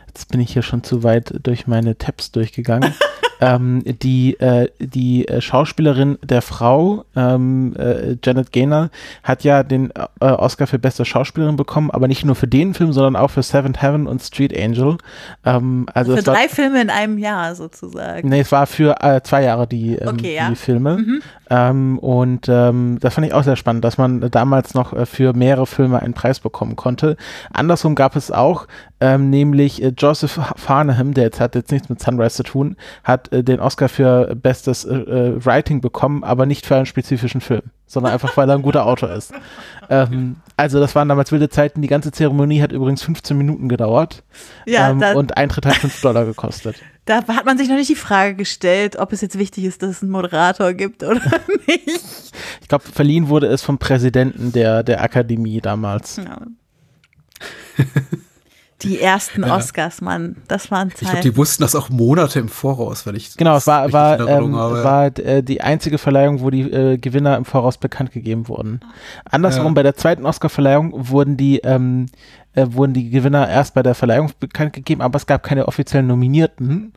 Jetzt 0.08 0.30
bin 0.30 0.40
ich 0.40 0.54
hier 0.54 0.62
schon 0.64 0.84
zu 0.84 1.04
weit 1.04 1.34
durch 1.44 1.68
meine 1.68 1.98
Tabs 1.98 2.32
durchgegangen. 2.32 2.94
ähm, 3.40 3.84
die, 3.86 4.40
äh, 4.40 4.70
die 4.80 5.28
äh, 5.28 5.42
Schauspielerin 5.42 6.18
der 6.24 6.42
Frau, 6.42 7.06
ähm, 7.16 7.76
äh, 7.78 8.18
Janet 8.24 8.52
Gaynor, 8.52 8.90
hat 9.24 9.44
ja 9.44 9.64
den 9.64 9.92
äh, 9.92 10.26
Oscar 10.26 10.68
für 10.68 10.80
beste 10.80 11.06
Schauspielerin 11.06 11.56
bekommen, 11.56 11.90
aber 11.92 12.08
nicht 12.08 12.26
nur 12.26 12.36
für 12.36 12.48
den 12.48 12.74
Film, 12.74 12.92
sondern 12.92 13.16
auch 13.16 13.30
für 13.30 13.44
Seventh 13.44 13.82
Heaven 13.82 14.08
und 14.08 14.22
Street 14.22 14.58
Angel. 14.58 14.98
Ähm, 15.46 15.88
also 15.94 16.14
Für 16.14 16.20
es 16.20 16.28
war, 16.28 16.36
drei 16.36 16.50
Filme 16.50 16.82
in 16.82 16.90
einem 16.90 17.18
Jahr 17.18 17.56
sozusagen. 17.56 18.28
Nee, 18.28 18.42
es 18.42 18.52
war 18.52 18.68
für 18.68 19.02
äh, 19.02 19.22
zwei 19.24 19.44
Jahre 19.44 19.68
die, 19.68 19.96
ähm, 19.96 20.10
Okay, 20.10 20.36
ja. 20.36 20.50
die 20.50 20.56
Filme. 20.56 20.98
Mhm. 20.98 21.22
Ähm, 21.50 22.00
und 22.00 22.48
ähm, 22.50 22.98
das 23.00 23.14
fand 23.14 23.26
ich 23.26 23.34
auch 23.34 23.44
sehr 23.44 23.56
spannend, 23.56 23.84
dass 23.84 23.98
man 23.98 24.30
damals 24.30 24.74
noch 24.74 24.94
äh, 24.94 25.06
für 25.06 25.34
mehrere 25.34 25.66
Filme 25.66 26.02
einen 26.02 26.14
Preis 26.14 26.40
bekommen 26.40 26.76
konnte. 26.76 27.16
Andersrum 27.54 27.96
gab 27.96 28.16
es 28.16 28.32
auch, 28.32 28.68
nämlich 29.02 29.82
Joseph 29.98 30.40
Farnham, 30.58 31.14
der 31.14 31.24
jetzt 31.24 31.40
hat 31.40 31.56
jetzt 31.56 31.72
nichts 31.72 31.88
mit 31.88 32.02
Sunrise 32.02 32.36
zu 32.36 32.44
tun, 32.44 32.76
hat 33.06 33.29
äh, 33.32 33.44
den 33.44 33.60
Oscar 33.60 33.90
für 33.90 34.36
bestes 34.36 34.86
äh, 34.86 34.96
äh, 34.96 35.46
Writing 35.46 35.82
bekommen, 35.82 36.24
aber 36.24 36.46
nicht 36.46 36.66
für 36.66 36.76
einen 36.76 36.86
spezifischen 36.86 37.42
Film, 37.42 37.64
sondern 37.86 38.14
einfach, 38.14 38.36
weil 38.38 38.50
er 38.50 38.56
ein 38.56 38.62
guter 38.62 38.86
Autor 38.86 39.12
ist. 39.12 39.34
Ähm, 39.92 40.36
also 40.56 40.80
das 40.80 40.94
waren 40.94 41.10
damals 41.10 41.32
wilde 41.32 41.50
Zeiten. 41.50 41.82
Die 41.82 41.88
ganze 41.88 42.12
Zeremonie 42.12 42.62
hat 42.62 42.72
übrigens 42.72 43.02
15 43.02 43.36
Minuten 43.36 43.70
gedauert 43.70 44.22
Ja, 44.68 44.92
ähm, 44.92 45.02
und 45.16 45.36
Eintritt 45.36 45.66
hat 45.66 45.78
5 45.78 46.02
Dollar 46.02 46.26
gekostet. 46.26 46.76
da 47.06 47.28
hat 47.28 47.46
man 47.48 47.58
sich 47.58 47.70
noch 47.70 47.76
nicht 47.76 47.90
die 47.90 47.96
Frage 47.96 48.36
gestellt, 48.36 48.98
ob 48.98 49.14
es 49.14 49.22
jetzt 49.22 49.40
wichtig 49.40 49.64
ist, 49.64 49.82
dass 49.82 49.90
es 49.90 50.04
einen 50.04 50.12
Moderator 50.12 50.74
gibt 50.74 51.02
oder 51.02 51.20
nicht. 51.68 52.34
Ich 52.62 52.68
glaube, 52.68 52.84
verliehen 52.84 53.30
wurde 53.30 53.48
es 53.48 53.64
vom 53.64 53.80
Präsidenten 53.80 54.52
der, 54.52 54.84
der 54.84 55.02
Akademie 55.02 55.60
damals. 55.60 56.18
Ja. 56.18 56.40
Die 58.82 59.00
ersten 59.00 59.44
Ja. 59.46 59.56
Oscars, 59.56 60.02
Mann, 60.02 60.38
das 60.48 60.72
waren 60.72 60.90
Ich 60.90 61.00
glaube, 61.02 61.22
die 61.22 61.36
wussten 61.38 61.64
das 61.64 61.76
auch 61.76 61.90
Monate 61.90 62.40
im 62.40 62.50
Voraus, 62.50 63.06
wenn 63.06 63.16
ich 63.16 63.36
Genau, 63.36 63.54
das 63.54 63.64
es 63.64 63.68
war, 63.68 63.92
war, 63.92 64.20
ähm, 64.20 64.54
war 64.54 65.06
äh, 65.20 65.44
die 65.44 65.62
einzige 65.62 65.98
Verleihung, 65.98 66.42
wo 66.42 66.50
die 66.50 66.62
äh, 66.62 66.98
Gewinner 66.98 67.38
im 67.38 67.46
Voraus 67.46 67.78
bekannt 67.78 68.12
gegeben 68.12 68.48
wurden. 68.48 68.80
Andersrum, 69.30 69.68
Ja. 69.68 69.72
bei 69.74 69.84
der 69.84 69.96
zweiten 69.96 70.26
Oscar-Verleihung 70.26 71.10
wurden 71.10 71.38
die, 71.38 71.60
ähm, 71.60 72.08
äh, 72.54 72.68
wurden 72.70 72.94
die 72.94 73.10
Gewinner 73.10 73.48
erst 73.50 73.74
bei 73.74 73.84
der 73.84 73.96
Verleihung 73.96 74.32
bekannt 74.40 74.74
gegeben, 74.74 75.02
aber 75.02 75.18
es 75.18 75.28
gab 75.28 75.44
keine 75.44 75.68
offiziellen 75.68 76.08
Nominierten. 76.08 76.94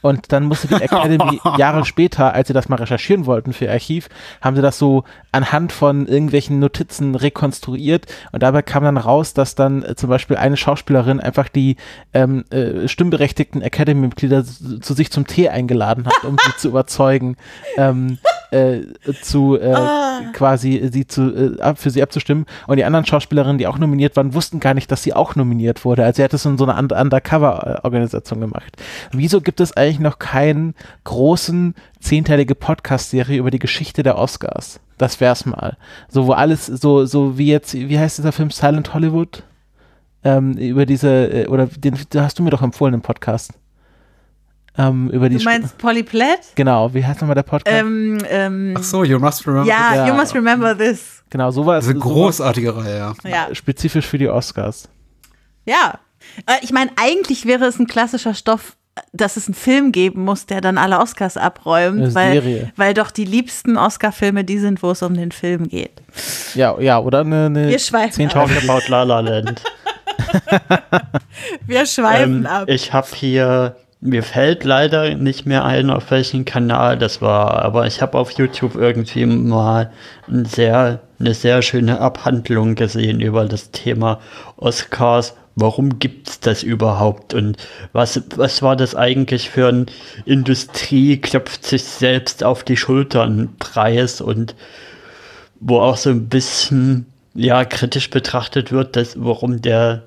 Und 0.00 0.32
dann 0.32 0.44
musste 0.44 0.68
die 0.68 0.74
Academy 0.82 1.40
Jahre 1.56 1.84
später, 1.84 2.34
als 2.34 2.48
sie 2.48 2.54
das 2.54 2.68
mal 2.68 2.76
recherchieren 2.76 3.26
wollten 3.26 3.52
für 3.52 3.66
ihr 3.66 3.72
Archiv, 3.72 4.08
haben 4.40 4.56
sie 4.56 4.62
das 4.62 4.78
so 4.78 5.04
anhand 5.32 5.72
von 5.72 6.06
irgendwelchen 6.06 6.58
Notizen 6.58 7.14
rekonstruiert. 7.14 8.06
Und 8.32 8.42
dabei 8.42 8.62
kam 8.62 8.84
dann 8.84 8.96
raus, 8.96 9.34
dass 9.34 9.54
dann 9.54 9.82
äh, 9.82 9.94
zum 9.96 10.10
Beispiel 10.10 10.36
eine 10.36 10.56
Schauspielerin 10.56 11.20
einfach 11.20 11.48
die 11.48 11.76
ähm, 12.12 12.44
äh, 12.50 12.88
stimmberechtigten 12.88 13.62
Academy-Mitglieder 13.62 14.44
zu 14.44 14.94
sich 14.94 15.10
zum 15.10 15.26
Tee 15.26 15.48
eingeladen 15.48 16.06
hat, 16.06 16.24
um 16.24 16.36
sie 16.44 16.56
zu 16.56 16.68
überzeugen, 16.68 17.36
ähm, 17.76 18.18
äh, 18.54 19.12
zu 19.22 19.58
äh, 19.60 19.72
Ah. 19.74 20.20
quasi 20.32 20.88
sie 20.92 21.06
zu 21.06 21.34
äh, 21.58 21.74
für 21.76 21.90
sie 21.90 22.02
abzustimmen. 22.02 22.46
Und 22.66 22.76
die 22.76 22.84
anderen 22.84 23.04
Schauspielerinnen, 23.04 23.58
die 23.58 23.66
auch 23.66 23.78
nominiert 23.78 24.16
waren, 24.16 24.32
wussten 24.34 24.60
gar 24.60 24.74
nicht, 24.74 24.90
dass 24.90 25.02
sie 25.02 25.12
auch 25.12 25.34
nominiert 25.36 25.84
wurde. 25.84 26.04
Also 26.04 26.16
sie 26.18 26.24
hat 26.24 26.34
es 26.34 26.44
in 26.44 26.56
so 26.58 26.64
einer 26.64 26.78
Un- 26.78 26.90
Undercover-Organisation 26.92 28.40
gemacht. 28.40 28.76
Wieso 29.12 29.40
gibt 29.40 29.60
es 29.60 29.76
eigentlich 29.76 30.00
noch 30.00 30.18
keinen 30.18 30.74
großen 31.04 31.74
zehnteilige 32.00 32.54
Podcast-Serie 32.54 33.38
über 33.38 33.50
die 33.50 33.58
Geschichte 33.58 34.02
der 34.02 34.18
Oscars? 34.18 34.80
Das 34.98 35.20
wär's 35.20 35.44
mal. 35.46 35.76
So, 36.08 36.26
wo 36.26 36.32
alles, 36.32 36.66
so, 36.66 37.04
so 37.06 37.36
wie 37.38 37.48
jetzt, 37.48 37.74
wie 37.74 37.98
heißt 37.98 38.18
dieser 38.18 38.32
Film 38.32 38.50
Silent 38.50 38.94
Hollywood? 38.94 39.42
Ähm, 40.22 40.52
über 40.54 40.86
diese, 40.86 41.08
äh, 41.26 41.46
oder 41.48 41.66
den, 41.66 41.98
den 42.12 42.22
hast 42.22 42.38
du 42.38 42.42
mir 42.42 42.50
doch 42.50 42.62
empfohlen 42.62 42.94
im 42.94 43.02
Podcast. 43.02 43.52
Ähm, 44.76 45.08
über 45.10 45.28
die 45.28 45.38
Du 45.38 45.44
meinst 45.44 45.78
Polly 45.78 46.02
Platt? 46.02 46.40
Genau, 46.56 46.92
wie 46.92 47.04
heißt 47.04 47.20
nochmal 47.20 47.36
der 47.36 47.44
Podcast? 47.44 47.76
Ähm, 47.76 48.18
ähm, 48.28 48.74
Ach 48.76 48.82
so, 48.82 49.04
you 49.04 49.18
must 49.20 49.46
remember. 49.46 49.68
ja, 49.68 49.94
Ja. 49.94 50.08
you 50.08 50.14
must 50.14 50.34
remember 50.34 50.76
this. 50.76 51.22
genau, 51.30 51.50
so 51.52 51.64
war 51.64 51.76
Das 51.76 51.84
es. 51.84 51.90
ist 51.90 51.94
eine 51.94 52.02
großartige 52.02 52.76
Reihe, 52.76 52.98
ja. 52.98 53.14
Ja, 53.24 53.54
Spezifisch 53.54 54.06
für 54.06 54.18
die 54.18 54.28
Oscars. 54.28 54.88
ja. 55.64 55.98
Äh, 56.46 56.54
Ich 56.62 56.72
meine, 56.72 56.90
eigentlich 56.96 57.46
wäre 57.46 57.66
es 57.66 57.78
ein 57.78 57.86
klassischer 57.86 58.34
Stoff, 58.34 58.76
dass 59.12 59.36
es 59.36 59.46
einen 59.46 59.54
Film 59.54 59.92
geben 59.92 60.24
muss, 60.24 60.46
der 60.46 60.60
dann 60.60 60.78
alle 60.78 60.98
Oscars 60.98 61.36
abräumt, 61.36 62.14
weil, 62.14 62.32
Serie. 62.34 62.72
weil 62.76 62.94
doch 62.94 63.10
die 63.10 63.24
liebsten 63.26 63.76
Oscar-Filme 63.76 64.42
die 64.44 64.58
sind, 64.58 64.82
wo 64.82 64.90
es 64.92 65.02
um 65.02 65.14
den 65.14 65.32
Film 65.32 65.68
geht. 65.68 66.00
Ja, 66.54 66.78
ja, 66.80 66.98
oder 66.98 67.20
eine, 67.20 67.46
eine 67.46 67.68
Wir 67.68 67.78
schweifen 67.78 68.26
ab. 68.30 68.48
About 68.68 68.82
La 68.88 69.02
La 69.02 69.20
Land. 69.20 69.62
Wir 71.66 71.86
schweifen 71.86 72.40
Ähm, 72.40 72.46
ab. 72.46 72.64
ich 72.68 72.92
habe 72.92 73.06
hier, 73.14 73.76
mir 74.04 74.22
fällt 74.22 74.64
leider 74.64 75.14
nicht 75.14 75.46
mehr 75.46 75.64
ein, 75.64 75.88
auf 75.88 76.10
welchen 76.10 76.44
Kanal 76.44 76.98
das 76.98 77.22
war, 77.22 77.62
aber 77.62 77.86
ich 77.86 78.02
habe 78.02 78.18
auf 78.18 78.32
YouTube 78.32 78.74
irgendwie 78.74 79.24
mal 79.24 79.90
ein 80.28 80.44
sehr, 80.44 81.00
eine 81.18 81.32
sehr 81.32 81.62
schöne 81.62 82.00
Abhandlung 82.00 82.74
gesehen 82.74 83.20
über 83.20 83.46
das 83.46 83.70
Thema 83.70 84.20
Oscars. 84.58 85.34
Warum 85.56 86.00
gibt's 86.00 86.38
das 86.38 86.62
überhaupt 86.62 87.32
und 87.32 87.56
was, 87.92 88.20
was 88.36 88.60
war 88.60 88.76
das 88.76 88.94
eigentlich 88.94 89.48
für 89.48 89.68
ein 89.68 89.86
Industrie 90.26 91.16
klopft 91.16 91.64
sich 91.64 91.84
selbst 91.84 92.44
auf 92.44 92.62
die 92.62 92.76
Schultern 92.76 93.54
Preis 93.58 94.20
und 94.20 94.54
wo 95.60 95.80
auch 95.80 95.96
so 95.96 96.10
ein 96.10 96.28
bisschen 96.28 97.06
ja 97.34 97.64
kritisch 97.64 98.10
betrachtet 98.10 98.70
wird, 98.70 98.96
dass 98.96 99.14
warum 99.16 99.62
der 99.62 100.02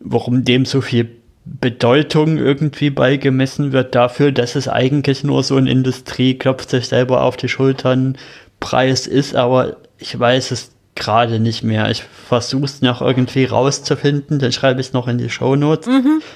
warum 0.00 0.44
dem 0.44 0.66
so 0.66 0.82
viel 0.82 1.08
Bedeutung 1.46 2.38
irgendwie 2.38 2.90
beigemessen 2.90 3.72
wird 3.72 3.94
dafür, 3.94 4.32
dass 4.32 4.56
es 4.56 4.68
eigentlich 4.68 5.22
nur 5.22 5.44
so 5.44 5.56
ein 5.56 5.68
Industrie 5.68 6.34
klopft 6.34 6.70
sich 6.70 6.88
selber 6.88 7.22
auf 7.22 7.36
die 7.36 7.48
Schultern 7.48 8.18
Preis 8.58 9.06
ist, 9.06 9.36
aber 9.36 9.76
ich 9.98 10.18
weiß 10.18 10.50
es 10.50 10.72
gerade 10.96 11.38
nicht 11.38 11.62
mehr. 11.62 11.88
Ich 11.90 12.02
versuche 12.02 12.64
es 12.64 12.82
noch 12.82 13.00
irgendwie 13.00 13.44
rauszufinden, 13.44 14.40
dann 14.40 14.50
schreibe 14.50 14.80
ich 14.80 14.88
es 14.88 14.92
noch 14.92 15.06
in 15.06 15.18
die 15.18 15.30
Shownotes. 15.30 15.88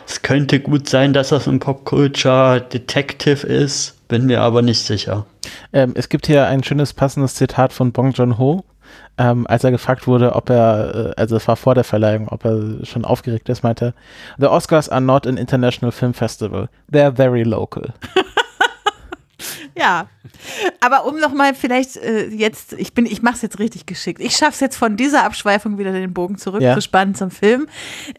Es 0.07 0.23
könnte 0.23 0.61
gut 0.61 0.89
sein, 0.89 1.13
dass 1.13 1.31
das 1.31 1.49
ein 1.49 1.59
Popculture 1.59 2.61
Detective 2.61 3.47
ist, 3.47 4.07
bin 4.07 4.27
mir 4.27 4.43
aber 4.43 4.63
nicht 4.63 4.81
sicher. 4.81 5.27
Ähm, 5.73 5.93
es 5.97 6.09
gibt 6.09 6.27
hier 6.27 6.47
ein 6.47 6.63
schönes 6.63 6.93
passendes 6.93 7.35
Zitat 7.35 7.73
von 7.73 7.91
Bong 7.91 8.13
Joon-ho, 8.13 8.65
ähm, 9.19 9.47
als 9.47 9.65
er 9.65 9.71
gefragt 9.71 10.07
wurde, 10.07 10.35
ob 10.35 10.51
er, 10.51 11.13
äh, 11.17 11.21
also 11.21 11.37
es 11.37 11.47
war 11.47 11.57
vor 11.57 11.75
der 11.75 11.85
Verleihung, 11.85 12.29
ob 12.29 12.45
er 12.45 12.85
schon 12.85 13.05
aufgeregt 13.05 13.49
ist, 13.49 13.63
meinte, 13.63 13.95
The 14.39 14.47
Oscars 14.47 14.89
are 14.89 15.01
not 15.01 15.27
an 15.27 15.37
international 15.37 15.93
film 15.93 16.15
festival. 16.15 16.69
They're 16.91 17.15
very 17.15 17.43
local. 17.43 17.93
Ja, 19.77 20.09
aber 20.81 21.07
um 21.07 21.19
noch 21.19 21.33
mal 21.33 21.55
vielleicht 21.55 21.97
äh, 21.97 22.27
jetzt, 22.27 22.73
ich 22.75 22.93
bin, 22.93 23.07
ich 23.07 23.23
mache 23.23 23.37
es 23.37 23.43
jetzt 23.43 23.59
richtig 23.59 23.87
geschickt. 23.87 24.21
Ich 24.21 24.37
schaffe 24.37 24.53
es 24.53 24.61
jetzt 24.61 24.77
von 24.77 24.97
dieser 24.97 25.25
Abschweifung 25.25 25.79
wieder 25.79 25.93
den 25.93 26.13
Bogen 26.13 26.37
zurückzuspannen 26.37 27.15
zum 27.15 27.31
Film. 27.31 27.67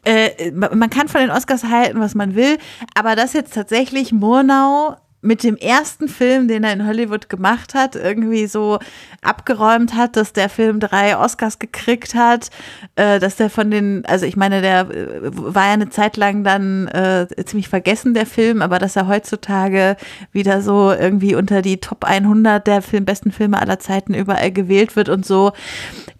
Äh, 0.04 0.52
man 0.52 0.78
man 0.78 0.90
kann 0.90 1.08
von 1.08 1.22
den 1.22 1.30
Oscars 1.30 1.66
halten, 1.66 2.00
was 2.00 2.16
man 2.16 2.36
will, 2.36 2.58
aber 2.96 3.16
dass 3.16 3.34
jetzt 3.34 3.54
tatsächlich 3.54 4.12
Murnau 4.12 4.98
mit 5.22 5.44
dem 5.44 5.56
ersten 5.56 6.08
Film, 6.08 6.48
den 6.48 6.64
er 6.64 6.74
in 6.74 6.88
Hollywood 6.88 7.30
gemacht 7.30 7.76
hat, 7.76 7.96
irgendwie 7.96 8.48
so 8.48 8.80
abgeräumt 9.22 9.94
hat, 9.96 10.16
dass 10.16 10.34
der 10.34 10.50
Film 10.50 10.80
drei 10.80 11.16
Oscars 11.16 11.60
gekriegt 11.60 12.16
hat, 12.16 12.50
äh, 12.96 13.20
dass 13.20 13.36
der 13.36 13.52
von 13.52 13.70
den, 13.70 14.04
also 14.06 14.26
ich 14.26 14.36
meine, 14.36 14.62
der 14.62 14.90
äh, 14.90 15.20
war 15.32 15.68
ja 15.68 15.74
eine 15.74 15.90
Zeit 15.90 16.18
lang 16.18 16.44
dann 16.44 16.88
äh, 16.88 17.28
ziemlich 17.46 17.70
vergessen, 17.70 18.16
der 18.16 18.26
Film, 18.26 18.64
aber 18.64 18.80
dass 18.80 18.96
er 18.96 19.08
heutzutage 19.08 19.96
wieder 20.32 20.62
so 20.62 20.92
irgendwie 20.92 21.36
unter 21.36 21.62
die 21.62 21.78
Top 21.78 22.04
100 22.04 22.66
der 22.66 22.82
Film, 22.82 23.06
besten 23.06 23.32
Filme 23.32 23.62
aller 23.62 23.80
Zeiten 23.80 24.16
überall 24.16 24.52
gewählt 24.52 24.96
wird 24.96 25.10
und 25.10 25.26
so, 25.26 25.52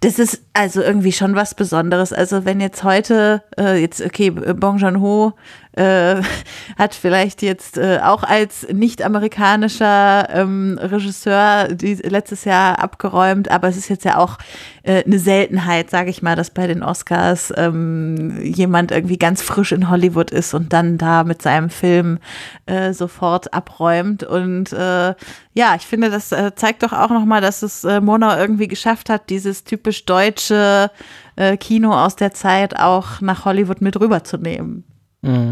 das 0.02 0.20
ist 0.20 0.44
also 0.54 0.82
irgendwie 0.82 1.12
schon 1.12 1.36
was 1.36 1.56
Besonderes. 1.56 2.14
Also 2.14 2.46
wenn 2.46 2.60
jetzt 2.60 2.84
heute, 2.84 3.44
äh, 3.58 3.82
jetzt, 3.82 4.02
okay, 4.02 4.30
Bong 4.30 4.78
Joon-ho 4.78 5.34
äh, 5.74 6.22
hat 6.78 6.96
vielleicht 6.96 7.42
jetzt 7.42 7.78
äh, 7.78 8.00
auch 8.04 8.24
als 8.24 8.68
nicht-amerikanischer 8.72 10.28
ähm, 10.32 10.80
Regisseur 10.82 11.70
die, 11.70 11.96
letztes 11.96 12.46
Jahr 12.46 12.80
abgeräumt, 12.80 13.50
aber 13.50 13.68
es 13.68 13.78
ist 13.78 13.90
jetzt 13.90 14.06
ja 14.06 14.18
auch 14.18 14.38
äh, 14.84 15.04
eine 15.04 15.20
Seltenheit, 15.20 15.90
sage 15.90 16.10
ich 16.10 16.22
mal, 16.22 16.36
dass 16.36 16.50
bei 16.50 16.68
den 16.68 16.84
Oscars 16.84 17.54
ähm, 17.56 18.42
jemand 18.44 18.92
irgendwie 18.92 19.18
ganz 19.18 19.42
frisch 19.42 19.72
in 19.72 19.90
Hollywood 19.90 20.32
ist 20.32 20.54
und 20.54 20.74
dann 20.74 20.98
da 20.98 21.24
mit 21.24 21.42
seinem 21.42 21.70
Film 21.70 22.20
äh, 22.66 22.94
sofort 22.94 23.54
abräumt. 23.54 24.24
Und 24.24 24.74
äh, 24.74 25.14
ja, 25.54 25.76
ich 25.76 25.86
finde, 25.86 26.10
das 26.10 26.32
äh, 26.32 26.52
zeigt 26.56 26.84
doch 26.84 26.94
auch 26.94 27.10
nochmal, 27.10 27.42
dass 27.42 27.62
es 27.62 27.84
äh, 27.84 28.02
Murnau 28.02 28.36
irgendwie 28.36 28.68
geschafft 28.68 29.10
hat, 29.10 29.30
dieses 29.30 29.64
typisch 29.64 30.06
deutsche 30.06 30.92
äh, 31.36 31.58
Kino 31.58 31.94
aus 31.94 32.16
der 32.16 32.34
Zeit 32.34 32.78
auch 32.78 33.22
nach 33.22 33.46
Hollywood 33.46 33.82
mit 33.82 34.00
rüberzunehmen. 34.00 34.84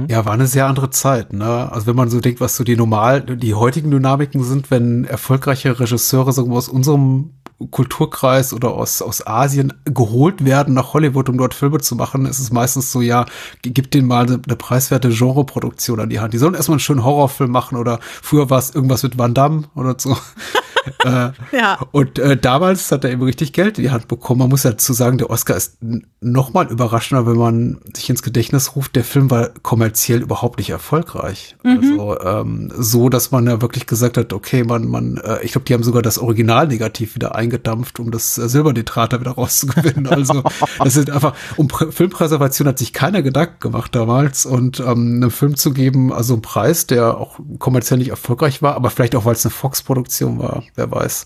Ja, 0.10 0.26
war 0.26 0.34
eine 0.34 0.48
sehr 0.48 0.66
andere 0.66 0.90
Zeit, 0.90 1.32
ne? 1.32 1.72
Also 1.72 1.86
wenn 1.86 1.96
man 1.96 2.10
so 2.10 2.20
denkt, 2.20 2.42
was 2.42 2.56
so 2.56 2.64
die 2.64 2.76
normal, 2.76 3.22
die 3.22 3.54
heutigen 3.54 3.92
Dynamiken 3.92 4.44
sind, 4.44 4.72
wenn 4.72 5.06
erfolgreiche 5.06 5.80
Regisseure 5.80 6.34
so 6.34 6.50
aus 6.52 6.70
unserem 6.70 7.34
Kulturkreis 7.72 8.54
oder 8.54 8.72
aus, 8.72 9.02
aus 9.02 9.28
Asien 9.28 9.74
geholt 9.86 10.46
werden 10.46 10.74
nach 10.74 10.94
Hollywood, 10.94 11.30
um 11.30 11.38
dort 11.38 11.54
Filme 11.54 11.80
zu 11.80 11.96
machen, 11.96 12.26
ist 12.26 12.40
es 12.40 12.52
meistens 12.52 12.92
so, 12.92 13.02
ja, 13.02 13.26
gib 13.62 13.92
denen 13.92 14.08
mal 14.08 14.26
eine, 14.26 14.42
eine 14.44 14.56
preiswerte 14.56 15.10
Genreproduktion 15.10 16.00
an 16.00 16.10
die 16.10 16.20
Hand. 16.20 16.34
Die 16.34 16.38
sollen 16.38 16.56
erstmal 16.56 16.76
einen 16.76 16.80
schönen 16.80 17.04
Horrorfilm 17.04 17.52
machen 17.52 17.78
oder 17.78 18.00
früher 18.02 18.50
war 18.50 18.60
es 18.60 18.74
irgendwas 18.74 19.04
mit 19.04 19.18
Van 19.18 19.34
Damme 19.34 19.66
oder 19.76 19.96
so. 19.98 20.18
äh, 21.06 21.32
ja. 21.52 21.80
Und 21.92 22.20
äh, 22.20 22.38
damals 22.38 22.92
hat 22.92 23.04
er 23.04 23.12
eben 23.12 23.24
richtig 23.24 23.54
Geld 23.54 23.78
in 23.78 23.84
die 23.84 23.92
Hand 23.92 24.08
bekommen. 24.08 24.40
Man 24.40 24.50
muss 24.50 24.64
ja 24.64 24.72
dazu 24.72 24.94
sagen, 24.94 25.18
der 25.18 25.30
Oscar 25.30 25.56
ist 25.56 25.78
noch 26.22 26.54
mal 26.54 26.68
überraschender, 26.68 27.26
wenn 27.26 27.38
man 27.38 27.78
sich 27.96 28.10
ins 28.10 28.24
Gedächtnis 28.24 28.76
ruft. 28.76 28.96
Der 28.96 29.04
Film 29.04 29.32
war 29.32 29.50
kommerziell 29.62 30.22
überhaupt 30.22 30.60
nicht 30.60 30.70
erfolgreich. 30.70 31.56
Mhm. 31.64 31.80
Also 31.82 32.20
ähm, 32.22 32.74
so, 32.76 33.10
dass 33.10 33.32
man 33.32 33.48
ja 33.48 33.62
wirklich 33.62 33.88
gesagt 33.88 34.18
hat, 34.18 34.34
okay, 34.34 34.64
man, 34.64 34.88
man, 34.88 35.18
äh, 35.18 35.44
ich 35.44 35.54
glaube, 35.54 35.66
die 35.66 35.74
haben 35.74 35.84
sogar 35.84 36.02
das 36.02 36.18
Originalnegativ 36.18 37.16
wieder 37.16 37.36
eingedampft, 37.36 38.00
um 38.00 38.12
das 38.12 38.38
äh, 38.38 38.50
Silbernitrat 38.50 39.14
da 39.14 39.20
wieder 39.20 39.32
rauszugewinnen. 39.32 40.08
Also 40.20 40.44
das 40.80 40.96
ist 40.96 41.10
einfach, 41.10 41.36
um 41.56 41.68
Pr 41.68 41.92
Filmpräservation 41.92 42.68
hat 42.68 42.78
sich 42.80 42.94
keiner 42.94 43.22
Gedanken 43.22 43.60
gemacht 43.60 43.96
damals 43.96 44.46
und 44.46 44.80
ähm, 44.80 45.18
einem 45.18 45.32
Film 45.32 45.56
zu 45.56 45.72
geben, 45.72 46.12
also 46.12 46.34
einen 46.34 46.42
Preis, 46.42 46.88
der 46.88 47.18
auch 47.18 47.40
kommerziell 47.60 48.00
nicht 48.00 48.10
erfolgreich 48.10 48.62
war, 48.62 48.76
aber 48.76 48.90
vielleicht 48.90 49.16
auch, 49.16 49.26
weil 49.26 49.34
es 49.34 49.46
eine 49.46 49.52
Fox-Produktion 49.52 50.40
war, 50.40 50.64
wer 50.76 50.92
weiß, 50.92 51.26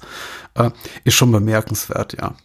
äh, 0.55 0.69
ist 1.03 1.15
schon 1.15 1.31
bemerkenswert, 1.31 2.17
ja. 2.19 2.35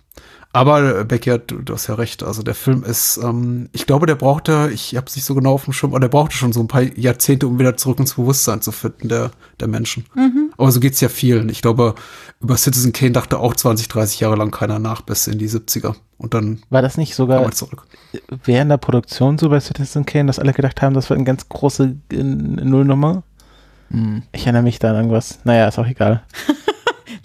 Aber 0.53 1.01
äh, 1.01 1.05
Becky, 1.05 1.39
du, 1.47 1.63
du 1.63 1.75
hast 1.75 1.89
ja 1.89 1.95
recht. 1.95 2.23
Also 2.23 2.43
der 2.43 2.55
Film 2.55 2.83
ist, 2.83 3.19
ähm, 3.23 3.69
ich 3.73 3.87
glaube, 3.87 4.07
der 4.07 4.15
brauchte, 4.15 4.71
ich 4.73 4.97
habe 4.97 5.07
es 5.07 5.15
nicht 5.15 5.27
so 5.27 5.35
genau 5.35 5.53
auf 5.53 5.65
dem 5.65 5.75
Schirm, 5.75 5.91
aber 5.91 6.01
der 6.01 6.09
brauchte 6.09 6.37
schon 6.37 6.53
so 6.53 6.61
ein 6.61 6.69
paar 6.69 6.83
Jahrzehnte, 6.83 7.47
um 7.47 7.59
wieder 7.59 7.77
zurück 7.77 7.99
ins 7.99 8.15
Bewusstsein 8.15 8.63
zu 8.63 8.73
finden 8.73 9.09
der, 9.09 9.31
der 9.61 9.69
Menschen. 9.69 10.07
Mhm. 10.15 10.53
Aber 10.57 10.73
so 10.73 10.81
geht's 10.81 11.01
ja 11.01 11.11
vielen. 11.11 11.51
Ich 11.51 11.61
glaube, 11.61 11.95
über 12.41 12.57
Citizen 12.57 12.93
Kane 12.93 13.13
dachte 13.13 13.39
auch 13.39 13.55
20, 13.55 13.89
30 13.89 14.21
Jahre 14.21 14.37
lang 14.37 14.51
keiner 14.51 14.79
nach, 14.79 15.03
bis 15.03 15.27
in 15.27 15.39
die 15.39 15.49
70er. 15.49 15.95
Und 16.17 16.35
dann 16.35 16.63
war 16.71 16.83
das 16.83 16.97
nicht 16.97 17.15
sogar 17.15 17.49
während 18.45 18.71
der 18.71 18.79
Produktion 18.79 19.39
so 19.39 19.51
bei 19.51 19.61
Citizen 19.61 20.07
Kane, 20.07 20.27
dass 20.27 20.39
alle 20.39 20.55
gedacht 20.55 20.81
haben, 20.81 20.95
das 20.95 21.11
wird 21.11 21.19
eine 21.19 21.27
ganz 21.27 21.49
große 21.49 21.95
Nullnummer? 22.11 23.23
Hm. 23.91 24.23
Ich 24.33 24.43
erinnere 24.43 24.63
mich 24.63 24.79
da 24.79 24.91
an 24.91 24.97
irgendwas. 24.97 25.41
Naja, 25.45 25.69
ist 25.69 25.79
auch 25.79 25.87
egal. 25.87 26.23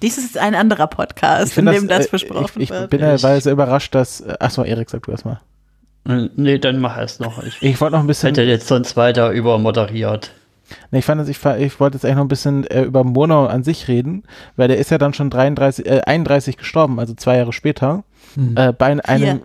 Dies 0.04 0.18
ist 0.18 0.38
ein 0.38 0.54
anderer 0.54 0.88
Podcast, 0.88 1.58
in 1.58 1.66
dem 1.66 1.88
das, 1.88 2.00
das 2.00 2.08
äh, 2.08 2.12
besprochen 2.12 2.62
ich, 2.62 2.64
ich 2.64 2.70
wird. 2.70 2.90
bin 2.90 3.00
ja 3.00 3.24
weil 3.24 3.40
sehr 3.40 3.54
überrascht, 3.54 3.96
dass. 3.96 4.20
Äh, 4.20 4.36
achso, 4.38 4.64
Erik, 4.64 4.90
sag 4.90 5.04
du 5.04 5.12
erstmal. 5.12 5.40
Äh, 6.06 6.28
nee, 6.36 6.60
dann 6.60 6.80
mach 6.80 6.98
es 6.98 7.22
noch. 7.22 7.42
Ich, 7.42 7.62
ich 7.62 7.80
wollte 7.80 7.96
noch 7.96 8.04
ein 8.04 8.08
bisschen. 8.08 8.28
Hätte 8.28 8.44
jetzt 8.44 8.68
sonst 8.68 8.98
weiter 8.98 9.32
übermoderiert. 9.32 10.32
Nee, 10.92 11.00
ich 11.00 11.06
fand 11.06 11.22
das, 11.22 11.30
ich, 11.30 11.38
ich 11.46 11.80
wollte 11.80 11.96
jetzt 11.96 12.04
eigentlich 12.04 12.18
noch 12.18 12.26
ein 12.26 12.28
bisschen 12.28 12.68
äh, 12.68 12.84
über 12.84 13.06
Monau 13.06 13.46
an 13.46 13.64
sich 13.64 13.88
reden, 13.88 14.24
weil 14.58 14.68
der 14.68 14.78
ist 14.78 14.92
ja 14.92 14.98
dann 14.98 15.14
schon 15.14 15.30
33, 15.30 15.86
äh, 15.86 16.02
31 16.02 16.58
gestorben, 16.58 17.00
also 17.00 17.14
zwei 17.14 17.38
Jahre 17.38 17.54
später. 17.54 18.04
Hm. 18.36 18.58
Äh, 18.58 18.74
bei 18.74 18.88
einem. 19.06 19.24
Hier. 19.24 19.42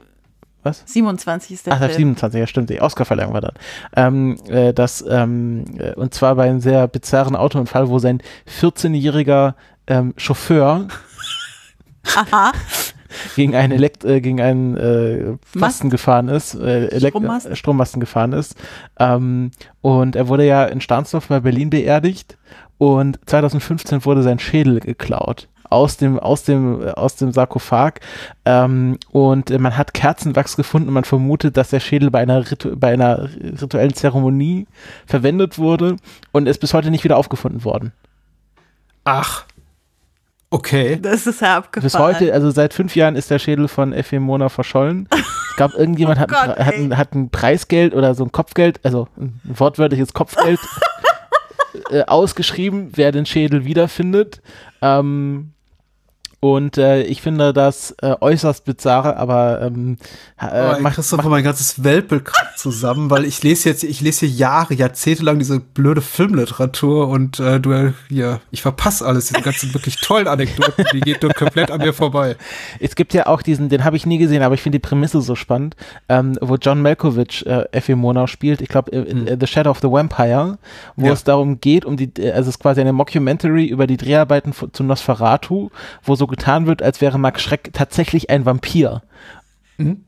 Was? 0.65 0.83
27 0.87 1.53
ist 1.53 1.67
der 1.67 1.75
Ach, 1.75 1.79
Film. 1.79 1.93
27, 1.93 2.41
ja 2.41 2.47
stimmt, 2.49 2.69
die 2.69 2.81
Oscarverleihung 2.81 3.33
war 3.33 3.41
dann. 3.43 3.55
Ähm, 3.95 4.37
äh, 4.49 4.75
das, 4.75 5.05
ähm, 5.09 5.67
und 5.95 6.15
zwar 6.15 6.35
bei 6.35 6.49
einem 6.49 6.59
sehr 6.59 6.89
bizarren 6.89 7.37
Autounfall, 7.37 7.89
wo 7.89 8.01
sein 8.01 8.21
14-jähriger 8.61 9.55
ähm, 9.89 10.15
Chauffeur 10.17 10.87
Aha. 12.17 12.53
gegen 13.35 13.57
einen, 13.57 13.73
Elekt 13.73 14.05
äh, 14.05 14.21
gegen 14.21 14.41
einen 14.41 14.77
äh, 14.77 15.37
Masten 15.55 15.91
gefahren 15.91 16.29
ist, 16.29 16.55
äh, 16.55 17.01
Strommasten? 17.09 17.57
Strommasten 17.57 18.01
gefahren 18.01 18.33
ist. 18.33 18.55
Ähm, 18.99 19.51
und 19.81 20.15
er 20.15 20.29
wurde 20.29 20.47
ja 20.47 20.65
in 20.65 20.81
Stahnsdorf 20.81 21.29
bei 21.29 21.41
Berlin 21.41 21.71
beerdigt 21.71 22.39
und 22.77 23.19
2015 23.27 24.05
wurde 24.05 24.23
sein 24.23 24.39
Schädel 24.39 24.81
geklaut 24.81 25.49
aus 25.71 25.97
dem, 25.97 26.19
aus 26.19 26.45
dem, 26.45 26.83
aus 26.83 27.17
dem 27.17 27.33
Sarkophag. 27.33 28.01
Ähm, 28.45 28.99
und 29.11 29.51
man 29.59 29.77
hat 29.77 29.95
Kerzenwachs 29.95 30.57
gefunden 30.57 30.89
und 30.89 30.95
man 30.95 31.05
vermutet, 31.05 31.57
dass 31.57 31.71
der 31.71 31.81
Schädel 31.81 32.11
bei 32.11 32.21
einer, 32.21 32.51
Ritu 32.51 32.77
bei 32.77 32.93
einer 32.93 33.29
rituellen 33.61 33.95
Zeremonie 33.95 34.67
verwendet 35.07 35.59
wurde 35.59 35.97
und 36.33 36.49
ist 36.49 36.61
bis 36.61 36.75
heute 36.75 36.91
nicht 36.91 37.05
wieder 37.05 37.17
aufgefunden 37.17 37.65
worden. 37.65 37.93
Ach. 39.05 39.45
Okay. 40.51 40.99
Das 41.01 41.27
ist 41.27 41.43
ja 41.43 41.59
abgefahren. 41.59 41.85
Bis 41.85 41.99
heute, 41.99 42.33
also 42.33 42.51
seit 42.51 42.73
fünf 42.73 42.97
Jahren 42.97 43.17
ist 43.17 43.31
der 43.31 43.39
Schädel 43.39 43.69
von 43.69 43.93
F.E. 43.93 44.19
Mona 44.19 44.49
verschollen. 44.49 45.09
Ich 45.51 45.57
glaube, 45.57 45.75
irgendjemand 45.79 46.19
oh 46.19 46.23
hat, 46.23 46.29
Gott, 46.31 46.59
hat, 46.59 46.75
ein, 46.75 46.97
hat 46.97 47.15
ein 47.15 47.31
Preisgeld 47.31 47.95
oder 47.95 48.15
so 48.15 48.25
ein 48.25 48.33
Kopfgeld, 48.33 48.81
also 48.85 49.09
ein 49.19 49.41
wortwörtliches 49.45 50.15
Kopfgeld 50.15 50.61
äh, 51.91 52.03
ausgeschrieben, 52.05 52.93
wer 52.95 53.13
den 53.13 53.27
Schädel 53.27 53.67
wiederfindet. 53.67 54.41
Ähm, 54.81 55.53
und 56.41 56.79
äh, 56.79 57.03
ich 57.03 57.21
finde 57.21 57.53
das 57.53 57.97
äh, 58.01 58.15
äußerst 58.21 58.65
bizarre, 58.65 59.17
aber 59.17 59.61
ähm, 59.61 59.97
äh, 60.41 60.77
oh, 60.77 60.81
macht 60.81 60.95
Christoph 60.95 61.19
macht, 61.19 61.31
mein 61.31 61.43
ganzes 61.43 61.83
Weltbild 61.83 62.31
zusammen, 62.57 63.11
weil 63.11 63.25
ich 63.25 63.43
lese 63.43 63.69
jetzt, 63.69 63.83
ich 63.83 64.01
lese 64.01 64.27
hier 64.27 64.37
Jahre, 64.37 64.75
Jahrzehnte 64.75 65.25
lang 65.25 65.41
diese 65.41 65.59
blöde 65.59 66.01
Filmliteratur 66.01 67.09
und 67.09 67.41
äh, 67.41 67.59
du 67.59 67.93
ja, 68.09 68.39
ich 68.53 68.63
verpasse 68.63 69.05
alles, 69.05 69.27
diese 69.27 69.43
ganzen 69.43 69.75
wirklich 69.75 69.97
tollen 69.97 70.29
Anekdoten, 70.29 70.85
die 70.93 71.01
geht 71.01 71.23
nur 71.23 71.33
komplett 71.33 71.73
an 71.73 71.81
mir 71.81 71.93
vorbei. 71.93 72.37
Es 72.79 72.95
gibt 72.95 73.15
ja 73.15 73.27
auch 73.27 73.43
diesen, 73.43 73.69
den 73.69 73.85
habe 73.85 73.97
ich 73.97 74.07
nie 74.07 74.19
gesehen, 74.19 74.43
aber 74.43 74.55
ich 74.55 74.63
finde 74.63 74.79
die 74.79 74.87
Prämisse 74.87 75.21
so 75.21 75.35
spannend, 75.35 75.75
ähm, 76.09 76.39
wo 76.41 76.55
John 76.55 76.81
Malkovich 76.81 77.45
äh, 77.47 77.65
Effie 77.73 77.97
Monau 77.97 78.29
spielt, 78.29 78.61
ich 78.61 78.69
glaube 78.69 78.93
in, 78.93 79.27
in, 79.27 79.41
The 79.41 79.47
Shadow 79.49 79.71
of 79.71 79.81
the 79.81 79.91
Vampire, 79.91 80.59
wo 80.95 81.07
ja. 81.07 81.13
es 81.13 81.25
darum 81.25 81.61
geht, 81.61 81.85
um 81.85 81.97
die, 81.97 82.13
also 82.31 82.49
es 82.49 82.57
ist 82.57 82.59
quasi 82.61 82.81
eine 82.81 82.93
Mockumentary 82.93 83.67
über 83.67 83.89
die 83.89 83.97
Dreharbeiten 83.97 84.53
zu 84.73 84.85
Nosferatu, 84.85 85.71
wo 86.05 86.15
so 86.15 86.28
getan 86.29 86.67
wird, 86.67 86.83
als 86.83 87.01
wäre 87.01 87.19
Max 87.19 87.43
Schreck 87.43 87.73
tatsächlich 87.73 88.31
ein 88.31 88.45
Vampir. 88.45 89.03
Mhm. 89.77 90.05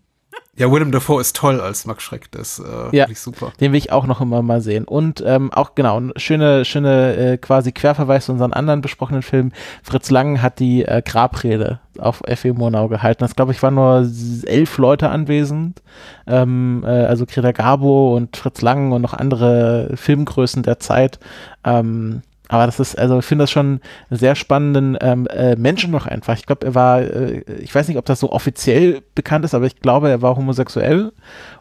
Ja, 0.61 0.71
Willem 0.71 0.93
Dafoe 0.93 1.23
ist 1.23 1.37
toll 1.37 1.59
als 1.59 1.87
Max 1.87 2.03
Schreck, 2.03 2.31
das 2.33 2.59
ist 2.59 2.67
äh, 2.67 2.95
ja, 2.95 3.07
super. 3.15 3.51
Den 3.61 3.73
will 3.73 3.79
ich 3.79 3.93
auch 3.93 4.07
noch 4.07 4.21
immer 4.21 4.43
mal 4.43 4.61
sehen. 4.61 4.85
Und 4.85 5.25
ähm, 5.27 5.51
auch 5.55 5.75
genau, 5.75 6.03
schöne, 6.17 6.67
schöne 6.67 7.17
äh, 7.17 7.37
quasi 7.39 7.73
Querverweis 7.73 8.27
zu 8.27 8.33
unseren 8.33 8.53
anderen 8.53 8.83
besprochenen 8.83 9.23
Filmen. 9.23 9.55
Fritz 9.83 10.11
Lang 10.11 10.43
hat 10.43 10.59
die 10.59 10.85
äh, 10.85 11.01
Grabrede 11.03 11.81
auf 11.99 12.21
F.E. 12.27 12.53
Murnau 12.53 12.89
gehalten. 12.89 13.21
Das 13.21 13.37
glaube 13.37 13.53
ich 13.53 13.63
waren 13.63 13.75
nur 13.75 14.07
elf 14.45 14.77
Leute 14.77 15.09
anwesend. 15.09 15.81
Ähm, 16.27 16.85
äh, 16.85 16.89
also 16.89 17.25
Greta 17.25 17.53
Garbo 17.53 18.15
und 18.15 18.37
Fritz 18.37 18.61
Lang 18.61 18.93
und 18.93 19.01
noch 19.01 19.15
andere 19.15 19.93
Filmgrößen 19.95 20.63
der 20.63 20.79
Zeit. 20.79 21.21
Ähm, 21.65 22.21
aber 22.51 22.67
das 22.67 22.81
ist, 22.81 22.99
also 22.99 23.21
ich 23.21 23.25
finde 23.25 23.45
das 23.45 23.53
schon 23.53 23.81
einen 24.11 24.19
sehr 24.19 24.35
spannenden 24.35 24.99
ähm, 25.01 25.29
äh, 25.29 25.55
Menschen 25.55 25.93
noch 25.93 26.07
einfach. 26.07 26.35
Ich 26.35 26.47
glaube, 26.47 26.67
er 26.67 26.75
war, 26.75 27.01
äh, 27.01 27.43
ich 27.61 27.73
weiß 27.73 27.87
nicht, 27.87 27.97
ob 27.97 28.05
das 28.07 28.19
so 28.19 28.33
offiziell 28.33 29.03
bekannt 29.15 29.45
ist, 29.45 29.55
aber 29.55 29.67
ich 29.67 29.81
glaube, 29.81 30.11
er 30.11 30.21
war 30.21 30.35
homosexuell 30.35 31.13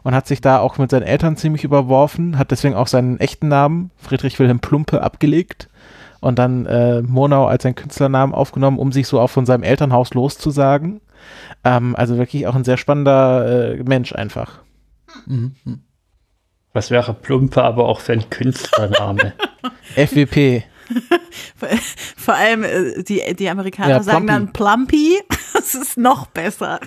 und 0.02 0.14
hat 0.16 0.26
sich 0.26 0.40
da 0.40 0.58
auch 0.58 0.78
mit 0.78 0.90
seinen 0.90 1.04
Eltern 1.04 1.36
ziemlich 1.36 1.62
überworfen, 1.62 2.38
hat 2.38 2.50
deswegen 2.50 2.74
auch 2.74 2.88
seinen 2.88 3.20
echten 3.20 3.46
Namen, 3.46 3.92
Friedrich 3.98 4.36
Wilhelm 4.40 4.58
Plumpe, 4.58 5.00
abgelegt 5.00 5.68
und 6.18 6.40
dann 6.40 6.66
äh, 6.66 7.02
Monau 7.02 7.46
als 7.46 7.62
seinen 7.62 7.76
Künstlernamen 7.76 8.34
aufgenommen, 8.34 8.80
um 8.80 8.90
sich 8.90 9.06
so 9.06 9.20
auch 9.20 9.30
von 9.30 9.46
seinem 9.46 9.62
Elternhaus 9.62 10.12
loszusagen. 10.14 11.00
Ähm, 11.62 11.94
also 11.94 12.18
wirklich 12.18 12.48
auch 12.48 12.56
ein 12.56 12.64
sehr 12.64 12.78
spannender 12.78 13.74
äh, 13.78 13.82
Mensch 13.84 14.12
einfach. 14.12 14.58
Mhm. 15.26 15.54
Was 16.72 16.90
wäre 16.90 17.14
Plumpe 17.14 17.62
aber 17.62 17.86
auch 17.86 18.00
für 18.00 18.12
ein 18.12 18.28
Künstlername? 18.28 19.34
FWP. 19.94 20.64
Vor 22.16 22.34
allem 22.34 22.64
äh, 22.64 23.02
die, 23.02 23.22
die 23.34 23.48
Amerikaner 23.48 23.88
ja, 23.90 24.02
sagen 24.02 24.26
dann 24.26 24.52
Plumpy. 24.52 25.20
Das 25.52 25.74
ist 25.74 25.96
noch 25.96 26.26
besser. 26.26 26.78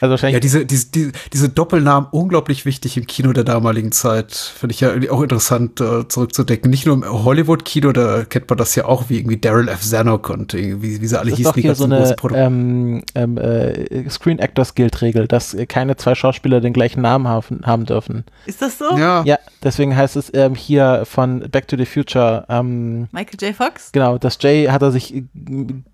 Also 0.00 0.10
wahrscheinlich 0.10 0.34
ja, 0.34 0.40
diese, 0.40 0.66
diese, 0.66 0.86
diese, 0.86 1.12
diese 1.32 1.48
Doppelnamen 1.48 2.08
unglaublich 2.10 2.64
wichtig 2.64 2.96
im 2.96 3.06
Kino 3.06 3.32
der 3.32 3.44
damaligen 3.44 3.92
Zeit. 3.92 4.32
Finde 4.34 4.74
ich 4.74 4.80
ja 4.80 4.90
auch 5.10 5.22
interessant 5.22 5.80
äh, 5.80 6.06
zurückzudecken. 6.08 6.70
Nicht 6.70 6.86
nur 6.86 6.94
im 6.94 7.04
Hollywood-Kino, 7.04 7.92
da 7.92 8.24
kennt 8.24 8.48
man 8.48 8.58
das 8.58 8.74
ja 8.74 8.84
auch 8.84 9.04
wie 9.08 9.18
irgendwie 9.18 9.36
Daryl 9.38 9.68
F. 9.68 9.82
Zanuck 9.82 10.30
und 10.30 10.54
wie, 10.54 10.82
wie 10.82 11.06
sie 11.06 11.18
alle 11.18 11.30
das 11.30 11.38
hießen. 11.38 11.52
Das 11.52 11.58
ist 11.58 11.78
doch 11.80 11.90
hier 11.90 12.14
so 12.16 12.34
eine 12.34 12.44
ähm, 12.46 13.02
ähm, 13.14 13.38
äh, 13.38 14.08
Screen 14.10 14.38
Actors 14.38 14.74
Guild 14.74 15.00
Regel, 15.02 15.26
dass 15.26 15.56
keine 15.68 15.96
zwei 15.96 16.14
Schauspieler 16.14 16.60
den 16.60 16.72
gleichen 16.72 17.02
Namen 17.02 17.28
haben, 17.28 17.60
haben 17.64 17.86
dürfen. 17.86 18.24
Ist 18.46 18.62
das 18.62 18.78
so? 18.78 18.96
Ja. 18.96 19.22
Ja, 19.24 19.38
deswegen 19.62 19.96
heißt 19.96 20.16
es 20.16 20.30
ähm, 20.34 20.54
hier 20.54 21.02
von 21.04 21.40
Back 21.50 21.68
to 21.68 21.76
the 21.76 21.86
Future. 21.86 22.44
Ähm, 22.48 23.08
Michael 23.12 23.38
J. 23.40 23.54
Fox? 23.54 23.92
Genau, 23.92 24.18
das 24.18 24.38
J 24.42 24.70
hat 24.70 24.82
er 24.82 24.90
sich 24.90 25.22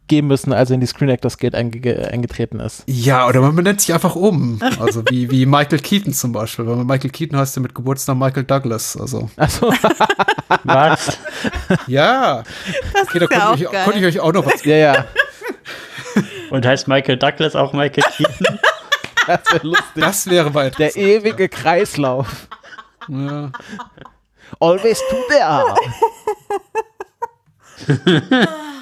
geben 0.06 0.28
müssen, 0.28 0.52
als 0.52 0.70
er 0.70 0.74
in 0.74 0.80
die 0.80 0.86
Screen 0.86 1.08
Actors 1.08 1.38
Guild 1.38 1.54
einge 1.54 2.08
eingetreten 2.10 2.60
ist. 2.60 2.82
Ja, 2.86 3.26
oder 3.26 3.40
man 3.40 3.56
benennt 3.56 3.80
sich 3.80 3.94
einfach 3.94 4.14
um. 4.14 4.60
Also 4.78 5.02
wie, 5.08 5.30
wie 5.30 5.46
Michael 5.46 5.78
Keaton 5.78 6.12
zum 6.12 6.32
Beispiel. 6.32 6.66
Weil 6.66 6.84
Michael 6.84 7.10
Keaton 7.10 7.38
heißt 7.38 7.56
ja 7.56 7.62
mit 7.62 7.74
Geburtsnamen 7.74 8.20
Michael 8.26 8.44
Douglas. 8.44 8.96
Also. 8.96 9.30
Ach 9.36 9.50
so. 9.50 9.72
was? 10.64 11.18
Ja. 11.86 12.42
Das 12.92 13.08
okay, 13.08 13.18
da 13.20 13.26
konnte, 13.26 13.64
ich, 13.64 13.70
konnte 13.70 13.98
ich 13.98 14.04
euch 14.04 14.20
auch 14.20 14.32
noch 14.32 14.44
was. 14.44 14.64
Ja, 14.64 14.76
ja. 14.76 15.04
Und 16.50 16.66
heißt 16.66 16.86
Michael 16.86 17.16
Douglas 17.16 17.56
auch 17.56 17.72
Michael 17.72 18.04
Keaton? 18.16 18.58
Das 19.26 19.40
wäre 19.50 19.66
lustig. 19.66 19.86
Das 19.94 20.26
wäre 20.28 20.52
weit. 20.52 20.78
Der 20.78 20.94
ewige 20.96 21.48
Kreislauf. 21.48 22.46
Ja. 23.08 23.50
Always 24.60 25.00
to 25.08 25.16
there. 25.30 25.74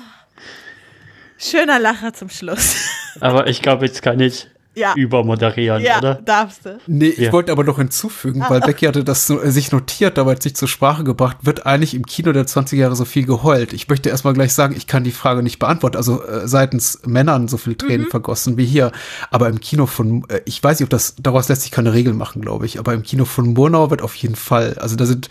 Schöner 1.43 1.79
Lacher 1.81 2.13
zum 2.15 2.29
Schluss. 2.29 2.77
Aber 3.21 3.47
ich 3.49 3.61
glaube, 3.63 3.85
jetzt 3.87 4.01
kann 4.03 4.21
ich 4.21 4.47
Ja. 4.75 4.95
übermoderieren, 4.95 5.83
Ja, 5.83 5.99
oder? 5.99 6.15
darfst 6.15 6.65
du. 6.65 6.79
Nee, 6.87 7.09
ich 7.09 7.19
Ja. 7.19 7.33
wollte 7.33 7.53
aber 7.53 7.63
noch 7.63 7.77
hinzufügen, 7.77 8.43
weil 8.49 8.61
Becky 8.61 8.87
hatte 8.87 9.05
das 9.05 9.27
so, 9.27 9.39
äh, 9.43 9.51
sich 9.51 9.71
notiert, 9.71 10.19
aber 10.19 10.33
jetzt 10.33 10.45
nicht 10.45 10.57
zur 10.57 10.67
Sprache 10.69 11.05
gebracht, 11.05 11.37
wird 11.43 11.67
eigentlich 11.67 11.93
im 11.95 12.07
Kino 12.07 12.33
der 12.33 12.47
20er 12.47 12.79
Jahre 12.79 12.97
so 12.97 13.05
viel 13.05 13.27
geheult. 13.27 13.75
Ich 13.75 13.89
möchte 13.89 14.09
erstmal 14.09 14.33
gleich 14.33 14.55
sagen, 14.55 14.75
ich 14.75 14.87
kann 14.87 15.05
die 15.05 15.11
Frage 15.13 15.43
nicht 15.43 15.59
beantworten. 15.59 15.99
Also 15.99 16.25
äh, 16.25 16.49
seitens 16.49 17.01
Männern 17.05 17.49
so 17.49 17.59
viel 17.59 17.75
Tränen 17.75 18.07
vergossen 18.07 18.57
wie 18.57 18.65
hier. 18.65 18.93
Aber 19.31 19.49
im 19.51 19.61
Kino 19.61 19.85
von, 19.85 20.25
äh, 20.31 20.41
ich 20.47 20.63
weiß 20.65 20.81
nicht, 20.81 20.87
ob 20.87 20.91
das, 20.91 21.17
daraus 21.21 21.51
lässt 21.51 21.63
sich 21.63 21.71
keine 21.71 21.93
Regel 21.93 22.15
machen, 22.15 22.41
glaube 22.41 22.65
ich. 22.65 22.79
Aber 22.79 22.95
im 22.95 23.03
Kino 23.03 23.27
von 23.27 23.53
Murnau 23.53 23.91
wird 23.91 24.01
auf 24.01 24.15
jeden 24.15 24.37
Fall, 24.37 24.79
also 24.79 24.97
da 24.97 25.05
sind, 25.05 25.29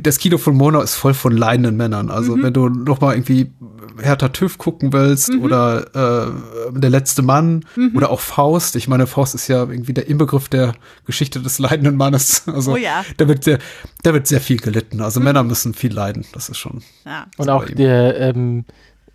das 0.00 0.18
Kino 0.18 0.38
von 0.38 0.56
Murnau 0.56 0.80
ist 0.80 0.94
voll 0.94 1.14
von 1.14 1.36
leidenden 1.36 1.76
Männern. 1.76 2.10
Also 2.10 2.40
wenn 2.42 2.52
du 2.52 2.68
noch 2.68 3.00
mal 3.00 3.14
irgendwie 3.14 3.52
Hertha 4.00 4.28
TÜV 4.28 4.58
gucken 4.58 4.92
willst 4.92 5.30
oder 5.34 6.26
äh, 6.68 6.72
Der 6.78 6.90
letzte 6.90 7.22
Mann 7.22 7.64
oder 7.94 8.10
auch 8.10 8.20
Faust. 8.20 8.76
Ich 8.76 8.88
meine, 8.88 9.06
Faust 9.06 9.34
ist 9.34 9.48
ja 9.48 9.60
irgendwie 9.60 9.94
der 9.94 10.08
Inbegriff 10.08 10.48
der 10.48 10.74
Geschichte 11.06 11.40
des 11.40 11.58
leidenden 11.58 11.96
Mannes. 11.96 12.42
Also 12.56 12.72
Oh 12.72 12.76
ja. 12.76 13.04
da 13.16 13.28
wird 13.28 13.44
sehr, 13.44 13.58
da 14.02 14.12
wird 14.14 14.26
sehr 14.26 14.40
viel 14.40 14.56
gelitten. 14.58 15.00
Also 15.00 15.20
Männer 15.20 15.42
müssen 15.42 15.74
viel 15.74 15.92
leiden. 15.92 16.24
Das 16.32 16.48
ist 16.48 16.58
schon. 16.58 16.82
Ja. 17.04 17.26
Und 17.36 17.48
auch 17.50 17.66
der, 17.66 18.18
ähm, 18.20 18.64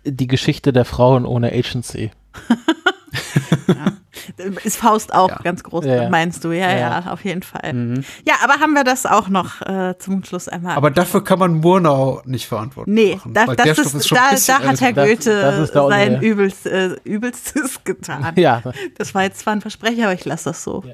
die 0.04 0.26
Geschichte 0.26 0.72
der 0.72 0.84
Frauen 0.84 1.26
ohne 1.26 1.52
Agency. 1.52 2.10
Ist 4.64 4.76
Faust 4.76 5.14
auch 5.14 5.28
Ja. 5.30 5.38
ganz 5.42 5.62
groß, 5.62 5.84
Ja, 5.86 6.02
ja. 6.04 6.08
meinst 6.10 6.44
du? 6.44 6.52
Ja, 6.52 6.70
ja, 6.70 7.00
Ja. 7.00 7.12
auf 7.12 7.24
jeden 7.24 7.42
Fall. 7.42 8.02
Ja, 8.26 8.34
aber 8.44 8.54
haben 8.60 8.74
wir 8.74 8.84
das 8.84 9.06
auch 9.06 9.28
noch 9.28 9.62
äh, 9.62 9.94
zum 9.98 10.22
Schluss 10.24 10.48
einmal? 10.48 10.76
Aber 10.76 10.90
dafür 10.90 11.24
kann 11.24 11.38
man 11.38 11.54
Murnau 11.54 12.20
nicht 12.26 12.46
verantworten. 12.46 12.92
Nee, 12.92 13.14
machen, 13.16 13.32
da, 13.34 13.46
das 13.46 13.78
ist, 13.78 13.94
ein 13.94 14.16
da, 14.16 14.30
bisschen 14.30 14.54
da 14.62 14.68
hat 14.68 14.80
Herr. 14.80 14.92
Das- 14.92 15.08
Goethe 15.08 15.40
das 15.40 15.58
ist 15.60 15.72
da 15.74 15.88
sein 15.88 16.20
Übelst, 16.20 16.66
äh, 16.66 16.96
Übelstes 17.04 17.80
getan. 17.84 18.32
Ja, 18.36 18.62
Das 18.98 19.14
war 19.14 19.22
jetzt 19.22 19.40
zwar 19.40 19.54
ein 19.54 19.60
Versprecher, 19.60 20.04
aber 20.04 20.14
ich 20.14 20.24
lasse 20.24 20.50
das 20.50 20.62
so. 20.62 20.84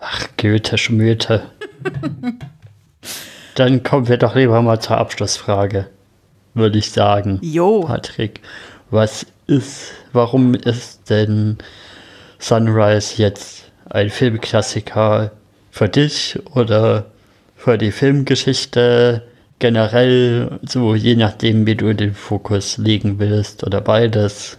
Ach, 0.00 0.28
Goethe, 0.36 0.78
Schmöte. 0.78 1.50
Dann 3.54 3.82
kommen 3.82 4.08
wir 4.08 4.16
doch 4.16 4.34
lieber 4.34 4.60
mal 4.62 4.80
zur 4.80 4.96
Abschlussfrage, 4.98 5.88
würde 6.54 6.78
ich 6.78 6.90
sagen. 6.90 7.38
Jo. 7.42 7.82
Patrick, 7.82 8.40
was 8.90 9.26
ist, 9.46 9.92
warum 10.12 10.54
ist 10.54 11.10
denn 11.10 11.58
Sunrise 12.38 13.14
jetzt 13.20 13.70
ein 13.88 14.10
Filmklassiker 14.10 15.32
für 15.70 15.88
dich 15.88 16.38
oder 16.54 17.06
für 17.56 17.78
die 17.78 17.92
Filmgeschichte 17.92 19.22
generell, 19.58 20.58
so 20.62 20.94
je 20.94 21.14
nachdem, 21.14 21.66
wie 21.66 21.76
du 21.76 21.94
den 21.94 22.14
Fokus 22.14 22.78
legen 22.78 23.18
willst 23.18 23.64
oder 23.64 23.80
beides? 23.80 24.58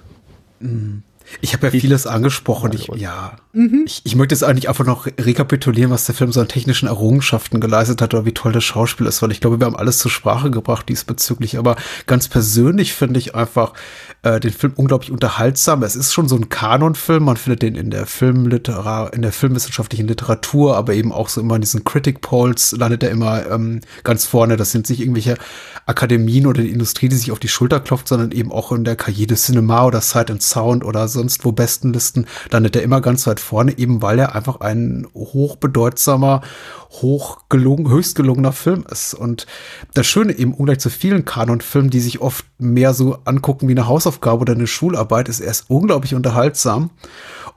Ich 1.42 1.54
habe 1.54 1.68
ja 1.68 1.72
vieles 1.72 2.08
angesprochen. 2.08 2.72
Ich, 2.74 2.88
ja, 2.96 3.38
ich, 3.86 4.02
ich 4.04 4.16
möchte 4.16 4.34
jetzt 4.36 4.44
eigentlich 4.44 4.70
einfach 4.70 4.86
noch 4.86 5.06
rekapitulieren, 5.06 5.92
was 5.92 6.06
der 6.06 6.16
Film 6.16 6.32
so 6.32 6.42
an 6.42 6.48
technischen 6.48 6.88
Errungenschaften 6.88 7.60
geleistet 7.60 8.02
hat 8.02 8.14
oder 8.14 8.26
wie 8.26 8.34
toll 8.34 8.52
das 8.52 8.64
Schauspiel 8.64 9.08
ist, 9.08 9.22
weil 9.22 9.32
ich 9.32 9.42
glaube, 9.42 9.60
wir 9.60 9.66
haben 9.66 9.76
alles 9.76 10.00
zur 10.00 10.12
Sprache 10.12 10.52
gebracht 10.52 10.90
diesbezüglich. 10.90 11.58
Aber 11.58 11.76
ganz 12.06 12.28
persönlich 12.28 12.94
finde 12.94 13.20
ich 13.20 13.36
einfach 13.36 13.74
äh, 14.24 14.40
den 14.40 14.52
Film 14.52 14.74
unglaublich 14.76 15.12
unterhaltsam. 15.12 15.84
Es 15.84 15.96
ist 15.96 16.14
schon 16.14 16.28
so 16.28 16.36
ein 16.36 16.50
Kanonfilm. 16.50 17.24
Man 17.24 17.38
findet 17.38 17.62
den 17.62 17.76
in 17.76 17.92
der 17.92 18.06
Filmliterar, 18.06 19.14
in 19.14 19.22
der 19.22 19.32
filmwissenschaftlichen 19.32 20.08
Literatur, 20.08 20.78
aber 20.78 20.94
eben 20.94 21.12
auch 21.12 21.30
so 21.30 21.42
immer 21.42 21.56
in 21.56 21.62
diesen 21.62 21.84
Critic 21.84 22.22
Polls 22.22 22.72
landet 22.72 23.04
er 23.04 23.12
immer 23.12 23.46
ähm, 23.50 23.82
ganz 24.04 24.26
vorne. 24.26 24.58
Das 24.58 24.72
sind 24.72 24.90
nicht 24.90 25.02
irgendwelche 25.02 25.38
Akademien 25.86 26.48
oder 26.48 26.62
die 26.62 26.70
Industrie, 26.70 27.10
die 27.10 27.16
sich 27.16 27.32
auf 27.32 27.40
die 27.40 27.48
Schulter 27.48 27.80
klopft, 27.80 28.08
sondern 28.08 28.32
eben 28.32 28.52
auch 28.52 28.72
in 28.72 28.84
der 28.84 28.96
de 28.96 29.36
Cinema 29.36 29.86
oder 29.86 30.02
Sight 30.02 30.32
and 30.32 30.42
Sound 30.42 30.84
oder 30.84 31.08
sonst 31.24 31.46
wo 31.46 31.52
Bestenlisten 31.52 32.28
landet 32.52 32.76
er 32.76 32.84
immer 32.84 33.02
ganz 33.02 33.26
weit 33.28 33.40
vorne, 33.40 33.78
eben 33.78 34.02
weil 34.02 34.20
er 34.20 34.36
einfach 34.36 34.60
ein 34.60 35.08
hochbedeutsamer, 35.16 36.42
hochgelungen, 36.92 37.90
höchst 37.90 38.16
gelungener 38.16 38.52
Film 38.52 38.86
ist. 38.92 39.14
Und 39.14 39.48
das 39.94 40.06
Schöne 40.06 40.34
eben, 40.34 40.54
ungleich 40.54 40.80
zu 40.80 40.90
vielen 40.90 41.26
Kanonfilmen, 41.26 41.90
die 41.90 42.02
sich 42.02 42.22
oft 42.22 42.46
mehr 42.60 42.94
so 42.94 43.18
angucken 43.26 43.68
wie 43.68 43.74
eine 43.74 43.88
Hausaufgabe 43.88 44.42
oder 44.42 44.54
eine 44.54 44.68
Schularbeit, 44.68 45.30
ist 45.30 45.40
er 45.40 45.52
ist 45.52 45.70
unglaublich 45.70 46.14
unterhaltsam. 46.14 46.92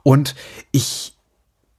Und 0.03 0.35
ich 0.71 1.16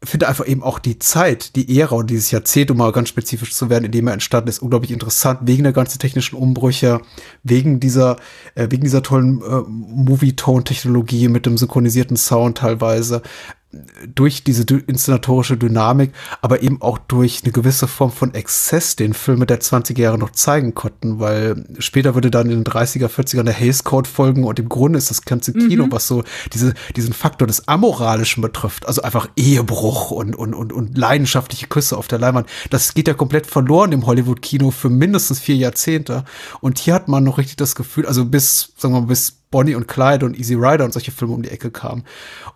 finde 0.03 0.29
einfach 0.29 0.47
eben 0.47 0.63
auch 0.63 0.79
die 0.79 0.99
Zeit, 0.99 1.57
die 1.57 1.81
Ära 1.81 1.97
und 1.97 2.09
dieses 2.09 2.31
Jahrzehnt, 2.31 2.71
um 2.71 2.77
mal 2.77 2.93
ganz 2.93 3.09
spezifisch 3.09 3.53
zu 3.53 3.69
werden, 3.69 3.85
in 3.85 3.91
dem 3.91 4.07
er 4.07 4.13
entstanden 4.13 4.49
ist, 4.49 4.61
unglaublich 4.61 4.93
interessant, 4.93 5.41
wegen 5.43 5.65
der 5.65 5.73
ganzen 5.73 5.99
technischen 5.99 6.37
Umbrüche, 6.37 7.01
wegen 7.43 7.81
dieser, 7.81 8.17
äh, 8.55 8.69
wegen 8.71 8.85
dieser 8.85 9.03
tollen 9.03 9.43
äh, 9.43 9.63
Movie-Tone-Technologie 9.67 11.29
mit 11.29 11.47
dem 11.47 11.59
synchronisierten 11.59 12.17
Sound 12.17 12.59
teilweise, 12.59 13.23
durch 14.15 14.45
diese 14.45 14.63
inszenatorische 14.63 15.59
Dynamik, 15.59 16.13
aber 16.41 16.63
eben 16.63 16.81
auch 16.81 16.97
durch 16.97 17.43
eine 17.45 17.53
gewisse 17.53 17.87
Form 17.87 18.11
von 18.11 18.33
Exzess, 18.33 18.97
den 18.97 19.13
Filme 19.13 19.45
der 19.45 19.61
20er 19.61 20.01
Jahre 20.01 20.19
noch 20.19 20.31
zeigen 20.31 20.75
konnten, 20.75 21.21
weil 21.21 21.67
später 21.79 22.15
würde 22.15 22.31
dann 22.31 22.49
in 22.49 22.65
den 22.65 22.73
30er, 22.73 23.09
40er 23.09 23.43
der 23.43 23.53
Hays 23.53 23.85
Code 23.85 24.09
folgen 24.09 24.45
und 24.45 24.59
im 24.59 24.71
Grunde 24.71 24.97
ist 24.97 25.11
das 25.11 25.23
ganze 25.23 25.53
Kino, 25.53 25.87
was 25.91 26.09
so 26.09 26.25
diese, 26.55 26.73
diesen 26.97 27.13
Faktor 27.13 27.47
des 27.47 27.69
Amoralischen 27.69 28.43
betrifft, 28.43 28.87
also 28.87 29.03
einfach 29.03 29.29
Ehebruch 29.37 30.13
und, 30.13 30.35
und, 30.35 30.55
und, 30.55 30.73
und 30.73 30.97
leidenschaftliche 30.97 31.67
Küsse 31.67 31.99
auf 31.99 32.09
der 32.09 32.19
Leinwand, 32.19 32.49
das 32.71 32.95
geht 32.95 33.07
ja 33.07 33.15
komplett 33.15 33.47
verloren 33.47 33.93
im 33.93 34.07
Hollywood-Kino 34.07 34.71
für 34.71 34.89
mindestens 34.89 35.41
vier 35.41 35.57
Jahrzehnte. 35.57 36.25
Und 36.61 36.79
hier 36.79 36.95
hat 36.95 37.09
man 37.09 37.23
noch 37.25 37.37
richtig 37.37 37.57
das 37.57 37.75
Gefühl, 37.75 38.07
also 38.07 38.25
bis, 38.25 38.73
sagen 38.77 38.95
wir 38.95 39.01
mal, 39.01 39.07
bis 39.09 39.38
Bonnie 39.51 39.75
und 39.75 39.89
Clyde 39.89 40.27
und 40.27 40.39
Easy 40.39 40.55
Rider 40.55 40.85
und 40.85 40.93
solche 40.93 41.11
Filme 41.11 41.35
um 41.35 41.43
die 41.43 41.51
Ecke 41.51 41.71
kamen. 41.71 42.05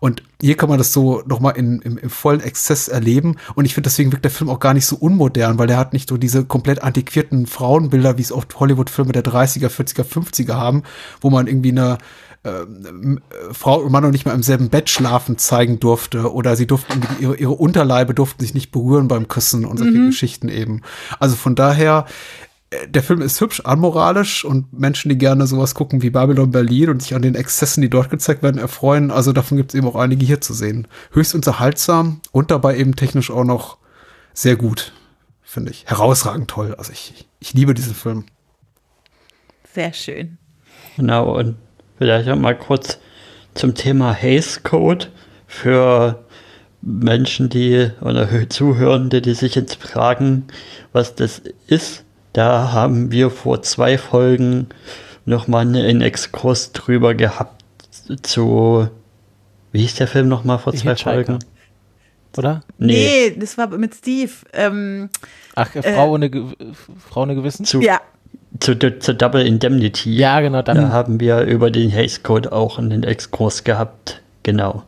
Und 0.00 0.22
hier 0.40 0.56
kann 0.56 0.68
man 0.68 0.78
das 0.78 0.92
so 0.92 1.22
nochmal 1.26 1.56
in, 1.56 1.80
im, 1.82 1.98
im 1.98 2.10
vollen 2.10 2.40
Exzess 2.40 2.88
erleben. 2.88 3.36
Und 3.54 3.64
ich 3.64 3.74
finde, 3.74 3.88
deswegen 3.88 4.12
wirkt 4.12 4.24
der 4.24 4.30
Film 4.30 4.50
auch 4.50 4.60
gar 4.60 4.74
nicht 4.74 4.86
so 4.86 4.96
unmodern, 4.96 5.58
weil 5.58 5.70
er 5.70 5.78
hat 5.78 5.92
nicht 5.92 6.08
so 6.08 6.16
diese 6.16 6.44
komplett 6.44 6.82
antiquierten 6.82 7.46
Frauenbilder, 7.46 8.18
wie 8.18 8.22
es 8.22 8.32
oft 8.32 8.58
Hollywood-Filme 8.58 9.12
der 9.12 9.24
30er, 9.24 9.68
40er, 9.68 10.04
50er 10.04 10.54
haben, 10.54 10.82
wo 11.20 11.30
man 11.30 11.46
irgendwie 11.46 11.70
eine 11.70 11.98
ähm, 12.44 13.20
äh, 13.30 13.54
Frau 13.54 13.80
und 13.80 13.92
Mann 13.92 14.02
noch 14.02 14.10
nicht 14.10 14.26
mal 14.26 14.34
im 14.34 14.42
selben 14.42 14.68
Bett 14.68 14.90
schlafen 14.90 15.38
zeigen 15.38 15.78
durfte 15.78 16.32
oder 16.32 16.56
sie 16.56 16.66
durften 16.66 17.00
ihre, 17.20 17.36
ihre 17.36 17.52
Unterleibe 17.52 18.14
durften 18.14 18.42
sich 18.42 18.54
nicht 18.54 18.72
berühren 18.72 19.08
beim 19.08 19.28
Küssen 19.28 19.64
und 19.64 19.78
solche 19.78 20.06
Geschichten 20.06 20.48
eben. 20.48 20.82
Also 21.20 21.36
von 21.36 21.54
daher, 21.54 22.06
der 22.86 23.02
Film 23.02 23.20
ist 23.20 23.40
hübsch, 23.40 23.62
amoralisch 23.64 24.44
und 24.44 24.72
Menschen, 24.72 25.08
die 25.08 25.18
gerne 25.18 25.46
sowas 25.46 25.74
gucken 25.74 26.02
wie 26.02 26.10
Babylon 26.10 26.50
Berlin 26.50 26.90
und 26.90 27.02
sich 27.02 27.14
an 27.14 27.22
den 27.22 27.34
Exzessen, 27.34 27.82
die 27.82 27.90
dort 27.90 28.10
gezeigt 28.10 28.42
werden, 28.42 28.58
erfreuen. 28.58 29.10
Also 29.10 29.32
davon 29.32 29.56
gibt 29.56 29.72
es 29.72 29.78
eben 29.78 29.86
auch 29.86 29.96
einige 29.96 30.24
hier 30.24 30.40
zu 30.40 30.54
sehen. 30.54 30.88
Höchst 31.12 31.34
unterhaltsam 31.34 32.20
und 32.32 32.50
dabei 32.50 32.76
eben 32.76 32.96
technisch 32.96 33.30
auch 33.30 33.44
noch 33.44 33.78
sehr 34.32 34.56
gut, 34.56 34.92
finde 35.42 35.70
ich. 35.70 35.84
Herausragend 35.86 36.48
toll. 36.48 36.74
Also 36.78 36.92
ich, 36.92 37.28
ich 37.40 37.52
liebe 37.54 37.74
diesen 37.74 37.94
Film. 37.94 38.24
Sehr 39.74 39.92
schön. 39.92 40.38
Genau, 40.96 41.38
und 41.38 41.56
vielleicht 41.98 42.28
auch 42.28 42.36
mal 42.36 42.56
kurz 42.56 42.98
zum 43.54 43.74
Thema 43.74 44.14
Haze 44.14 44.60
Code 44.62 45.06
für 45.46 46.24
Menschen, 46.80 47.48
die 47.48 47.90
oder 48.00 48.28
Hö- 48.30 48.48
Zuhörende, 48.48 49.22
die 49.22 49.34
sich 49.34 49.54
jetzt 49.54 49.76
fragen, 49.76 50.46
was 50.92 51.14
das 51.14 51.42
ist. 51.66 52.04
Da 52.32 52.72
haben 52.72 53.12
wir 53.12 53.30
vor 53.30 53.62
zwei 53.62 53.98
Folgen 53.98 54.68
nochmal 55.24 55.62
einen 55.62 56.00
Exkurs 56.00 56.72
drüber 56.72 57.14
gehabt 57.14 57.62
zu, 58.22 58.88
wie 59.70 59.80
hieß 59.80 59.96
der 59.96 60.06
Film 60.06 60.28
nochmal 60.28 60.58
vor 60.58 60.74
zwei. 60.74 60.96
Folgen? 60.96 61.38
oder? 62.38 62.62
Nee, 62.78 63.36
das 63.38 63.58
war 63.58 63.68
mit 63.68 63.94
Steve. 63.94 64.32
Ähm, 64.52 65.10
Ach, 65.54 65.74
äh, 65.74 65.82
Frau, 65.82 66.12
ohne 66.12 66.30
Ge 66.30 66.44
Frau 67.10 67.22
ohne 67.22 67.34
Gewissen? 67.34 67.64
Zu, 67.64 67.80
ja, 67.80 68.00
zu, 68.60 68.76
zu 68.76 69.14
Double 69.14 69.44
Indemnity. 69.44 70.14
Ja, 70.14 70.40
genau, 70.40 70.62
dann. 70.62 70.76
Da 70.76 70.88
haben 70.88 71.20
wir 71.20 71.42
über 71.42 71.70
den 71.70 71.92
Haze 71.92 72.20
Code 72.20 72.52
auch 72.52 72.78
einen 72.78 73.02
Exkurs 73.02 73.64
gehabt. 73.64 74.22
Genau. 74.42 74.82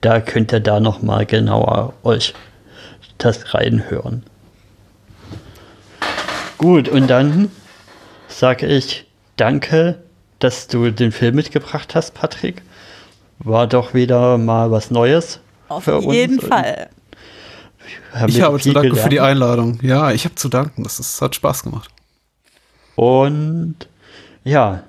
Da 0.00 0.20
könnt 0.20 0.52
ihr 0.52 0.60
da 0.60 0.80
nochmal 0.80 1.26
genauer 1.26 1.94
euch 2.02 2.34
das 3.18 3.54
reinhören. 3.54 4.22
Gut, 6.58 6.88
und 6.88 7.08
dann 7.08 7.50
sage 8.28 8.66
ich 8.66 9.06
danke, 9.36 9.98
dass 10.38 10.68
du 10.68 10.90
den 10.90 11.12
Film 11.12 11.34
mitgebracht 11.36 11.94
hast, 11.94 12.14
Patrick. 12.14 12.62
War 13.38 13.66
doch 13.66 13.94
wieder 13.94 14.38
mal 14.38 14.70
was 14.70 14.90
Neues. 14.90 15.40
auf 15.68 15.84
für 15.84 15.98
uns 15.98 16.14
jeden 16.14 16.38
und 16.38 16.48
Fall. 16.48 16.88
haben 18.12 18.30
Ich 18.30 18.40
habe 18.40 18.58
zu 18.58 18.72
danken 18.72 18.96
für 18.96 19.08
die 19.08 19.16
gelernt. 19.16 19.42
Einladung. 19.42 19.78
Ja, 19.82 20.10
ich 20.12 20.24
habe 20.24 20.34
zu 20.34 20.48
danken. 20.48 20.82
Das 20.82 20.98
ist, 20.98 21.20
hat 21.20 21.34
Spaß 21.34 21.64
gemacht. 21.64 21.90
Und 22.94 23.76
ja, 24.44 24.82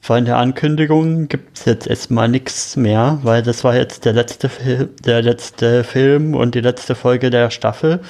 von 0.00 0.24
der 0.24 0.36
Ankündigung 0.36 1.28
gibt 1.28 1.58
es 1.58 1.64
jetzt 1.64 1.86
erstmal 1.86 2.28
nichts 2.28 2.76
mehr, 2.76 3.18
weil 3.22 3.42
das 3.42 3.64
war 3.64 3.76
jetzt 3.76 4.04
der 4.04 4.12
letzte, 4.12 4.48
Fil 4.48 4.90
der 5.04 5.22
letzte 5.22 5.84
Film 5.84 6.34
und 6.34 6.54
die 6.54 6.60
letzte 6.60 6.94
Folge 6.94 7.30
der 7.30 7.50
Staffel. 7.50 8.00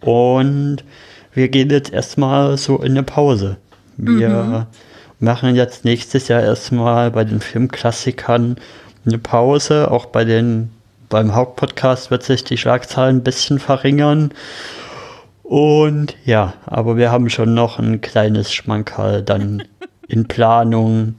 Und 0.00 0.84
wir 1.32 1.48
gehen 1.48 1.70
jetzt 1.70 1.92
erstmal 1.92 2.56
so 2.56 2.78
in 2.78 2.92
eine 2.92 3.02
Pause. 3.02 3.56
Wir 3.96 4.66
machen 5.18 5.54
jetzt 5.54 5.84
nächstes 5.84 6.28
Jahr 6.28 6.42
erstmal 6.42 7.10
bei 7.10 7.24
den 7.24 7.40
Filmklassikern 7.40 8.56
eine 9.06 9.18
Pause. 9.18 9.90
Auch 9.90 10.06
bei 10.06 10.24
den, 10.24 10.70
beim 11.08 11.34
Hauptpodcast 11.34 12.10
wird 12.10 12.22
sich 12.22 12.44
die 12.44 12.56
Schlagzahlen 12.56 13.18
ein 13.18 13.22
bisschen 13.22 13.58
verringern. 13.58 14.32
Und 15.42 16.16
ja, 16.24 16.54
aber 16.66 16.96
wir 16.96 17.10
haben 17.10 17.28
schon 17.28 17.54
noch 17.54 17.78
ein 17.78 18.00
kleines 18.00 18.52
Schmankerl 18.52 19.22
dann 19.22 19.64
in 20.08 20.26
Planung. 20.28 21.16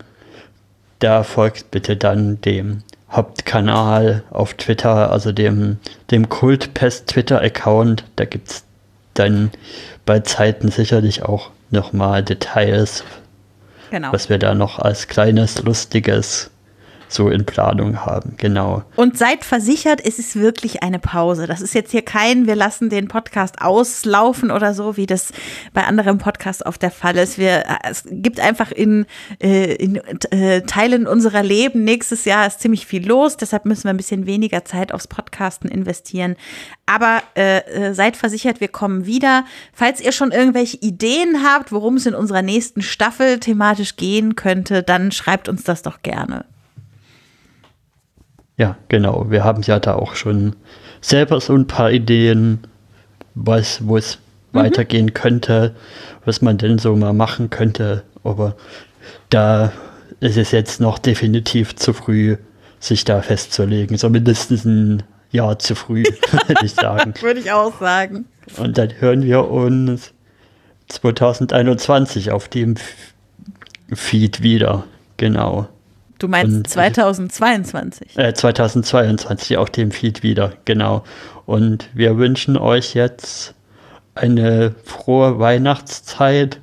Da 1.00 1.24
folgt 1.24 1.72
bitte 1.72 1.98
dann 1.98 2.40
dem 2.42 2.84
Hauptkanal 3.12 4.24
auf 4.30 4.54
Twitter, 4.54 5.12
also 5.12 5.32
dem, 5.32 5.78
dem 6.12 6.30
Kultpest 6.30 7.08
Twitter-Account. 7.08 8.06
Da 8.16 8.26
gibt 8.26 8.50
es 8.50 8.64
dann 9.14 9.52
bei 10.06 10.20
Zeiten 10.20 10.70
sicherlich 10.70 11.24
auch 11.24 11.50
nochmal 11.70 12.24
Details, 12.24 13.04
genau. 13.90 14.14
was 14.14 14.30
wir 14.30 14.38
da 14.38 14.54
noch 14.54 14.80
als 14.80 15.08
kleines, 15.08 15.62
lustiges 15.64 16.51
so 17.14 17.30
in 17.30 17.46
Planung 17.46 18.06
haben, 18.06 18.36
genau. 18.38 18.84
Und 18.96 19.18
seid 19.18 19.44
versichert, 19.44 20.02
es 20.04 20.20
ist 20.20 20.36
wirklich 20.36 20.84
eine 20.84 21.00
Pause. 21.00 21.48
Das 21.48 21.62
ist 21.62 21.74
jetzt 21.74 21.92
hier 21.92 22.02
kein, 22.04 22.48
wir 22.48 22.56
lassen 22.56 22.90
den 22.90 23.08
Podcast 23.08 23.62
auslaufen 23.62 24.52
oder 24.52 24.74
so, 24.74 24.98
wie 24.98 25.06
das 25.06 25.32
bei 25.74 25.84
anderen 25.84 26.18
Podcasts 26.18 26.62
auf 26.62 26.78
der 26.78 26.92
Fall 26.92 27.18
ist. 27.18 27.38
Wir, 27.38 27.64
es 27.88 28.04
gibt 28.10 28.40
einfach 28.40 28.72
in, 28.72 29.06
äh, 29.42 29.74
in 29.76 29.98
äh, 30.32 30.62
Teilen 30.62 31.08
unserer 31.08 31.44
Leben 31.44 31.84
nächstes 31.84 32.26
Jahr 32.26 32.48
ist 32.48 32.62
ziemlich 32.62 32.86
viel 32.86 33.08
los, 33.08 33.38
deshalb 33.38 33.66
müssen 33.66 33.84
wir 33.86 33.92
ein 33.92 33.98
bisschen 33.98 34.26
weniger 34.26 34.66
Zeit 34.66 34.94
aufs 34.94 35.08
Podcasten 35.08 35.70
investieren. 35.70 36.36
Aber 36.86 37.22
äh, 37.36 37.60
äh, 37.60 37.94
seid 37.94 38.18
versichert, 38.18 38.60
wir 38.62 38.68
kommen 38.68 39.06
wieder. 39.06 39.46
Falls 39.74 40.02
ihr 40.02 40.12
schon 40.12 40.32
irgendwelche 40.32 40.78
Ideen 40.78 41.44
habt, 41.44 41.72
worum 41.72 41.96
es 41.96 42.06
in 42.06 42.16
unserer 42.16 42.42
nächsten 42.42 42.82
Staffel 42.82 43.40
thematisch 43.40 43.96
gehen 43.96 44.36
könnte, 44.36 44.84
dann 44.84 45.12
schreibt 45.12 45.50
uns 45.50 45.64
das 45.64 45.82
doch 45.82 46.02
gerne. 46.02 46.46
Ja, 48.58 48.78
genau. 48.90 49.30
Wir 49.30 49.44
haben 49.44 49.64
ja 49.64 49.80
da 49.80 49.96
auch 49.96 50.16
schon 50.16 50.56
selber 51.02 51.40
so 51.40 51.56
ein 51.56 51.68
paar 51.68 51.92
Ideen, 51.92 52.60
was, 53.34 53.88
wo 53.88 53.98
es 53.98 54.20
mhm. 54.52 54.60
weitergehen 54.60 55.14
könnte, 55.14 55.76
was 56.26 56.42
man 56.42 56.58
denn 56.58 56.78
so 56.78 56.96
mal 56.96 57.14
machen 57.14 57.50
könnte. 57.50 58.04
Aber 58.24 58.56
da 59.30 59.72
ist 60.20 60.38
es 60.38 60.52
jetzt 60.52 60.80
noch 60.80 61.00
definitiv 61.00 61.76
zu 61.76 61.94
früh, 61.94 62.38
sich 62.80 63.04
da 63.04 63.22
festzulegen. 63.22 63.98
So 63.98 64.10
mindestens 64.10 64.66
ein 64.66 65.04
Jahr 65.32 65.58
zu 65.60 65.76
früh, 65.76 66.04
würde 66.48 66.66
ich 66.66 66.74
sagen. 66.74 67.14
würde 67.22 67.40
ich 67.40 67.52
auch 67.52 67.80
sagen. 67.80 68.26
Und 68.58 68.78
dann 68.78 68.90
hören 69.00 69.24
wir 69.24 69.50
uns 69.50 70.14
2021 70.90 72.32
auf 72.32 72.48
dem 72.48 72.76
Feed 73.94 74.44
wieder. 74.44 74.84
Genau. 75.18 75.68
Du 76.22 76.28
meinst 76.28 76.56
und, 76.56 76.68
2022? 76.70 78.16
Äh, 78.16 78.36
2022 78.36 79.58
auf 79.58 79.72
dem 79.72 79.90
Feed 79.90 80.22
wieder, 80.22 80.54
genau. 80.66 81.04
Und 81.48 81.90
wir 81.96 82.16
wünschen 82.20 82.58
euch 82.58 82.94
jetzt 82.94 83.56
eine 84.14 84.76
frohe 84.84 85.40
Weihnachtszeit. 85.40 86.60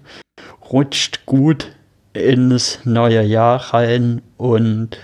Rutscht 0.71 1.27
gut 1.27 1.73
ins 2.13 2.79
neue 2.85 3.23
Jahr 3.23 3.75
rein 3.75 4.23
und 4.37 4.97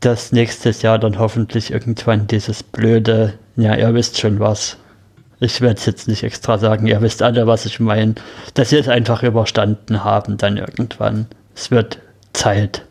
das 0.00 0.32
nächste 0.32 0.70
Jahr 0.70 0.98
dann 0.98 1.20
hoffentlich 1.20 1.70
irgendwann 1.70 2.26
dieses 2.26 2.64
blöde, 2.64 3.34
ja, 3.54 3.76
ihr 3.76 3.94
wisst 3.94 4.18
schon 4.18 4.40
was. 4.40 4.78
Ich 5.38 5.60
werde 5.60 5.76
es 5.76 5.86
jetzt 5.86 6.08
nicht 6.08 6.24
extra 6.24 6.58
sagen, 6.58 6.88
ihr 6.88 7.00
wisst 7.02 7.22
alle, 7.22 7.46
was 7.46 7.66
ich 7.66 7.78
meine. 7.78 8.16
Dass 8.54 8.72
wir 8.72 8.80
es 8.80 8.88
einfach 8.88 9.22
überstanden 9.22 10.02
haben 10.02 10.38
dann 10.38 10.56
irgendwann. 10.56 11.26
Es 11.54 11.70
wird 11.70 12.00
Zeit 12.32 12.84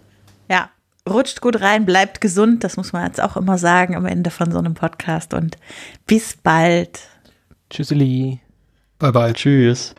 rutscht 1.10 1.42
gut 1.42 1.62
rein, 1.62 1.86
bleibt 1.86 2.22
gesund, 2.22 2.64
das 2.64 2.78
muss 2.78 2.94
man 2.94 3.06
jetzt 3.06 3.22
auch 3.22 3.38
immer 3.38 3.58
sagen 3.58 3.96
am 3.96 4.06
Ende 4.06 4.30
von 4.30 4.52
so 4.52 4.60
einem 4.60 4.74
Podcast 4.74 5.34
und 5.34 5.58
bis 6.08 6.36
bald. 6.36 7.00
Tschüsseli. 7.70 8.40
Bye 9.00 9.12
bye. 9.12 9.34
Tschüss. 9.34 9.88